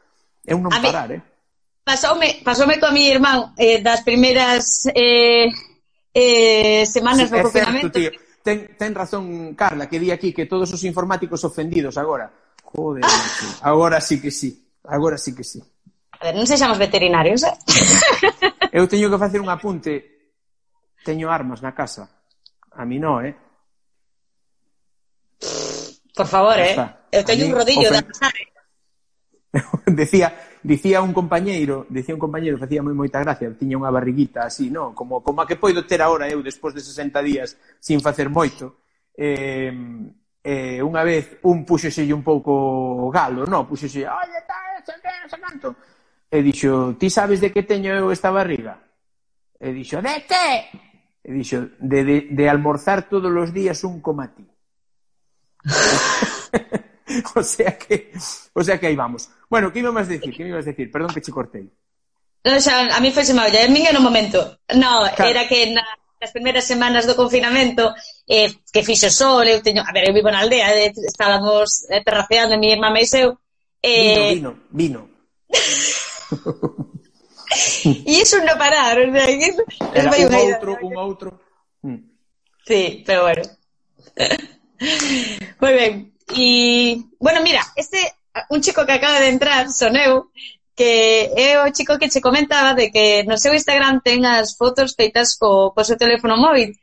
É 0.48 0.56
un 0.56 0.64
non 0.64 0.72
a 0.72 0.80
parar, 0.80 1.12
eh? 1.12 1.20
Pasoume, 1.84 2.40
pasoume 2.40 2.80
coa 2.80 2.96
mi 2.96 3.12
irmán 3.12 3.52
eh, 3.60 3.84
das 3.84 4.00
primeiras 4.08 4.88
eh, 4.96 5.52
eh, 6.16 6.88
semanas 6.88 7.28
sí, 7.28 7.36
do 7.36 7.44
confinamento 7.44 7.92
certo, 7.92 8.00
tío. 8.00 8.12
Ten, 8.48 8.80
ten 8.80 8.96
razón 8.96 9.60
Carla 9.60 9.92
que 9.92 10.00
di 10.00 10.08
aquí 10.08 10.32
que 10.32 10.48
todos 10.48 10.72
os 10.72 10.80
informáticos 10.88 11.44
ofendidos 11.44 12.00
agora. 12.00 12.32
Joder, 12.64 13.04
agora 13.68 14.00
sí 14.00 14.24
que 14.24 14.32
sí 14.32 14.56
agora 14.88 15.18
sí 15.18 15.36
que 15.36 15.44
sí 15.44 15.62
ver, 16.28 16.36
non 16.36 16.44
sexamos 16.44 16.76
veterinarios, 16.76 17.48
eh? 17.48 17.56
Eu 18.78 18.86
teño 18.86 19.08
que 19.08 19.18
facer 19.18 19.40
un 19.40 19.48
apunte. 19.48 20.04
Teño 21.04 21.32
armas 21.32 21.64
na 21.64 21.72
casa. 21.72 22.12
A 22.76 22.84
mí 22.84 23.00
non, 23.00 23.24
eh? 23.24 23.34
Por 26.12 26.28
favor, 26.28 26.60
eh? 26.60 26.76
Eu 27.12 27.24
teño 27.24 27.48
mí, 27.48 27.52
un 27.52 27.58
rodillo 27.64 27.88
ofen... 27.88 28.04
de 28.04 28.10
pasar, 28.12 28.34
eh? 28.36 28.48
decía, 29.88 30.36
dicía 30.62 31.02
un 31.02 31.16
compañeiro, 31.16 31.88
dicía 31.90 32.14
un 32.14 32.20
compañeiro, 32.20 32.60
facía 32.60 32.84
moi 32.84 32.94
moita 32.94 33.24
gracia, 33.24 33.48
tiña 33.56 33.80
unha 33.80 33.90
barriguita 33.90 34.44
así, 34.44 34.68
non? 34.68 34.92
Como, 34.92 35.24
como 35.24 35.40
a 35.40 35.48
que 35.48 35.56
poido 35.56 35.88
ter 35.88 36.04
agora 36.04 36.28
eu 36.28 36.44
despois 36.44 36.76
de 36.76 36.84
60 36.84 37.24
días 37.24 37.56
sin 37.80 38.04
facer 38.04 38.28
moito. 38.28 38.84
Eh, 39.16 39.72
eh, 40.44 40.80
unha 40.84 41.02
vez 41.08 41.40
un 41.48 41.64
puxoselle 41.64 42.12
un 42.12 42.22
pouco 42.22 43.08
galo, 43.10 43.48
non? 43.48 43.64
Puxoselle, 43.64 44.12
está 44.38 44.58
ese 45.28 45.40
canto. 45.40 45.76
E 46.30 46.44
dixo, 46.44 46.96
ti 47.00 47.10
sabes 47.10 47.40
de 47.40 47.52
que 47.52 47.64
teño 47.64 47.96
eu 47.96 48.12
esta 48.12 48.32
barriga? 48.32 48.84
E 49.60 49.72
dixo, 49.72 50.04
de 50.04 50.28
que? 50.28 50.48
E 51.24 51.30
dixo, 51.32 51.72
de, 51.80 52.04
de, 52.04 52.18
de 52.36 52.46
almorzar 52.50 53.08
todos 53.08 53.32
os 53.32 53.54
días 53.56 53.84
un 53.88 54.02
coma 54.02 54.28
ti. 54.36 54.44
o 57.36 57.44
sea 57.44 57.78
que, 57.78 58.12
o 58.54 58.64
sea 58.64 58.80
que 58.80 58.88
aí 58.88 58.96
vamos. 58.96 59.30
Bueno, 59.50 59.72
que 59.72 59.80
ibas 59.80 60.08
decir? 60.08 60.36
Que 60.36 60.48
ibas 60.48 60.66
decir? 60.66 60.92
Perdón 60.92 61.14
que 61.14 61.22
che 61.22 61.32
cortei. 61.32 61.72
No, 62.44 62.60
xa, 62.60 62.92
a 62.92 63.00
mí 63.00 63.12
foi 63.12 63.24
mal, 63.34 63.48
olla, 63.48 63.64
a 63.64 63.72
mí 63.72 63.84
no 63.92 64.02
momento. 64.04 64.60
No, 64.76 65.08
claro. 65.16 65.32
era 65.32 65.48
que 65.48 65.72
na, 65.72 65.84
nas 66.20 66.32
primeiras 66.32 66.66
semanas 66.68 67.08
do 67.08 67.16
confinamento 67.16 67.96
eh, 68.28 68.52
que 68.72 68.84
fixo 68.84 69.10
sol, 69.10 69.44
eu 69.48 69.64
teño, 69.64 69.84
a 69.84 69.92
ver, 69.92 70.08
eu 70.08 70.14
vivo 70.14 70.32
na 70.32 70.44
aldea, 70.44 70.76
eh, 70.76 70.92
estábamos 70.92 71.88
eh, 71.90 72.04
terraceando, 72.04 72.60
mi 72.60 72.72
irmá 72.72 72.92
e 73.00 73.08
eu. 73.16 73.40
Eh, 73.84 74.34
vino, 74.36 74.52
vino, 74.72 75.02
vino. 75.08 75.10
e 78.06 78.12
iso 78.20 78.38
non 78.44 78.60
pararon, 78.60 79.12
non? 79.12 79.28
Iso, 79.28 79.64
Era 79.96 80.12
un 80.12 80.34
outro, 80.36 80.70
un 80.82 80.94
outro. 80.98 81.30
Sí, 82.68 83.04
pero 83.06 83.24
bueno. 83.24 83.44
Moi 85.60 85.74
ben. 85.74 85.94
E, 86.36 87.00
bueno, 87.20 87.40
mira, 87.42 87.64
este, 87.76 87.98
un 88.50 88.60
chico 88.62 88.86
que 88.86 88.92
acaba 88.92 89.22
de 89.22 89.30
entrar, 89.30 89.72
son 89.72 89.96
eu, 89.96 90.28
que 90.76 91.32
é 91.34 91.58
o 91.64 91.72
chico 91.72 91.98
que 91.98 92.12
che 92.12 92.22
comentaba 92.22 92.76
de 92.76 92.92
que 92.92 93.24
no 93.24 93.40
seu 93.40 93.56
Instagram 93.56 94.04
ten 94.04 94.28
as 94.28 94.54
fotos 94.54 94.94
feitas 94.94 95.40
co, 95.40 95.74
co 95.74 95.88
seu 95.88 95.98
teléfono 95.98 96.38
móvil 96.38 96.76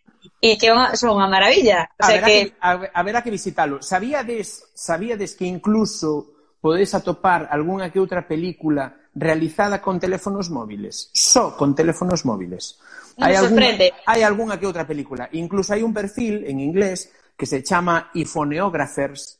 e 0.42 0.58
que 0.58 0.72
unha, 0.72 0.98
son 0.98 1.14
unha 1.14 1.30
maravilla. 1.30 1.86
O 1.94 2.02
sea, 2.02 2.18
a, 2.18 2.26
que... 2.26 2.34
que... 2.50 2.58
A, 2.58 2.70
a 2.90 3.00
verá 3.06 3.22
que 3.22 3.30
visitalo. 3.30 3.84
Sabíades, 3.84 4.66
sabíades 4.74 5.38
que 5.38 5.46
incluso 5.46 6.33
podedes 6.64 6.96
atopar 6.96 7.52
algunha 7.52 7.92
que 7.92 8.00
outra 8.00 8.24
película 8.24 8.96
realizada 9.12 9.84
con 9.84 10.00
teléfonos 10.00 10.48
móviles, 10.48 11.12
só 11.12 11.52
con 11.52 11.76
teléfonos 11.76 12.24
móviles. 12.24 12.80
Non 13.20 13.28
hai 13.28 13.36
sorprende. 13.36 13.92
Alguna, 13.92 14.08
hai 14.08 14.20
algunha 14.24 14.56
que 14.56 14.64
outra 14.64 14.88
película. 14.88 15.28
Incluso 15.36 15.76
hai 15.76 15.84
un 15.84 15.92
perfil 15.92 16.48
en 16.48 16.64
inglés 16.64 17.12
que 17.36 17.44
se 17.44 17.60
chama 17.60 18.08
iPhoneographers, 18.16 19.36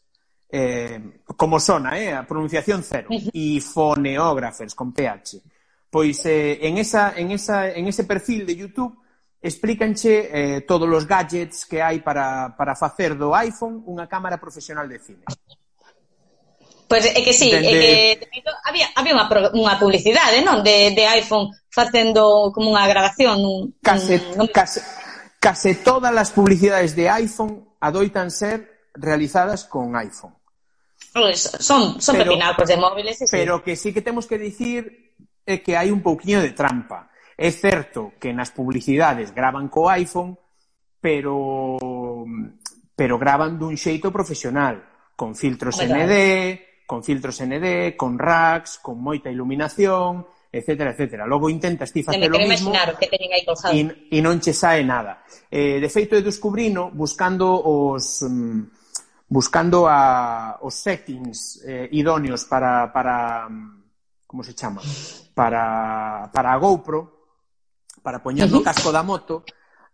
eh, 0.53 1.25
como 1.33 1.57
sona, 1.57 1.97
eh, 1.97 2.13
a 2.13 2.29
pronunciación 2.29 2.85
cero, 2.85 3.09
iPhoneographers, 3.33 4.77
con 4.77 4.93
PH. 4.93 5.41
Pois 5.89 6.21
eh, 6.29 6.61
en, 6.61 6.77
esa, 6.77 7.17
en, 7.17 7.33
esa, 7.33 7.73
en 7.73 7.89
ese 7.89 8.05
perfil 8.05 8.45
de 8.45 8.53
YouTube 8.53 9.01
explícanche 9.41 10.29
eh, 10.29 10.61
todos 10.69 10.93
os 10.93 11.09
gadgets 11.09 11.65
que 11.65 11.81
hai 11.81 12.05
para, 12.05 12.53
para 12.53 12.77
facer 12.77 13.17
do 13.17 13.33
iPhone 13.33 13.81
unha 13.89 14.05
cámara 14.05 14.37
profesional 14.37 14.85
de 14.85 15.01
cine. 15.01 15.25
Pois 16.89 17.05
é 17.07 17.21
que 17.25 17.33
sí, 17.33 17.51
Dende... 17.51 17.69
é 17.69 17.73
que 17.73 17.79
de 18.21 18.27
feito, 18.29 18.51
había, 18.65 18.87
había 18.95 19.15
unha, 19.17 19.27
unha 19.57 19.75
publicidade, 19.81 20.45
non? 20.45 20.61
De, 20.61 20.93
de 20.93 21.05
iPhone 21.09 21.49
facendo 21.73 22.53
como 22.53 22.77
unha 22.77 22.85
grabación. 22.85 23.41
Un, 23.41 23.81
case, 23.81 24.21
un... 24.37 24.47
case, 24.53 24.85
case 25.41 25.81
todas 25.81 26.13
as 26.13 26.31
publicidades 26.31 26.93
de 26.93 27.09
iPhone 27.09 27.77
adoitan 27.81 28.29
ser 28.29 28.93
realizadas 28.95 29.65
con 29.65 29.97
iPhone. 29.97 30.37
Pois, 31.13 31.49
pues 31.49 31.65
son 31.65 32.01
son 32.01 32.17
pero, 32.17 32.33
pepinacos 32.33 32.69
de 32.69 32.77
móviles. 32.77 33.19
Sí. 33.19 33.27
Pero 33.31 33.63
que 33.63 33.77
sí 33.77 33.93
que 33.93 34.03
temos 34.03 34.27
que 34.27 34.39
dicir 34.39 35.15
é 35.45 35.61
que 35.61 35.77
hai 35.77 35.93
un 35.93 36.05
pouquiño 36.05 36.41
de 36.41 36.53
trampa. 36.53 37.13
É 37.35 37.51
certo 37.51 38.15
que 38.21 38.33
nas 38.33 38.53
publicidades 38.55 39.35
graban 39.35 39.73
co 39.73 39.89
iPhone, 39.89 40.37
pero 41.01 42.25
pero 42.95 43.19
graban 43.19 43.59
dun 43.59 43.75
xeito 43.75 44.15
profesional, 44.15 45.11
con 45.19 45.35
filtros 45.35 45.79
ND, 45.83 45.91
claro 45.91 46.74
con 46.87 47.03
filtros 47.03 47.41
ND, 47.41 47.97
con 47.97 48.19
racks, 48.19 48.79
con 48.79 49.01
moita 49.01 49.31
iluminación, 49.31 50.27
etcétera, 50.53 50.93
etcétera. 50.93 51.27
Logo 51.27 51.51
intentas 51.51 51.91
ti 51.91 52.03
facer 52.03 52.31
o 52.31 52.39
mismo 52.39 52.71
imaginar 52.71 52.93
o 52.93 52.99
que 52.99 53.09
teñen 53.11 53.33
aí 53.33 53.45
colgado. 53.45 53.75
E, 53.75 54.09
e 54.13 54.19
non 54.21 54.39
che 54.39 54.53
sae 54.53 54.85
nada. 54.85 55.25
Eh, 55.51 55.81
de 55.81 55.89
feito, 55.91 56.15
eu 56.15 56.23
descubrino 56.23 56.93
buscando 56.95 57.59
os 57.59 58.23
mm, 58.23 58.61
buscando 59.27 59.89
a, 59.89 60.61
os 60.63 60.75
settings 60.75 61.65
eh, 61.67 61.89
idóneos 61.93 62.45
para, 62.45 62.93
para 62.93 63.49
mm, 63.49 63.85
como 64.27 64.43
se 64.43 64.55
chama? 64.55 64.83
Para, 65.35 66.31
para 66.33 66.53
a 66.53 66.59
GoPro, 66.59 67.27
para 68.03 68.23
poñer 68.23 68.51
no 68.51 68.63
casco 68.63 68.93
da 68.93 69.03
moto, 69.03 69.43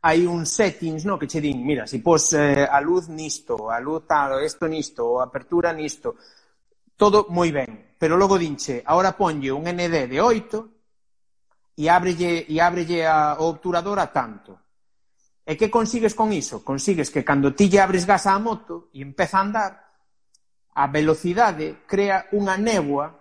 hai 0.00 0.24
un 0.24 0.48
settings, 0.48 1.04
no, 1.04 1.20
que 1.20 1.28
che 1.28 1.40
din, 1.40 1.60
mira, 1.60 1.86
se 1.86 1.96
si 1.96 2.02
pos 2.02 2.32
eh, 2.32 2.64
a 2.64 2.80
luz 2.80 3.08
nisto, 3.08 3.68
a 3.68 3.78
luz 3.78 4.04
tal, 4.08 4.42
isto 4.42 4.66
nisto, 4.66 5.20
a 5.20 5.28
apertura 5.28 5.72
nisto, 5.72 6.16
todo 7.00 7.32
moi 7.32 7.48
ben, 7.48 7.96
pero 7.96 8.20
logo 8.20 8.36
dinche, 8.36 8.84
agora 8.84 9.16
ponlle 9.16 9.48
un 9.48 9.64
ND 9.64 10.04
de 10.04 10.20
8 10.20 11.80
e 11.80 11.88
ábrelle, 11.88 12.44
e 12.44 12.60
ábrelle 12.60 13.08
a, 13.08 13.40
o 13.40 13.48
obturador 13.48 13.96
a 13.96 14.12
tanto. 14.12 14.60
E 15.40 15.56
que 15.56 15.72
consigues 15.72 16.12
con 16.12 16.28
iso? 16.28 16.60
Consigues 16.60 17.08
que 17.08 17.24
cando 17.24 17.56
ti 17.56 17.72
lle 17.72 17.80
abres 17.80 18.04
gas 18.04 18.28
á 18.28 18.36
moto 18.36 18.92
e 18.92 19.00
empeza 19.00 19.40
a 19.40 19.44
andar, 19.48 19.72
a 20.76 20.84
velocidade 20.92 21.88
crea 21.88 22.28
unha 22.36 22.60
néboa 22.60 23.16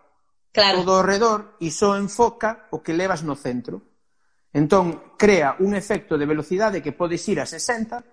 claro. 0.52 0.84
todo 0.84 1.00
ao 1.00 1.08
redor 1.08 1.56
e 1.64 1.72
só 1.72 1.96
enfoca 1.96 2.68
o 2.76 2.84
que 2.84 2.92
levas 2.92 3.24
no 3.24 3.40
centro. 3.40 3.80
Entón, 4.52 5.16
crea 5.16 5.56
un 5.64 5.72
efecto 5.72 6.20
de 6.20 6.28
velocidade 6.28 6.84
que 6.84 6.92
podes 6.92 7.24
ir 7.32 7.40
a 7.40 7.48
60, 7.48 8.04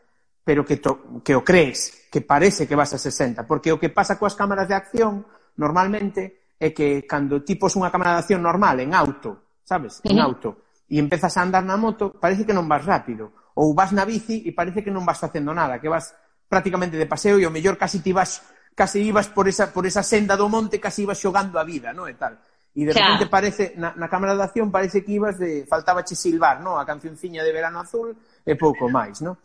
pero 0.47 0.63
que, 0.63 0.79
to, 0.79 1.19
que 1.27 1.35
o 1.35 1.43
crees, 1.43 2.07
que 2.07 2.23
parece 2.23 2.71
que 2.71 2.79
vas 2.79 2.95
a 2.95 3.03
60, 3.03 3.43
porque 3.51 3.75
o 3.75 3.83
que 3.83 3.91
pasa 3.91 4.15
coas 4.15 4.39
cámaras 4.39 4.71
de 4.71 4.79
acción 4.79 5.27
normalmente 5.57 6.55
é 6.57 6.73
que 6.73 7.05
cando 7.05 7.45
ti 7.45 7.57
pos 7.57 7.77
unha 7.77 7.93
cámara 7.93 8.17
de 8.17 8.21
acción 8.25 8.41
normal 8.41 8.81
en 8.81 8.97
auto, 8.97 9.61
sabes? 9.65 10.01
En 10.05 10.21
auto 10.21 10.67
e 10.87 11.03
empezas 11.03 11.35
a 11.37 11.43
andar 11.43 11.67
na 11.67 11.75
moto, 11.75 12.15
parece 12.15 12.47
que 12.47 12.55
non 12.55 12.71
vas 12.71 12.87
rápido. 12.87 13.35
Ou 13.59 13.75
vas 13.75 13.91
na 13.91 14.07
bici 14.07 14.45
e 14.47 14.55
parece 14.55 14.85
que 14.85 14.93
non 14.93 15.03
vas 15.03 15.19
facendo 15.19 15.51
nada, 15.51 15.83
que 15.83 15.91
vas 15.91 16.15
prácticamente 16.47 16.95
de 16.95 17.11
paseo 17.11 17.43
e 17.43 17.45
o 17.49 17.51
mellor 17.51 17.75
casi 17.75 17.99
ti 17.99 18.15
vas 18.15 18.43
casi 18.77 19.01
ibas 19.01 19.33
por 19.33 19.49
esa, 19.49 19.73
por 19.73 19.89
esa 19.89 20.05
senda 20.05 20.37
do 20.37 20.53
monte, 20.53 20.77
casi 20.79 21.03
ibas 21.03 21.19
xogando 21.19 21.57
a 21.59 21.65
vida, 21.65 21.97
non? 21.97 22.07
E 22.07 22.15
tal. 22.15 22.39
E 22.77 22.85
de 22.85 22.93
claro. 22.93 23.17
repente 23.17 23.33
parece, 23.33 23.65
na, 23.81 23.97
na 23.97 24.07
cámara 24.07 24.37
de 24.37 24.45
acción 24.45 24.69
parece 24.69 25.01
que 25.01 25.17
ibas 25.17 25.41
de, 25.41 25.65
faltaba 25.65 26.05
che 26.05 26.15
silbar, 26.15 26.61
non? 26.61 26.77
A 26.77 26.85
cancionciña 26.85 27.41
de 27.41 27.51
verano 27.51 27.81
azul 27.81 28.13
e 28.45 28.55
pouco 28.55 28.87
máis, 28.93 29.25
non? 29.25 29.41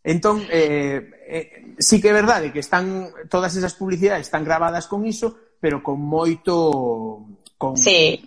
Entón, 0.00 0.40
eh, 0.48 1.12
eh, 1.28 1.76
sí 1.76 2.00
que 2.00 2.08
é 2.08 2.16
verdade 2.16 2.48
que 2.48 2.64
están, 2.64 3.12
todas 3.28 3.52
esas 3.52 3.76
publicidades 3.76 4.32
están 4.32 4.48
grabadas 4.48 4.88
con 4.88 5.04
iso, 5.04 5.49
pero 5.60 5.82
con 5.84 6.00
moito 6.00 7.28
con 7.60 7.76
sí. 7.76 8.24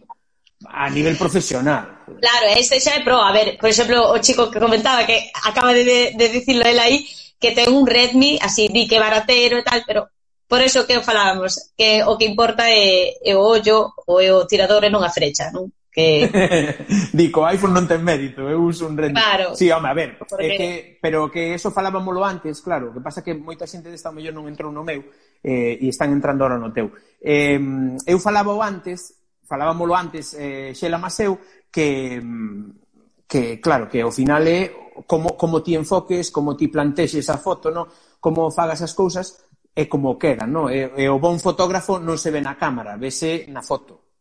a 0.69 0.89
nivel 0.89 1.17
profesional. 1.17 2.05
Claro, 2.05 2.45
este 2.55 2.79
xa 2.79 2.95
é 2.95 3.03
pro. 3.03 3.17
A 3.17 3.33
ver, 3.33 3.57
por 3.57 3.67
exemplo, 3.67 4.13
o 4.13 4.17
chico 4.21 4.53
que 4.53 4.61
comentaba 4.61 5.05
que 5.09 5.33
acaba 5.43 5.73
de, 5.73 6.13
de 6.13 6.25
dicirlo 6.29 6.63
el 6.63 6.79
aí, 6.79 7.03
que 7.41 7.51
ten 7.51 7.73
un 7.73 7.89
Redmi, 7.89 8.39
así 8.39 8.69
di 8.69 8.87
que 8.87 9.01
baratero 9.01 9.57
e 9.57 9.65
tal, 9.65 9.83
pero 9.83 10.07
por 10.47 10.61
eso 10.61 10.85
que 10.85 11.01
falábamos, 11.01 11.73
que 11.75 12.05
o 12.05 12.15
que 12.15 12.29
importa 12.29 12.69
é, 12.69 13.17
é 13.25 13.33
o 13.35 13.41
ollo 13.41 13.91
ou 14.05 14.21
é 14.21 14.29
o 14.29 14.45
tirador 14.45 14.85
e 14.85 14.93
non 14.93 15.01
a 15.01 15.09
frecha, 15.09 15.49
non? 15.49 15.67
que 15.93 16.25
dico, 17.13 17.45
iPhone 17.45 17.73
non 17.73 17.85
ten 17.85 18.01
mérito, 18.01 18.49
eu 18.49 18.57
uso 18.65 18.89
un 18.89 18.97
Redmi. 18.97 19.13
Claro. 19.13 19.53
Sí, 19.53 19.69
home, 19.69 19.89
a 19.89 19.93
ver, 19.93 20.17
porque... 20.17 20.45
é 20.45 20.57
que, 20.57 20.69
pero 20.97 21.29
que 21.29 21.53
eso 21.53 21.69
falábamoslo 21.69 22.25
antes, 22.25 22.65
claro, 22.65 22.89
que 22.89 23.01
pasa 23.01 23.21
que 23.21 23.37
moita 23.37 23.69
xente 23.69 23.93
desta 23.93 24.09
mellor 24.09 24.33
non 24.33 24.49
entrou 24.49 24.73
no 24.73 24.81
meu, 24.81 25.05
eh, 25.43 25.77
e 25.77 25.91
están 25.91 26.15
entrando 26.15 26.47
ahora 26.47 26.57
no 26.57 26.71
teu. 26.71 26.95
Eh, 27.19 27.59
eu 28.07 28.17
falaba 28.17 28.55
antes, 28.63 29.27
falábamolo 29.43 29.93
antes, 29.93 30.33
eh, 30.39 30.71
Xela 30.71 30.97
Maseu, 30.97 31.37
que, 31.67 32.17
mm, 32.23 33.27
que 33.27 33.59
claro, 33.59 33.91
que 33.91 33.99
ao 33.99 34.11
final 34.11 34.47
é 34.47 34.71
como, 35.05 35.35
como 35.35 35.61
ti 35.61 35.75
enfoques, 35.75 36.31
como 36.31 36.55
ti 36.55 36.71
plantexes 36.71 37.29
a 37.29 37.37
foto, 37.37 37.69
no? 37.69 37.87
como 38.23 38.51
fagas 38.51 38.81
as 38.81 38.95
cousas, 38.95 39.43
é 39.75 39.85
como 39.85 40.17
queda, 40.17 40.47
no? 40.47 40.69
E, 40.69 40.87
e 40.95 41.09
o 41.09 41.19
bon 41.19 41.35
fotógrafo 41.41 41.99
non 41.99 42.15
se 42.15 42.31
ve 42.31 42.39
na 42.39 42.55
cámara, 42.55 42.95
vese 42.95 43.49
na 43.51 43.59
foto. 43.59 44.15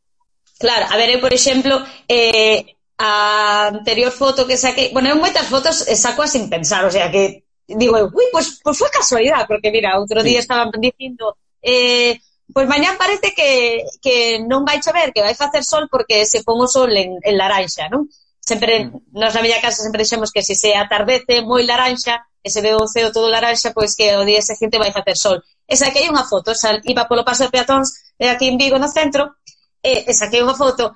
Claro, 0.58 0.90
a 0.90 0.96
ver, 0.96 1.14
eu, 1.14 1.20
por 1.20 1.30
exemplo, 1.30 1.78
eh, 2.08 2.74
a 2.98 3.68
anterior 3.68 4.10
foto 4.10 4.46
que 4.46 4.56
saquei... 4.56 4.90
Bueno, 4.90 5.12
eu 5.12 5.18
moitas 5.20 5.46
fotos 5.46 5.86
saco 5.98 6.26
sin 6.26 6.48
pensar, 6.48 6.86
o 6.86 6.90
sea, 6.90 7.10
que 7.12 7.44
digo, 7.66 7.96
uy, 8.12 8.26
pues, 8.32 8.60
pues 8.62 8.78
foi 8.78 8.90
casualidade, 8.90 9.46
porque 9.46 9.70
mira, 9.70 9.98
outro 9.98 10.22
día 10.22 10.40
sí. 10.40 10.44
estaban 10.44 10.70
dicindo, 10.78 11.36
eh, 11.62 12.18
pois 12.52 12.66
pues 12.66 12.68
mañá 12.68 12.96
parece 12.98 13.32
que, 13.34 13.84
que 14.02 14.40
non 14.44 14.64
vai 14.64 14.80
chover, 14.80 15.12
que 15.12 15.24
vai 15.24 15.34
facer 15.34 15.64
sol 15.64 15.88
porque 15.88 16.26
se 16.26 16.42
pon 16.44 16.60
o 16.60 16.68
sol 16.68 16.92
en, 16.92 17.16
en 17.22 17.34
laranxa, 17.38 17.88
non? 17.88 18.10
Sempre, 18.42 18.90
mm. 18.90 19.14
nos 19.14 19.32
na 19.32 19.42
miña 19.42 19.62
casa 19.62 19.82
sempre 19.82 20.02
dixemos 20.02 20.34
que 20.34 20.42
se 20.42 20.54
se 20.58 20.74
atardece 20.76 21.40
moi 21.46 21.64
laranxa, 21.64 22.20
e 22.42 22.50
se 22.50 22.60
ve 22.60 22.74
o 22.74 22.84
ceo 22.90 23.14
todo 23.14 23.30
laranxa, 23.30 23.70
pois 23.70 23.94
que 23.94 24.10
o 24.18 24.26
día 24.26 24.42
seguinte 24.42 24.78
vai 24.78 24.90
facer 24.90 25.16
sol. 25.16 25.38
E 25.64 25.74
saquei 25.78 26.10
unha 26.10 26.26
foto, 26.26 26.50
esa, 26.50 26.76
iba 26.84 27.06
polo 27.06 27.24
paso 27.24 27.46
de 27.46 27.54
peatóns 27.54 27.94
de 28.18 28.26
eh, 28.26 28.30
aquí 28.34 28.50
en 28.50 28.58
Vigo 28.58 28.76
no 28.82 28.90
centro, 28.90 29.38
eh, 29.80 30.04
e, 30.04 30.10
e 30.10 30.12
saquei 30.12 30.42
unha 30.42 30.58
foto, 30.58 30.92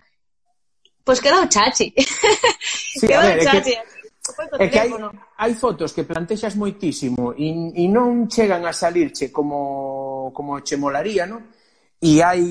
pois 1.07 1.23
quedou 1.23 1.47
chachi. 1.47 1.95
Sí, 2.97 3.07
quedou 3.07 3.23
ver, 3.23 3.45
chachi. 3.45 3.73
Que 3.77 3.96
É 4.59 4.69
que 4.69 4.79
hai, 4.79 4.91
hai 4.93 5.53
fotos 5.57 5.93
que 5.97 6.05
plantexas 6.05 6.55
moitísimo 6.55 7.33
e, 7.37 7.73
e 7.81 7.85
non 7.89 8.29
chegan 8.29 8.69
a 8.69 8.73
salirche 8.73 9.33
como, 9.33 10.31
como 10.37 10.61
che 10.61 10.77
molaría, 10.77 11.25
non? 11.25 11.41
E 11.97 12.21
hai, 12.21 12.45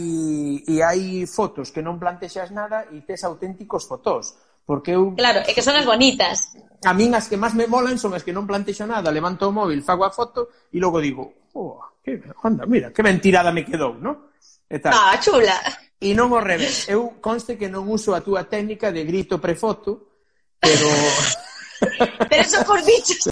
e 0.65 0.81
hai 0.81 1.29
fotos 1.29 1.69
que 1.69 1.85
non 1.85 2.01
plantexas 2.01 2.49
nada 2.49 2.89
e 2.89 3.05
tes 3.05 3.21
auténticos 3.21 3.85
fotós. 3.85 4.33
Porque 4.65 4.97
eu... 4.97 5.13
Claro, 5.13 5.45
é 5.45 5.53
que 5.53 5.61
son 5.61 5.77
as 5.77 5.85
bonitas. 5.85 6.57
A 6.81 6.93
min 6.97 7.13
as 7.13 7.29
que 7.29 7.37
máis 7.37 7.53
me 7.53 7.69
molan 7.69 8.01
son 8.01 8.17
as 8.17 8.25
que 8.25 8.33
non 8.33 8.49
plantexo 8.49 8.89
nada. 8.89 9.13
Levanto 9.13 9.45
o 9.45 9.53
móvil, 9.53 9.85
fago 9.85 10.01
a 10.01 10.09
foto 10.09 10.49
e 10.73 10.81
logo 10.81 10.97
digo, 10.97 11.53
oh, 11.53 11.77
que, 12.01 12.17
anda, 12.41 12.65
mira, 12.65 12.89
que 12.89 13.05
mentirada 13.05 13.53
me 13.53 13.61
quedou, 13.61 13.93
non? 14.01 14.33
E 14.65 14.81
tal. 14.81 14.89
Ah, 14.97 15.13
chula. 15.21 15.53
E 16.01 16.17
non 16.17 16.33
o 16.33 16.41
revés. 16.41 16.89
Eu 16.89 17.21
conste 17.21 17.53
que 17.53 17.69
non 17.69 17.85
uso 17.85 18.17
a 18.17 18.25
túa 18.25 18.49
técnica 18.49 18.89
de 18.89 19.05
grito 19.05 19.37
prefoto, 19.37 20.25
pero... 20.57 20.89
Pero 21.79 22.41
esos 22.41 22.63
cos 22.69 22.85
bichos, 22.85 23.27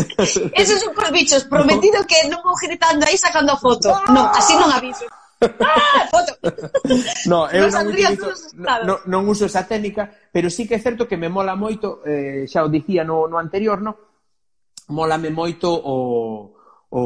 esos 0.53 0.79
son 0.81 0.93
cos 0.93 1.11
bichos, 1.11 1.43
prometido 1.45 2.03
que 2.05 2.27
non 2.27 2.43
vou 2.43 2.55
gritando 2.59 3.05
aí 3.07 3.17
sacando 3.17 3.53
a 3.53 3.57
foto. 3.57 3.89
Non, 4.11 4.27
así 4.35 4.53
non 4.55 4.71
aviso. 4.71 5.05
Ah, 5.43 6.07
foto. 6.07 6.39
No, 7.27 7.51
eu 7.51 7.67
non, 7.67 7.91
utilizo, 7.91 8.31
no, 8.55 9.03
non 9.11 9.27
uso 9.27 9.43
esa 9.43 9.67
técnica, 9.67 10.07
pero 10.31 10.47
sí 10.47 10.63
que 10.63 10.79
é 10.79 10.79
certo 10.79 11.03
que 11.03 11.19
me 11.19 11.27
mola 11.27 11.51
moito, 11.51 11.99
eh, 12.07 12.47
xa 12.47 12.63
o 12.63 12.71
dicía 12.71 13.03
no, 13.03 13.27
no 13.27 13.35
anterior, 13.35 13.83
no? 13.83 13.91
Mólame 14.95 15.35
moito 15.35 15.67
o, 15.67 16.55
o 16.95 17.01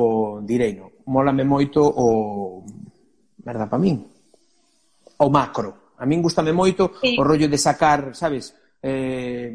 direi, 0.45 0.77
no? 0.77 1.01
Mólame 1.09 1.41
moito 1.41 1.81
o 1.81 2.61
merda 3.41 3.65
para 3.65 3.81
min. 3.81 4.05
O 5.17 5.33
macro. 5.33 5.97
A 5.97 6.05
min 6.05 6.21
gustame 6.21 6.53
moito 6.53 7.01
sí. 7.01 7.17
o 7.17 7.25
rollo 7.25 7.49
de 7.49 7.57
sacar, 7.57 8.13
sabes, 8.13 8.53
eh, 8.81 9.49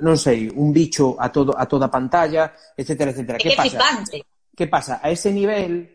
non 0.00 0.16
sei, 0.16 0.48
un 0.48 0.72
bicho 0.72 1.16
a, 1.18 1.28
todo, 1.28 1.52
a 1.56 1.66
toda 1.66 1.86
a 1.86 1.92
pantalla, 1.92 2.52
etcétera, 2.76 3.10
etcétera. 3.10 3.38
Que, 3.38 3.50
que 3.50 3.56
pasa? 3.56 3.68
Flipante. 3.68 4.18
Que 4.54 4.66
pasa? 4.66 5.00
A 5.02 5.10
ese 5.10 5.32
nivel, 5.32 5.88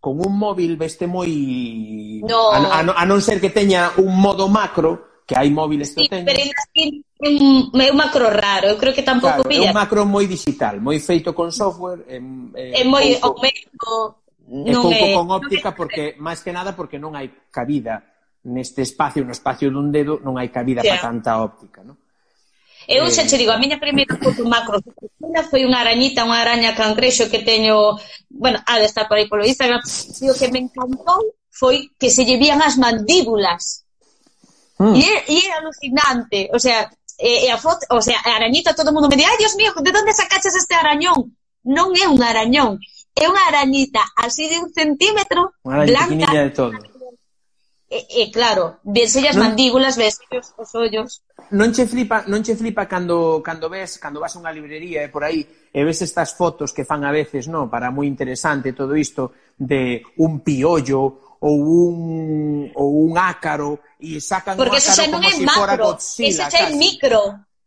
con 0.00 0.18
un 0.18 0.34
móvil 0.36 0.76
veste 0.76 1.06
moi... 1.06 1.30
No. 2.26 2.50
A, 2.50 2.58
a, 2.58 2.80
a 2.82 3.04
non 3.06 3.22
ser 3.22 3.38
que 3.38 3.54
teña 3.54 3.94
un 4.02 4.18
modo 4.18 4.48
macro, 4.50 5.22
que 5.22 5.38
hai 5.38 5.52
móviles 5.54 5.94
sí, 5.94 6.04
que 6.04 6.10
teñen... 6.10 6.26
Pero 6.26 6.42
é 6.42 7.28
un, 7.30 7.70
é 7.78 7.88
un 7.92 7.96
macro 7.96 8.26
raro, 8.26 8.74
eu 8.74 8.76
creo 8.80 8.90
que 8.90 9.06
tampouco 9.06 9.46
claro, 9.46 9.48
pilla. 9.48 9.68
É 9.68 9.70
un 9.70 9.78
macro 9.78 10.02
moi 10.02 10.26
digital, 10.26 10.82
moi 10.82 10.98
feito 10.98 11.30
con 11.30 11.54
software... 11.54 12.02
É, 12.10 12.18
é, 12.58 12.82
é 12.82 12.84
moi... 12.84 13.14
Pouco, 13.22 13.38
o 13.38 13.42
mesmo, 13.46 13.86
é 14.66 14.72
non 14.74 14.82
pouco 14.90 15.06
é, 15.06 15.14
con 15.14 15.26
óptica, 15.30 15.70
non 15.70 15.74
é, 15.74 15.78
porque, 15.78 16.02
máis 16.18 16.42
que 16.42 16.50
nada, 16.50 16.74
porque 16.74 16.98
non 16.98 17.14
hai 17.14 17.30
cabida 17.54 18.02
neste 18.42 18.82
espacio, 18.82 19.22
no 19.22 19.30
espacio 19.30 19.70
dun 19.70 19.94
dedo, 19.94 20.18
non 20.18 20.34
hai 20.34 20.50
cabida 20.50 20.82
yeah. 20.82 20.98
para 20.98 21.14
tanta 21.14 21.38
óptica, 21.38 21.86
non? 21.86 21.94
Eu 22.88 23.08
xa 23.10 23.22
eh. 23.22 23.28
che 23.28 23.38
digo, 23.38 23.52
a 23.52 23.58
miña 23.58 23.78
primeira 23.78 24.16
foto 24.16 24.44
macro 24.44 24.82
foi 25.50 25.64
unha 25.64 25.80
arañita, 25.80 26.26
unha 26.26 26.40
araña 26.42 26.76
cangrexo 26.76 27.30
que 27.30 27.40
teño, 27.40 27.96
bueno, 28.28 28.58
ha 28.66 28.78
de 28.78 28.86
estar 28.86 29.08
por 29.08 29.16
aí 29.16 29.26
polo 29.28 29.46
Instagram, 29.46 29.80
e 30.20 30.26
o 30.30 30.34
que 30.34 30.50
me 30.50 30.60
encantou 30.64 31.22
foi 31.50 31.90
que 32.00 32.10
se 32.10 32.24
llevían 32.24 32.60
as 32.60 32.76
mandíbulas. 32.76 33.84
Mm. 34.78 34.94
E, 34.98 35.08
e 35.30 35.36
era 35.46 35.62
alucinante, 35.62 36.50
o 36.52 36.58
sea, 36.58 36.90
e, 37.18 37.46
e 37.46 37.48
a 37.50 37.58
foto, 37.58 37.86
o 37.90 38.02
sea, 38.02 38.18
a 38.24 38.34
arañita 38.36 38.74
todo 38.74 38.90
o 38.90 38.94
mundo 38.94 39.08
me 39.08 39.16
di, 39.16 39.24
ai, 39.24 39.38
Dios 39.38 39.54
mío, 39.54 39.72
de 39.78 39.90
onde 39.94 40.12
sacaches 40.12 40.56
este 40.56 40.74
arañón? 40.74 41.38
Non 41.62 41.94
é 41.94 42.10
un 42.10 42.18
arañón, 42.18 42.82
é 43.14 43.24
unha 43.30 43.44
arañita 43.46 44.02
así 44.18 44.50
de 44.50 44.58
un 44.58 44.74
centímetro, 44.74 45.54
blanca, 45.62 46.28
de 46.32 46.50
todo. 46.50 46.74
E, 47.92 48.24
e 48.24 48.30
claro, 48.32 48.80
vense 48.88 49.20
as 49.28 49.36
mandíbulas, 49.36 50.00
vense 50.00 50.24
os 50.32 50.72
ollos. 50.72 51.20
Non 51.52 51.76
che 51.76 51.84
flipa, 51.84 52.24
non 52.24 52.40
che 52.40 52.56
flipa 52.56 52.88
cando, 52.88 53.44
cando 53.44 53.68
ves, 53.68 54.00
cando 54.00 54.16
vas 54.16 54.32
a 54.32 54.40
unha 54.40 54.48
librería 54.48 55.04
e 55.04 55.12
por 55.12 55.28
aí, 55.28 55.44
e 55.68 55.80
ves 55.84 56.00
estas 56.00 56.32
fotos 56.32 56.72
que 56.72 56.88
fan 56.88 57.04
a 57.04 57.12
veces, 57.12 57.52
no, 57.52 57.68
para 57.68 57.92
moi 57.92 58.08
interesante 58.08 58.72
todo 58.72 58.96
isto 58.96 59.36
de 59.60 60.00
un 60.24 60.40
piollo 60.40 61.36
ou 61.44 61.56
un, 61.60 62.72
ou 62.72 63.12
un 63.12 63.12
ácaro 63.20 63.84
e 64.00 64.24
sacan 64.24 64.56
Porque 64.56 64.80
un 64.80 64.88
ácaro 64.88 65.12
como 65.12 65.28
se 65.28 65.36
si 65.36 65.44
macro, 65.44 65.84
Godzilla. 65.84 66.48
Ese 66.48 66.56
xa 66.56 66.60
é 66.64 66.72
micro. 66.72 67.20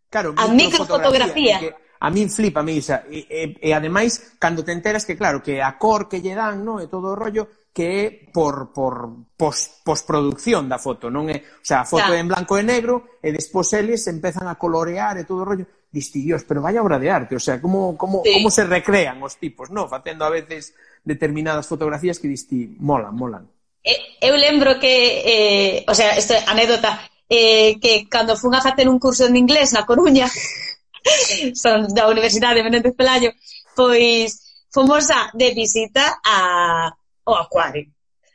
Claro, 0.09 0.33
a 0.41 0.49
microfotografía. 0.49 1.61
A 2.01 2.09
min 2.09 2.33
flipa, 2.33 2.65
me 2.65 2.73
isa. 2.81 3.05
E, 3.05 3.29
e, 3.29 3.41
e 3.61 3.69
ademais, 3.77 4.41
cando 4.41 4.65
te 4.65 4.73
enteras 4.73 5.05
que, 5.05 5.13
claro, 5.13 5.45
que 5.45 5.61
a 5.61 5.77
cor 5.77 6.09
que 6.09 6.17
lle 6.17 6.33
dan, 6.33 6.65
no, 6.65 6.81
e 6.81 6.89
todo 6.89 7.13
o 7.13 7.19
rollo, 7.19 7.64
que 7.75 8.07
é 8.07 8.31
por, 8.31 8.71
por 8.71 9.27
pos, 9.35 9.83
postproducción 9.83 10.71
da 10.71 10.79
foto, 10.79 11.11
non 11.11 11.27
é, 11.27 11.43
o 11.43 11.65
sea, 11.67 11.83
a 11.83 11.89
foto 11.89 12.15
é 12.15 12.23
en 12.23 12.31
blanco 12.31 12.55
e 12.55 12.63
negro 12.63 13.19
e 13.19 13.35
despois 13.35 13.67
eles 13.75 14.07
empezan 14.07 14.47
a 14.47 14.55
colorear 14.55 15.19
e 15.19 15.27
todo 15.27 15.43
o 15.43 15.47
rollo. 15.51 15.67
Diste, 15.91 16.23
Dios, 16.23 16.47
pero 16.47 16.63
vaya 16.63 16.79
obra 16.79 16.95
de 16.95 17.11
arte, 17.11 17.35
o 17.35 17.43
sea, 17.43 17.59
como, 17.59 17.99
como, 17.99 18.23
sí. 18.23 18.31
como 18.31 18.47
se 18.47 18.63
recrean 18.63 19.19
os 19.19 19.35
tipos, 19.35 19.67
non? 19.75 19.91
Facendo 19.91 20.23
a 20.23 20.31
veces 20.31 20.71
determinadas 21.03 21.67
fotografías 21.67 22.15
que 22.15 22.31
diste, 22.31 22.79
molan, 22.79 23.11
molan. 23.11 23.43
Eu 24.23 24.39
lembro 24.39 24.79
que, 24.79 24.95
eh, 25.27 25.83
o 25.83 25.91
sea, 25.91 26.15
esta 26.15 26.47
anécdota, 26.47 26.95
eh, 27.27 27.75
que 27.83 28.07
cando 28.07 28.39
fun 28.39 28.55
a 28.55 28.63
facer 28.63 28.87
un 28.87 29.03
curso 29.03 29.27
en 29.27 29.35
inglés 29.35 29.75
na 29.75 29.83
Coruña, 29.83 30.31
son 31.59 31.91
da 31.91 32.07
Universidade 32.07 32.63
de 32.63 32.63
Menéndez 32.63 32.95
Pelayo, 32.95 33.35
pois 33.75 34.63
fomos 34.71 35.11
a, 35.11 35.27
de 35.35 35.51
visita 35.51 36.23
a, 36.23 36.95
o 37.25 37.33
acuario. 37.35 37.91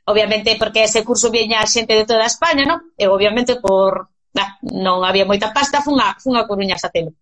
Obviamente, 0.07 0.57
porque 0.59 0.85
ese 0.85 1.05
curso 1.05 1.31
viña 1.31 1.63
a 1.63 1.71
xente 1.71 1.95
de 1.95 2.05
toda 2.05 2.27
España, 2.27 2.67
non? 2.67 2.93
E 2.99 3.07
obviamente 3.07 3.57
por 3.63 4.11
bah, 4.35 4.59
non 4.63 5.03
había 5.07 5.25
moita 5.25 5.55
pasta, 5.55 5.83
fun 5.83 5.99
a, 6.03 6.19
fun 6.19 6.35
a 6.37 6.47
Coruña 6.47 6.77
a 6.77 6.91
telo. 6.91 7.15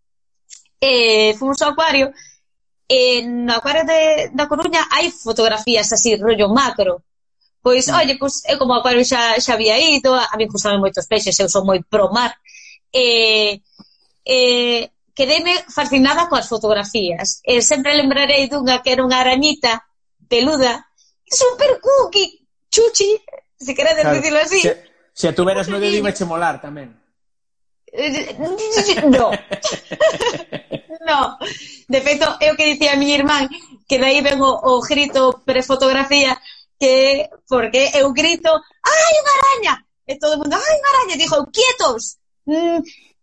E 0.80 1.34
fomos 1.38 1.60
ao 1.60 1.72
acuario, 1.74 2.10
e 2.88 3.22
no 3.26 3.52
acuario 3.58 3.84
de, 3.84 4.32
da 4.32 4.48
Coruña 4.48 4.88
hai 4.88 5.12
fotografías 5.12 5.92
así, 5.92 6.16
rollo 6.16 6.48
macro, 6.48 7.04
Pois, 7.60 7.86
mm. 7.86 7.90
sí. 7.90 7.96
olle, 8.00 8.14
pois, 8.16 8.34
eu 8.48 8.56
como 8.58 8.74
acuario 8.74 9.04
xa, 9.04 9.36
xa 9.40 9.52
había 9.54 9.76
ido, 9.78 10.14
a 10.14 10.34
mí 10.38 10.46
gustame 10.46 10.78
moitos 10.78 11.06
peixes, 11.06 11.38
eu 11.38 11.48
son 11.48 11.66
moi 11.66 11.82
pro 11.84 12.08
mar, 12.08 12.32
e, 12.94 13.60
e 14.24 14.38
quedeme 15.12 15.52
fascinada 15.68 16.30
coas 16.30 16.48
fotografías. 16.48 17.42
E 17.44 17.60
sempre 17.60 17.98
lembrarei 17.98 18.48
dunha 18.48 18.80
que 18.80 18.90
era 18.94 19.04
unha 19.04 19.20
arañita 19.20 19.84
peluda 20.30 20.87
super 21.30 21.80
cookie, 21.80 22.46
chuchi, 22.70 23.20
se 23.56 23.74
queredes 23.74 24.02
Claro, 24.02 24.16
dicirlo 24.16 24.38
así. 24.38 24.60
Se, 24.60 24.84
se 25.12 25.32
tuveras 25.32 25.68
no 25.68 25.82
iba 25.82 26.12
che 26.12 26.24
molar 26.24 26.60
tamén. 26.60 26.94
No. 29.08 29.30
no. 31.06 31.38
De 31.88 32.00
feito, 32.00 32.26
é 32.40 32.52
o 32.52 32.56
que 32.56 32.66
dicía 32.66 32.92
a 32.92 33.00
miña 33.00 33.16
irmán, 33.16 33.48
que 33.88 33.98
dai 33.98 34.20
ven 34.20 34.40
o, 34.40 34.50
o 34.52 34.80
grito 34.84 35.42
prefotografía, 35.44 36.36
que 36.78 37.28
porque 37.48 37.90
eu 37.94 38.12
grito, 38.12 38.52
ai, 38.84 39.12
unha 39.24 39.34
araña! 39.40 39.74
E 40.06 40.16
todo 40.20 40.36
o 40.36 40.38
mundo, 40.44 40.54
ai, 40.54 40.76
unha 40.78 40.92
araña! 40.92 41.16
Dixo, 41.16 41.48
quietos! 41.48 42.20
Mm, 42.44 42.80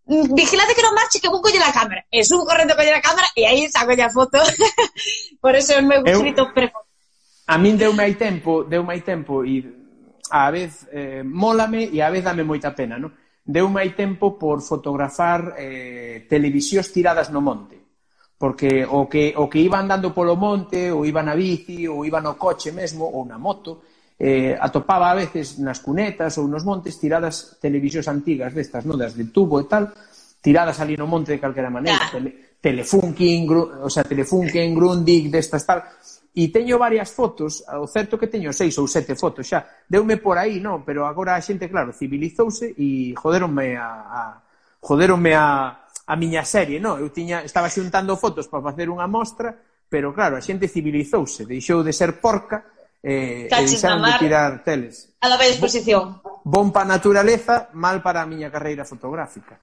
mm, 0.10 0.26
vigilade 0.34 0.74
que 0.76 0.86
non 0.86 0.98
marche 0.98 1.22
que 1.22 1.30
vou 1.30 1.42
coller 1.42 1.62
a 1.64 1.72
cámara. 1.72 2.02
E 2.10 2.26
subo 2.26 2.46
correndo 2.50 2.74
a 2.74 2.80
coller 2.80 2.98
a 2.98 3.06
cámara 3.06 3.30
e 3.38 3.46
aí 3.46 3.70
saco 3.70 3.94
a 3.94 4.10
foto. 4.10 4.42
Por 5.44 5.54
eso 5.54 5.74
é 5.74 5.80
o 5.80 5.86
meu 5.86 6.02
Eu- 6.04 6.22
grito 6.26 6.44
prefotografía. 6.52 6.85
a 7.46 7.56
min 7.58 7.78
deu 7.78 7.94
hai 7.98 8.18
tempo, 8.18 8.66
deu 8.66 8.86
hai 8.90 9.02
tempo 9.02 9.46
e 9.46 9.62
a 10.30 10.50
vez 10.50 10.90
eh, 10.92 11.22
mólame 11.22 11.86
e 11.86 12.02
a 12.02 12.10
vez 12.10 12.26
dame 12.26 12.44
moita 12.44 12.74
pena, 12.74 12.98
non? 12.98 13.14
Deu 13.46 13.70
hai 13.78 13.94
tempo 13.94 14.38
por 14.42 14.66
fotografar 14.66 15.54
eh, 15.58 16.26
televisións 16.26 16.90
tiradas 16.90 17.30
no 17.30 17.42
monte 17.42 17.86
porque 18.38 18.86
o 18.86 19.08
que, 19.08 19.34
o 19.36 19.50
que 19.50 19.60
iba 19.60 19.80
andando 19.80 20.14
polo 20.14 20.36
monte, 20.36 20.92
ou 20.92 21.08
iba 21.08 21.24
na 21.24 21.36
bici, 21.36 21.88
ou 21.88 22.04
iba 22.04 22.20
no 22.20 22.36
coche 22.36 22.76
mesmo, 22.76 23.08
ou 23.08 23.24
na 23.24 23.40
moto, 23.40 23.88
eh, 24.20 24.56
atopaba 24.60 25.12
a 25.12 25.16
veces 25.16 25.60
nas 25.60 25.80
cunetas 25.80 26.38
ou 26.38 26.48
nos 26.48 26.64
montes 26.64 27.00
tiradas 27.00 27.60
televisións 27.64 28.08
antigas 28.12 28.52
destas, 28.52 28.84
non? 28.84 29.00
das 29.00 29.16
de 29.16 29.32
tubo 29.32 29.60
e 29.60 29.68
tal, 29.68 29.92
tiradas 30.44 30.80
ali 30.84 31.00
no 31.00 31.08
monte 31.08 31.36
de 31.36 31.40
calquera 31.40 31.72
maneira, 31.72 32.08
ah. 32.08 32.12
Tele, 32.12 32.60
Telefunken, 32.60 33.46
o 33.82 33.90
sea, 33.92 34.04
Telefunken, 34.04 34.76
Grundig, 34.76 35.32
destas 35.32 35.64
tal, 35.64 35.84
E 36.36 36.52
teño 36.52 36.76
varias 36.76 37.16
fotos, 37.16 37.64
o 37.64 37.88
certo 37.88 38.20
que 38.20 38.28
teño 38.28 38.52
seis 38.52 38.76
ou 38.76 38.92
sete 38.92 39.16
fotos 39.16 39.48
xa. 39.48 39.64
Deume 39.88 40.20
por 40.20 40.36
aí, 40.36 40.60
non, 40.60 40.84
pero 40.84 41.08
agora 41.08 41.40
a 41.40 41.40
xente, 41.40 41.72
claro, 41.72 41.96
civilizouse 41.96 42.76
e 42.76 43.16
joderonme 43.16 43.80
a, 43.80 43.88
a 43.88 44.22
joderonme 44.84 45.32
a, 45.32 45.88
a 45.88 46.14
miña 46.20 46.44
serie, 46.44 46.84
non? 46.84 47.00
Eu 47.00 47.08
tiña, 47.08 47.40
estaba 47.40 47.72
xuntando 47.72 48.20
fotos 48.20 48.52
para 48.52 48.68
facer 48.68 48.92
unha 48.92 49.08
mostra, 49.08 49.56
pero 49.88 50.12
claro, 50.12 50.36
a 50.36 50.44
xente 50.44 50.68
civilizouse, 50.68 51.48
deixou 51.48 51.88
de 51.88 51.96
ser 51.96 52.20
porca 52.20 52.68
eh, 53.00 53.48
e 53.48 53.64
deixaron 53.64 54.04
de 54.04 54.20
tirar 54.20 54.60
teles. 54.60 55.16
A 55.24 55.32
la 55.32 55.40
exposición. 55.40 56.20
Bon, 56.20 56.44
bon 56.44 56.68
pa 56.76 56.84
naturaleza, 56.84 57.72
mal 57.80 58.04
para 58.04 58.20
a 58.20 58.28
miña 58.28 58.52
carreira 58.52 58.84
fotográfica. 58.84 59.56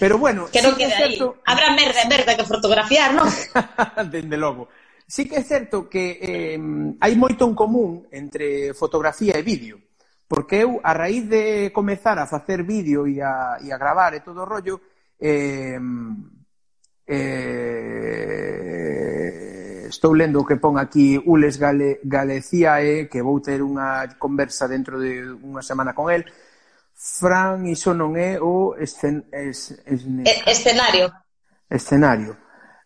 Pero 0.00 0.18
bueno, 0.18 0.48
que 0.50 0.64
non 0.64 0.74
sí 0.74 0.80
que 0.80 0.88
certo... 0.90 1.38
Aí. 1.44 1.52
Habrá 1.54 1.68
merda, 1.76 2.02
merda 2.08 2.32
que 2.34 2.48
fotografiar, 2.48 3.14
non? 3.14 3.28
Dende 4.10 4.40
logo. 4.40 4.66
Sí 5.06 5.28
que 5.28 5.36
é 5.36 5.44
certo 5.44 5.88
que 5.88 6.18
eh, 6.20 6.58
hai 7.00 7.14
moito 7.14 7.44
en 7.44 7.54
común 7.54 8.08
entre 8.08 8.72
fotografía 8.72 9.36
e 9.36 9.44
vídeo, 9.44 9.78
porque 10.24 10.64
eu, 10.64 10.80
a 10.80 10.96
raíz 10.96 11.28
de 11.28 11.70
comezar 11.70 12.18
a 12.18 12.26
facer 12.26 12.64
vídeo 12.64 13.06
e 13.06 13.20
a, 13.20 13.60
e 13.60 13.68
a 13.68 13.76
gravar 13.76 14.16
e 14.16 14.24
todo 14.24 14.42
o 14.42 14.48
rollo, 14.48 14.80
eh, 15.20 15.76
eh, 17.04 18.24
estou 19.92 20.16
lendo 20.16 20.40
o 20.40 20.46
que 20.48 20.56
pon 20.56 20.80
aquí 20.80 21.20
Ules 21.20 21.60
Gale, 21.60 22.00
Galeciae, 22.02 23.08
que 23.12 23.20
vou 23.20 23.40
ter 23.44 23.60
unha 23.60 24.08
conversa 24.16 24.64
dentro 24.64 24.96
de 24.96 25.20
unha 25.44 25.60
semana 25.60 25.92
con 25.92 26.08
el, 26.08 26.24
Fran, 26.94 27.66
iso 27.66 27.92
non 27.92 28.16
é 28.16 28.40
o 28.40 28.72
escen, 28.78 29.28
es, 29.28 29.76
es, 29.84 30.06
escenario. 30.46 31.12
Escenario. 31.68 32.43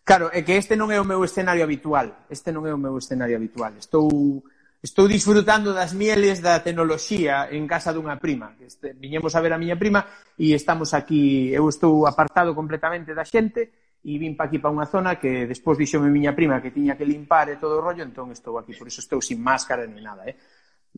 Claro, 0.09 0.33
é 0.33 0.41
que 0.41 0.57
este 0.57 0.73
non 0.73 0.89
é 0.89 0.97
o 0.97 1.05
meu 1.05 1.21
escenario 1.21 1.61
habitual. 1.61 2.25
Este 2.33 2.49
non 2.49 2.65
é 2.65 2.73
o 2.73 2.81
meu 2.81 2.97
escenario 2.97 3.37
habitual. 3.37 3.77
Estou 3.77 4.41
estou 4.81 5.05
disfrutando 5.05 5.69
das 5.69 5.93
mieles 5.93 6.41
da 6.41 6.65
tecnoloxía 6.65 7.45
en 7.53 7.69
casa 7.69 7.93
dunha 7.93 8.17
prima. 8.17 8.57
Este, 8.57 8.97
viñemos 8.97 9.37
a 9.37 9.43
ver 9.45 9.53
a 9.53 9.61
miña 9.61 9.77
prima 9.77 10.09
e 10.33 10.57
estamos 10.57 10.97
aquí, 10.97 11.53
eu 11.53 11.69
estou 11.69 12.09
apartado 12.09 12.57
completamente 12.57 13.13
da 13.13 13.21
xente 13.21 14.01
e 14.01 14.17
vim 14.17 14.33
pa 14.33 14.49
aquí 14.49 14.57
pa 14.57 14.73
unha 14.73 14.89
zona 14.89 15.21
que 15.21 15.45
despois 15.45 15.77
dixome 15.77 16.09
miña 16.09 16.33
prima 16.33 16.57
que 16.57 16.73
tiña 16.73 16.97
que 16.97 17.05
limpar 17.05 17.53
e 17.53 17.61
todo 17.61 17.77
o 17.77 17.83
rollo, 17.85 18.01
entón 18.01 18.33
estou 18.33 18.57
aquí, 18.57 18.73
por 18.73 18.89
iso 18.89 19.05
estou 19.05 19.21
sin 19.21 19.37
máscara 19.45 19.85
ni 19.85 20.01
nada, 20.01 20.25
eh? 20.25 20.33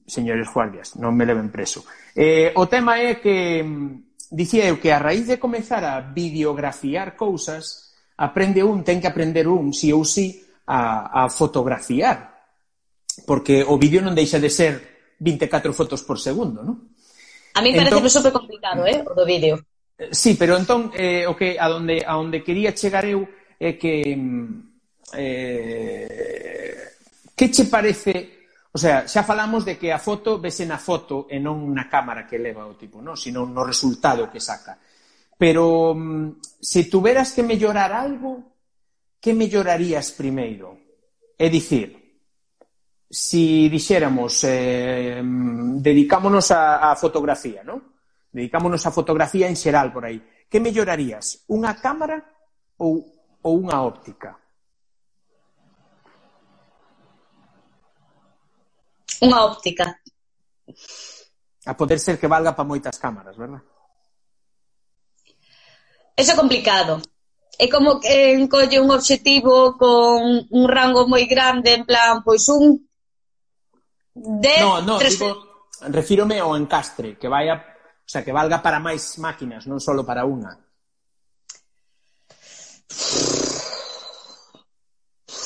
Señores 0.07 0.47
guardias, 0.47 0.95
non 0.95 1.11
me 1.19 1.27
leven 1.27 1.51
preso. 1.51 1.83
Eh, 2.15 2.55
o 2.55 2.63
tema 2.71 2.95
é 3.03 3.19
que 3.19 3.59
mm, 3.59 4.31
dicía 4.31 4.71
eu 4.71 4.79
que 4.79 4.95
a 4.95 5.03
raíz 5.03 5.27
de 5.27 5.35
comezar 5.35 5.83
a 5.83 5.99
videografiar 5.99 7.19
cousas, 7.19 7.90
aprende 8.21 8.61
un, 8.61 8.85
ten 8.85 9.01
que 9.01 9.09
aprender 9.09 9.49
un, 9.49 9.73
si 9.73 9.89
ou 9.89 10.05
si, 10.05 10.37
a, 10.69 11.25
a 11.25 11.29
fotografiar. 11.29 12.29
Porque 13.25 13.65
o 13.65 13.75
vídeo 13.81 13.99
non 13.99 14.13
deixa 14.13 14.37
de 14.37 14.53
ser 14.53 14.77
24 15.17 15.73
fotos 15.73 16.05
por 16.05 16.21
segundo, 16.21 16.61
non? 16.61 16.77
A 17.57 17.59
mí 17.65 17.73
entón, 17.73 17.99
parece 17.99 18.21
super 18.21 18.31
complicado, 18.31 18.85
eh, 18.85 19.01
o 19.01 19.13
do 19.17 19.25
vídeo. 19.25 19.57
Sí, 20.13 20.37
pero 20.37 20.55
entón, 20.55 20.93
eh, 20.93 21.25
o 21.27 21.35
que, 21.35 21.57
a 21.57 21.67
donde, 21.67 22.05
a 22.05 22.17
onde 22.17 22.45
quería 22.45 22.73
chegar 22.77 23.05
eu 23.09 23.25
é 23.57 23.73
eh, 23.73 23.77
que... 23.77 23.93
Mm, 24.15 24.49
eh, 25.17 26.77
que 27.35 27.49
che 27.49 27.65
parece... 27.65 28.45
O 28.71 28.79
sea, 28.79 29.03
xa 29.03 29.27
falamos 29.27 29.67
de 29.67 29.75
que 29.75 29.91
a 29.91 29.99
foto 29.99 30.39
vese 30.39 30.63
na 30.63 30.79
foto 30.79 31.27
e 31.27 31.43
non 31.43 31.59
na 31.75 31.91
cámara 31.91 32.23
que 32.23 32.39
leva 32.39 32.63
o 32.63 32.79
tipo, 32.79 33.03
non? 33.03 33.19
Sino 33.19 33.43
no 33.43 33.67
resultado 33.67 34.31
que 34.31 34.39
saca. 34.39 34.79
Pero 35.41 35.95
mm, 35.95 36.37
se 36.61 36.83
tuveras 36.83 37.33
que 37.33 37.41
mellorar 37.41 37.91
algo, 37.93 38.53
que 39.17 39.33
mellorarías 39.33 40.13
primeiro? 40.13 40.77
É 41.33 41.49
dicir, 41.49 41.97
si 43.09 43.65
dixéramos, 43.65 44.45
eh, 44.45 45.17
mm, 45.17 45.81
dedicámonos 45.81 46.53
a, 46.53 46.93
a 46.93 46.95
fotografía, 46.95 47.65
non? 47.65 47.81
Dedicámonos 48.29 48.85
a 48.85 48.93
fotografía 48.93 49.49
en 49.49 49.57
xeral 49.57 49.89
por 49.89 50.05
aí. 50.05 50.21
Que 50.45 50.61
mellorarías? 50.61 51.41
Unha 51.49 51.73
cámara 51.81 52.21
ou, 52.77 53.01
ou 53.41 53.65
unha 53.65 53.81
óptica? 53.81 54.37
Unha 59.25 59.41
óptica. 59.41 59.89
A 61.65 61.73
poder 61.73 61.97
ser 61.97 62.21
que 62.21 62.29
valga 62.29 62.53
para 62.53 62.69
moitas 62.69 63.01
cámaras, 63.01 63.33
verdad? 63.33 63.70
eso 66.15 66.31
é 66.31 66.35
complicado. 66.35 67.01
É 67.59 67.69
como 67.69 67.99
que 67.99 68.33
encolle 68.33 68.81
un 68.81 68.89
obxectivo 68.89 69.77
con 69.77 70.47
un 70.49 70.65
rango 70.65 71.05
moi 71.05 71.29
grande, 71.29 71.77
en 71.77 71.85
plan, 71.85 72.25
pois 72.25 72.49
un... 72.49 72.89
De 74.11 74.55
no, 74.59 74.81
no, 74.81 74.97
tres... 74.97 75.19
digo, 75.19 75.69
refírome 75.87 76.41
ao 76.41 76.57
encastre, 76.57 77.15
que 77.21 77.29
vai 77.29 77.53
a, 77.53 77.61
o 77.61 78.09
sea, 78.09 78.25
que 78.25 78.33
valga 78.33 78.65
para 78.65 78.81
máis 78.81 79.17
máquinas, 79.21 79.69
non 79.69 79.77
só 79.77 79.93
para 80.01 80.25
unha. 80.25 80.57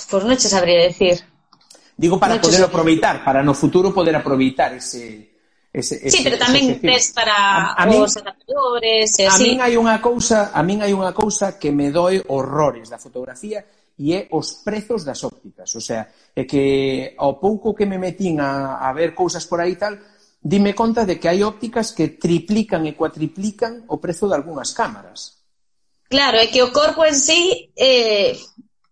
Pois 0.08 0.24
non 0.24 0.40
che 0.40 0.48
sabría 0.48 0.88
decir. 0.88 1.20
Digo 2.00 2.16
para 2.20 2.36
no 2.36 2.42
poder 2.42 2.64
aproveitar, 2.64 3.24
para 3.24 3.44
no 3.44 3.54
futuro 3.54 3.92
poder 3.92 4.16
aproveitar 4.16 4.72
ese 4.72 5.35
Ese, 5.76 6.00
ese, 6.08 6.18
sí, 6.18 6.24
pero 6.24 6.40
tamén 6.40 6.80
tes 6.80 7.12
para 7.12 7.76
a, 7.76 7.84
a 7.84 7.92
os 7.92 8.16
adaptadores 8.16 9.12
e 9.20 9.24
eh, 9.24 9.28
así. 9.28 9.44
A 9.44 9.44
min 9.44 9.60
hai 9.60 9.74
unha 9.76 10.00
cousa, 10.00 10.56
a 10.56 10.64
min 10.64 10.80
hai 10.80 10.96
unha 10.96 11.12
cousa 11.12 11.60
que 11.60 11.76
me 11.76 11.92
doe 11.92 12.24
horrores 12.32 12.88
da 12.88 12.96
fotografía 12.96 13.60
e 14.00 14.16
é 14.16 14.32
os 14.32 14.64
prezos 14.64 15.04
das 15.04 15.20
ópticas. 15.28 15.76
O 15.76 15.84
sea, 15.84 16.08
é 16.32 16.48
que 16.48 17.12
ao 17.20 17.44
pouco 17.44 17.76
que 17.76 17.84
me 17.84 18.00
metín 18.00 18.40
a, 18.40 18.80
a 18.80 18.88
ver 18.96 19.12
cousas 19.12 19.44
por 19.52 19.60
aí 19.60 19.76
tal, 19.76 20.00
dime 20.40 20.72
conta 20.72 21.04
de 21.04 21.20
que 21.20 21.28
hai 21.28 21.44
ópticas 21.44 21.92
que 21.92 22.16
triplican 22.16 22.88
e 22.88 22.96
cuatriplican 22.96 23.84
o 23.92 24.00
prezo 24.00 24.32
de 24.32 24.40
algunhas 24.40 24.72
cámaras. 24.72 25.44
Claro, 26.08 26.40
é 26.40 26.48
que 26.48 26.64
o 26.64 26.72
corpo 26.72 27.04
en 27.04 27.20
sí 27.20 27.68
eh, 27.76 28.32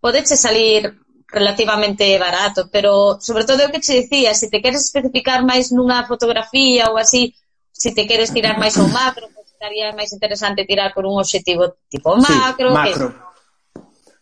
podeche 0.03 0.35
salir 0.35 1.02
relativamente 1.33 2.17
barato, 2.19 2.69
pero 2.71 3.17
sobre 3.19 3.43
todo 3.43 3.65
o 3.65 3.71
que 3.71 3.81
che 3.81 4.05
dicía, 4.05 4.33
se 4.33 4.49
te 4.49 4.61
queres 4.61 4.85
especificar 4.85 5.41
máis 5.41 5.73
nunha 5.73 6.05
fotografía 6.05 6.93
ou 6.93 7.01
así, 7.01 7.33
se 7.73 7.89
te 7.91 8.05
queres 8.05 8.29
tirar 8.29 8.61
máis 8.61 8.77
ao 8.77 8.85
macro, 8.85 9.25
pues 9.33 9.49
estaría 9.49 9.89
máis 9.97 10.13
interesante 10.13 10.69
tirar 10.69 10.93
por 10.93 11.09
un 11.09 11.17
obxectivo 11.17 11.81
tipo 11.89 12.13
macro. 12.15 12.69
Sí, 12.69 12.77
macro. 12.77 13.05
Que... 13.09 13.33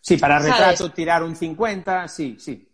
Sí, 0.00 0.16
para 0.16 0.40
retrato 0.40 0.88
¿sabes? 0.88 0.96
tirar 0.96 1.22
un 1.22 1.36
50, 1.36 2.08
sí, 2.08 2.40
sí. 2.40 2.66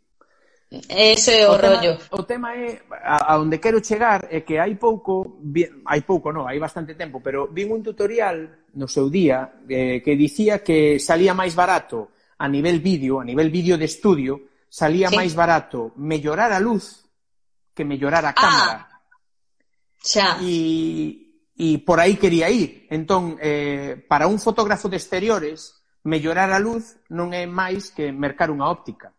Eso 0.70 1.32
é 1.32 1.48
o, 1.48 1.52
o 1.52 1.58
rollo. 1.58 1.96
Tema, 1.96 2.14
o 2.14 2.22
tema 2.22 2.48
é 2.54 2.78
a, 3.02 3.34
a 3.34 3.40
onde 3.40 3.58
quero 3.58 3.82
chegar 3.82 4.28
é 4.30 4.46
que 4.46 4.60
hai 4.60 4.78
pouco, 4.78 5.40
hai 5.82 6.06
pouco, 6.06 6.30
non, 6.30 6.46
hai 6.46 6.62
bastante 6.62 6.94
tempo, 6.94 7.18
pero 7.18 7.50
vin 7.50 7.74
un 7.74 7.82
tutorial 7.82 8.70
no 8.78 8.86
seu 8.86 9.10
día 9.10 9.64
eh, 9.66 9.98
que 10.04 10.14
dicía 10.14 10.62
que 10.62 11.02
salía 11.02 11.34
máis 11.34 11.56
barato 11.56 12.14
a 12.38 12.46
nivel 12.48 12.80
vídeo, 12.80 13.20
a 13.20 13.24
nivel 13.24 13.50
vídeo 13.50 13.76
de 13.76 13.84
estudio, 13.84 14.40
salía 14.70 15.08
sí. 15.10 15.16
máis 15.16 15.34
barato 15.34 15.92
mellorar 15.96 16.54
a 16.54 16.60
luz 16.62 17.04
que 17.74 17.84
mellorar 17.84 18.24
a 18.24 18.30
ah. 18.30 18.38
cámara. 18.38 18.78
Ah, 18.86 19.00
xa. 19.98 20.38
E, 20.42 21.42
e 21.58 21.82
por 21.82 21.98
aí 21.98 22.14
quería 22.14 22.48
ir. 22.50 22.86
Entón, 22.90 23.36
eh, 23.42 23.98
para 24.06 24.30
un 24.30 24.38
fotógrafo 24.38 24.88
de 24.88 24.96
exteriores, 24.96 25.82
mellorar 26.06 26.54
a 26.54 26.62
luz 26.62 26.96
non 27.10 27.34
é 27.34 27.44
máis 27.44 27.90
que 27.90 28.14
mercar 28.14 28.54
unha 28.54 28.70
óptica. 28.70 29.10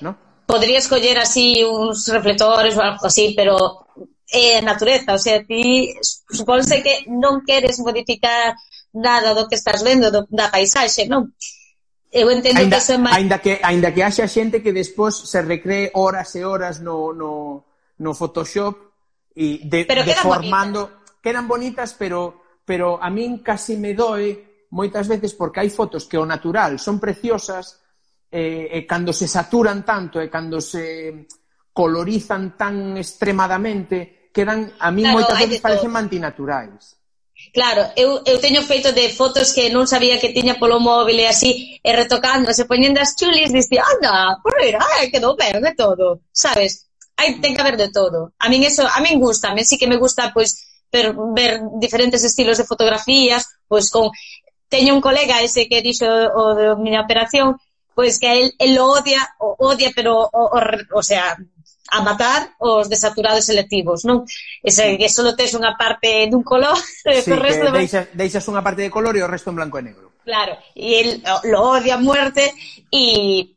No? 0.00 0.16
Poderías 0.48 0.88
coller 0.88 1.20
así 1.20 1.60
uns 1.60 2.08
reflectores 2.08 2.72
ou 2.72 2.82
algo 2.82 3.04
así, 3.04 3.36
pero 3.36 3.84
é 4.28 4.58
eh, 4.58 4.62
natureza, 4.64 5.12
o 5.16 5.20
sea, 5.20 5.44
ti 5.44 5.92
supónse 6.00 6.80
que 6.84 7.04
non 7.08 7.44
queres 7.44 7.80
modificar 7.80 8.56
nada 8.92 9.32
do 9.32 9.48
que 9.48 9.56
estás 9.56 9.80
vendo 9.80 10.12
do, 10.12 10.28
da 10.28 10.52
paisaxe, 10.52 11.08
non? 11.08 11.32
Eu 12.10 12.30
entendo 12.30 12.58
ainda, 12.58 12.76
que 12.76 12.82
eso 12.82 12.92
é 12.92 12.98
máis... 12.98 13.16
Ainda 13.16 13.38
que, 13.38 13.60
ainda 13.62 13.92
que 13.92 14.02
haxa 14.02 14.26
xente 14.26 14.64
que 14.64 14.72
despois 14.72 15.14
se 15.14 15.40
recree 15.42 15.92
horas 15.92 16.32
e 16.36 16.44
horas 16.44 16.80
no, 16.80 17.12
no, 17.12 17.64
no 18.00 18.10
Photoshop 18.16 18.76
e 19.36 19.64
de, 19.68 19.84
pero 19.84 20.04
deformando... 20.04 20.88
Bonitas. 20.88 20.98
Quedan 21.20 21.48
bonitas, 21.48 21.94
pero, 21.98 22.62
pero 22.64 23.02
a 23.02 23.10
min 23.10 23.42
casi 23.42 23.76
me 23.76 23.92
doe 23.92 24.66
moitas 24.70 25.08
veces 25.08 25.34
porque 25.34 25.60
hai 25.60 25.70
fotos 25.72 26.06
que 26.06 26.20
o 26.20 26.28
natural 26.28 26.78
son 26.78 27.02
preciosas 27.02 27.82
eh, 28.30 28.68
e 28.70 28.86
cando 28.86 29.10
se 29.10 29.26
saturan 29.26 29.82
tanto 29.82 30.20
e 30.22 30.30
cando 30.30 30.60
se 30.62 31.26
colorizan 31.74 32.54
tan 32.54 32.94
extremadamente 33.00 34.30
quedan 34.30 34.78
a 34.78 34.92
min 34.94 35.10
claro, 35.10 35.16
moitas 35.18 35.38
veces 35.42 35.58
parecen 35.58 35.90
antinaturais. 35.96 36.97
Claro, 37.52 37.92
eu, 37.96 38.22
eu 38.24 38.40
teño 38.40 38.62
feito 38.62 38.92
de 38.92 39.08
fotos 39.08 39.52
que 39.52 39.70
non 39.70 39.86
sabía 39.86 40.20
que 40.20 40.34
tiña 40.36 40.60
polo 40.60 40.78
móvil 40.80 41.18
e 41.20 41.26
así, 41.26 41.80
e 41.82 41.90
retocando, 41.92 42.52
se 42.52 42.68
poñendo 42.68 43.00
as 43.00 43.16
chulis, 43.18 43.52
dixi, 43.52 43.78
anda, 43.78 44.36
por 44.42 44.54
ir, 44.60 44.76
ai, 44.76 45.10
quedou 45.10 45.36
ben 45.36 45.60
de 45.62 45.72
todo, 45.74 46.20
sabes? 46.32 46.88
Hai, 47.16 47.40
ten 47.40 47.54
que 47.54 47.62
haber 47.62 47.76
de 47.76 47.90
todo. 47.90 48.32
A 48.38 48.46
min 48.48 48.62
eso, 48.62 48.84
a 48.86 49.00
min 49.00 49.18
gusta, 49.18 49.50
a 49.50 49.54
min 49.56 49.64
sí 49.64 49.76
que 49.78 49.90
me 49.90 49.96
gusta, 49.96 50.30
pois, 50.32 50.50
per, 50.90 51.14
ver 51.34 51.60
diferentes 51.80 52.22
estilos 52.22 52.58
de 52.58 52.68
fotografías, 52.68 53.44
pois 53.66 53.90
con... 53.90 54.10
Teño 54.68 54.92
un 54.92 55.00
colega 55.00 55.40
ese 55.40 55.64
que 55.64 55.80
dixo 55.80 56.04
o 56.04 56.54
de 56.54 56.76
miña 56.76 57.00
operación, 57.00 57.56
pois 57.96 58.20
que 58.20 58.28
el, 58.28 58.52
el 58.58 58.78
odia, 58.78 59.24
o 59.40 59.56
odia, 59.58 59.90
pero, 59.96 60.28
o, 60.28 60.42
o, 60.56 60.60
o 60.92 61.02
sea, 61.02 61.38
a 61.90 62.02
matar 62.02 62.54
os 62.60 62.88
desaturados 62.88 63.48
selectivos, 63.48 64.04
non? 64.04 64.28
Ese, 64.60 65.00
que 65.00 65.08
só 65.08 65.24
tes 65.32 65.56
unha 65.56 65.72
parte 65.74 66.28
dun 66.28 66.44
color, 66.44 66.76
sí, 67.04 67.32
o 67.32 67.40
resto... 67.40 67.72
Deixas, 67.72 68.12
deixas 68.12 68.44
unha 68.48 68.60
parte 68.60 68.84
de 68.84 68.92
color 68.92 69.16
e 69.16 69.24
o 69.24 69.30
resto 69.30 69.48
en 69.48 69.56
blanco 69.56 69.80
e 69.80 69.86
negro. 69.88 70.12
Claro, 70.28 70.60
e 70.76 71.00
el 71.00 71.08
lo 71.48 71.80
odia 71.80 71.96
a 71.96 72.02
muerte 72.04 72.52
e 72.92 73.56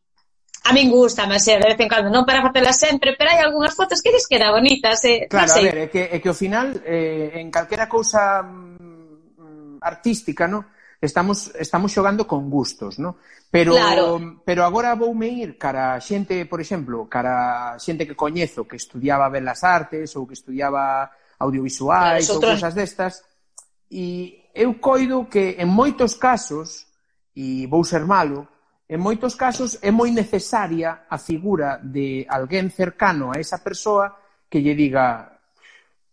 a 0.63 0.71
min 0.71 0.87
gusta, 0.87 1.27
mas 1.27 1.43
eh, 1.47 1.59
de 1.59 1.67
vez 1.67 1.79
en 1.83 1.91
cando 1.91 2.07
non 2.07 2.23
para 2.23 2.39
facela 2.39 2.71
sempre, 2.71 3.19
pero 3.19 3.35
hai 3.35 3.43
algunhas 3.43 3.75
fotos 3.75 3.99
que 3.99 4.15
lles 4.15 4.23
queda 4.23 4.55
bonitas. 4.55 5.03
Eh? 5.03 5.27
Claro, 5.27 5.51
no 5.51 5.55
sei. 5.59 5.67
a 5.67 5.75
ver, 5.75 5.77
é 5.83 5.87
que, 5.91 6.01
é 6.07 6.17
que 6.23 6.29
ao 6.31 6.37
final 6.37 6.71
eh, 6.87 7.43
en 7.43 7.51
calquera 7.51 7.91
cousa 7.91 8.39
mm, 8.39 9.83
artística, 9.83 10.47
no? 10.47 10.70
estamos 11.01 11.49
estamos 11.57 11.91
xogando 11.91 12.29
con 12.29 12.49
gustos, 12.49 13.01
¿no? 13.01 13.17
Pero 13.49 13.73
claro. 13.73 14.41
pero 14.45 14.63
agora 14.63 14.93
voume 14.93 15.27
ir 15.27 15.57
cara 15.57 15.97
a 15.97 15.99
xente, 15.99 16.45
por 16.45 16.61
exemplo, 16.61 17.09
cara 17.09 17.73
a 17.73 17.79
xente 17.81 18.05
que 18.05 18.15
coñezo 18.15 18.69
que 18.69 18.77
estudiaba 18.77 19.33
Belas 19.33 19.65
Artes 19.65 20.13
ou 20.13 20.29
que 20.29 20.37
estudiaba 20.37 21.09
audiovisuais 21.41 22.21
claro, 22.29 22.37
ou 22.37 22.45
cousas 22.53 22.73
destas 22.77 23.25
e 23.89 24.45
eu 24.53 24.77
coido 24.77 25.25
que 25.25 25.57
en 25.57 25.67
moitos 25.73 26.13
casos 26.13 26.85
e 27.33 27.65
vou 27.65 27.81
ser 27.81 28.05
malo, 28.05 28.45
en 28.85 29.01
moitos 29.01 29.33
casos 29.33 29.81
é 29.81 29.89
moi 29.89 30.13
necesaria 30.13 31.09
a 31.09 31.17
figura 31.17 31.81
de 31.81 32.29
alguén 32.29 32.69
cercano 32.69 33.33
a 33.33 33.41
esa 33.41 33.57
persoa 33.65 34.21
que 34.45 34.61
lle 34.61 34.77
diga 34.77 35.33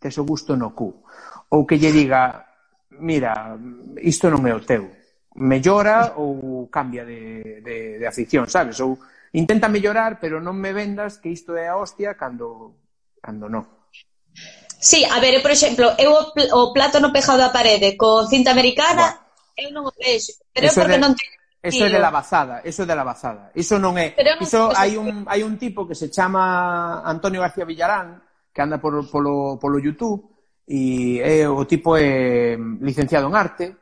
tes 0.01 0.17
o 0.17 0.25
gusto 0.25 0.57
no 0.57 0.73
cu 0.73 1.05
ou 1.53 1.69
que 1.69 1.77
lle 1.77 1.93
diga 1.93 2.48
mira, 3.01 3.57
isto 4.03 4.31
non 4.31 4.45
é 4.47 4.53
o 4.55 4.63
teu. 4.63 4.91
Mellora 5.39 6.19
ou 6.19 6.67
cambia 6.69 7.07
de, 7.07 7.63
de, 7.63 7.99
de 7.99 8.07
afición, 8.07 8.51
sabes? 8.51 8.83
Ou 8.83 8.99
intenta 9.33 9.71
mellorar, 9.71 10.19
pero 10.19 10.43
non 10.43 10.59
me 10.59 10.75
vendas 10.75 11.19
que 11.23 11.31
isto 11.31 11.55
é 11.55 11.71
a 11.71 11.79
hostia 11.79 12.19
cando, 12.19 12.75
cando 13.23 13.47
non. 13.47 13.65
Sí, 14.79 15.03
a 15.03 15.19
ver, 15.19 15.43
por 15.43 15.51
exemplo, 15.51 15.95
eu 15.99 16.15
o 16.55 16.73
plato 16.75 17.03
no 17.03 17.11
pejado 17.11 17.43
da 17.43 17.55
parede 17.55 17.99
co 17.99 18.27
cinta 18.27 18.55
americana, 18.55 19.15
Buah. 19.15 19.63
eu 19.63 19.69
non 19.75 19.91
o 19.91 19.93
vexo, 19.95 20.39
pero 20.55 20.71
eso 20.71 20.79
é 20.79 20.83
porque 20.87 20.99
de, 20.99 21.03
non 21.03 21.15
teño 21.15 21.39
Eso 21.59 21.85
é 21.87 21.91
de 21.91 21.99
la 21.99 22.15
bazada, 22.15 22.63
eso 22.63 22.83
é 22.83 22.87
de 22.87 22.95
la 22.95 23.03
bazada. 23.03 23.51
Iso 23.59 23.83
non 23.83 23.99
é, 23.99 24.15
pero 24.15 24.39
non, 24.39 24.47
iso 24.47 24.71
hai 24.71 24.95
un 24.95 25.27
hai 25.27 25.43
un 25.43 25.59
tipo 25.59 25.83
que 25.83 25.99
se 25.99 26.07
chama 26.07 27.03
Antonio 27.03 27.43
García 27.43 27.67
Villarán, 27.67 28.23
que 28.55 28.63
anda 28.63 28.79
por, 28.79 28.95
polo 29.11 29.59
polo 29.59 29.83
YouTube 29.83 30.38
e 30.69 31.17
eh, 31.25 31.41
é, 31.43 31.49
o 31.49 31.65
tipo 31.65 31.97
é 31.97 32.61
licenciado 32.85 33.25
en 33.25 33.35
arte, 33.35 33.73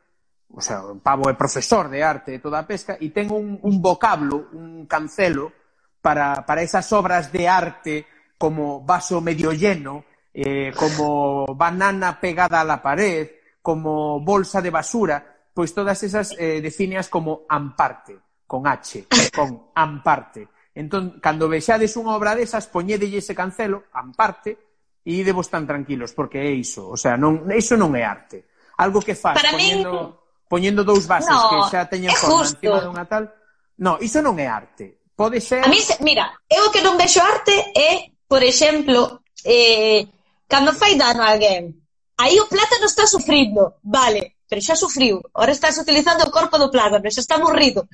o 0.54 0.62
sea, 0.62 0.86
o 0.86 1.02
Pavo 1.02 1.26
é 1.26 1.34
profesor 1.34 1.90
de 1.90 1.98
arte 2.06 2.38
e 2.38 2.38
toda 2.38 2.62
a 2.62 2.68
pesca, 2.68 2.94
e 3.02 3.10
ten 3.10 3.26
un, 3.34 3.58
un 3.58 3.82
vocablo, 3.82 4.46
un 4.54 4.86
cancelo, 4.86 5.50
para, 5.98 6.46
para 6.46 6.62
esas 6.62 6.86
obras 6.94 7.34
de 7.34 7.50
arte 7.50 8.06
como 8.38 8.80
vaso 8.86 9.20
medio 9.20 9.50
lleno, 9.50 10.04
eh, 10.32 10.70
como 10.78 11.46
banana 11.56 12.20
pegada 12.20 12.60
a 12.60 12.64
la 12.64 12.80
pared, 12.80 13.26
como 13.60 14.20
bolsa 14.20 14.62
de 14.62 14.70
basura, 14.70 15.18
pois 15.50 15.74
todas 15.74 15.98
esas 16.06 16.36
eh, 16.38 16.60
defíneas 16.62 17.08
como 17.08 17.42
amparte, 17.48 18.14
con 18.46 18.68
H, 18.68 19.10
con 19.34 19.72
amparte. 19.74 20.46
Entón, 20.76 21.18
cando 21.18 21.50
vexades 21.50 21.98
unha 21.98 22.14
obra 22.14 22.38
desas, 22.38 22.70
poñedelle 22.70 23.18
ese 23.18 23.34
cancelo, 23.34 23.90
amparte, 23.90 24.65
e 25.06 25.22
idevos 25.22 25.46
tan 25.46 25.70
tranquilos, 25.70 26.10
porque 26.10 26.42
é 26.42 26.50
iso, 26.50 26.90
o 26.90 26.98
sea, 26.98 27.14
non, 27.14 27.46
iso 27.54 27.78
non 27.78 27.94
é 27.94 28.02
arte. 28.02 28.50
Algo 28.82 28.98
que 28.98 29.14
faz 29.14 29.38
Para 29.38 29.54
poñendo, 29.54 29.94
mí... 29.94 30.50
poñendo 30.50 30.82
dous 30.82 31.06
bases 31.06 31.30
no, 31.30 31.46
que 31.46 31.58
xa 31.70 31.86
teñen 31.86 32.10
forma 32.10 32.42
justo. 32.42 32.58
encima 32.58 32.82
dunha 32.82 33.06
tal, 33.06 33.30
no, 33.78 34.02
iso 34.02 34.18
non 34.18 34.34
é 34.42 34.50
arte. 34.50 35.06
Pode 35.14 35.38
ser... 35.38 35.62
A 35.62 35.70
mí, 35.70 35.78
se, 35.78 35.94
mira, 36.02 36.34
eu 36.50 36.74
que 36.74 36.82
non 36.82 36.98
vexo 36.98 37.22
arte 37.22 37.54
é, 37.72 38.10
por 38.26 38.42
exemplo, 38.42 39.22
eh, 39.46 40.10
cando 40.50 40.74
fai 40.74 40.98
dano 40.98 41.22
a 41.22 41.30
alguén, 41.30 41.70
aí 42.18 42.34
o 42.42 42.50
plátano 42.50 42.90
está 42.90 43.06
sufrindo, 43.06 43.78
vale, 43.86 44.42
pero 44.50 44.58
xa 44.58 44.74
sufriu, 44.74 45.22
ahora 45.38 45.54
estás 45.54 45.78
utilizando 45.78 46.26
o 46.26 46.34
corpo 46.34 46.58
do 46.58 46.66
plátano, 46.66 47.06
xa 47.14 47.22
está 47.22 47.38
morrido, 47.38 47.86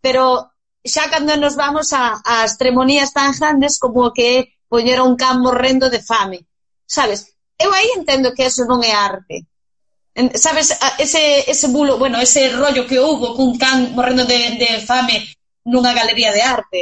pero 0.00 0.48
xa 0.80 1.12
cando 1.12 1.36
nos 1.36 1.60
vamos 1.60 1.92
a, 1.92 2.24
a 2.24 2.48
extremonías 2.48 3.12
tan 3.12 3.36
grandes 3.36 3.76
como 3.76 4.08
o 4.08 4.12
que 4.16 4.56
poñer 4.64 5.04
un 5.04 5.14
can 5.20 5.44
morrendo 5.44 5.92
de 5.92 6.00
fame, 6.00 6.48
sabes? 6.86 7.34
Eu 7.58 7.72
aí 7.72 7.88
entendo 7.96 8.34
que 8.34 8.44
eso 8.44 8.64
non 8.64 8.82
é 8.82 8.92
arte. 8.92 9.46
Sabes, 10.38 10.78
ese, 10.98 11.42
ese 11.50 11.66
bulo, 11.68 11.98
bueno, 11.98 12.22
ese 12.22 12.54
rollo 12.54 12.86
que 12.86 13.02
houve 13.02 13.34
cun 13.34 13.58
can 13.58 13.94
morrendo 13.94 14.24
de, 14.24 14.54
de 14.58 14.78
fame 14.84 15.26
nunha 15.66 15.92
galería 15.92 16.30
de 16.30 16.42
arte. 16.42 16.80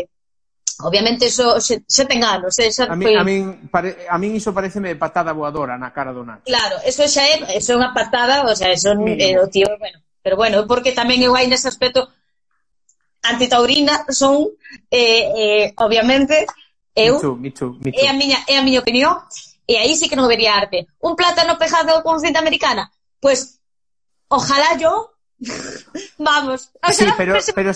Obviamente 0.83 1.31
iso 1.31 1.61
xe, 1.61 1.87
xe 1.87 2.05
ten 2.05 2.21
anos, 2.27 2.59
eh? 2.59 2.69
xa 2.73 2.91
a 2.91 2.97
min, 2.97 3.09
foi... 3.09 3.17
a 3.17 3.25
min, 3.25 3.43
pare, 3.71 4.05
a 4.09 4.17
min 4.19 4.37
iso 4.37 4.51
pareceme 4.53 4.99
patada 4.99 5.33
voadora 5.33 5.79
na 5.79 5.95
cara 5.95 6.13
do 6.13 6.27
Nacho. 6.27 6.45
Claro, 6.45 6.83
eso 6.83 7.07
xa 7.07 7.23
é, 7.23 7.57
eso 7.57 7.73
é 7.73 7.79
unha 7.79 7.95
patada, 7.95 8.43
o 8.45 8.55
sea, 8.57 8.69
eso 8.75 8.91
é 8.91 9.39
o 9.39 9.47
tío, 9.47 9.71
bueno, 9.79 10.03
pero 10.21 10.35
bueno, 10.37 10.67
porque 10.67 10.91
tamén 10.93 11.23
eu 11.23 11.33
hai 11.39 11.47
nese 11.47 11.71
aspecto 11.71 12.11
antitaurina 13.23 14.05
son 14.11 14.51
eh, 14.91 15.23
eh, 15.37 15.65
obviamente 15.79 16.47
eu 16.95 17.15
me 17.15 17.21
too, 17.21 17.37
me 17.39 17.51
too, 17.51 17.71
me 17.79 17.91
too. 17.93 18.03
é 18.03 18.11
a 18.11 18.15
miña 18.19 18.43
é 18.51 18.59
a 18.59 18.67
miña 18.67 18.83
opinión 18.83 19.15
E 19.67 19.79
aí 19.79 19.95
sí 19.95 20.09
que 20.11 20.19
non 20.19 20.27
vería 20.27 20.59
arte. 20.59 20.91
Un 21.01 21.15
plátano 21.15 21.55
pegado 21.59 22.03
con 22.03 22.19
cinta 22.19 22.43
americana. 22.43 22.91
Pues, 23.21 23.61
ojalá 24.29 24.77
yo... 24.79 25.15
Vamos. 26.19 26.71
Sí, 26.93 27.05
pero, 27.17 27.35
pero, 27.55 27.73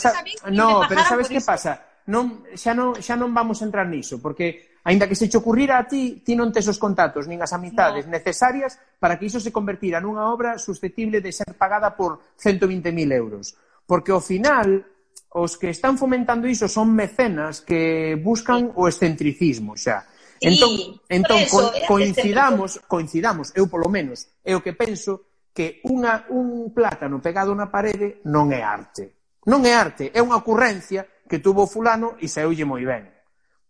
no, 0.50 0.82
pero 0.88 1.02
sabes 1.02 1.28
que 1.28 1.40
pasa? 1.40 1.82
Non, 2.06 2.46
xa, 2.54 2.70
non, 2.70 2.94
xa 3.02 3.18
non 3.18 3.34
vamos 3.34 3.58
entrar 3.66 3.90
niso, 3.90 4.22
porque 4.22 4.78
aínda 4.86 5.10
que 5.10 5.18
se 5.18 5.26
che 5.26 5.42
ocurrira 5.42 5.82
a 5.82 5.90
ti, 5.90 6.22
ti 6.22 6.38
non 6.38 6.54
tes 6.54 6.70
os 6.70 6.78
contactos 6.78 7.26
nin 7.26 7.42
as 7.42 7.50
amizades 7.50 8.06
no. 8.06 8.14
necesarias 8.14 8.78
para 9.02 9.18
que 9.18 9.26
iso 9.26 9.42
se 9.42 9.50
convertira 9.50 9.98
nunha 9.98 10.30
obra 10.30 10.54
susceptible 10.62 11.18
de 11.18 11.34
ser 11.34 11.58
pagada 11.58 11.98
por 11.98 12.38
120.000 12.38 13.10
euros. 13.10 13.58
Porque 13.82 14.14
ao 14.14 14.22
final, 14.22 14.86
os 15.34 15.58
que 15.58 15.74
están 15.74 15.98
fomentando 15.98 16.46
iso 16.46 16.70
son 16.70 16.94
mecenas 16.94 17.66
que 17.66 18.14
buscan 18.14 18.70
o 18.78 18.86
excentricismo 18.86 19.74
xa. 19.74 20.06
Sí, 20.40 20.48
entón, 20.48 20.72
entón 21.08 21.38
eso, 21.38 21.72
co 21.72 21.96
coincidamos, 21.96 22.80
coincidamos, 22.86 23.52
eu 23.56 23.68
polo 23.68 23.88
menos, 23.88 24.28
é 24.44 24.52
o 24.52 24.60
que 24.60 24.76
penso 24.76 25.32
que 25.56 25.80
unha, 25.88 26.28
un 26.28 26.68
plátano 26.76 27.16
pegado 27.24 27.56
na 27.56 27.72
parede 27.72 28.20
non 28.28 28.52
é 28.52 28.60
arte. 28.60 29.16
Non 29.48 29.64
é 29.64 29.72
arte, 29.72 30.12
é 30.12 30.20
unha 30.20 30.36
ocurrencia 30.36 31.08
que 31.24 31.40
tuvo 31.40 31.64
fulano 31.64 32.20
e 32.20 32.28
saeulle 32.28 32.68
moi 32.68 32.84
ben. 32.84 33.08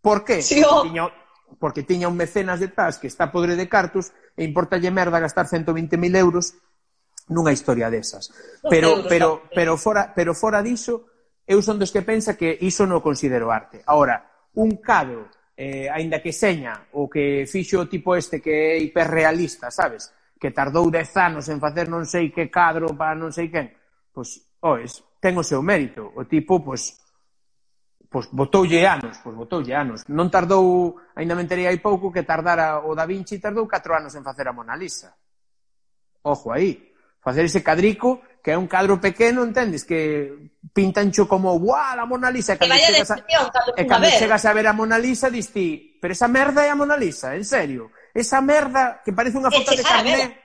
Por 0.03 0.27
que? 0.27 0.43
Sí, 0.43 0.59
oh. 0.67 0.83
tiña, 0.83 1.07
porque 1.59 1.87
tiña 1.87 2.11
un 2.11 2.19
mecenas 2.19 2.59
detrás 2.59 2.99
que 2.99 3.07
está 3.07 3.31
podre 3.31 3.55
de 3.55 3.71
cartos 3.71 4.11
e 4.35 4.43
importalle 4.43 4.91
merda 4.91 5.23
gastar 5.23 5.47
120.000 5.47 5.95
euros 6.19 6.59
nunha 7.31 7.55
historia 7.55 7.87
desas. 7.87 8.31
Pero, 8.67 9.07
pero, 9.07 9.47
pero, 9.55 9.79
fora, 9.79 10.11
pero 10.11 10.35
fora 10.35 10.59
diso, 10.59 11.07
eu 11.47 11.63
son 11.63 11.79
dos 11.79 11.95
que 11.95 12.03
pensa 12.03 12.35
que 12.35 12.59
iso 12.59 12.83
non 12.83 12.99
considero 12.99 13.51
arte. 13.51 13.79
Ahora, 13.87 14.27
un 14.59 14.79
cadro 14.83 15.31
eh, 15.57 15.89
aínda 15.89 16.21
que 16.21 16.29
seña 16.29 16.85
o 16.93 17.09
que 17.09 17.49
fixo 17.49 17.81
o 17.81 17.89
tipo 17.89 18.13
este 18.13 18.37
que 18.37 18.53
é 18.53 18.77
hiperrealista, 18.77 19.73
sabes? 19.73 20.13
Que 20.37 20.53
tardou 20.53 20.85
dez 20.93 21.09
anos 21.17 21.49
en 21.49 21.57
facer 21.57 21.89
non 21.89 22.05
sei 22.05 22.29
que 22.29 22.53
cadro 22.53 22.93
para 22.93 23.17
non 23.17 23.33
sei 23.33 23.49
quen. 23.49 23.73
Pois, 24.13 24.37
oes, 24.61 25.01
ten 25.17 25.33
o 25.33 25.41
seu 25.41 25.65
mérito. 25.65 26.13
O 26.13 26.29
tipo, 26.29 26.61
pois, 26.61 26.93
pois 28.05 28.29
botoulle 28.29 28.85
anos, 28.85 29.17
pois 29.25 29.33
botoulle 29.33 29.73
anos. 29.73 30.05
Non 30.13 30.29
tardou, 30.29 31.01
aínda 31.17 31.33
mentería 31.33 31.73
hai 31.73 31.81
pouco 31.81 32.13
que 32.13 32.21
tardara 32.21 32.85
o 32.85 32.93
Da 32.93 33.09
Vinci 33.09 33.41
tardou 33.41 33.65
4 33.65 33.97
anos 33.97 34.13
en 34.13 34.21
facer 34.21 34.45
a 34.45 34.53
Mona 34.53 34.77
Lisa. 34.77 35.09
Ojo 36.21 36.53
aí 36.53 36.86
facer 37.27 37.43
ese 37.43 37.61
cadrico 37.61 38.21
que 38.41 38.51
é 38.51 38.57
un 38.57 38.71
cadro 38.71 38.95
pequeno, 39.03 39.43
entendes? 39.43 39.83
Que 39.83 40.31
pintancho 40.71 41.27
como, 41.27 41.59
guau, 41.59 41.99
a 41.99 42.05
Mona 42.07 42.31
Lisa. 42.31 42.55
E 42.55 42.57
cando, 42.57 42.79
chegas 42.79 43.11
a, 43.11 43.17
e 43.75 43.83
cando 43.83 44.07
chegas 44.07 44.45
a 44.47 44.55
ver 44.55 44.67
a 44.67 44.71
Mona 44.71 44.95
Lisa, 44.95 45.27
dis 45.27 45.51
ti, 45.51 45.99
pero 45.99 46.15
esa 46.15 46.31
merda 46.31 46.63
é 46.63 46.71
a 46.71 46.79
Mona 46.79 46.95
Lisa, 46.95 47.35
en 47.35 47.43
serio. 47.43 47.91
Esa 48.15 48.39
merda 48.39 49.03
que 49.03 49.11
parece 49.11 49.35
unha 49.35 49.51
foto 49.51 49.75
de 49.75 49.83
carné. 49.83 50.39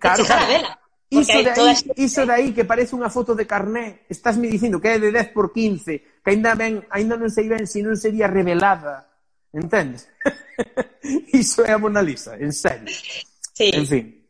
Claro, 0.00 0.24
claro. 0.24 0.80
Iso 1.12 1.38
de, 1.44 1.50
aí, 1.52 1.76
iso 2.00 2.24
de 2.24 2.32
aí 2.32 2.48
que 2.56 2.64
parece 2.64 2.96
unha 2.96 3.12
foto 3.12 3.36
de 3.36 3.44
carné, 3.44 4.08
estás 4.08 4.40
me 4.40 4.48
dicindo 4.48 4.80
que 4.80 4.96
é 4.96 4.98
de 4.98 5.12
10 5.12 5.36
por 5.36 5.52
15, 5.52 6.24
que 6.24 6.30
ainda 6.32 6.56
ben, 6.56 6.88
ainda 6.88 7.20
non 7.20 7.28
sei 7.28 7.46
ben 7.52 7.68
se 7.68 7.78
si 7.78 7.80
non 7.84 8.00
sería 8.00 8.32
revelada. 8.32 9.04
Entendes? 9.52 10.08
iso 11.36 11.68
é 11.68 11.76
a 11.76 11.78
Mona 11.78 12.00
Lisa, 12.00 12.40
en 12.40 12.56
serio. 12.56 12.88
Sí. 13.52 13.68
En 13.76 13.84
fin 13.84 14.25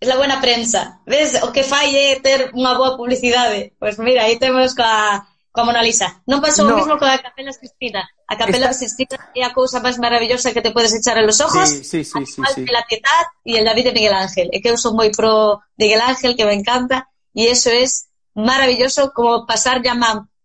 la 0.00 0.16
buena 0.16 0.40
prensa. 0.40 1.00
Ves, 1.06 1.42
o 1.42 1.52
que 1.52 1.64
fai 1.64 1.96
é 1.96 2.20
ter 2.20 2.52
unha 2.52 2.76
boa 2.76 2.96
publicidade. 2.96 3.72
Pois 3.80 3.96
pues 3.96 4.04
mira, 4.04 4.28
aí 4.28 4.36
temos 4.36 4.76
coa, 4.76 5.24
coa 5.52 5.64
Mona 5.64 5.80
Lisa. 5.80 6.20
Non 6.28 6.44
pasou 6.44 6.68
no. 6.68 6.76
o 6.76 6.78
mismo 6.78 7.00
coa 7.00 7.16
Capela 7.16 7.52
Sistina. 7.52 8.04
A 8.28 8.36
Capela 8.36 8.68
Está... 8.68 8.76
Sistina 8.76 9.16
é 9.32 9.42
a 9.42 9.56
cousa 9.56 9.80
máis 9.80 9.96
maravillosa 9.96 10.52
que 10.52 10.60
te 10.60 10.74
podes 10.74 10.92
echar 10.92 11.16
en 11.16 11.26
los 11.26 11.40
ojos. 11.40 11.68
Sí, 11.68 11.84
sí, 11.84 12.04
sí, 12.04 12.22
sí, 12.28 12.42
sí. 12.44 12.62
La 12.68 12.84
Pietad 12.84 13.24
e 13.40 13.56
el 13.56 13.64
David 13.64 13.88
de 13.88 13.96
Miguel 13.96 14.14
Ángel. 14.14 14.52
É 14.52 14.60
que 14.60 14.68
eu 14.68 14.76
son 14.76 14.92
moi 14.92 15.08
pro 15.08 15.64
Miguel 15.80 16.04
Ángel, 16.04 16.36
que 16.36 16.44
me 16.44 16.52
encanta. 16.52 17.08
E 17.32 17.48
eso 17.48 17.72
es 17.72 18.12
maravilloso 18.36 19.16
como 19.16 19.48
pasar 19.48 19.80
ya 19.80 19.96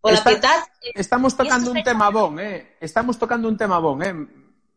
pola 0.02 0.18
Está, 0.18 0.30
pietad, 0.32 0.60
Estamos 0.96 1.36
tocando 1.36 1.72
un 1.72 1.84
tema 1.84 2.10
bon, 2.10 2.40
eh? 2.40 2.78
Estamos 2.80 3.20
tocando 3.20 3.48
un 3.48 3.58
tema 3.58 3.78
bon, 3.80 4.02
eh? 4.02 4.16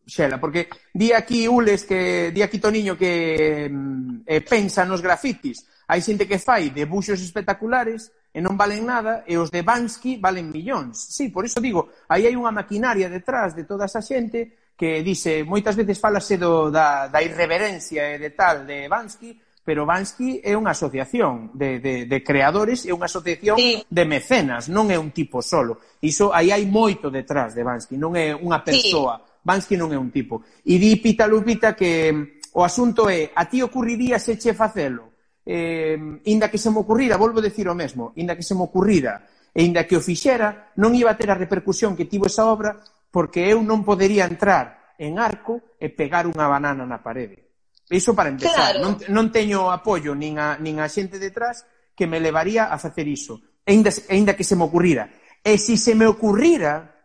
Xela, 0.05 0.37
porque 0.37 0.69
di 0.93 1.11
aquí 1.11 1.47
Ules 1.49 1.83
que 1.83 2.29
di 2.29 2.45
aquí 2.45 2.61
Toniño 2.61 2.93
que 2.95 3.67
mm, 3.69 4.21
eh, 4.25 4.41
pensa 4.41 4.85
nos 4.85 5.01
grafitis. 5.01 5.65
Hai 5.89 6.01
xente 6.01 6.29
que 6.29 6.37
fai 6.37 6.69
debuxos 6.69 7.17
espectaculares 7.21 8.13
e 8.35 8.43
non 8.43 8.59
valen 8.59 8.85
nada, 8.85 9.23
e 9.25 9.39
os 9.39 9.49
de 9.49 9.63
Bansky 9.63 10.19
valen 10.19 10.51
millóns. 10.51 10.99
Sí, 10.99 11.31
por 11.31 11.47
iso 11.47 11.63
digo, 11.63 11.89
aí 12.11 12.27
hai 12.27 12.35
unha 12.35 12.51
maquinaria 12.51 13.07
detrás 13.07 13.55
de 13.55 13.63
toda 13.63 13.87
esa 13.87 14.03
xente 14.03 14.73
que 14.75 14.99
dice, 15.01 15.47
moitas 15.47 15.73
veces 15.73 15.97
falase 16.03 16.35
do, 16.35 16.67
da, 16.67 17.07
da 17.07 17.23
irreverencia 17.23 18.11
e 18.11 18.19
de 18.19 18.35
tal 18.35 18.67
de 18.67 18.91
Bansky, 18.91 19.39
pero 19.63 19.87
Bansky 19.87 20.43
é 20.43 20.53
unha 20.53 20.75
asociación 20.75 21.49
de, 21.55 21.79
de, 21.79 22.05
de 22.05 22.19
creadores 22.21 22.85
e 22.85 22.93
unha 22.93 23.09
asociación 23.09 23.57
sí. 23.57 23.81
de 23.81 24.03
mecenas, 24.03 24.69
non 24.69 24.91
é 24.93 24.99
un 24.99 25.09
tipo 25.15 25.41
solo. 25.41 25.81
Iso 26.03 26.29
aí 26.29 26.51
hai 26.51 26.67
moito 26.67 27.09
detrás 27.09 27.55
de 27.57 27.65
Bansky, 27.65 27.97
non 27.97 28.13
é 28.13 28.35
unha 28.35 28.61
persoa. 28.61 29.17
Sí. 29.17 29.34
Bansky 29.45 29.77
non 29.77 29.93
é 29.93 29.97
un 30.01 30.09
tipo. 30.09 30.41
E 30.65 30.81
di 30.81 30.97
Pita 30.97 31.29
Lupita 31.29 31.77
que 31.77 32.09
mm, 32.09 32.57
o 32.57 32.65
asunto 32.65 33.05
é, 33.05 33.29
a 33.29 33.45
ti 33.45 33.61
ocurriría 33.61 34.17
se 34.17 34.41
che 34.41 34.57
facelo? 34.57 35.13
Eh, 35.45 35.93
inda 36.25 36.49
que 36.49 36.57
se 36.57 36.73
me 36.73 36.81
ocurrira, 36.81 37.21
volvo 37.21 37.37
a 37.37 37.45
decir 37.45 37.69
o 37.69 37.77
mesmo, 37.77 38.17
inda 38.17 38.33
que 38.33 38.41
se 38.41 38.57
me 38.57 38.65
ocurrira 38.65 39.21
e 39.53 39.61
inda 39.61 39.85
que 39.85 39.93
o 39.93 40.01
fixera, 40.01 40.73
non 40.81 40.97
iba 40.97 41.13
a 41.13 41.19
ter 41.19 41.29
a 41.29 41.37
repercusión 41.37 41.93
que 41.93 42.09
tivo 42.09 42.25
esa 42.25 42.49
obra 42.49 42.81
porque 43.13 43.45
eu 43.45 43.61
non 43.61 43.85
podería 43.85 44.25
entrar 44.25 44.97
en 44.97 45.21
arco 45.21 45.77
e 45.77 45.93
pegar 45.93 46.25
unha 46.25 46.49
banana 46.49 46.89
na 46.89 47.05
parede. 47.05 47.53
Iso 47.93 48.17
para 48.17 48.33
empezar, 48.33 48.73
claro. 48.73 48.81
non, 48.81 48.93
non 49.13 49.25
teño 49.29 49.69
apoio 49.69 50.17
nin 50.17 50.41
a, 50.41 50.57
nin 50.57 50.81
a 50.81 50.89
xente 50.89 51.21
detrás 51.21 51.69
que 51.93 52.09
me 52.09 52.17
levaría 52.17 52.73
a 52.73 52.81
facer 52.81 53.05
iso, 53.05 53.61
e 53.61 53.77
inda, 53.77 53.93
e 53.93 54.17
inda 54.17 54.33
que 54.33 54.43
se 54.43 54.57
me 54.57 54.65
ocurrira. 54.65 55.05
E 55.45 55.61
se 55.61 55.77
se 55.77 55.93
me 55.93 56.09
ocurrira, 56.09 56.97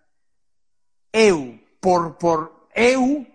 eu 1.12 1.59
por, 1.80 2.16
por 2.16 2.68
eu 2.74 3.26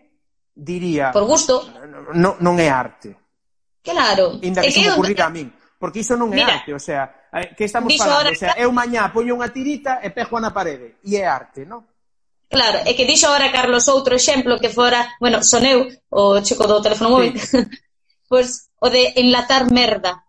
diría... 0.56 1.12
Por 1.12 1.26
gusto. 1.26 1.66
Non, 2.14 2.38
non 2.40 2.56
é 2.62 2.70
arte. 2.72 3.18
Claro. 3.84 4.40
Inda 4.42 4.62
que, 4.62 4.72
que 4.72 4.74
se 4.74 4.82
me 4.82 4.94
ocurrira 4.94 5.28
a 5.28 5.34
min. 5.34 5.52
Porque 5.76 6.00
iso 6.00 6.16
non 6.16 6.32
é 6.32 6.40
Mira, 6.40 6.64
arte, 6.64 6.72
o 6.72 6.80
sea, 6.80 7.28
que 7.58 7.68
estamos 7.68 7.92
falando? 7.98 8.16
Ahora... 8.16 8.32
O 8.32 8.40
sea, 8.40 8.54
eu 8.56 8.72
mañá 8.72 9.12
poño 9.12 9.36
unha 9.36 9.52
tirita 9.52 10.00
e 10.00 10.10
pego 10.10 10.40
na 10.40 10.56
parede. 10.56 11.04
E 11.04 11.20
é 11.20 11.28
arte, 11.28 11.68
non? 11.68 11.84
Claro, 12.48 12.80
é 12.88 12.96
que 12.96 13.04
dixo 13.04 13.28
ahora 13.28 13.52
Carlos 13.52 13.90
outro 13.92 14.16
exemplo 14.16 14.62
que 14.62 14.72
fora, 14.72 15.18
bueno, 15.20 15.44
son 15.44 15.66
eu, 15.68 15.92
o 16.10 16.40
chico 16.40 16.64
do 16.64 16.80
teléfono 16.80 17.20
móvil, 17.20 17.36
sí. 17.36 17.60
pois 18.30 18.72
pues, 18.72 18.72
o 18.80 18.88
de 18.88 19.18
enlatar 19.20 19.68
merda 19.74 20.24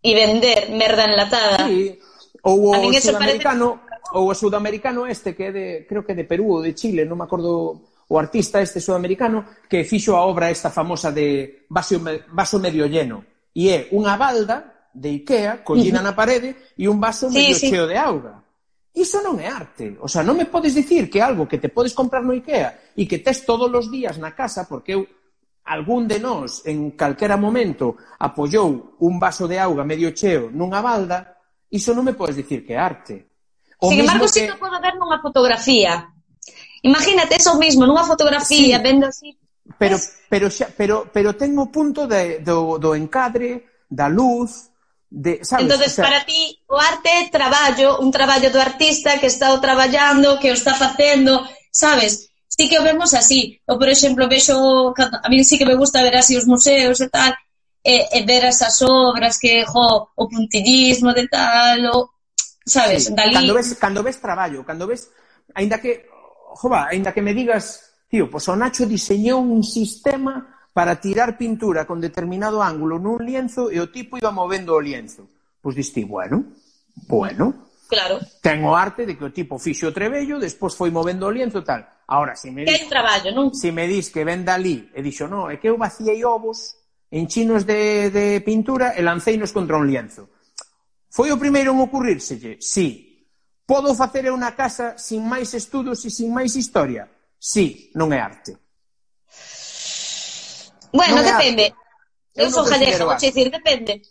e 0.00 0.14
vender 0.14 0.70
merda 0.72 1.04
enlatada. 1.04 1.66
Sí. 1.68 1.98
Ou 2.46 2.72
o 2.72 2.94
sudamericano, 3.02 3.82
parece 3.82 3.85
ou 4.12 4.30
o 4.30 4.34
sudamericano 4.34 5.06
este 5.06 5.34
que 5.34 5.48
é 5.48 5.52
de, 5.52 5.66
creo 5.88 6.04
que 6.04 6.14
de 6.14 6.28
Perú 6.28 6.60
ou 6.60 6.62
de 6.62 6.76
Chile, 6.76 7.08
non 7.08 7.18
me 7.18 7.26
acordo 7.26 7.96
o 8.06 8.14
artista 8.18 8.62
este 8.62 8.78
sudamericano 8.78 9.66
que 9.66 9.82
fixo 9.82 10.14
a 10.14 10.22
obra 10.22 10.50
esta 10.50 10.70
famosa 10.70 11.10
de 11.10 11.66
vaso, 11.68 11.98
vaso 12.30 12.58
medio 12.62 12.86
lleno. 12.86 13.24
E 13.56 13.72
é 13.72 13.90
unha 13.90 14.14
balda 14.14 14.90
de 14.94 15.20
Ikea 15.22 15.64
collina 15.66 16.00
na 16.00 16.14
parede 16.14 16.76
e 16.78 16.86
un 16.86 17.00
vaso 17.02 17.28
sí, 17.28 17.40
medio 17.40 17.56
sí. 17.56 17.68
cheo 17.72 17.86
de 17.88 17.98
auga. 17.98 18.42
Iso 18.96 19.20
non 19.20 19.36
é 19.42 19.50
arte. 19.50 19.98
O 20.00 20.08
sea, 20.08 20.24
non 20.24 20.38
me 20.38 20.48
podes 20.48 20.72
dicir 20.72 21.10
que 21.12 21.20
algo 21.20 21.44
que 21.44 21.60
te 21.60 21.68
podes 21.68 21.92
comprar 21.92 22.24
no 22.24 22.32
Ikea 22.32 22.96
e 22.96 23.04
que 23.04 23.20
tes 23.20 23.44
todos 23.44 23.68
os 23.68 23.92
días 23.92 24.16
na 24.16 24.32
casa, 24.32 24.64
porque 24.64 24.96
eu, 24.96 25.04
algún 25.66 26.08
de 26.08 26.22
nós, 26.22 26.64
en 26.64 26.96
calquera 26.96 27.36
momento, 27.36 27.98
apoyou 28.22 28.96
un 29.02 29.18
vaso 29.20 29.44
de 29.44 29.58
auga 29.60 29.84
medio 29.84 30.14
cheo 30.16 30.48
nunha 30.48 30.80
balda, 30.80 31.36
iso 31.68 31.92
non 31.92 32.06
me 32.06 32.16
podes 32.16 32.40
dicir 32.40 32.64
que 32.64 32.72
é 32.72 32.80
arte. 32.80 33.35
O 33.78 33.90
Sin 33.90 34.00
embargo, 34.00 34.26
que... 34.26 34.32
sí 34.32 34.40
que 34.46 34.54
podo 34.54 34.80
ver 34.80 34.96
nunha 34.96 35.20
fotografía. 35.20 36.08
Imagínate 36.82 37.36
eso 37.36 37.56
mismo, 37.56 37.86
nunha 37.86 38.04
fotografía, 38.04 38.78
sí, 38.78 38.82
vendo 38.82 39.06
así. 39.06 39.36
Pero, 39.78 39.98
pero, 40.28 40.50
xa, 40.50 40.70
pero, 40.76 41.10
pero 41.12 41.34
ten 41.34 41.58
o 41.58 41.66
punto 41.68 42.06
de, 42.06 42.40
do, 42.40 42.78
do 42.78 42.94
encadre, 42.94 43.84
da 43.90 44.08
luz, 44.08 44.70
de, 45.10 45.44
sabes? 45.44 45.66
Entonces, 45.66 45.92
o 45.92 45.94
sea, 45.96 46.04
para 46.04 46.24
ti, 46.24 46.62
o 46.68 46.78
arte 46.78 47.10
é 47.10 47.28
traballo, 47.28 47.98
un 48.00 48.10
traballo 48.10 48.50
do 48.50 48.60
artista 48.60 49.18
que 49.18 49.26
está 49.26 49.52
o 49.52 49.60
traballando, 49.60 50.38
que 50.38 50.50
o 50.50 50.54
está 50.54 50.74
facendo, 50.74 51.44
sabes? 51.70 52.30
Sí 52.48 52.68
que 52.68 52.78
o 52.78 52.86
vemos 52.86 53.12
así. 53.12 53.60
Eu, 53.66 53.76
por 53.76 53.88
exemplo, 53.88 54.28
vexo, 54.28 54.94
a 54.96 55.28
mí 55.28 55.44
sí 55.44 55.58
que 55.58 55.66
me 55.66 55.76
gusta 55.76 56.02
ver 56.02 56.16
así 56.16 56.36
os 56.36 56.46
museos 56.46 57.00
e 57.00 57.08
tal, 57.10 57.34
e, 57.84 58.18
e 58.18 58.22
ver 58.24 58.44
esas 58.46 58.80
obras 58.82 59.38
que, 59.38 59.64
jo, 59.66 60.08
o 60.14 60.28
puntillismo 60.28 61.12
de 61.12 61.28
tal, 61.28 61.84
o, 61.92 62.10
Sabes, 62.66 63.06
sí. 63.06 63.14
Dalí... 63.14 63.32
cando, 63.32 63.54
ves, 63.54 63.74
cando 63.78 64.02
ves 64.02 64.20
traballo, 64.20 64.66
cando 64.66 64.86
ves... 64.86 65.10
Ainda 65.54 65.80
que, 65.80 66.06
jova, 66.58 66.88
ainda 66.90 67.14
que 67.14 67.22
me 67.22 67.32
digas, 67.32 67.94
tío, 68.10 68.26
pois 68.26 68.44
pues 68.44 68.48
o 68.50 68.56
Nacho 68.58 68.84
diseñou 68.84 69.38
un 69.38 69.62
sistema 69.62 70.66
para 70.74 71.00
tirar 71.00 71.38
pintura 71.38 71.86
con 71.86 72.02
determinado 72.02 72.60
ángulo 72.60 72.98
nun 72.98 73.22
lienzo 73.22 73.70
e 73.70 73.80
o 73.80 73.88
tipo 73.88 74.18
iba 74.18 74.34
movendo 74.34 74.74
o 74.74 74.82
lienzo. 74.82 75.24
Pois 75.62 75.72
diste, 75.72 76.04
bueno, 76.04 76.52
bueno. 77.06 77.70
Claro. 77.88 78.18
Ten 78.42 78.66
o 78.66 78.74
arte 78.74 79.06
de 79.06 79.14
que 79.16 79.24
o 79.24 79.32
tipo 79.32 79.56
fixo 79.62 79.88
o 79.88 79.94
trebello, 79.94 80.42
despois 80.42 80.74
foi 80.74 80.90
movendo 80.90 81.24
o 81.24 81.32
lienzo 81.32 81.62
e 81.62 81.64
tal. 81.64 81.80
Ahora, 82.10 82.34
se 82.34 82.50
me 82.50 82.66
dis... 82.66 82.76
Que 82.76 82.84
un 82.84 82.90
traballo, 82.90 83.30
non? 83.32 83.46
Se 83.54 83.70
me 83.70 83.86
dis 83.86 84.10
que 84.10 84.26
ven 84.26 84.44
Dalí 84.44 84.90
e 84.92 85.00
dixo, 85.00 85.30
no, 85.30 85.48
é 85.48 85.56
que 85.56 85.70
eu 85.70 85.78
vaciei 85.78 86.20
ovos 86.26 86.76
en 87.14 87.30
chinos 87.30 87.64
de, 87.64 88.10
de 88.10 88.42
pintura 88.42 88.92
e 88.92 89.00
lanceinos 89.00 89.54
contra 89.54 89.78
un 89.78 89.86
lienzo. 89.86 90.28
Foi 91.16 91.32
o 91.32 91.40
primeiro 91.40 91.72
en 91.72 91.80
ocurrírselle? 91.80 92.60
Sí. 92.60 93.24
Podo 93.64 93.96
facer 93.96 94.28
unha 94.28 94.52
casa 94.52 95.00
sin 95.00 95.24
máis 95.24 95.56
estudos 95.56 96.04
e 96.04 96.12
sin 96.12 96.28
máis 96.28 96.52
historia? 96.60 97.08
Sí, 97.40 97.88
non 97.96 98.12
é 98.12 98.20
arte. 98.20 98.52
Bueno, 100.92 101.16
non 101.16 101.24
depende. 101.24 101.72
Arte. 101.72 102.36
Eu, 102.36 102.44
eu 102.44 102.52
son 102.52 102.68
galega, 102.68 103.08
vou 103.08 103.16
dicir, 103.16 103.48
depende. 103.48 104.04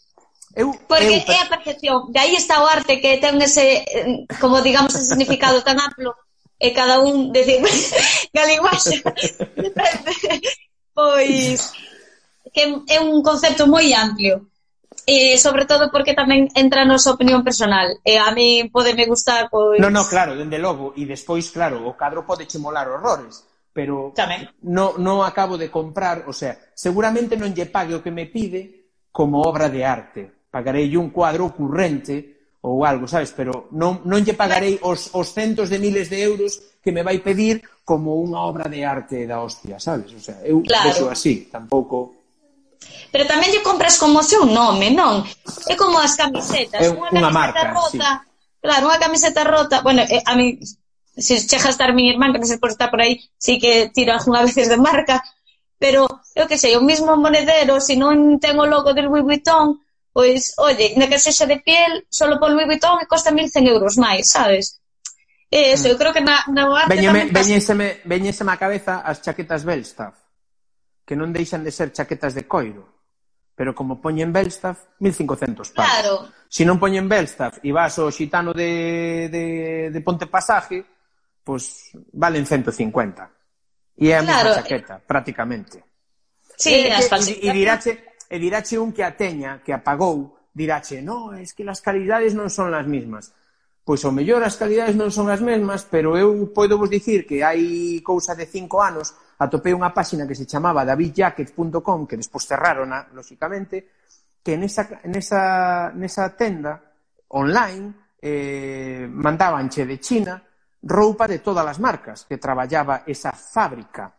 Eu, 0.58 0.74
Porque 0.90 1.22
eu, 1.22 1.30
é 1.30 1.46
a 1.46 1.52
percepción, 1.54 2.10
de 2.10 2.18
aí 2.18 2.34
está 2.34 2.58
o 2.58 2.66
arte 2.66 2.98
que 2.98 3.22
ten 3.22 3.38
ese, 3.38 3.86
eh, 3.86 4.26
como 4.42 4.66
digamos, 4.66 4.98
ese 4.98 5.14
significado 5.14 5.62
tan 5.62 5.78
amplo 5.78 6.10
e 6.58 6.74
cada 6.74 7.06
un 7.06 7.30
decir 7.30 7.62
galiguaxe. 8.34 9.06
depende 9.62 10.10
pois 10.98 11.70
que 12.50 12.82
é 12.90 12.98
un 12.98 13.22
concepto 13.22 13.70
moi 13.70 13.94
amplio 13.94 14.50
e 15.06 15.38
sobre 15.38 15.70
todo 15.70 15.94
porque 15.94 16.18
tamén 16.18 16.50
entra 16.58 16.82
a 16.82 16.90
nosa 16.90 17.14
opinión 17.14 17.46
personal. 17.46 18.02
E 18.02 18.18
a 18.18 18.34
mí 18.34 18.66
pode 18.74 18.98
me 18.98 19.06
gustar, 19.06 19.48
pois... 19.54 19.78
No, 19.78 19.94
no, 19.94 20.10
claro, 20.10 20.34
dende 20.34 20.58
logo. 20.58 20.98
E 20.98 21.06
despois, 21.06 21.54
claro, 21.54 21.86
o 21.86 21.94
cadro 21.94 22.26
pode 22.26 22.50
che 22.50 22.58
molar 22.58 22.90
horrores, 22.90 23.46
pero 23.70 24.10
tamén. 24.18 24.50
No, 24.66 24.98
non 24.98 25.22
acabo 25.22 25.62
de 25.62 25.70
comprar, 25.70 26.26
o 26.26 26.34
sea, 26.34 26.58
seguramente 26.74 27.38
non 27.38 27.54
lle 27.54 27.70
pague 27.70 27.94
o 27.94 28.02
que 28.02 28.10
me 28.10 28.26
pide 28.26 28.90
como 29.14 29.46
obra 29.46 29.70
de 29.70 29.86
arte. 29.86 30.22
Pagarei 30.50 30.90
un 30.98 31.14
cuadro 31.14 31.54
ocurrente 31.54 32.58
ou 32.66 32.82
algo, 32.82 33.06
sabes? 33.06 33.30
Pero 33.30 33.70
non, 33.78 34.02
non 34.10 34.26
lle 34.26 34.34
pagarei 34.34 34.82
os, 34.82 35.14
os 35.14 35.30
centos 35.30 35.70
de 35.70 35.78
miles 35.78 36.10
de 36.10 36.18
euros 36.26 36.82
que 36.82 36.90
me 36.90 37.06
vai 37.06 37.22
pedir 37.22 37.62
como 37.86 38.18
unha 38.18 38.42
obra 38.42 38.66
de 38.66 38.82
arte 38.82 39.30
da 39.30 39.46
hostia, 39.46 39.78
sabes? 39.78 40.10
O 40.18 40.22
sea, 40.24 40.42
eu 40.42 40.66
claro. 40.66 40.90
vexo 40.90 41.06
así, 41.06 41.46
tampouco 41.54 42.15
Pero 43.16 43.32
tamén 43.32 43.48
lle 43.48 43.64
compras 43.64 43.96
como 43.96 44.20
o 44.20 44.28
seu 44.28 44.44
nome, 44.44 44.92
non? 44.92 45.24
É 45.72 45.80
como 45.80 45.96
as 46.04 46.20
camisetas. 46.20 46.84
É 46.84 46.92
unha, 46.92 47.16
unha 47.16 47.32
marca, 47.32 47.72
rota, 47.72 48.10
sí. 48.20 48.60
Claro, 48.60 48.92
unha 48.92 49.00
camiseta 49.00 49.48
rota. 49.48 49.80
Bueno, 49.80 50.04
eh, 50.04 50.20
a 50.20 50.36
mí, 50.36 50.60
se 51.16 51.40
chega 51.48 51.72
a 51.72 51.76
estar 51.76 51.96
mi 51.96 52.12
irmán, 52.12 52.36
que 52.36 52.44
non 52.44 52.50
sei 52.50 52.60
por 52.60 52.76
estar 52.76 52.92
por 52.92 53.00
aí, 53.00 53.24
sí 53.40 53.56
que 53.56 53.88
tiro 53.96 54.12
algunha 54.12 54.44
veces 54.48 54.68
de 54.68 54.76
marca, 54.76 55.24
pero, 55.80 56.08
eu 56.36 56.44
que 56.44 56.60
sei, 56.60 56.76
o 56.76 56.84
mismo 56.84 57.16
monedero, 57.16 57.80
se 57.80 57.96
non 57.96 58.36
ten 58.36 58.60
o 58.60 58.68
logo 58.68 58.92
del 58.92 59.08
Louis 59.08 59.24
Vuitton, 59.24 59.80
pois, 60.12 60.52
oye, 60.60 60.96
na 61.00 61.08
que 61.08 61.16
sexa 61.16 61.48
de 61.48 61.64
piel, 61.64 62.04
solo 62.12 62.36
por 62.36 62.52
Louis 62.52 62.68
Vuitton 62.68 63.00
costa 63.08 63.32
1.100 63.32 63.64
euros 63.72 63.96
máis, 63.96 64.28
sabes? 64.28 64.84
E 65.48 65.72
eso, 65.72 65.88
mm. 65.88 65.92
eu 65.94 65.98
creo 66.00 66.12
que 66.12 66.20
na, 66.20 66.44
na 66.52 66.68
arte... 66.68 67.00
Veñeseme, 67.32 68.04
veñeseme 68.04 68.52
a 68.52 68.60
cabeza 68.60 69.08
as 69.08 69.24
chaquetas 69.24 69.64
Belstaff 69.64 70.25
que 71.06 71.14
non 71.14 71.30
deixan 71.30 71.62
de 71.62 71.70
ser 71.70 71.94
chaquetas 71.94 72.34
de 72.34 72.50
coiro, 72.50 72.84
pero 73.54 73.78
como 73.78 74.02
poñen 74.02 74.34
Belstaff, 74.34 74.98
1500 75.00 75.72
pavos. 75.72 75.72
Claro. 75.72 76.14
Se 76.50 76.62
si 76.62 76.64
non 76.66 76.82
poñen 76.82 77.08
Belstaff 77.08 77.62
e 77.62 77.70
vas 77.70 77.96
ao 78.02 78.12
xitano 78.12 78.52
de, 78.52 79.30
de, 79.32 79.46
de 79.94 80.00
Ponte 80.02 80.26
Pasaje, 80.26 80.84
pois 81.46 81.94
pues 81.94 82.04
valen 82.18 82.44
150. 82.44 83.30
E 83.96 84.12
é 84.12 84.18
a 84.18 84.26
claro. 84.26 84.50
mesma 84.50 84.56
chaqueta, 84.60 85.00
prácticamente. 85.00 85.86
Sí, 86.58 86.90
e, 86.90 86.92
as 86.92 87.08
e, 87.30 87.40
e, 87.40 87.50
dirache, 87.54 88.18
e 88.28 88.36
dirache 88.42 88.76
un 88.76 88.92
que 88.92 89.06
a 89.06 89.16
teña, 89.16 89.64
que 89.64 89.72
a 89.72 89.80
pagou, 89.80 90.36
dirache, 90.52 91.00
no, 91.06 91.32
es 91.32 91.54
que 91.54 91.64
las 91.64 91.80
calidades 91.80 92.36
non 92.36 92.52
son 92.52 92.74
las 92.74 92.90
mismas. 92.90 93.32
Pois 93.86 94.02
o 94.04 94.12
mellor 94.12 94.42
as 94.42 94.58
calidades 94.58 94.98
non 94.98 95.14
son 95.14 95.30
as 95.30 95.40
mesmas, 95.40 95.86
pero 95.86 96.18
eu 96.18 96.50
podo 96.52 96.76
vos 96.76 96.90
dicir 96.90 97.24
que 97.24 97.46
hai 97.46 98.02
cousa 98.02 98.34
de 98.34 98.50
cinco 98.50 98.82
anos 98.82 99.14
atopei 99.40 99.76
unha 99.76 99.92
páxina 99.92 100.24
que 100.24 100.38
se 100.38 100.48
chamaba 100.48 100.88
davidjackets.com, 100.88 102.08
que 102.08 102.16
despois 102.16 102.48
cerraron, 102.48 102.92
lóxicamente, 103.12 103.92
que 104.46 104.56
nesa, 104.56 105.02
nesa, 105.10 105.92
nesa 105.98 106.32
tenda 106.38 106.78
online 107.34 108.16
eh, 108.22 109.10
mandábanche 109.10 109.86
de 109.86 109.98
China 110.00 110.38
roupa 110.86 111.28
de 111.28 111.40
todas 111.40 111.66
as 111.66 111.82
marcas 111.82 112.30
que 112.30 112.38
traballaba 112.38 113.04
esa 113.10 113.34
fábrica. 113.34 114.14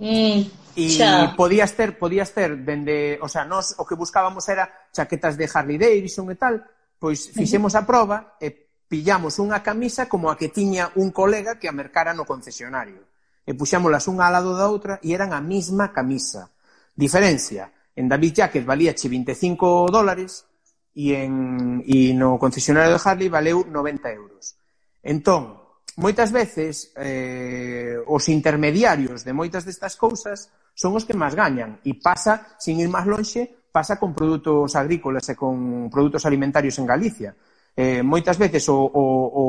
Mm, 0.00 0.40
e 0.74 0.88
xa. 0.88 1.36
podías 1.36 1.76
ter, 1.76 2.00
podías 2.00 2.32
ter 2.32 2.56
dende, 2.64 3.20
o 3.20 3.28
sea, 3.28 3.44
nós 3.44 3.76
o 3.76 3.84
que 3.84 3.94
buscábamos 3.94 4.48
era 4.48 4.88
chaquetas 4.88 5.36
de 5.36 5.44
Harley 5.52 5.76
Davidson 5.76 6.32
e 6.32 6.36
tal, 6.40 6.64
pois 6.96 7.28
fixemos 7.28 7.76
a 7.76 7.84
proba 7.84 8.40
e 8.40 8.50
pillamos 8.88 9.36
unha 9.36 9.60
camisa 9.60 10.08
como 10.08 10.32
a 10.32 10.36
que 10.40 10.48
tiña 10.48 10.88
un 10.96 11.12
colega 11.12 11.60
que 11.60 11.68
a 11.68 11.76
mercara 11.76 12.16
no 12.16 12.24
concesionario 12.24 13.11
e 13.42 13.52
puxámolas 13.58 14.06
unha 14.06 14.30
alado 14.30 14.54
lado 14.54 14.60
da 14.60 14.66
outra 14.70 14.94
e 15.02 15.10
eran 15.10 15.34
a 15.34 15.42
mesma 15.42 15.90
camisa. 15.90 16.50
Diferencia, 16.94 17.72
en 17.96 18.08
David 18.08 18.32
Jacket 18.34 18.64
valía 18.64 18.94
che 18.94 19.08
25 19.08 19.90
dólares 19.90 20.46
e, 20.94 21.14
en, 21.16 21.82
e 21.84 22.12
no 22.14 22.38
concesionario 22.38 22.94
de 22.94 23.02
Harley 23.02 23.28
valeu 23.28 23.64
90 23.66 24.12
euros. 24.12 24.56
Entón, 25.02 25.58
moitas 25.98 26.30
veces 26.30 26.92
eh, 26.96 27.98
os 28.06 28.28
intermediarios 28.28 29.24
de 29.24 29.32
moitas 29.34 29.66
destas 29.66 29.98
cousas 29.98 30.48
son 30.72 30.96
os 30.96 31.04
que 31.04 31.16
máis 31.16 31.36
gañan 31.36 31.82
e 31.84 31.98
pasa, 31.98 32.56
sin 32.56 32.80
ir 32.80 32.88
máis 32.88 33.04
lonxe, 33.04 33.68
pasa 33.72 33.96
con 33.96 34.14
produtos 34.14 34.76
agrícolas 34.76 35.26
e 35.32 35.34
con 35.34 35.88
produtos 35.88 36.24
alimentarios 36.24 36.76
en 36.78 36.86
Galicia. 36.86 37.32
Eh, 37.72 38.04
moitas 38.04 38.36
veces 38.36 38.68
o, 38.68 38.76
o, 38.76 39.04
o, 39.32 39.44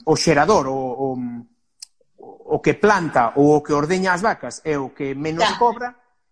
o 0.00 0.14
xerador, 0.16 0.68
o, 0.72 0.76
o, 0.76 1.06
o 2.48 2.62
que 2.62 2.74
planta 2.74 3.32
ou 3.36 3.58
o 3.58 3.62
que 3.62 3.74
ordeña 3.74 4.14
as 4.14 4.22
vacas 4.22 4.62
é 4.64 4.78
o 4.78 4.94
que 4.94 5.14
menos 5.14 5.44
claro. 5.44 5.58
cobra 5.58 5.88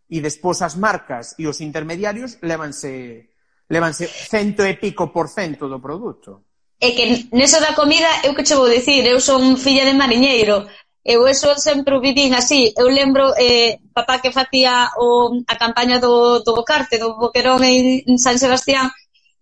e 0.08 0.20
despois 0.20 0.62
as 0.62 0.74
marcas 0.74 1.34
e 1.38 1.46
os 1.46 1.60
intermediarios 1.60 2.38
levanse 2.42 3.34
levanse 3.68 4.06
cento 4.06 4.62
e 4.62 4.74
pico 4.76 5.10
por 5.10 5.28
cento 5.28 5.68
do 5.68 5.80
produto. 5.80 6.44
É 6.80 6.92
que 6.92 7.28
neso 7.32 7.58
da 7.60 7.72
comida 7.74 8.08
eu 8.22 8.34
que 8.34 8.44
che 8.44 8.54
vou 8.54 8.68
dicir, 8.68 9.02
eu 9.06 9.18
son 9.18 9.56
filla 9.56 9.84
de 9.88 9.94
mariñeiro, 9.94 10.68
eu 11.02 11.26
eso 11.26 11.56
sempre 11.56 11.96
o 11.96 12.00
vivín 12.00 12.34
así, 12.34 12.72
eu 12.76 12.88
lembro 12.88 13.32
eh, 13.36 13.80
papá 13.92 14.20
que 14.20 14.32
facía 14.32 14.90
o, 15.00 15.40
a 15.48 15.56
campaña 15.56 15.98
do, 15.98 16.40
do 16.40 16.54
Bocarte, 16.54 16.98
do 16.98 17.16
Boquerón 17.16 17.64
en 17.64 18.18
San 18.18 18.38
Sebastián, 18.38 18.92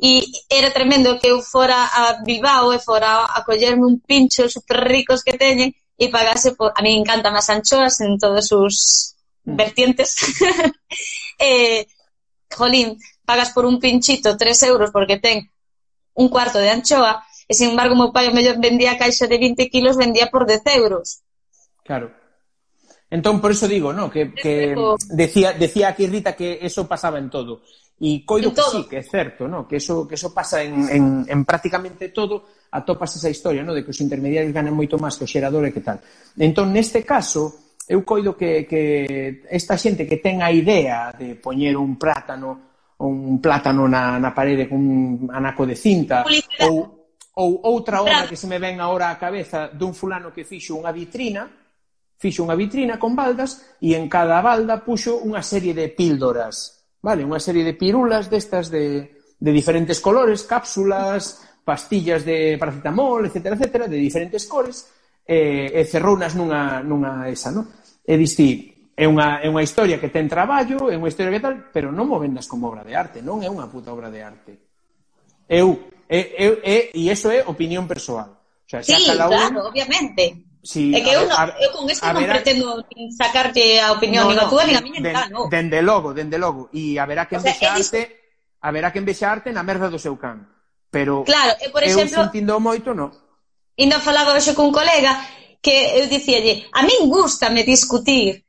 e 0.02 0.26
era 0.50 0.74
tremendo 0.74 1.18
que 1.18 1.30
eu 1.30 1.42
fora 1.42 1.86
a 1.86 2.22
Bilbao 2.26 2.74
e 2.74 2.78
fora 2.78 3.26
a 3.26 3.42
collerme 3.46 3.86
un 3.86 4.02
pincho 4.02 4.50
super 4.50 4.82
ricos 4.82 5.22
que 5.22 5.38
teñen 5.38 5.74
e 6.02 6.10
pagase 6.10 6.58
por... 6.58 6.74
A 6.74 6.82
mí 6.82 6.90
me 6.90 7.00
encantan 7.06 7.38
as 7.38 7.46
anchoas 7.46 8.02
en 8.02 8.18
todos 8.18 8.50
sus 8.50 8.74
Mm. 9.44 9.56
vertientes. 9.56 10.16
eh, 11.38 11.86
jolín, 12.54 12.98
pagas 13.24 13.50
por 13.50 13.66
un 13.66 13.80
pinchito 13.80 14.36
3 14.36 14.62
euros 14.64 14.90
porque 14.92 15.18
ten 15.18 15.50
un 16.14 16.28
cuarto 16.28 16.58
de 16.58 16.70
anchoa 16.70 17.24
e, 17.48 17.54
sin 17.54 17.70
embargo, 17.74 17.98
meu 17.98 18.14
pai 18.14 18.30
mellor 18.30 18.62
vendía 18.62 18.94
caixa 18.94 19.26
de 19.26 19.36
20 19.42 19.66
kilos, 19.66 19.98
vendía 19.98 20.30
por 20.30 20.46
10 20.46 20.62
euros. 20.78 21.26
Claro. 21.82 22.14
Entón, 23.10 23.42
por 23.42 23.50
eso 23.50 23.66
digo, 23.66 23.92
¿no? 23.92 24.08
Que, 24.08 24.30
decía, 25.10 25.52
decía 25.52 25.88
aquí 25.88 26.06
Rita 26.06 26.32
que 26.38 26.62
eso 26.62 26.86
pasaba 26.86 27.18
en 27.18 27.28
todo. 27.28 27.66
E 27.98 28.22
coido 28.24 28.48
En 28.50 28.54
que 28.54 28.62
todo. 28.62 28.70
sí, 28.78 28.80
que 28.88 28.98
é 28.98 29.04
certo, 29.04 29.50
¿no? 29.50 29.66
Que 29.66 29.82
eso, 29.82 30.06
que 30.06 30.14
eso 30.14 30.30
pasa 30.32 30.62
en, 30.62 30.86
en, 30.88 31.04
en 31.28 31.44
prácticamente 31.44 32.08
todo, 32.14 32.46
atopas 32.72 33.20
esa 33.20 33.28
historia, 33.28 33.62
no? 33.62 33.76
de 33.76 33.84
que 33.84 33.92
os 33.92 34.00
intermediarios 34.00 34.56
ganan 34.56 34.72
moito 34.72 34.96
máis 34.96 35.20
que 35.20 35.28
o 35.28 35.30
xerador 35.30 35.68
e 35.68 35.74
que 35.76 35.84
tal. 35.84 36.00
Entón, 36.40 36.72
neste 36.72 37.04
caso, 37.04 37.76
eu 37.84 38.00
coido 38.02 38.32
que, 38.32 38.64
que 38.64 39.44
esta 39.52 39.76
xente 39.76 40.08
que 40.08 40.18
ten 40.18 40.40
a 40.40 40.48
idea 40.48 41.12
de 41.12 41.36
poñer 41.36 41.76
un 41.76 42.00
plátano 42.00 42.72
un 43.02 43.42
plátano 43.42 43.90
na, 43.90 44.16
na 44.22 44.30
parede 44.30 44.70
con 44.70 44.78
un 44.78 45.26
anaco 45.34 45.66
de 45.66 45.74
cinta 45.74 46.22
Publicidad. 46.22 46.70
ou, 46.70 47.10
ou 47.34 47.50
outra 47.66 47.98
obra 47.98 48.30
que 48.30 48.38
se 48.38 48.46
me 48.46 48.62
ven 48.62 48.78
agora 48.78 49.10
á 49.10 49.18
cabeza 49.18 49.66
dun 49.74 49.90
fulano 49.90 50.30
que 50.30 50.46
fixo 50.46 50.78
unha 50.78 50.94
vitrina 50.94 51.50
fixo 52.22 52.46
unha 52.46 52.54
vitrina 52.54 53.02
con 53.02 53.18
baldas 53.18 53.74
e 53.82 53.98
en 53.98 54.06
cada 54.06 54.38
balda 54.38 54.86
puxo 54.86 55.18
unha 55.26 55.42
serie 55.42 55.74
de 55.74 55.90
píldoras, 55.90 56.86
vale? 57.02 57.26
Unha 57.26 57.42
serie 57.42 57.66
de 57.66 57.74
pirulas 57.74 58.30
destas 58.30 58.70
de, 58.70 59.10
de 59.42 59.50
diferentes 59.50 59.98
colores, 59.98 60.46
cápsulas, 60.46 61.42
pastillas 61.64 62.26
de 62.26 62.58
paracetamol, 62.58 63.26
etcétera, 63.26 63.54
etcétera, 63.54 63.86
de 63.88 63.96
diferentes 63.96 64.46
cores, 64.46 64.86
e, 65.26 65.70
e 65.70 65.80
cerrounas 65.86 66.34
nunha, 66.34 66.82
nunha 66.82 67.30
esa, 67.30 67.54
non? 67.54 67.70
E 68.02 68.14
diste, 68.18 68.90
é 68.98 69.06
unha, 69.06 69.40
é 69.40 69.48
unha 69.48 69.62
historia 69.62 69.96
que 70.02 70.10
ten 70.10 70.26
traballo, 70.26 70.90
é 70.90 70.98
unha 70.98 71.08
historia 71.08 71.32
que 71.32 71.42
tal, 71.42 71.54
pero 71.70 71.94
non 71.94 72.10
mo 72.10 72.18
vendas 72.18 72.50
como 72.50 72.68
obra 72.68 72.84
de 72.84 72.92
arte, 72.92 73.22
non 73.22 73.40
é 73.40 73.48
unha 73.48 73.70
puta 73.70 73.94
obra 73.94 74.10
de 74.10 74.20
arte. 74.20 74.52
Eu, 75.48 75.90
e, 76.10 76.18
é, 76.36 76.50
e, 76.60 76.76
e 76.92 77.00
iso 77.08 77.30
é 77.30 77.46
opinión 77.46 77.86
persoal. 77.86 78.36
O 78.36 78.68
sea, 78.68 78.82
se 78.82 78.94
sí, 78.98 79.06
cada 79.06 79.30
uno... 79.30 79.36
claro, 79.38 79.58
obviamente. 79.70 80.52
Sí, 80.62 80.94
é 80.94 81.02
que 81.02 81.10
eu, 81.10 81.26
no, 81.26 81.34
a, 81.34 81.50
eu 81.58 81.74
con 81.74 81.90
isto 81.90 82.06
non 82.06 82.22
verá... 82.22 82.38
pretendo 82.38 82.78
sacarte 83.18 83.82
a 83.82 83.90
opinión 83.90 84.30
no, 84.30 84.34
nin 84.34 84.38
a 84.38 84.46
túa 84.46 84.62
no, 84.62 84.68
nin 84.70 84.76
a 84.78 84.82
miña, 84.84 85.00
den, 85.02 85.14
non. 85.34 85.50
Dende 85.50 85.80
logo, 85.82 86.14
dende 86.14 86.38
logo. 86.38 86.70
E 86.70 87.00
haberá 87.00 87.26
que 87.26 87.34
o 87.34 87.42
sea, 87.42 87.50
envexarte, 87.50 88.00
haberá 88.62 88.94
que 88.94 89.00
envexarte 89.02 89.48
na 89.50 89.66
merda 89.66 89.90
do 89.90 89.98
seu 89.98 90.14
can. 90.20 90.51
Pero 90.92 91.24
claro, 91.24 91.56
e 91.64 91.72
por 91.72 91.80
exemplo, 91.80 92.20
eu 92.20 92.28
sentindo 92.28 92.60
moito, 92.60 92.92
non. 92.92 93.08
Ainda 93.80 94.04
falaba 94.04 94.36
hoxe 94.36 94.52
cun 94.52 94.68
colega 94.68 95.16
que 95.64 95.72
eu 95.96 96.04
dicíalle, 96.06 96.68
a 96.76 96.84
min 96.84 97.08
gustame 97.08 97.64
discutir, 97.64 98.44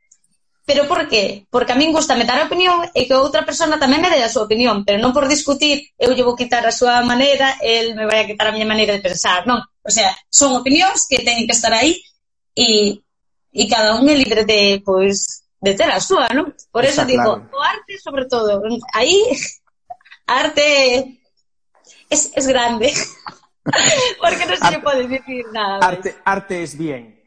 Pero 0.66 0.88
por 0.88 1.10
qué? 1.10 1.46
Porque 1.50 1.74
a 1.74 1.76
min 1.76 1.92
gustame 1.92 2.24
dar 2.24 2.40
a 2.40 2.48
opinión 2.48 2.88
e 2.96 3.04
que 3.04 3.20
outra 3.20 3.44
persona 3.44 3.76
tamén 3.76 4.00
me 4.00 4.08
dé 4.08 4.24
a 4.24 4.32
súa 4.32 4.48
opinión, 4.48 4.88
pero 4.88 4.96
non 4.96 5.12
por 5.12 5.28
discutir, 5.28 5.92
eu 6.00 6.16
lle 6.16 6.24
vou 6.24 6.40
quitar 6.40 6.64
a 6.64 6.72
súa 6.72 7.04
maneira, 7.04 7.60
el 7.60 8.00
me 8.00 8.08
vai 8.08 8.24
a 8.24 8.28
quitar 8.32 8.48
a 8.48 8.56
miña 8.56 8.72
maneira 8.72 8.96
de 8.96 9.04
pensar, 9.04 9.44
non. 9.44 9.60
O 9.84 9.92
sea, 9.92 10.16
son 10.32 10.56
opinións 10.56 11.04
que 11.04 11.20
teñen 11.20 11.44
que 11.44 11.56
estar 11.60 11.76
aí 11.76 12.00
e, 12.56 12.96
e 13.52 13.64
cada 13.68 14.00
un 14.00 14.08
é 14.08 14.16
libre 14.16 14.48
de, 14.48 14.80
pois, 14.88 15.44
de 15.60 15.76
ter 15.76 15.92
a 15.92 16.00
súa, 16.00 16.32
non? 16.32 16.56
Por 16.72 16.88
Está 16.88 17.04
eso 17.04 17.12
claro. 17.12 17.12
digo, 17.12 17.32
o 17.52 17.60
arte 17.60 17.94
sobre 18.00 18.24
todo, 18.32 18.64
aí 18.96 19.20
a 20.32 20.48
arte 20.48 21.20
es, 22.14 22.32
es 22.36 22.48
grande. 22.48 22.94
Porque 24.22 24.46
no 24.46 24.56
se 24.56 24.66
arte, 24.66 24.80
puede 24.80 25.08
decir 25.08 25.46
nada. 25.52 25.80
Arte, 25.86 26.16
arte 26.24 26.64
es 26.64 26.78
bien. 26.78 27.24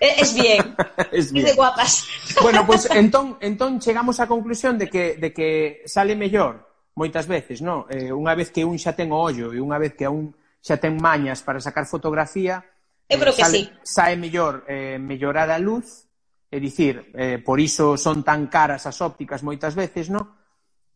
Es 0.00 0.34
bien. 0.34 0.74
es 1.12 1.32
bien. 1.32 1.46
Es 1.46 1.52
de 1.52 1.56
guapas. 1.56 2.06
bueno, 2.40 2.66
pues 2.66 2.88
entón, 2.94 3.36
entón 3.40 3.80
chegamos 3.80 4.20
á 4.20 4.26
conclusión 4.26 4.78
de 4.78 4.88
que, 4.88 5.16
de 5.16 5.32
que 5.32 5.82
sale 5.86 6.14
mellor 6.14 6.70
moitas 6.94 7.26
veces, 7.26 7.64
non? 7.64 7.88
Eh, 7.88 8.12
unha 8.12 8.36
vez 8.36 8.52
que 8.52 8.62
un 8.68 8.76
xa 8.76 8.92
ten 8.92 9.10
o 9.10 9.18
ollo 9.18 9.48
e 9.50 9.58
unha 9.58 9.80
vez 9.80 9.96
que 9.96 10.04
un 10.04 10.36
xa 10.60 10.76
ten 10.76 11.00
mañas 11.00 11.40
para 11.40 11.56
sacar 11.56 11.88
fotografía, 11.88 12.60
Eu 13.08 13.18
creo 13.18 13.32
eh, 13.32 13.36
que 13.36 13.44
sale, 13.44 13.58
sí. 13.58 13.70
sae 13.82 14.16
mellor 14.16 14.64
eh, 14.68 14.96
mellorar 14.96 15.50
a 15.52 15.58
luz, 15.58 16.08
é 16.48 16.56
dicir, 16.60 17.12
eh, 17.12 17.40
por 17.40 17.60
iso 17.60 17.96
son 17.96 18.24
tan 18.24 18.48
caras 18.48 18.88
as 18.88 19.00
ópticas 19.00 19.44
moitas 19.44 19.76
veces, 19.76 20.08
non? 20.08 20.24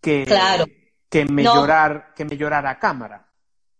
Que, 0.01 0.25
claro. 0.25 0.65
que 1.09 1.25
mellorar 1.29 1.93
no. 1.93 2.15
que 2.17 2.25
mellorar 2.25 2.65
a 2.65 2.81
cámara 2.81 3.26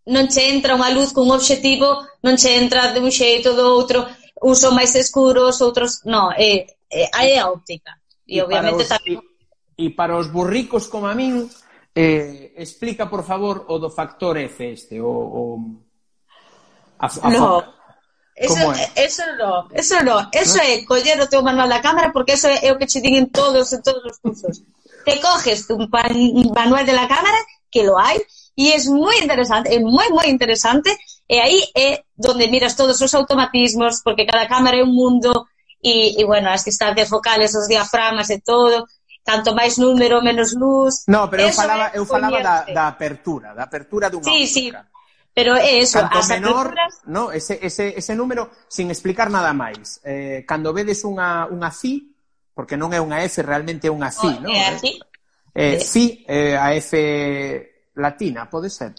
non 0.07 0.27
che 0.27 0.47
entra 0.47 0.75
unha 0.75 0.91
luz 0.91 1.11
cun 1.11 1.31
obxectivo, 1.31 2.07
non 2.23 2.35
che 2.35 2.55
entra 2.55 2.91
de 2.91 2.99
un 2.99 3.11
xeito 3.11 3.53
do 3.53 3.67
outro, 3.67 4.07
uns 4.41 4.59
son 4.59 4.73
máis 4.75 4.95
escuros, 4.95 5.59
outros... 5.61 6.03
Non, 6.07 6.31
é, 6.35 6.67
é, 6.87 7.11
é 7.11 7.39
a 7.39 7.51
óptica. 7.51 7.99
E, 8.23 8.39
e 8.39 8.41
obviamente 8.41 8.87
os, 8.87 8.91
tamén... 8.91 9.19
E, 9.75 9.91
e 9.91 9.93
para 9.93 10.15
os 10.15 10.31
burricos 10.31 10.87
como 10.87 11.07
a 11.07 11.13
min, 11.13 11.45
eh, 11.91 12.55
explica, 12.55 13.11
por 13.11 13.27
favor, 13.27 13.67
o 13.67 13.75
do 13.77 13.91
factor 13.91 14.37
F 14.39 14.63
este, 14.63 15.01
o... 15.03 15.11
o 15.11 15.41
a, 16.99 17.07
a 17.07 17.29
no. 17.29 17.61
Factor. 17.61 17.77
Eso, 18.37 18.71
é? 18.71 18.91
eso 18.95 19.23
no, 19.33 19.67
eso 19.73 19.97
no, 20.05 20.29
eso 20.29 20.61
é 20.61 20.85
coller 20.85 21.17
o 21.17 21.25
teu 21.25 21.41
manual 21.41 21.65
da 21.65 21.81
cámara 21.81 22.13
porque 22.13 22.37
eso 22.37 22.45
é 22.45 22.69
o 22.69 22.77
que 22.77 22.85
che 22.85 23.01
din 23.01 23.17
en 23.17 23.27
todos, 23.33 23.73
en 23.73 23.81
todos 23.81 24.05
os 24.05 24.21
cursos. 24.21 24.61
Te 25.01 25.17
coges 25.17 25.65
un, 25.73 25.89
pan, 25.89 26.13
un 26.13 26.53
manual 26.53 26.85
de 26.85 26.93
la 26.93 27.09
cámara, 27.09 27.39
que 27.71 27.81
lo 27.81 27.97
hai, 27.97 28.21
e 28.57 28.73
es 28.73 28.89
moi 28.89 29.13
interesante, 29.21 29.69
é 29.69 29.77
moi, 29.77 30.09
moi 30.09 30.25
interesante, 30.33 30.89
e 31.29 31.37
aí 31.37 31.61
é 31.77 32.01
donde 32.17 32.49
miras 32.49 32.73
todos 32.73 32.97
os 32.97 33.13
automatismos, 33.13 34.01
porque 34.01 34.25
cada 34.25 34.49
cámara 34.49 34.81
é 34.81 34.83
un 34.83 34.97
mundo, 34.97 35.45
e, 35.77 36.17
e 36.17 36.25
bueno, 36.25 36.49
as 36.49 36.65
distancias 36.65 37.05
focales, 37.05 37.53
os 37.53 37.69
diaframas 37.69 38.33
e 38.33 38.41
todo, 38.41 38.89
tanto 39.21 39.53
máis 39.53 39.77
número, 39.77 40.25
menos 40.25 40.57
luz... 40.57 41.05
No, 41.05 41.29
pero 41.29 41.45
eu 41.45 41.53
falaba, 41.53 41.91
eu 41.93 42.01
falaba 42.01 42.41
da, 42.41 42.65
da 42.65 42.85
apertura, 42.89 43.53
da 43.53 43.69
apertura 43.69 44.09
dunha 44.09 44.25
sí, 44.25 44.41
óptica. 44.49 44.81
Sí, 44.81 44.97
pero 45.37 45.53
é 45.53 45.77
eso, 45.77 46.01
Canto 46.01 46.17
as 46.17 46.27
menor, 46.33 46.73
aperturas... 46.73 46.93
No, 47.05 47.29
ese, 47.29 47.61
ese, 47.61 47.93
ese 47.93 48.17
número, 48.17 48.49
sin 48.65 48.89
explicar 48.89 49.29
nada 49.29 49.53
máis, 49.53 50.01
eh, 50.01 50.41
cando 50.49 50.73
vedes 50.73 51.05
unha, 51.05 51.45
unha 51.45 51.69
FI, 51.69 52.09
porque 52.57 52.73
non 52.73 52.89
é 52.89 52.97
unha 52.97 53.21
F, 53.21 53.45
realmente 53.45 53.85
é 53.85 53.93
unha 53.93 54.09
FI, 54.09 54.33
oh, 54.33 54.41
no? 54.41 54.49
É 54.49 54.65
a 54.65 54.73
FI? 54.81 54.93
Eh, 55.53 55.77
FI, 55.77 56.05
eh, 56.25 56.57
a 56.57 56.73
F 56.73 56.89
latina, 57.97 58.45
pode 58.49 58.69
ser? 58.69 58.93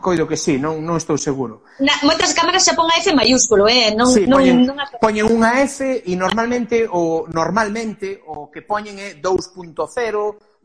Coido 0.00 0.24
que 0.26 0.36
sí, 0.36 0.56
non, 0.56 0.80
non 0.80 0.96
estou 0.96 1.20
seguro. 1.20 1.68
Na, 1.76 1.92
moitas 2.08 2.32
cámaras 2.32 2.64
xa 2.64 2.72
pon 2.72 2.88
a 2.88 2.96
F 2.96 3.12
maiúsculo, 3.12 3.68
eh? 3.68 3.92
Non, 3.92 4.08
sí, 4.08 4.24
non, 4.24 4.40
poñen, 4.40 4.56
non 4.64 4.76
a... 4.80 4.88
poñen 4.96 5.28
unha 5.28 5.60
F 5.60 5.84
e 5.84 6.12
normalmente 6.16 6.88
o, 6.88 7.28
normalmente 7.28 8.24
o 8.24 8.48
que 8.48 8.64
poñen 8.64 8.96
é 8.96 9.20
2.0, 9.20 9.76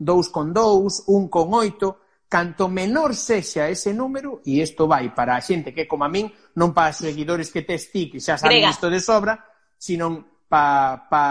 1.8, 0.00 1.04
1 1.04 1.28
con 1.28 1.46
8, 1.52 2.32
canto 2.32 2.68
menor 2.72 3.12
sexa 3.12 3.68
ese 3.68 3.92
número, 3.92 4.40
e 4.48 4.64
isto 4.64 4.88
vai 4.88 5.12
para 5.12 5.36
a 5.36 5.44
xente 5.44 5.76
que 5.76 5.84
como 5.84 6.08
a 6.08 6.10
min, 6.10 6.32
non 6.56 6.72
para 6.72 6.96
os 6.96 7.04
seguidores 7.04 7.52
que 7.52 7.60
tes 7.60 7.92
ti, 7.92 8.08
que 8.08 8.24
xa 8.24 8.40
saben 8.40 8.64
Grega. 8.64 8.72
isto 8.72 8.88
de 8.88 9.04
sobra, 9.04 9.36
sino 9.76 10.40
para 10.48 11.12
pa, 11.12 11.24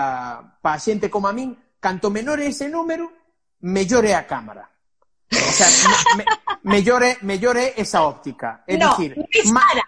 pa 0.61 0.77
a 0.77 0.80
xente 0.80 1.10
como 1.10 1.26
a 1.26 1.34
min, 1.34 1.57
canto 1.81 2.14
menor 2.14 2.38
é 2.38 2.53
ese 2.53 2.69
número, 2.69 3.24
mellore 3.65 4.13
a 4.13 4.27
cámara. 4.27 4.69
O 5.31 5.51
sea, 5.51 5.67
me, 6.17 6.25
mellore, 6.63 7.17
mellore 7.21 7.73
esa 7.75 8.03
óptica. 8.03 8.63
É 8.67 8.77
no, 8.77 8.89
dicir, 8.89 9.17
máis 9.49 9.65
cara. 9.73 9.83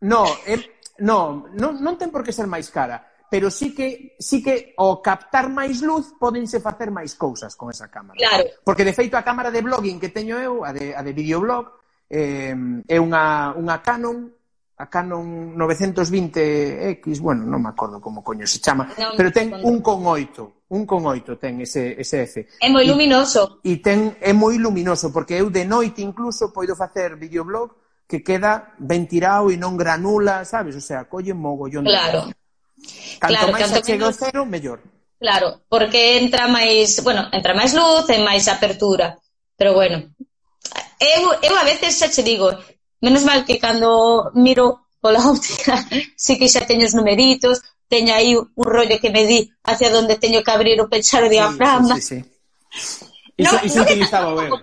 No, 0.00 0.24
eh, 0.46 0.78
no, 1.02 1.50
non, 1.58 1.82
non 1.82 1.98
ten 1.98 2.14
por 2.14 2.22
que 2.22 2.30
ser 2.30 2.46
máis 2.46 2.70
cara, 2.70 3.02
pero 3.26 3.50
sí 3.50 3.74
que 3.74 4.14
sí 4.20 4.38
que 4.40 4.78
ao 4.78 5.02
captar 5.02 5.50
máis 5.50 5.82
luz 5.82 6.14
podense 6.14 6.62
facer 6.62 6.94
máis 6.94 7.18
cousas 7.18 7.58
con 7.58 7.74
esa 7.74 7.90
cámara. 7.90 8.16
Claro. 8.16 8.46
Porque 8.62 8.86
de 8.86 8.94
feito 8.94 9.18
a 9.18 9.26
cámara 9.26 9.50
de 9.50 9.64
blogging 9.64 9.98
que 9.98 10.14
teño 10.14 10.38
eu, 10.38 10.62
a 10.62 10.70
de 10.70 10.94
a 10.94 11.02
de 11.02 11.12
videoblog, 11.12 11.66
eh, 12.06 12.54
é 12.86 12.96
unha 13.02 13.52
unha 13.58 13.82
Canon 13.82 14.30
a 14.76 14.86
Canon 14.92 15.56
920X, 15.56 17.18
bueno, 17.18 17.48
non 17.48 17.64
me 17.64 17.72
acordo 17.72 17.98
como 17.98 18.20
coño 18.20 18.44
se 18.46 18.60
chama, 18.60 18.92
no, 18.92 19.16
pero 19.16 19.32
ten 19.32 19.50
un 19.64 19.80
con 19.80 20.04
Un 20.68 20.82
con 20.82 21.06
oito 21.06 21.38
ten 21.38 21.62
ese, 21.62 21.94
ese 21.94 22.26
F. 22.26 22.42
É 22.58 22.66
moi 22.66 22.82
luminoso. 22.82 23.62
E, 23.62 23.78
ten, 23.78 24.18
é 24.18 24.34
moi 24.34 24.58
luminoso, 24.58 25.14
porque 25.14 25.38
eu 25.38 25.46
de 25.46 25.62
noite 25.62 26.02
incluso 26.02 26.50
poido 26.50 26.74
facer 26.74 27.14
videoblog 27.14 27.70
que 28.06 28.22
queda 28.22 28.74
ben 28.78 29.06
tirado 29.06 29.50
e 29.50 29.56
non 29.58 29.78
granula, 29.78 30.42
sabes? 30.42 30.74
O 30.74 30.82
sea, 30.82 31.06
colle 31.06 31.34
mogollón 31.34 31.86
claro. 31.86 32.30
Canto 33.18 33.30
claro, 33.30 33.52
máis 33.54 33.62
canto 33.62 33.80
chega 33.86 34.10
menos... 34.10 34.18
cero, 34.18 34.40
mellor. 34.42 34.78
Claro, 35.18 35.62
porque 35.70 36.18
entra 36.18 36.46
máis, 36.50 36.98
bueno, 37.02 37.30
entra 37.30 37.54
máis 37.54 37.70
luz 37.70 38.06
e 38.10 38.18
máis 38.18 38.50
apertura. 38.50 39.18
Pero 39.54 39.72
bueno, 39.72 40.12
eu, 40.98 41.22
eu 41.46 41.54
a 41.56 41.64
veces 41.64 41.94
xa 41.98 42.10
che 42.10 42.22
digo, 42.22 42.50
menos 43.00 43.24
mal 43.24 43.46
que 43.46 43.58
cando 43.58 44.30
miro 44.34 44.86
pola 45.00 45.22
óptica, 45.30 45.78
sí 46.18 46.38
que 46.38 46.50
xa 46.50 46.66
teño 46.66 46.86
os 46.86 46.94
numeritos, 46.94 47.62
teño 47.88 48.14
aí 48.14 48.34
un 48.34 48.66
rollo 48.66 48.98
que 49.00 49.10
me 49.10 49.26
di 49.26 49.50
hacia 49.64 49.90
onde 49.94 50.18
teño 50.18 50.42
que 50.42 50.50
abrir 50.50 50.80
o 50.80 50.88
pechar 50.88 51.24
o 51.24 51.28
diafragma. 51.28 51.96
Sí, 51.96 52.02
sí, 52.02 52.24
sí. 52.70 53.06
Iso, 53.36 53.56
no, 53.56 53.64
iso 53.64 53.78
no 53.78 53.84
utilizaba 53.84 54.28
eu. 54.44 54.54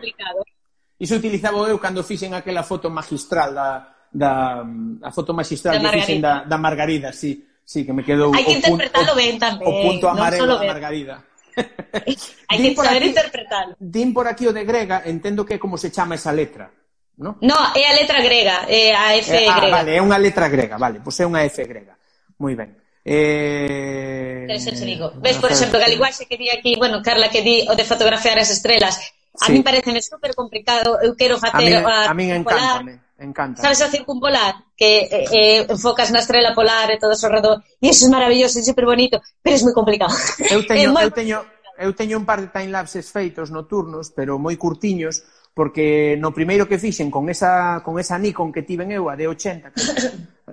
Iso 0.99 1.15
utilizaba 1.15 1.57
eu 1.69 1.77
cando 1.79 2.03
fixen 2.03 2.33
aquela 2.33 2.63
foto 2.63 2.89
magistral 2.89 3.53
da, 3.53 3.69
da 4.09 4.65
a 5.01 5.11
foto 5.11 5.33
magistral 5.33 5.77
da 5.77 5.91
que 5.91 6.01
fixen 6.01 6.19
da, 6.21 6.43
da 6.43 6.57
Margarida, 6.57 7.13
sí, 7.13 7.45
sí, 7.63 7.85
que 7.85 7.93
me 7.93 8.03
quedou 8.03 8.33
Hai 8.33 8.43
que 8.43 8.57
interpretalo 8.57 9.13
ben 9.13 9.37
tamén. 9.37 9.65
O 9.65 9.71
punto 9.81 10.09
amarelo 10.09 10.57
no 10.57 10.57
da 10.57 10.65
Margarida. 10.65 11.15
Hai 12.49 12.57
que 12.57 12.73
saber 12.73 13.03
interpretalo. 13.05 13.77
Din 13.77 14.09
por 14.09 14.25
aquí 14.25 14.49
o 14.49 14.53
de 14.53 14.65
grega, 14.65 15.05
entendo 15.05 15.45
que 15.45 15.55
é 15.55 15.61
como 15.61 15.77
se 15.77 15.93
chama 15.93 16.17
esa 16.17 16.33
letra. 16.33 16.69
No? 17.13 17.37
no, 17.45 17.59
é 17.77 17.83
a 17.85 17.93
letra 17.93 18.25
grega, 18.25 18.65
é 18.65 18.89
a 18.89 19.13
F 19.21 19.29
eh, 19.29 19.45
grega. 19.45 19.53
ah, 19.53 19.59
grega. 19.61 19.75
Vale, 19.77 19.91
é 19.93 20.01
unha 20.01 20.17
letra 20.17 20.49
grega, 20.49 20.81
vale, 20.81 20.97
pois 20.97 21.13
é 21.21 21.29
unha 21.29 21.45
F 21.45 21.61
grega. 21.61 21.93
Moi 22.41 22.57
ben. 22.57 22.82
Eh... 23.05 24.45
Pero 24.47 24.59
xa 24.59 24.71
te 24.71 24.85
digo. 24.85 25.11
Ves, 25.19 25.37
por 25.37 25.51
exemplo, 25.51 25.79
que 25.79 25.85
a 25.85 25.91
linguaxe 25.91 26.25
que 26.25 26.37
di 26.37 26.49
aquí, 26.49 26.75
bueno, 26.79 27.01
Carla, 27.03 27.29
que 27.29 27.41
di 27.43 27.67
o 27.67 27.75
de 27.75 27.83
fotografiar 27.83 28.39
as 28.39 28.49
estrelas, 28.49 28.95
a 29.41 29.45
sí. 29.47 29.51
min 29.51 29.63
pareceme 29.63 29.99
super 30.01 30.31
complicado, 30.37 31.01
eu 31.01 31.17
quero 31.17 31.41
facer 31.41 31.81
a, 31.81 32.07
a, 32.07 32.11
a 32.11 32.13
min 32.13 32.31
encántame, 32.31 33.01
encanta. 33.19 33.59
Sabes 33.59 33.81
a 33.81 33.89
circumpolar 33.89 34.71
que 34.77 35.09
eh, 35.09 35.25
eh, 35.31 35.59
enfocas 35.67 36.13
na 36.13 36.21
estrela 36.21 36.53
polar 36.53 36.87
e 36.93 37.01
todo 37.01 37.17
ao 37.17 37.31
redor, 37.33 37.55
e 37.81 37.89
iso 37.89 38.05
é 38.05 38.07
es 38.07 38.13
maravilloso, 38.13 38.59
é 38.59 38.63
super 38.63 38.85
bonito, 38.85 39.19
pero 39.41 39.57
é 39.57 39.63
moi 39.65 39.73
complicado. 39.73 40.13
Eu 40.47 40.61
teño, 40.69 40.93
moi... 40.93 41.03
eu 41.03 41.11
teño, 41.11 41.37
eu 41.75 41.91
teño 41.97 42.15
un 42.21 42.25
par 42.29 42.39
de 42.39 42.53
time 42.53 42.71
lapses 42.71 43.09
feitos 43.09 43.49
nocturnos, 43.49 44.13
pero 44.13 44.37
moi 44.37 44.55
curtiños, 44.55 45.25
porque 45.53 46.17
no 46.17 46.33
primeiro 46.33 46.67
que 46.67 46.81
fixen 46.81 47.13
con 47.13 47.29
esa, 47.29 47.81
con 47.85 47.99
esa 48.01 48.17
Nikon 48.17 48.51
que 48.51 48.65
tiven 48.65 48.91
eu, 48.91 49.09
a 49.09 49.15
D80, 49.15 49.71
que, 49.71 49.81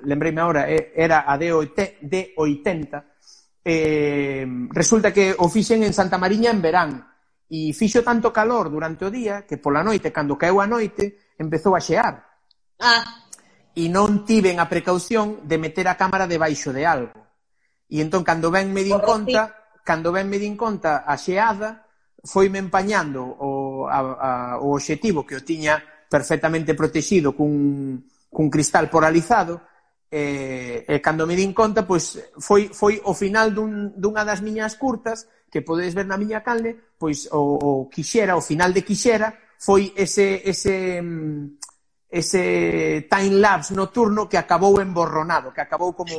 lembreime 0.08 0.40
agora, 0.40 0.68
era 0.68 1.24
a 1.26 1.34
D80, 1.40 2.00
D80 2.04 3.04
eh, 3.64 4.46
resulta 4.70 5.12
que 5.12 5.34
o 5.36 5.48
fixen 5.48 5.82
en 5.82 5.92
Santa 5.92 6.16
Mariña 6.16 6.50
en 6.50 6.62
verán, 6.62 6.90
e 7.50 7.74
fixo 7.74 8.06
tanto 8.06 8.30
calor 8.30 8.70
durante 8.70 9.02
o 9.04 9.10
día 9.10 9.42
que 9.42 9.58
pola 9.58 9.82
noite, 9.82 10.14
cando 10.14 10.38
caeu 10.38 10.62
a 10.62 10.70
noite, 10.70 11.34
empezou 11.34 11.74
a 11.74 11.82
xear. 11.82 12.14
Ah. 12.78 13.26
E 13.74 13.90
non 13.90 14.22
tiven 14.22 14.62
a 14.62 14.70
precaución 14.70 15.42
de 15.44 15.58
meter 15.58 15.90
a 15.90 15.98
cámara 15.98 16.30
debaixo 16.30 16.70
de 16.70 16.86
algo. 16.86 17.18
E 17.90 17.98
entón, 17.98 18.22
cando 18.22 18.54
ben 18.54 18.70
me 18.70 18.86
din 18.86 19.02
Por 19.02 19.26
conta, 19.26 19.42
cando 19.82 20.14
ben 20.14 20.30
me 20.30 20.38
din 20.38 20.54
conta 20.54 21.02
a 21.02 21.18
xeada, 21.18 21.90
foime 22.22 22.62
empañando 22.62 23.26
o 23.26 23.50
a, 23.86 23.98
a, 23.98 24.30
o 24.60 24.74
obxectivo 24.74 25.24
que 25.24 25.38
o 25.38 25.44
tiña 25.44 25.80
perfectamente 26.10 26.74
protegido 26.74 27.32
cun, 27.32 28.02
cun 28.28 28.50
cristal 28.50 28.90
poralizado 28.90 29.62
e, 30.10 30.82
e 30.82 30.96
cando 30.98 31.22
me 31.22 31.38
din 31.38 31.54
conta 31.54 31.86
pois 31.86 32.18
foi, 32.42 32.68
foi 32.74 32.98
o 33.06 33.14
final 33.14 33.54
dun, 33.54 33.94
dunha 33.94 34.26
das 34.26 34.42
miñas 34.42 34.74
curtas 34.74 35.30
que 35.46 35.62
podedes 35.62 35.94
ver 35.94 36.10
na 36.10 36.18
miña 36.18 36.42
canle 36.42 36.98
pois 36.98 37.30
o, 37.30 37.86
o 37.86 37.88
quixera, 37.88 38.34
o 38.34 38.42
final 38.42 38.74
de 38.74 38.82
quixera 38.82 39.30
foi 39.60 39.92
ese, 39.94 40.40
ese, 40.42 41.04
ese 42.08 43.06
time 43.12 43.36
lapse 43.38 43.76
nocturno 43.76 44.26
que 44.26 44.40
acabou 44.40 44.80
emborronado, 44.80 45.52
que 45.52 45.60
acabou 45.60 45.92
como 45.92 46.16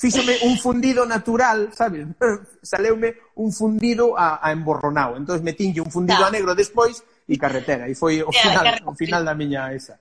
fíxome 0.00 0.40
un 0.48 0.56
fundido 0.56 1.04
natural, 1.04 1.68
sabes? 1.76 2.08
Saleume 2.62 3.36
un 3.36 3.52
fundido 3.52 4.16
a, 4.16 4.40
a 4.40 4.48
emborronao. 4.48 5.20
Entón, 5.20 5.44
metinlle 5.44 5.84
un 5.84 5.92
fundido 5.92 6.24
no. 6.24 6.26
a 6.26 6.32
negro 6.32 6.56
despois 6.56 7.04
e 7.28 7.36
carretera. 7.36 7.84
E 7.84 7.92
foi 7.92 8.24
o 8.24 8.32
final, 8.32 8.80
o 8.88 8.96
final 8.96 9.22
da 9.28 9.36
miña 9.36 9.68
esa. 9.76 10.00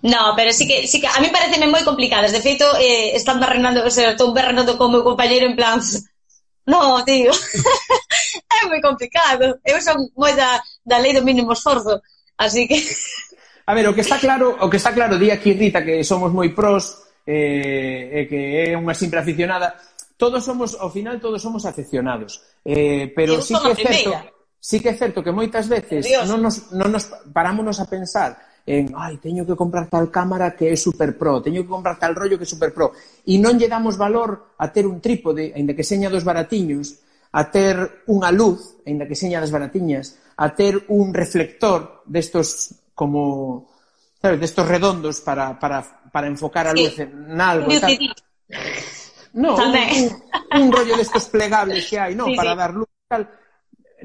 No, 0.00 0.32
pero 0.32 0.52
sí 0.56 0.64
que, 0.66 0.86
sí 0.88 1.00
que 1.00 1.10
a 1.12 1.20
mí 1.20 1.28
pareceme 1.28 1.68
moi 1.68 1.84
complicadas. 1.84 2.32
De 2.32 2.40
feito, 2.40 2.64
eh, 2.80 3.12
están 3.12 3.36
barrenando, 3.36 3.84
o 3.84 3.92
sea, 3.92 4.16
estou 4.16 4.32
barrenando 4.32 4.80
con 4.80 4.88
meu 4.88 5.04
compañero 5.04 5.44
en 5.44 5.54
plan... 5.54 5.76
No, 6.68 7.00
tío, 7.00 7.32
é 8.60 8.68
moi 8.68 8.76
complicado. 8.84 9.56
Eu 9.64 9.80
son 9.80 10.12
moi 10.12 10.36
da, 10.36 10.60
da 10.84 11.00
lei 11.00 11.16
do 11.16 11.24
mínimo 11.24 11.56
esforzo. 11.56 12.04
Así 12.36 12.68
que... 12.68 12.76
A 13.64 13.72
ver, 13.72 13.88
o 13.88 13.96
que 13.96 14.04
está 14.04 14.20
claro, 14.20 14.52
o 14.60 14.68
que 14.68 14.76
está 14.76 14.92
claro, 14.92 15.16
di 15.16 15.32
aquí 15.32 15.56
Rita, 15.56 15.80
que 15.80 16.04
somos 16.04 16.28
moi 16.28 16.52
pros, 16.52 17.07
eh, 17.28 18.24
e 18.24 18.24
que 18.24 18.72
é 18.72 18.72
unha 18.72 18.96
simple 18.96 19.20
aficionada, 19.20 19.76
todos 20.16 20.40
somos, 20.40 20.72
ao 20.80 20.88
final, 20.88 21.20
todos 21.20 21.44
somos 21.44 21.68
afeccionados. 21.68 22.40
Eh, 22.64 23.12
pero 23.12 23.36
sí 23.44 23.52
que, 23.52 23.68
é 23.68 23.76
certo, 23.76 24.10
sí 24.56 24.80
que 24.80 24.88
é 24.88 24.96
certo 24.96 25.20
que 25.20 25.28
moitas 25.28 25.68
veces 25.68 26.08
Dios. 26.08 26.24
non 26.24 26.40
nos, 26.40 26.72
non 26.72 26.88
nos 26.88 27.04
parámonos 27.28 27.76
a 27.84 27.86
pensar 27.86 28.40
en, 28.64 28.92
ai, 28.96 29.20
teño 29.20 29.44
que 29.44 29.56
comprar 29.56 29.92
tal 29.92 30.08
cámara 30.08 30.56
que 30.56 30.72
é 30.72 30.76
super 30.76 31.16
pro, 31.20 31.44
teño 31.44 31.64
que 31.64 31.72
comprar 31.72 32.00
tal 32.00 32.16
rollo 32.16 32.40
que 32.40 32.48
é 32.48 32.50
super 32.50 32.72
pro, 32.72 32.96
e 33.28 33.36
non 33.36 33.60
lle 33.60 33.68
damos 33.68 34.00
valor 34.00 34.56
a 34.56 34.72
ter 34.72 34.88
un 34.88 35.04
trípode, 35.04 35.52
aínda 35.52 35.76
que 35.76 35.84
seña 35.84 36.08
dos 36.08 36.24
baratiños, 36.24 37.04
a 37.32 37.52
ter 37.52 38.04
unha 38.08 38.32
luz, 38.32 38.80
aínda 38.88 39.04
que 39.04 39.16
seña 39.16 39.40
das 39.40 39.52
baratiñas, 39.52 40.16
a 40.36 40.52
ter 40.56 40.80
un 40.88 41.12
reflector 41.12 42.04
destos 42.08 42.72
como 42.96 43.68
sabes, 44.20 44.40
destos 44.40 44.66
redondos 44.66 45.20
para, 45.20 45.58
para, 45.58 45.82
para 46.10 46.26
enfocar 46.26 46.66
a 46.66 46.72
luz 46.72 46.94
sí. 46.94 47.02
en 47.02 47.40
algo. 47.40 47.68
Tal. 47.80 47.98
No, 49.32 49.56
un, 49.56 49.74
un, 49.74 50.62
un 50.62 50.72
rollo 50.72 50.96
destos 50.96 51.26
plegables 51.26 51.86
que 51.86 52.00
hai, 52.00 52.14
no, 52.14 52.26
sí, 52.26 52.34
para 52.34 52.52
sí. 52.52 52.58
dar 52.58 52.72
luz 52.74 52.88
tal. 53.06 53.28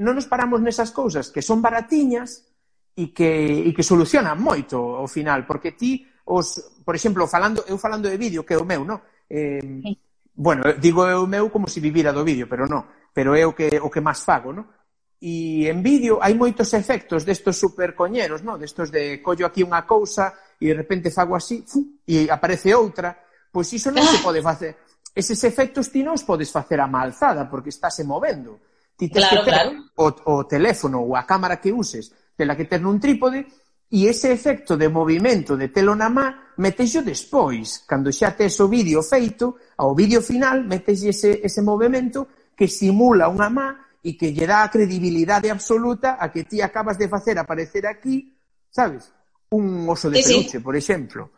Non 0.01 0.17
nos 0.17 0.25
paramos 0.25 0.59
nesas 0.61 0.89
cousas 0.89 1.29
que 1.29 1.45
son 1.45 1.61
baratiñas 1.61 2.49
e 2.93 3.13
que, 3.13 3.65
e 3.65 3.69
que 3.73 3.85
solucionan 3.85 4.37
moito 4.37 4.77
ao 4.99 5.09
final, 5.09 5.45
porque 5.45 5.73
ti 5.73 6.05
os, 6.29 6.81
por 6.85 6.93
exemplo, 6.93 7.25
falando, 7.25 7.65
eu 7.65 7.77
falando 7.77 8.07
de 8.09 8.17
vídeo, 8.17 8.45
que 8.45 8.53
é 8.53 8.59
o 8.59 8.67
meu, 8.67 8.85
no? 8.85 9.01
Eh, 9.29 9.61
sí. 9.61 9.91
bueno, 10.33 10.65
digo 10.77 11.05
eu 11.07 11.25
meu 11.25 11.49
como 11.49 11.69
se 11.69 11.81
vivira 11.81 12.13
do 12.13 12.25
vídeo, 12.25 12.45
pero 12.45 12.67
non, 12.69 12.85
pero 13.13 13.33
é 13.33 13.45
o 13.45 13.53
que, 13.53 13.69
o 13.81 13.89
que 13.89 14.03
máis 14.03 14.21
fago, 14.21 14.53
no? 14.53 14.82
E 15.23 15.71
en 15.71 15.79
vídeo 15.79 16.19
hai 16.19 16.35
moitos 16.35 16.75
efectos 16.75 17.23
destos 17.23 17.55
supercoñeros, 17.55 18.43
non? 18.43 18.59
Destos 18.59 18.91
de 18.91 19.23
collo 19.23 19.47
aquí 19.47 19.63
unha 19.63 19.87
cousa 19.87 20.35
e 20.59 20.67
de 20.67 20.75
repente 20.75 21.15
fago 21.15 21.39
así, 21.39 21.63
fu, 21.63 22.03
e 22.03 22.27
aparece 22.27 22.75
outra. 22.75 23.15
Pois 23.47 23.71
iso 23.71 23.87
non 23.87 24.03
se 24.03 24.19
ah. 24.19 24.25
pode 24.27 24.43
facer. 24.43 24.83
Eses 25.15 25.39
efectos 25.47 25.87
ti 25.87 26.03
non 26.03 26.19
os 26.19 26.27
podes 26.27 26.51
facer 26.51 26.75
a 26.83 26.91
má 26.91 27.07
alzada 27.07 27.47
porque 27.47 27.71
estáse 27.71 28.03
movendo. 28.03 28.59
Ti 28.99 29.07
tens 29.07 29.23
claro, 29.23 29.39
que 29.39 29.47
ter 29.47 29.55
claro. 29.55 29.71
o, 29.95 30.07
o 30.27 30.35
teléfono 30.43 30.99
ou 30.99 31.15
a 31.15 31.23
cámara 31.23 31.63
que 31.63 31.71
uses, 31.71 32.11
tela 32.35 32.59
que 32.59 32.67
ter 32.67 32.83
nun 32.83 32.99
trípode 32.99 33.47
e 33.95 34.11
ese 34.11 34.27
efecto 34.27 34.75
de 34.75 34.91
movimento 34.91 35.55
de 35.55 35.71
telo 35.71 35.95
na 35.95 36.11
má 36.11 36.51
metexo 36.59 36.99
despois, 36.99 37.87
cando 37.87 38.11
xa 38.11 38.35
tes 38.35 38.59
o 38.59 38.67
vídeo 38.67 38.99
feito, 38.99 39.55
ao 39.79 39.95
vídeo 39.95 40.19
final 40.19 40.67
metes 40.67 40.99
ese, 41.07 41.39
ese 41.39 41.63
movimento 41.63 42.51
que 42.59 42.67
simula 42.67 43.31
unha 43.31 43.47
má 43.47 43.67
e 44.03 44.19
que 44.19 44.35
lle 44.35 44.43
dá 44.43 44.67
a 44.67 44.69
credibilidade 44.69 45.47
absoluta 45.47 46.19
a 46.19 46.27
que 46.27 46.43
ti 46.43 46.59
acabas 46.59 46.99
de 46.99 47.07
facer 47.07 47.39
aparecer 47.39 47.87
aquí, 47.87 48.35
sabes, 48.67 49.07
un 49.55 49.87
oso 49.87 50.11
de 50.11 50.19
sí, 50.21 50.27
peluche, 50.27 50.59
sí. 50.59 50.59
por 50.59 50.75
exemplo. 50.75 51.31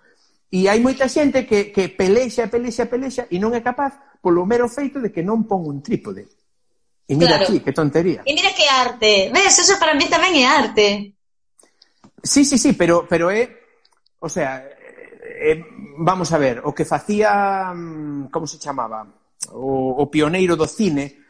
E 0.50 0.66
hai 0.66 0.82
moita 0.82 1.06
xente 1.06 1.46
que, 1.46 1.70
que 1.70 1.94
pelexa, 1.94 2.50
pelexa, 2.50 2.90
pelexa 2.90 3.24
e 3.30 3.38
non 3.38 3.54
é 3.54 3.62
capaz 3.62 4.18
polo 4.18 4.50
mero 4.50 4.66
feito 4.66 4.98
de 4.98 5.14
que 5.14 5.22
non 5.22 5.46
pon 5.46 5.62
un 5.70 5.86
trípode. 5.86 6.26
E 7.06 7.14
mira 7.14 7.38
claro. 7.38 7.46
aquí, 7.46 7.62
que 7.62 7.70
tontería. 7.70 8.26
E 8.26 8.34
mira 8.34 8.50
que 8.58 8.66
arte. 8.66 9.30
Ves, 9.30 9.62
eso 9.62 9.78
para 9.78 9.94
mí 9.94 10.10
tamén 10.10 10.34
é 10.42 10.46
arte. 10.50 11.14
Sí, 12.26 12.42
sí, 12.42 12.58
sí, 12.58 12.74
pero, 12.74 13.06
pero 13.06 13.30
é... 13.30 13.46
O 14.18 14.30
sea, 14.30 14.66
é, 14.66 15.62
vamos 16.02 16.34
a 16.34 16.42
ver, 16.42 16.66
o 16.66 16.74
que 16.74 16.82
facía... 16.82 17.70
Mm, 17.70 18.34
como 18.34 18.50
se 18.50 18.58
chamaba? 18.58 19.06
O, 19.54 20.02
o 20.02 20.10
pioneiro 20.10 20.58
do 20.58 20.66
cine, 20.66 21.25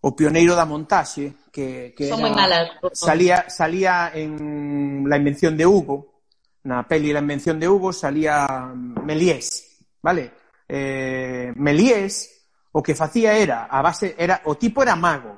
o 0.00 0.14
pioneiro 0.14 0.54
da 0.54 0.68
montaxe 0.68 1.48
que, 1.50 1.94
que 1.96 2.08
Son 2.08 2.20
era, 2.20 2.34
malas. 2.34 2.66
salía, 2.92 3.48
salía 3.48 4.12
en 4.12 5.04
La 5.08 5.16
invención 5.16 5.56
de 5.56 5.64
Hugo 5.64 6.22
na 6.66 6.82
peli 6.84 7.14
La 7.14 7.22
invención 7.22 7.56
de 7.58 7.68
Hugo 7.70 7.92
salía 7.94 8.44
Méliès, 8.76 9.80
vale? 10.02 10.32
Eh, 10.68 11.54
Méliès 11.56 12.28
o 12.76 12.82
que 12.82 12.94
facía 12.94 13.38
era 13.38 13.70
a 13.70 13.80
base 13.80 14.14
era 14.18 14.42
o 14.50 14.58
tipo 14.58 14.82
era 14.82 14.98
mago 14.98 15.32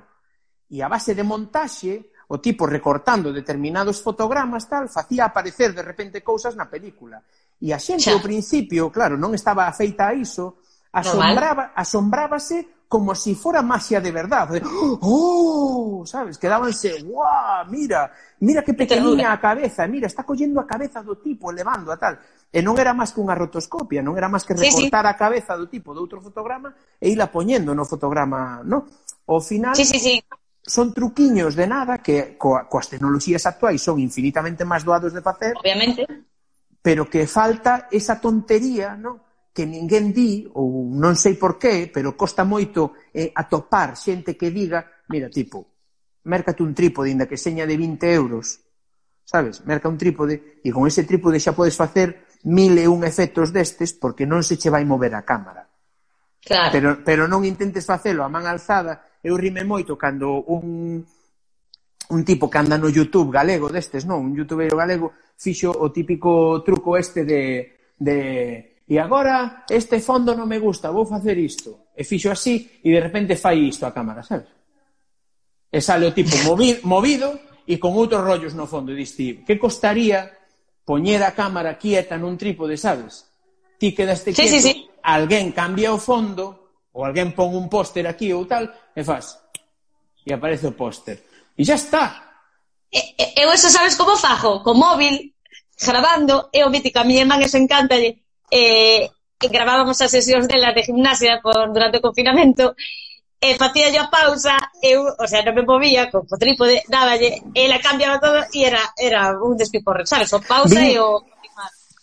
e 0.66 0.82
a 0.82 0.88
base 0.88 1.14
de 1.14 1.22
montaxe 1.22 2.10
o 2.28 2.40
tipo 2.42 2.66
recortando 2.66 3.32
determinados 3.32 4.02
fotogramas 4.02 4.66
tal 4.68 4.88
facía 4.88 5.28
aparecer 5.28 5.72
de 5.72 5.84
repente 5.84 6.20
cousas 6.20 6.56
na 6.56 6.66
película 6.68 7.22
e 7.60 7.70
a 7.72 7.78
xente 7.78 8.10
Xa. 8.10 8.16
ao 8.16 8.24
principio 8.24 8.90
claro 8.90 9.14
non 9.20 9.36
estaba 9.36 9.70
feita 9.70 10.10
a 10.10 10.16
iso 10.16 10.64
asombraba, 10.92 11.76
asombrábase 11.76 12.77
como 12.88 13.14
si 13.14 13.34
fuera 13.34 13.60
magia 13.60 14.00
de 14.00 14.10
verdad. 14.10 14.48
¡Oh! 15.02 16.02
¿Sabes? 16.06 16.38
Quedábanse, 16.38 17.02
¡guau! 17.02 17.66
Mira, 17.68 18.10
mira 18.40 18.64
que 18.64 18.72
pequeniña 18.72 19.30
a 19.32 19.40
cabeza, 19.40 19.86
mira, 19.86 20.06
está 20.06 20.24
collendo 20.24 20.58
a 20.58 20.66
cabeza 20.66 21.02
do 21.02 21.20
tipo, 21.20 21.52
elevando 21.52 21.92
a 21.92 21.98
tal. 22.00 22.18
Eh, 22.50 22.58
e 22.58 22.64
non 22.64 22.80
era 22.80 22.96
máis 22.96 23.12
que 23.12 23.20
unha 23.20 23.36
rotoscopia, 23.36 24.00
non 24.00 24.16
era 24.16 24.32
máis 24.32 24.48
que 24.48 24.56
recortar 24.56 25.04
sí, 25.04 25.12
sí. 25.12 25.12
a 25.12 25.20
cabeza 25.20 25.52
do 25.52 25.68
tipo 25.68 25.92
de 25.92 26.00
outro 26.00 26.24
fotograma 26.24 26.72
e 26.96 27.12
ila 27.12 27.28
poñendo 27.28 27.76
no 27.76 27.84
fotograma, 27.84 28.64
no? 28.64 28.88
O 29.28 29.36
final... 29.44 29.76
Sí, 29.76 29.84
sí, 29.84 30.00
sí. 30.00 30.16
Son 30.64 30.92
truquiños 30.92 31.56
de 31.56 31.68
nada 31.68 32.00
que 32.00 32.40
coa, 32.40 32.64
coas 32.68 32.88
tecnoloxías 32.88 33.44
actuais 33.44 33.84
son 33.84 34.00
infinitamente 34.00 34.64
máis 34.64 34.80
doados 34.80 35.12
de 35.12 35.20
facer. 35.20 35.52
Obviamente. 35.60 36.08
Pero 36.80 37.04
que 37.04 37.28
falta 37.28 37.88
esa 37.92 38.16
tontería, 38.16 38.96
¿no? 38.96 39.27
que 39.58 39.66
ninguén 39.66 40.14
di, 40.14 40.46
ou 40.54 40.86
non 40.94 41.18
sei 41.18 41.34
por 41.34 41.58
qué, 41.58 41.90
pero 41.90 42.14
costa 42.14 42.46
moito 42.46 42.94
eh, 43.10 43.34
atopar 43.34 43.98
xente 43.98 44.38
que 44.38 44.54
diga, 44.54 44.86
mira, 45.10 45.26
tipo, 45.26 45.66
mércate 46.30 46.62
un 46.62 46.70
trípode, 46.78 47.10
inda 47.10 47.26
que 47.26 47.34
seña 47.34 47.66
de 47.66 47.74
20 47.74 48.06
euros, 48.14 48.62
sabes? 49.26 49.66
Merca 49.66 49.90
un 49.90 49.98
trípode, 49.98 50.62
e 50.62 50.70
con 50.70 50.86
ese 50.86 51.02
trípode 51.02 51.42
xa 51.42 51.58
podes 51.58 51.74
facer 51.74 52.30
mil 52.46 52.78
e 52.78 52.86
un 52.86 53.02
efectos 53.02 53.50
destes, 53.50 53.98
porque 53.98 54.30
non 54.30 54.46
se 54.46 54.54
che 54.54 54.70
vai 54.70 54.86
mover 54.86 55.18
a 55.18 55.26
cámara. 55.26 55.66
Claro. 56.38 56.70
Pero, 56.70 56.88
pero 57.02 57.22
non 57.26 57.42
intentes 57.42 57.82
facelo 57.82 58.22
a 58.22 58.30
man 58.30 58.46
alzada. 58.46 59.18
Eu 59.26 59.34
rime 59.34 59.66
moito 59.66 59.98
cando 59.98 60.46
un, 60.54 61.02
un 62.14 62.20
tipo 62.22 62.46
que 62.46 62.62
anda 62.62 62.78
no 62.78 62.94
YouTube 62.94 63.34
galego 63.34 63.66
destes, 63.66 64.06
non? 64.06 64.22
Un 64.22 64.38
youtubeiro 64.38 64.78
galego 64.78 65.18
fixo 65.34 65.74
o 65.74 65.90
típico 65.90 66.62
truco 66.62 66.94
este 66.94 67.26
de, 67.26 67.74
de 67.98 68.16
e 68.88 68.96
agora 68.96 69.68
este 69.68 70.00
fondo 70.00 70.32
non 70.32 70.48
me 70.48 70.56
gusta, 70.56 70.88
vou 70.88 71.04
facer 71.04 71.36
isto. 71.36 71.92
E 71.92 72.08
fixo 72.08 72.32
así 72.32 72.80
e 72.80 72.88
de 72.88 73.00
repente 73.04 73.36
fai 73.36 73.68
isto 73.68 73.84
a 73.84 73.92
cámara, 73.92 74.24
sabes? 74.24 74.48
E 75.68 75.78
sale 75.84 76.08
o 76.08 76.16
tipo 76.16 76.32
movido, 76.48 76.80
movido 76.88 77.28
e 77.68 77.76
con 77.76 77.92
outros 77.92 78.24
rollos 78.24 78.56
no 78.56 78.64
fondo. 78.64 78.96
E 78.96 78.96
diste, 78.96 79.44
que 79.44 79.60
costaría 79.60 80.24
poñer 80.88 81.20
a 81.20 81.36
cámara 81.36 81.76
quieta 81.76 82.16
nun 82.16 82.40
trípode, 82.40 82.80
sabes? 82.80 83.28
Ti 83.76 83.92
quedaste 83.92 84.32
quieto, 84.32 84.48
sí, 84.48 84.56
sí, 84.56 84.72
sí. 84.72 84.74
alguén 85.04 85.52
cambia 85.52 85.92
o 85.92 86.00
fondo 86.00 86.72
ou 86.96 87.04
alguén 87.04 87.36
pon 87.36 87.52
un 87.52 87.68
póster 87.68 88.08
aquí 88.08 88.32
ou 88.32 88.48
tal 88.48 88.72
e 88.96 89.04
faz. 89.04 89.36
E 90.24 90.32
aparece 90.32 90.64
o 90.64 90.72
póster. 90.72 91.20
E 91.52 91.60
já 91.60 91.76
está. 91.76 92.24
E 92.88 93.36
Eu 93.36 93.52
eso 93.52 93.68
sabes 93.68 93.94
como 94.00 94.16
fajo? 94.16 94.64
Co 94.64 94.72
móvil, 94.74 95.36
grabando, 95.76 96.48
e 96.52 96.64
o 96.64 96.72
mítico, 96.72 96.98
a 96.98 97.04
miña 97.04 97.22
irmán 97.22 97.44
eso 97.44 97.60
encanta, 97.60 98.00
lle, 98.00 98.24
eh, 98.50 99.08
gravábamos 99.38 100.00
as 100.02 100.10
sesións 100.10 100.48
delas 100.48 100.74
de 100.74 100.82
gimnasia 100.82 101.38
por, 101.40 101.70
durante 101.70 101.98
o 101.98 102.04
confinamento, 102.04 102.74
e 103.38 103.54
facía 103.54 103.94
yo 103.94 104.02
a 104.02 104.10
pausa, 104.10 104.58
eu, 104.82 105.06
o 105.14 105.26
sea, 105.30 105.46
non 105.46 105.54
me 105.54 105.62
movía, 105.62 106.10
con 106.10 106.26
o 106.26 106.36
trípode, 106.36 106.82
dáballe, 106.90 107.38
ela 107.54 107.78
cambiaba 107.78 108.18
todo 108.18 108.42
e 108.50 108.66
era, 108.66 108.82
era 108.98 109.30
un 109.38 109.54
despiporre, 109.54 110.02
sabes, 110.10 110.34
o 110.34 110.42
pausa 110.42 110.82
e 110.82 110.98
o... 110.98 111.22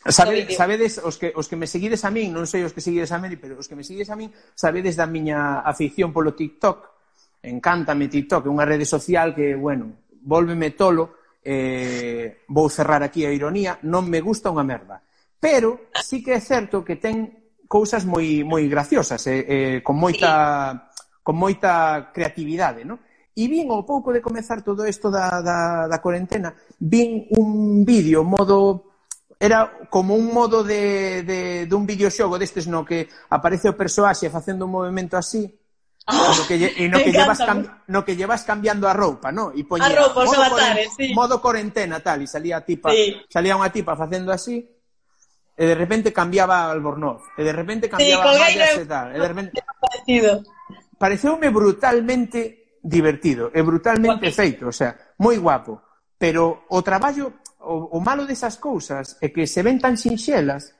Sabe, 0.06 0.48
sabedes, 0.54 1.02
os 1.02 1.18
que, 1.18 1.34
os 1.36 1.50
que 1.50 1.58
me 1.58 1.68
seguides 1.68 2.06
a 2.06 2.14
min, 2.14 2.32
non 2.32 2.48
sei 2.48 2.64
os 2.64 2.72
que 2.72 2.80
seguides 2.80 3.12
a 3.12 3.20
Meli, 3.20 3.36
pero 3.42 3.58
os 3.60 3.68
que 3.68 3.76
me 3.76 3.84
seguides 3.84 4.08
a 4.14 4.16
min, 4.16 4.32
sabedes 4.54 4.96
da 4.96 5.10
miña 5.10 5.66
afición 5.66 6.14
polo 6.14 6.38
TikTok. 6.38 7.42
Encántame 7.42 8.08
TikTok, 8.08 8.46
é 8.46 8.54
unha 8.54 8.70
rede 8.70 8.86
social 8.86 9.34
que, 9.34 9.58
bueno, 9.58 10.08
volveme 10.24 10.78
tolo, 10.78 11.36
eh, 11.42 12.46
vou 12.50 12.70
cerrar 12.70 13.02
aquí 13.02 13.26
a 13.26 13.34
ironía, 13.34 13.82
non 13.86 14.06
me 14.06 14.22
gusta 14.22 14.54
unha 14.54 14.66
merda 14.66 15.02
pero 15.46 15.94
sí 16.02 16.24
que 16.24 16.34
é 16.34 16.42
certo 16.42 16.82
que 16.82 16.98
ten 16.98 17.54
cousas 17.70 18.02
moi 18.02 18.42
moi 18.42 18.66
graciosas, 18.66 19.22
eh, 19.30 19.46
eh, 19.46 19.78
con 19.86 19.94
moita 19.94 20.74
sí. 20.74 21.22
con 21.22 21.38
moita 21.38 22.10
creatividade, 22.10 22.82
non? 22.82 22.98
E 23.38 23.46
vin 23.46 23.70
ao 23.70 23.86
pouco 23.86 24.10
de 24.10 24.26
comezar 24.26 24.66
todo 24.66 24.90
isto 24.90 25.14
da, 25.14 25.46
da, 25.46 25.86
da 25.86 26.02
cuarentena, 26.02 26.50
vin 26.82 27.30
un 27.38 27.86
vídeo 27.86 28.26
modo 28.26 28.98
era 29.38 29.86
como 29.94 30.18
un 30.18 30.34
modo 30.34 30.66
de, 30.66 31.22
de, 31.22 31.70
de 31.70 31.76
un 31.78 31.86
videoxogo 31.86 32.42
destes 32.42 32.66
no 32.66 32.82
que 32.82 33.06
aparece 33.30 33.70
o 33.70 33.78
persoaxe 33.78 34.34
facendo 34.34 34.66
un 34.66 34.74
movimento 34.74 35.14
así, 35.14 35.46
Oh, 36.08 36.38
no 36.38 36.46
que, 36.46 36.54
e 36.78 36.86
no 36.86 37.02
que, 37.02 37.10
llevas 37.10 37.42
cam, 37.42 37.66
no 37.90 38.06
que 38.06 38.14
llevas 38.14 38.46
cambiando 38.46 38.86
a 38.86 38.94
roupa, 38.94 39.34
no? 39.34 39.50
E 39.50 39.66
poñía, 39.66 39.90
a 39.90 40.06
roupa, 40.06 40.22
modo, 40.22 40.38
avatares, 40.38 40.94
sí. 40.94 41.14
modo 41.18 41.42
cuarentena, 41.42 41.98
tal, 41.98 42.22
e 42.22 42.30
salía 42.30 42.58
a 42.58 42.66
tipa, 42.66 42.94
sí. 42.94 43.18
salía 43.26 43.58
unha 43.58 43.74
tipa 43.74 43.98
facendo 43.98 44.30
así, 44.30 44.62
e 45.56 45.64
de 45.64 45.76
repente 45.76 46.11
cambiaba 46.11 46.68
Albornoz, 46.68 47.23
e 47.40 47.41
de 47.41 47.53
repente 47.56 47.88
cambiaba 47.88 48.36
sí, 48.36 48.40
Mayas 48.40 48.76
e 48.76 48.86
tal, 48.86 49.07
e 49.15 49.18
de 49.18 49.27
repente... 49.27 49.52
Parecido. 49.80 50.44
Pareceume 50.99 51.49
brutalmente 51.49 52.80
divertido 52.84 53.52
e 53.56 53.64
brutalmente 53.64 54.27
guapo. 54.27 54.36
feito, 54.36 54.64
o 54.68 54.76
sea, 54.76 54.95
moi 55.23 55.40
guapo, 55.40 55.80
pero 56.19 56.68
o 56.69 56.80
traballo, 56.84 57.40
o, 57.64 57.95
o 57.95 57.99
malo 58.03 58.27
desas 58.27 58.60
cousas 58.60 59.15
é 59.23 59.32
que 59.32 59.48
se 59.48 59.64
ven 59.64 59.80
tan 59.80 59.95
sinxelas, 59.95 60.76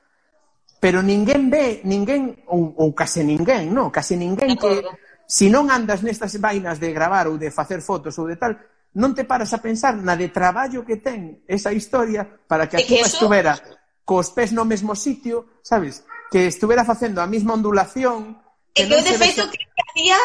pero 0.80 1.00
ninguén 1.02 1.50
ve, 1.50 1.82
ninguén, 1.88 2.46
ou, 2.52 2.76
ou 2.76 2.92
case 2.92 3.24
ninguén, 3.24 3.72
non, 3.72 3.90
case 3.90 4.20
ninguén 4.20 4.60
que, 4.60 4.84
si 5.26 5.50
non 5.50 5.72
andas 5.72 6.06
nestas 6.06 6.38
vainas 6.38 6.78
de 6.78 6.94
gravar 6.94 7.26
ou 7.26 7.40
de 7.40 7.50
facer 7.50 7.82
fotos 7.82 8.16
ou 8.22 8.30
de 8.30 8.38
tal, 8.38 8.54
non 8.96 9.12
te 9.12 9.28
paras 9.28 9.52
a 9.52 9.60
pensar 9.60 9.98
na 10.00 10.16
de 10.16 10.32
traballo 10.32 10.88
que 10.88 11.02
ten 11.04 11.44
esa 11.50 11.76
historia 11.76 12.24
para 12.24 12.70
que 12.70 12.80
a 12.80 12.86
túa 12.86 13.04
estuvera 13.04 13.58
cos 14.06 14.32
pés 14.32 14.54
no 14.54 14.64
mesmo 14.64 14.96
sitio, 14.96 15.60
sabes? 15.66 16.06
Que 16.32 16.46
estuvera 16.48 16.86
facendo 16.86 17.20
a 17.20 17.28
mesma 17.28 17.58
ondulación... 17.58 18.38
E 18.76 18.86
que 18.86 18.94
eu, 18.94 19.02
de 19.02 19.16
feito, 19.18 19.42
vese... 19.48 19.58
que 19.58 19.82
hacía... 19.82 20.18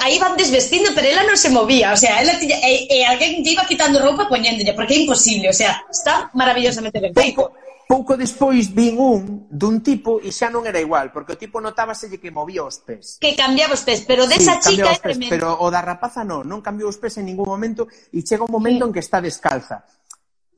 Aí 0.00 0.16
van 0.20 0.36
desvestindo, 0.36 0.92
pero 0.94 1.08
ela 1.08 1.24
non 1.26 1.36
se 1.36 1.50
movía. 1.50 1.92
O 1.92 1.98
sea, 1.98 2.22
ela 2.22 2.38
tiña... 2.38 2.56
E, 2.62 2.88
e 2.88 3.04
alguén 3.04 3.42
iba 3.44 3.66
quitando 3.68 4.00
roupa 4.00 4.24
e 4.24 4.32
poñéndolle, 4.32 4.72
porque 4.72 4.94
é 4.94 5.02
imposible. 5.02 5.50
O 5.50 5.56
sea, 5.56 5.82
está 5.90 6.30
maravillosamente 6.32 7.00
ben 7.00 7.12
feito. 7.12 7.42
Pouco, 7.42 7.52
pouco 7.88 8.16
despois 8.16 8.72
vin 8.72 8.96
un 8.96 9.48
dun 9.50 9.80
tipo 9.84 10.20
e 10.20 10.32
xa 10.32 10.48
non 10.48 10.64
era 10.64 10.80
igual, 10.80 11.12
porque 11.12 11.36
o 11.36 11.40
tipo 11.40 11.60
notábaselle 11.60 12.20
que 12.20 12.32
movía 12.32 12.64
os 12.64 12.80
pés. 12.80 13.20
Que 13.20 13.36
cambiaba 13.36 13.76
os 13.76 13.84
pés, 13.84 14.04
pero 14.04 14.24
desa 14.24 14.60
sí, 14.60 14.76
chica 14.76 14.92
é 14.92 15.00
tremendo. 15.00 15.32
Pero 15.32 15.48
o 15.60 15.68
da 15.68 15.84
rapaza 15.84 16.24
non, 16.24 16.44
non 16.44 16.64
cambiou 16.64 16.88
os 16.88 17.00
pés 17.00 17.20
en 17.20 17.28
ningún 17.28 17.48
momento 17.48 17.88
e 18.12 18.24
chega 18.24 18.44
un 18.44 18.52
momento 18.52 18.84
sí. 18.84 18.88
en 18.88 18.92
que 18.92 19.02
está 19.04 19.20
descalza 19.20 19.84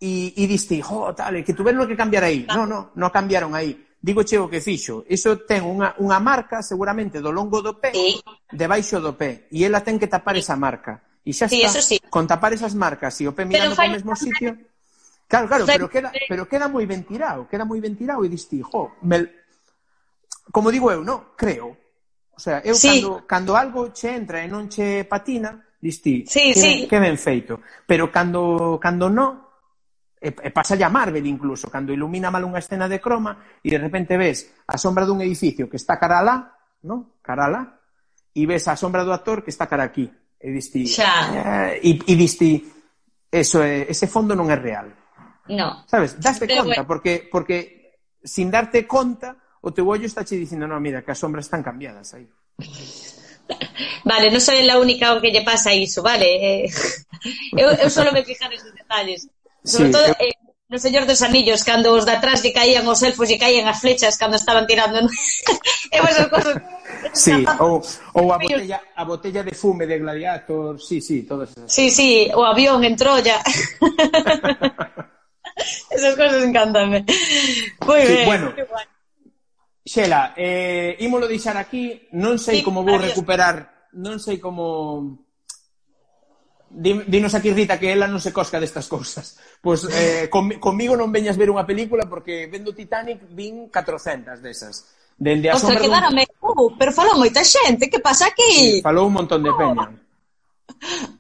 e, 0.01 0.33
e 0.37 0.45
diste, 0.47 0.81
jo, 0.83 1.15
tal, 1.15 1.43
que 1.45 1.55
tuveron 1.55 1.87
que 1.89 1.97
cambiar 1.97 2.25
aí. 2.25 2.45
Non, 2.51 2.69
non, 2.69 2.95
non 2.95 3.11
cambiaron 3.11 3.55
aí. 3.57 3.87
Digo 4.01 4.23
che 4.23 4.39
o 4.39 4.47
que 4.47 4.61
fixo. 4.61 5.03
Iso 5.09 5.43
ten 5.43 5.67
unha, 5.67 5.97
unha 5.99 6.21
marca 6.23 6.63
seguramente 6.63 7.19
do 7.19 7.35
longo 7.35 7.59
do 7.59 7.81
pé, 7.81 7.91
sí. 7.91 8.21
debaixo 8.53 9.01
do 9.03 9.19
pé, 9.19 9.51
e 9.51 9.67
ela 9.67 9.83
ten 9.83 9.99
que 9.99 10.07
tapar 10.07 10.39
sí. 10.39 10.47
esa 10.47 10.55
marca. 10.55 11.03
E 11.27 11.35
xa 11.35 11.51
sí, 11.51 11.67
está, 11.67 11.83
sí. 11.83 11.99
con 12.07 12.23
tapar 12.23 12.55
esas 12.55 12.79
marcas 12.79 13.19
e 13.19 13.27
o 13.27 13.35
pé 13.35 13.43
mirando 13.43 13.75
para 13.75 13.91
o 13.91 13.95
mesmo 13.99 14.15
sitio... 14.15 14.55
Claro, 15.27 15.51
claro, 15.51 15.67
pero 15.67 15.91
queda, 15.91 16.15
pero 16.31 16.47
queda 16.47 16.71
moi 16.71 16.87
ben 16.87 17.03
tirado, 17.03 17.51
queda 17.51 17.67
moi 17.67 17.83
ben 17.83 17.99
tirado 17.99 18.23
e 18.23 18.31
diste, 18.31 18.63
jo, 18.63 18.95
me... 19.03 19.27
como 20.55 20.71
digo 20.71 20.87
eu, 20.95 21.03
no, 21.03 21.35
creo. 21.35 21.75
O 22.31 22.39
sea, 22.39 22.63
eu 22.63 22.79
sí. 22.79 23.03
cando, 23.03 23.27
cando 23.27 23.53
algo 23.59 23.91
che 23.91 24.15
entra 24.15 24.39
e 24.39 24.47
non 24.47 24.71
che 24.71 25.03
patina, 25.03 25.59
diste, 25.83 26.23
sí, 26.31 26.55
que, 26.55 26.63
sí. 26.63 26.87
que 26.87 26.99
ben 27.03 27.19
feito. 27.19 27.59
Pero 27.91 28.07
cando, 28.15 28.79
cando 28.79 29.11
non, 29.11 29.46
e, 30.21 30.33
e 30.33 30.51
pasa 30.51 30.75
a 30.75 30.89
Marvel 30.89 31.25
incluso, 31.27 31.69
cando 31.69 31.93
ilumina 31.93 32.33
mal 32.33 32.45
unha 32.45 32.61
escena 32.61 32.89
de 32.89 32.99
croma 32.99 33.61
e 33.61 33.69
de 33.69 33.79
repente 33.79 34.17
ves 34.17 34.65
a 34.67 34.81
sombra 34.81 35.05
dun 35.05 35.21
edificio 35.21 35.69
que 35.69 35.77
está 35.77 36.01
cara 36.01 36.21
alá, 36.21 36.57
¿no? 36.83 37.21
cara 37.21 37.47
alá, 37.47 37.63
e 38.33 38.43
ves 38.45 38.69
a 38.69 38.77
sombra 38.77 39.05
do 39.05 39.13
actor 39.13 39.45
que 39.45 39.53
está 39.53 39.69
cara 39.69 39.85
aquí. 39.85 40.09
E 40.37 40.53
diste... 40.53 40.85
Xa. 40.85 41.73
Eh, 41.77 41.81
e, 41.83 41.91
e 42.05 42.15
diste... 42.17 42.49
Eso 43.33 43.61
é, 43.61 43.89
ese 43.91 44.07
fondo 44.07 44.33
non 44.33 44.49
é 44.49 44.57
real. 44.57 44.89
No. 45.49 45.85
Sabes? 45.89 46.17
Daste 46.17 46.47
Pero 46.47 46.65
conta, 46.65 46.81
bueno. 46.81 46.89
porque, 46.89 47.29
porque 47.29 48.01
sin 48.23 48.49
darte 48.49 48.87
conta, 48.87 49.37
o 49.61 49.73
teu 49.73 49.89
ollo 49.89 50.07
está 50.07 50.25
che 50.25 50.37
dicindo, 50.37 50.65
no, 50.65 50.79
mira, 50.81 51.03
que 51.03 51.13
as 51.13 51.19
sombras 51.19 51.47
están 51.47 51.61
cambiadas 51.63 52.15
aí. 52.15 52.29
Vale, 54.07 54.31
non 54.31 54.43
soy 54.43 54.63
la 54.67 54.79
única 54.79 55.11
ao 55.11 55.21
que 55.23 55.31
lle 55.31 55.43
pasa 55.43 55.71
iso, 55.75 56.03
vale? 56.03 56.27
Eh, 56.27 56.67
eu, 57.61 57.71
eu 57.79 57.91
solo 57.91 58.11
me 58.11 58.23
fijar 58.27 58.51
esos 58.51 58.75
detalles. 58.75 59.27
Sobre 59.67 59.87
sí, 59.87 59.93
todo 59.93 60.07
eh, 60.07 60.33
no 60.69 60.79
Señor 60.79 61.07
dos 61.07 61.23
Anillos, 61.23 61.63
cando 61.63 61.93
os 61.93 62.07
de 62.07 62.13
atrás 62.15 62.43
lle 62.43 62.53
caían 62.55 62.87
os 62.87 63.03
elfos, 63.03 63.27
lle 63.27 63.39
caían 63.39 63.67
as 63.67 63.83
flechas 63.83 64.19
cando 64.19 64.39
estaban 64.39 64.67
tirando. 64.67 64.99
e 65.91 65.99
esas 65.99 66.31
cosas. 66.31 66.55
Sí, 67.15 67.45
ou, 67.59 67.83
ou 68.15 68.27
a, 68.35 68.39
botella, 68.39 68.79
a 68.95 69.03
botella 69.05 69.43
de 69.43 69.55
fume 69.55 69.87
de 69.87 69.99
Gladiator, 69.99 70.79
sí, 70.83 71.01
sí, 71.03 71.23
todas 71.23 71.51
esas. 71.51 71.71
Sí, 71.71 71.91
sí, 71.91 72.31
o 72.35 72.47
avión 72.47 72.83
en 72.83 72.95
Troya. 72.95 73.43
esas 75.91 76.15
cosas 76.15 76.43
encantanme. 76.43 77.07
Moi 77.87 78.03
sí, 78.07 78.15
ben, 78.15 78.27
bueno. 78.27 78.47
Xela, 79.87 80.35
eh, 80.35 80.99
ímolo 80.99 81.31
deixar 81.31 81.55
aquí, 81.59 82.11
non 82.19 82.43
sei 82.43 82.59
sí, 82.59 82.67
como 82.67 82.83
vou 82.83 82.99
adiós. 82.99 83.15
recuperar, 83.15 83.91
non 83.99 84.19
sei 84.19 84.43
como 84.43 85.26
dinos 86.71 87.35
aquí 87.35 87.53
Rita 87.53 87.79
que 87.79 87.93
ela 87.93 88.11
non 88.11 88.19
se 88.19 88.35
cosca 88.35 88.59
destas 88.59 88.91
cousas. 88.91 89.39
Pois 89.63 89.87
eh, 89.87 90.27
con, 90.27 90.51
comigo 90.59 90.99
non 90.99 91.15
veñas 91.15 91.39
ver 91.39 91.51
unha 91.51 91.65
película 91.67 92.05
porque 92.11 92.51
vendo 92.51 92.75
Titanic 92.75 93.23
vin 93.31 93.71
400 93.71 94.43
desas. 94.43 94.87
Dende 95.17 95.49
a 95.49 95.57
Ostra, 95.57 95.81
sombra 95.81 96.13
Dun... 96.13 96.21
Uh, 96.45 96.77
pero 96.77 96.93
falou 96.93 97.17
moita 97.17 97.41
xente, 97.41 97.89
que 97.89 98.05
pasa 98.05 98.29
aquí? 98.29 98.79
Sí, 98.79 98.85
falou 98.85 99.09
un 99.09 99.17
montón 99.17 99.41
de 99.41 99.53
peña. 99.55 99.89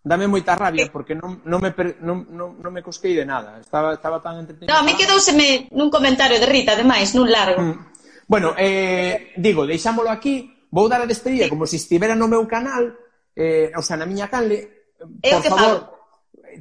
Dame 0.00 0.26
moita 0.30 0.56
rabia 0.56 0.88
porque 0.88 1.12
non, 1.12 1.44
non, 1.44 1.60
me, 1.60 1.74
non, 2.00 2.24
non, 2.32 2.56
non 2.56 2.72
me 2.72 2.80
cosquei 2.80 3.12
de 3.12 3.28
nada. 3.28 3.60
Estaba, 3.60 3.92
estaba 3.92 4.16
tan 4.22 4.40
entretenido. 4.40 4.72
No, 4.72 4.80
a 4.80 4.86
mí 4.86 4.96
quedouseme 4.96 5.68
nun 5.76 5.92
comentario 5.92 6.40
de 6.40 6.48
Rita, 6.48 6.72
ademais, 6.72 7.12
nun 7.12 7.28
largo. 7.28 7.60
Mm. 7.60 7.76
Bueno, 8.24 8.54
eh, 8.56 9.34
digo, 9.36 9.66
deixámolo 9.66 10.08
aquí. 10.08 10.48
Vou 10.70 10.86
dar 10.86 11.02
a 11.02 11.10
despedida 11.10 11.44
sí. 11.44 11.50
como 11.50 11.66
se 11.66 11.74
si 11.74 11.82
estivera 11.82 12.14
no 12.14 12.30
meu 12.30 12.46
canal, 12.46 12.94
eh, 13.34 13.74
o 13.74 13.82
sea, 13.82 13.98
na 13.98 14.06
miña 14.06 14.30
canle, 14.30 14.79
É 15.22 15.34
por 15.34 15.42
que 15.42 15.48
favor, 15.48 15.64
falo. 15.64 15.78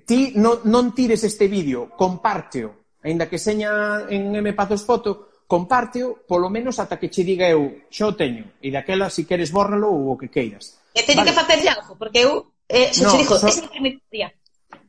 ti 0.06 0.34
non, 0.40 0.64
non 0.66 0.96
tires 0.96 1.24
este 1.28 1.48
vídeo, 1.52 1.92
compárteo, 1.94 3.00
aínda 3.04 3.28
que 3.28 3.38
seña 3.38 4.06
en 4.08 4.36
M 4.36 4.54
Pazos 4.54 4.88
Foto, 4.88 5.44
compárteo 5.50 6.24
polo 6.24 6.48
menos 6.48 6.80
ata 6.80 7.00
que 7.00 7.12
che 7.12 7.28
diga 7.28 7.50
eu, 7.50 7.90
xa 7.92 8.08
o 8.08 8.16
teño, 8.16 8.60
e 8.64 8.72
daquela 8.72 9.12
si 9.12 9.28
queres 9.28 9.52
bórralo 9.52 9.92
ou 9.92 10.14
o 10.14 10.20
que 10.20 10.32
queiras. 10.32 10.80
E 10.96 11.04
teño 11.04 11.22
vale. 11.22 11.32
que 11.32 11.40
facer 11.40 11.60
algo, 11.68 11.94
porque 12.00 12.24
eu, 12.24 12.56
eh, 12.70 12.94
se 12.96 13.04
no, 13.04 13.12
te 13.12 13.18
dixo, 13.22 13.36
so... 13.36 13.48
ese 13.48 13.62
é 13.62 13.68
o 13.68 13.74
primeiro 13.74 14.00
día 14.10 14.30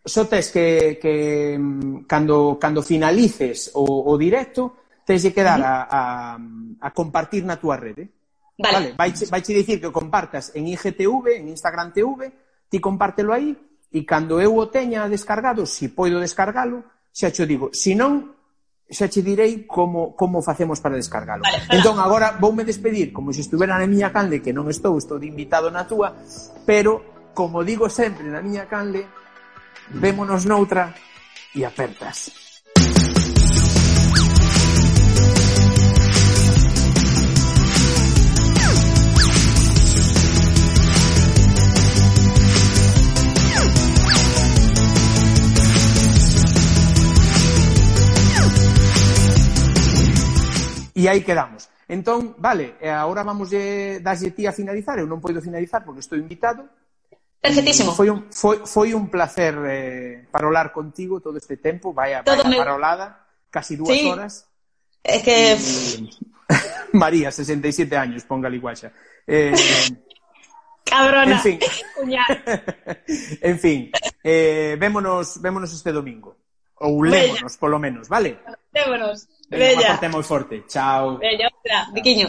só 0.04 0.24
so 0.24 0.28
tes 0.28 0.50
que, 0.50 0.98
que 1.00 1.58
mm, 1.58 2.04
cando, 2.06 2.56
cando 2.58 2.82
finalices 2.82 3.70
o, 3.74 3.84
o 3.84 4.16
directo, 4.16 4.76
tes 5.04 5.22
de 5.22 5.32
quedar 5.32 5.60
a, 5.60 5.84
a, 5.84 6.38
a 6.80 6.88
compartir 6.92 7.44
na 7.44 7.60
túa 7.60 7.76
rede. 7.76 8.08
Vale. 8.60 8.92
vale 8.92 8.96
vai, 8.96 9.12
vai 9.12 9.40
dicir 9.40 9.80
que 9.80 9.92
compartas 9.92 10.52
en 10.56 10.68
IGTV, 10.68 11.40
en 11.40 11.48
Instagram 11.48 11.92
TV, 11.92 12.32
ti 12.70 12.78
compártelo 12.78 13.34
aí 13.34 13.58
e 13.90 14.06
cando 14.06 14.38
eu 14.38 14.54
o 14.54 14.70
teña 14.70 15.10
descargado, 15.10 15.66
se 15.66 15.84
si 15.84 15.86
poido 15.90 16.22
descargalo, 16.22 16.86
xa 17.10 17.34
che 17.34 17.42
digo, 17.44 17.74
se 17.74 17.98
non, 17.98 18.30
xa 18.86 19.10
che 19.10 19.20
direi 19.22 19.66
como, 19.66 20.14
como 20.14 20.38
facemos 20.40 20.78
para 20.78 20.94
descargalo. 20.94 21.42
Vale, 21.42 21.66
entón, 21.74 21.98
agora 21.98 22.38
voume 22.38 22.62
despedir, 22.62 23.10
como 23.10 23.34
se 23.34 23.42
estuvera 23.42 23.74
na 23.74 23.90
miña 23.90 24.14
canle, 24.14 24.38
que 24.38 24.54
non 24.54 24.70
estou, 24.70 24.94
estou 24.94 25.18
de 25.18 25.26
invitado 25.26 25.66
na 25.74 25.90
túa, 25.90 26.14
pero, 26.62 27.30
como 27.34 27.66
digo 27.66 27.90
sempre 27.90 28.30
na 28.30 28.38
miña 28.38 28.70
canle, 28.70 29.10
vémonos 29.90 30.46
noutra 30.46 30.94
e 31.50 31.66
apertas. 31.66 32.49
E 51.00 51.08
aí 51.08 51.24
quedamos. 51.24 51.70
Entón, 51.88 52.36
vale, 52.36 52.76
agora 52.84 53.24
vamos 53.24 53.48
de, 53.48 54.00
darlle 54.00 54.36
ti 54.36 54.44
a 54.44 54.52
finalizar. 54.52 55.00
Eu 55.00 55.08
non 55.08 55.16
podo 55.16 55.40
finalizar 55.40 55.80
porque 55.80 56.04
estou 56.04 56.20
invitado. 56.20 56.68
Perfectísimo. 57.40 57.96
Foi 57.96 58.12
un, 58.12 58.28
foi, 58.28 58.68
foi 58.68 58.92
un 58.92 59.08
placer 59.08 59.56
eh, 59.64 60.28
parolar 60.28 60.76
contigo 60.76 61.24
todo 61.24 61.40
este 61.40 61.56
tempo. 61.56 61.96
Vaya, 61.96 62.20
todo 62.20 62.44
vaya 62.44 62.52
me... 62.52 62.60
parolada, 62.60 63.24
casi 63.48 63.80
dúas 63.80 63.96
sí. 63.96 64.04
horas. 64.04 64.44
É 65.00 65.24
que... 65.24 65.56
Y... 65.56 66.12
María, 66.92 67.32
67 67.32 67.96
años, 67.96 68.28
ponga 68.28 68.52
liguaxa. 68.52 68.92
Eh, 69.24 69.56
Cabrona. 70.84 71.32
En 71.32 71.40
fin. 71.40 71.58
en 73.40 73.56
fin, 73.58 73.90
eh, 74.20 74.76
vémonos, 74.76 75.40
vémonos 75.40 75.72
este 75.72 75.96
domingo. 75.96 76.36
Ou 76.76 77.00
lémonos, 77.08 77.56
polo 77.56 77.80
menos, 77.80 78.04
vale? 78.04 78.36
Vémonos. 78.68 79.28
Venga, 79.50 79.64
Bella. 79.66 79.78
Una 79.80 79.88
parte 79.88 80.08
muy 80.08 80.22
fuerte. 80.22 80.64
Chao. 80.66 81.18
Bella, 81.18 81.48
otra. 81.58 81.88
Biquiño. 81.92 82.28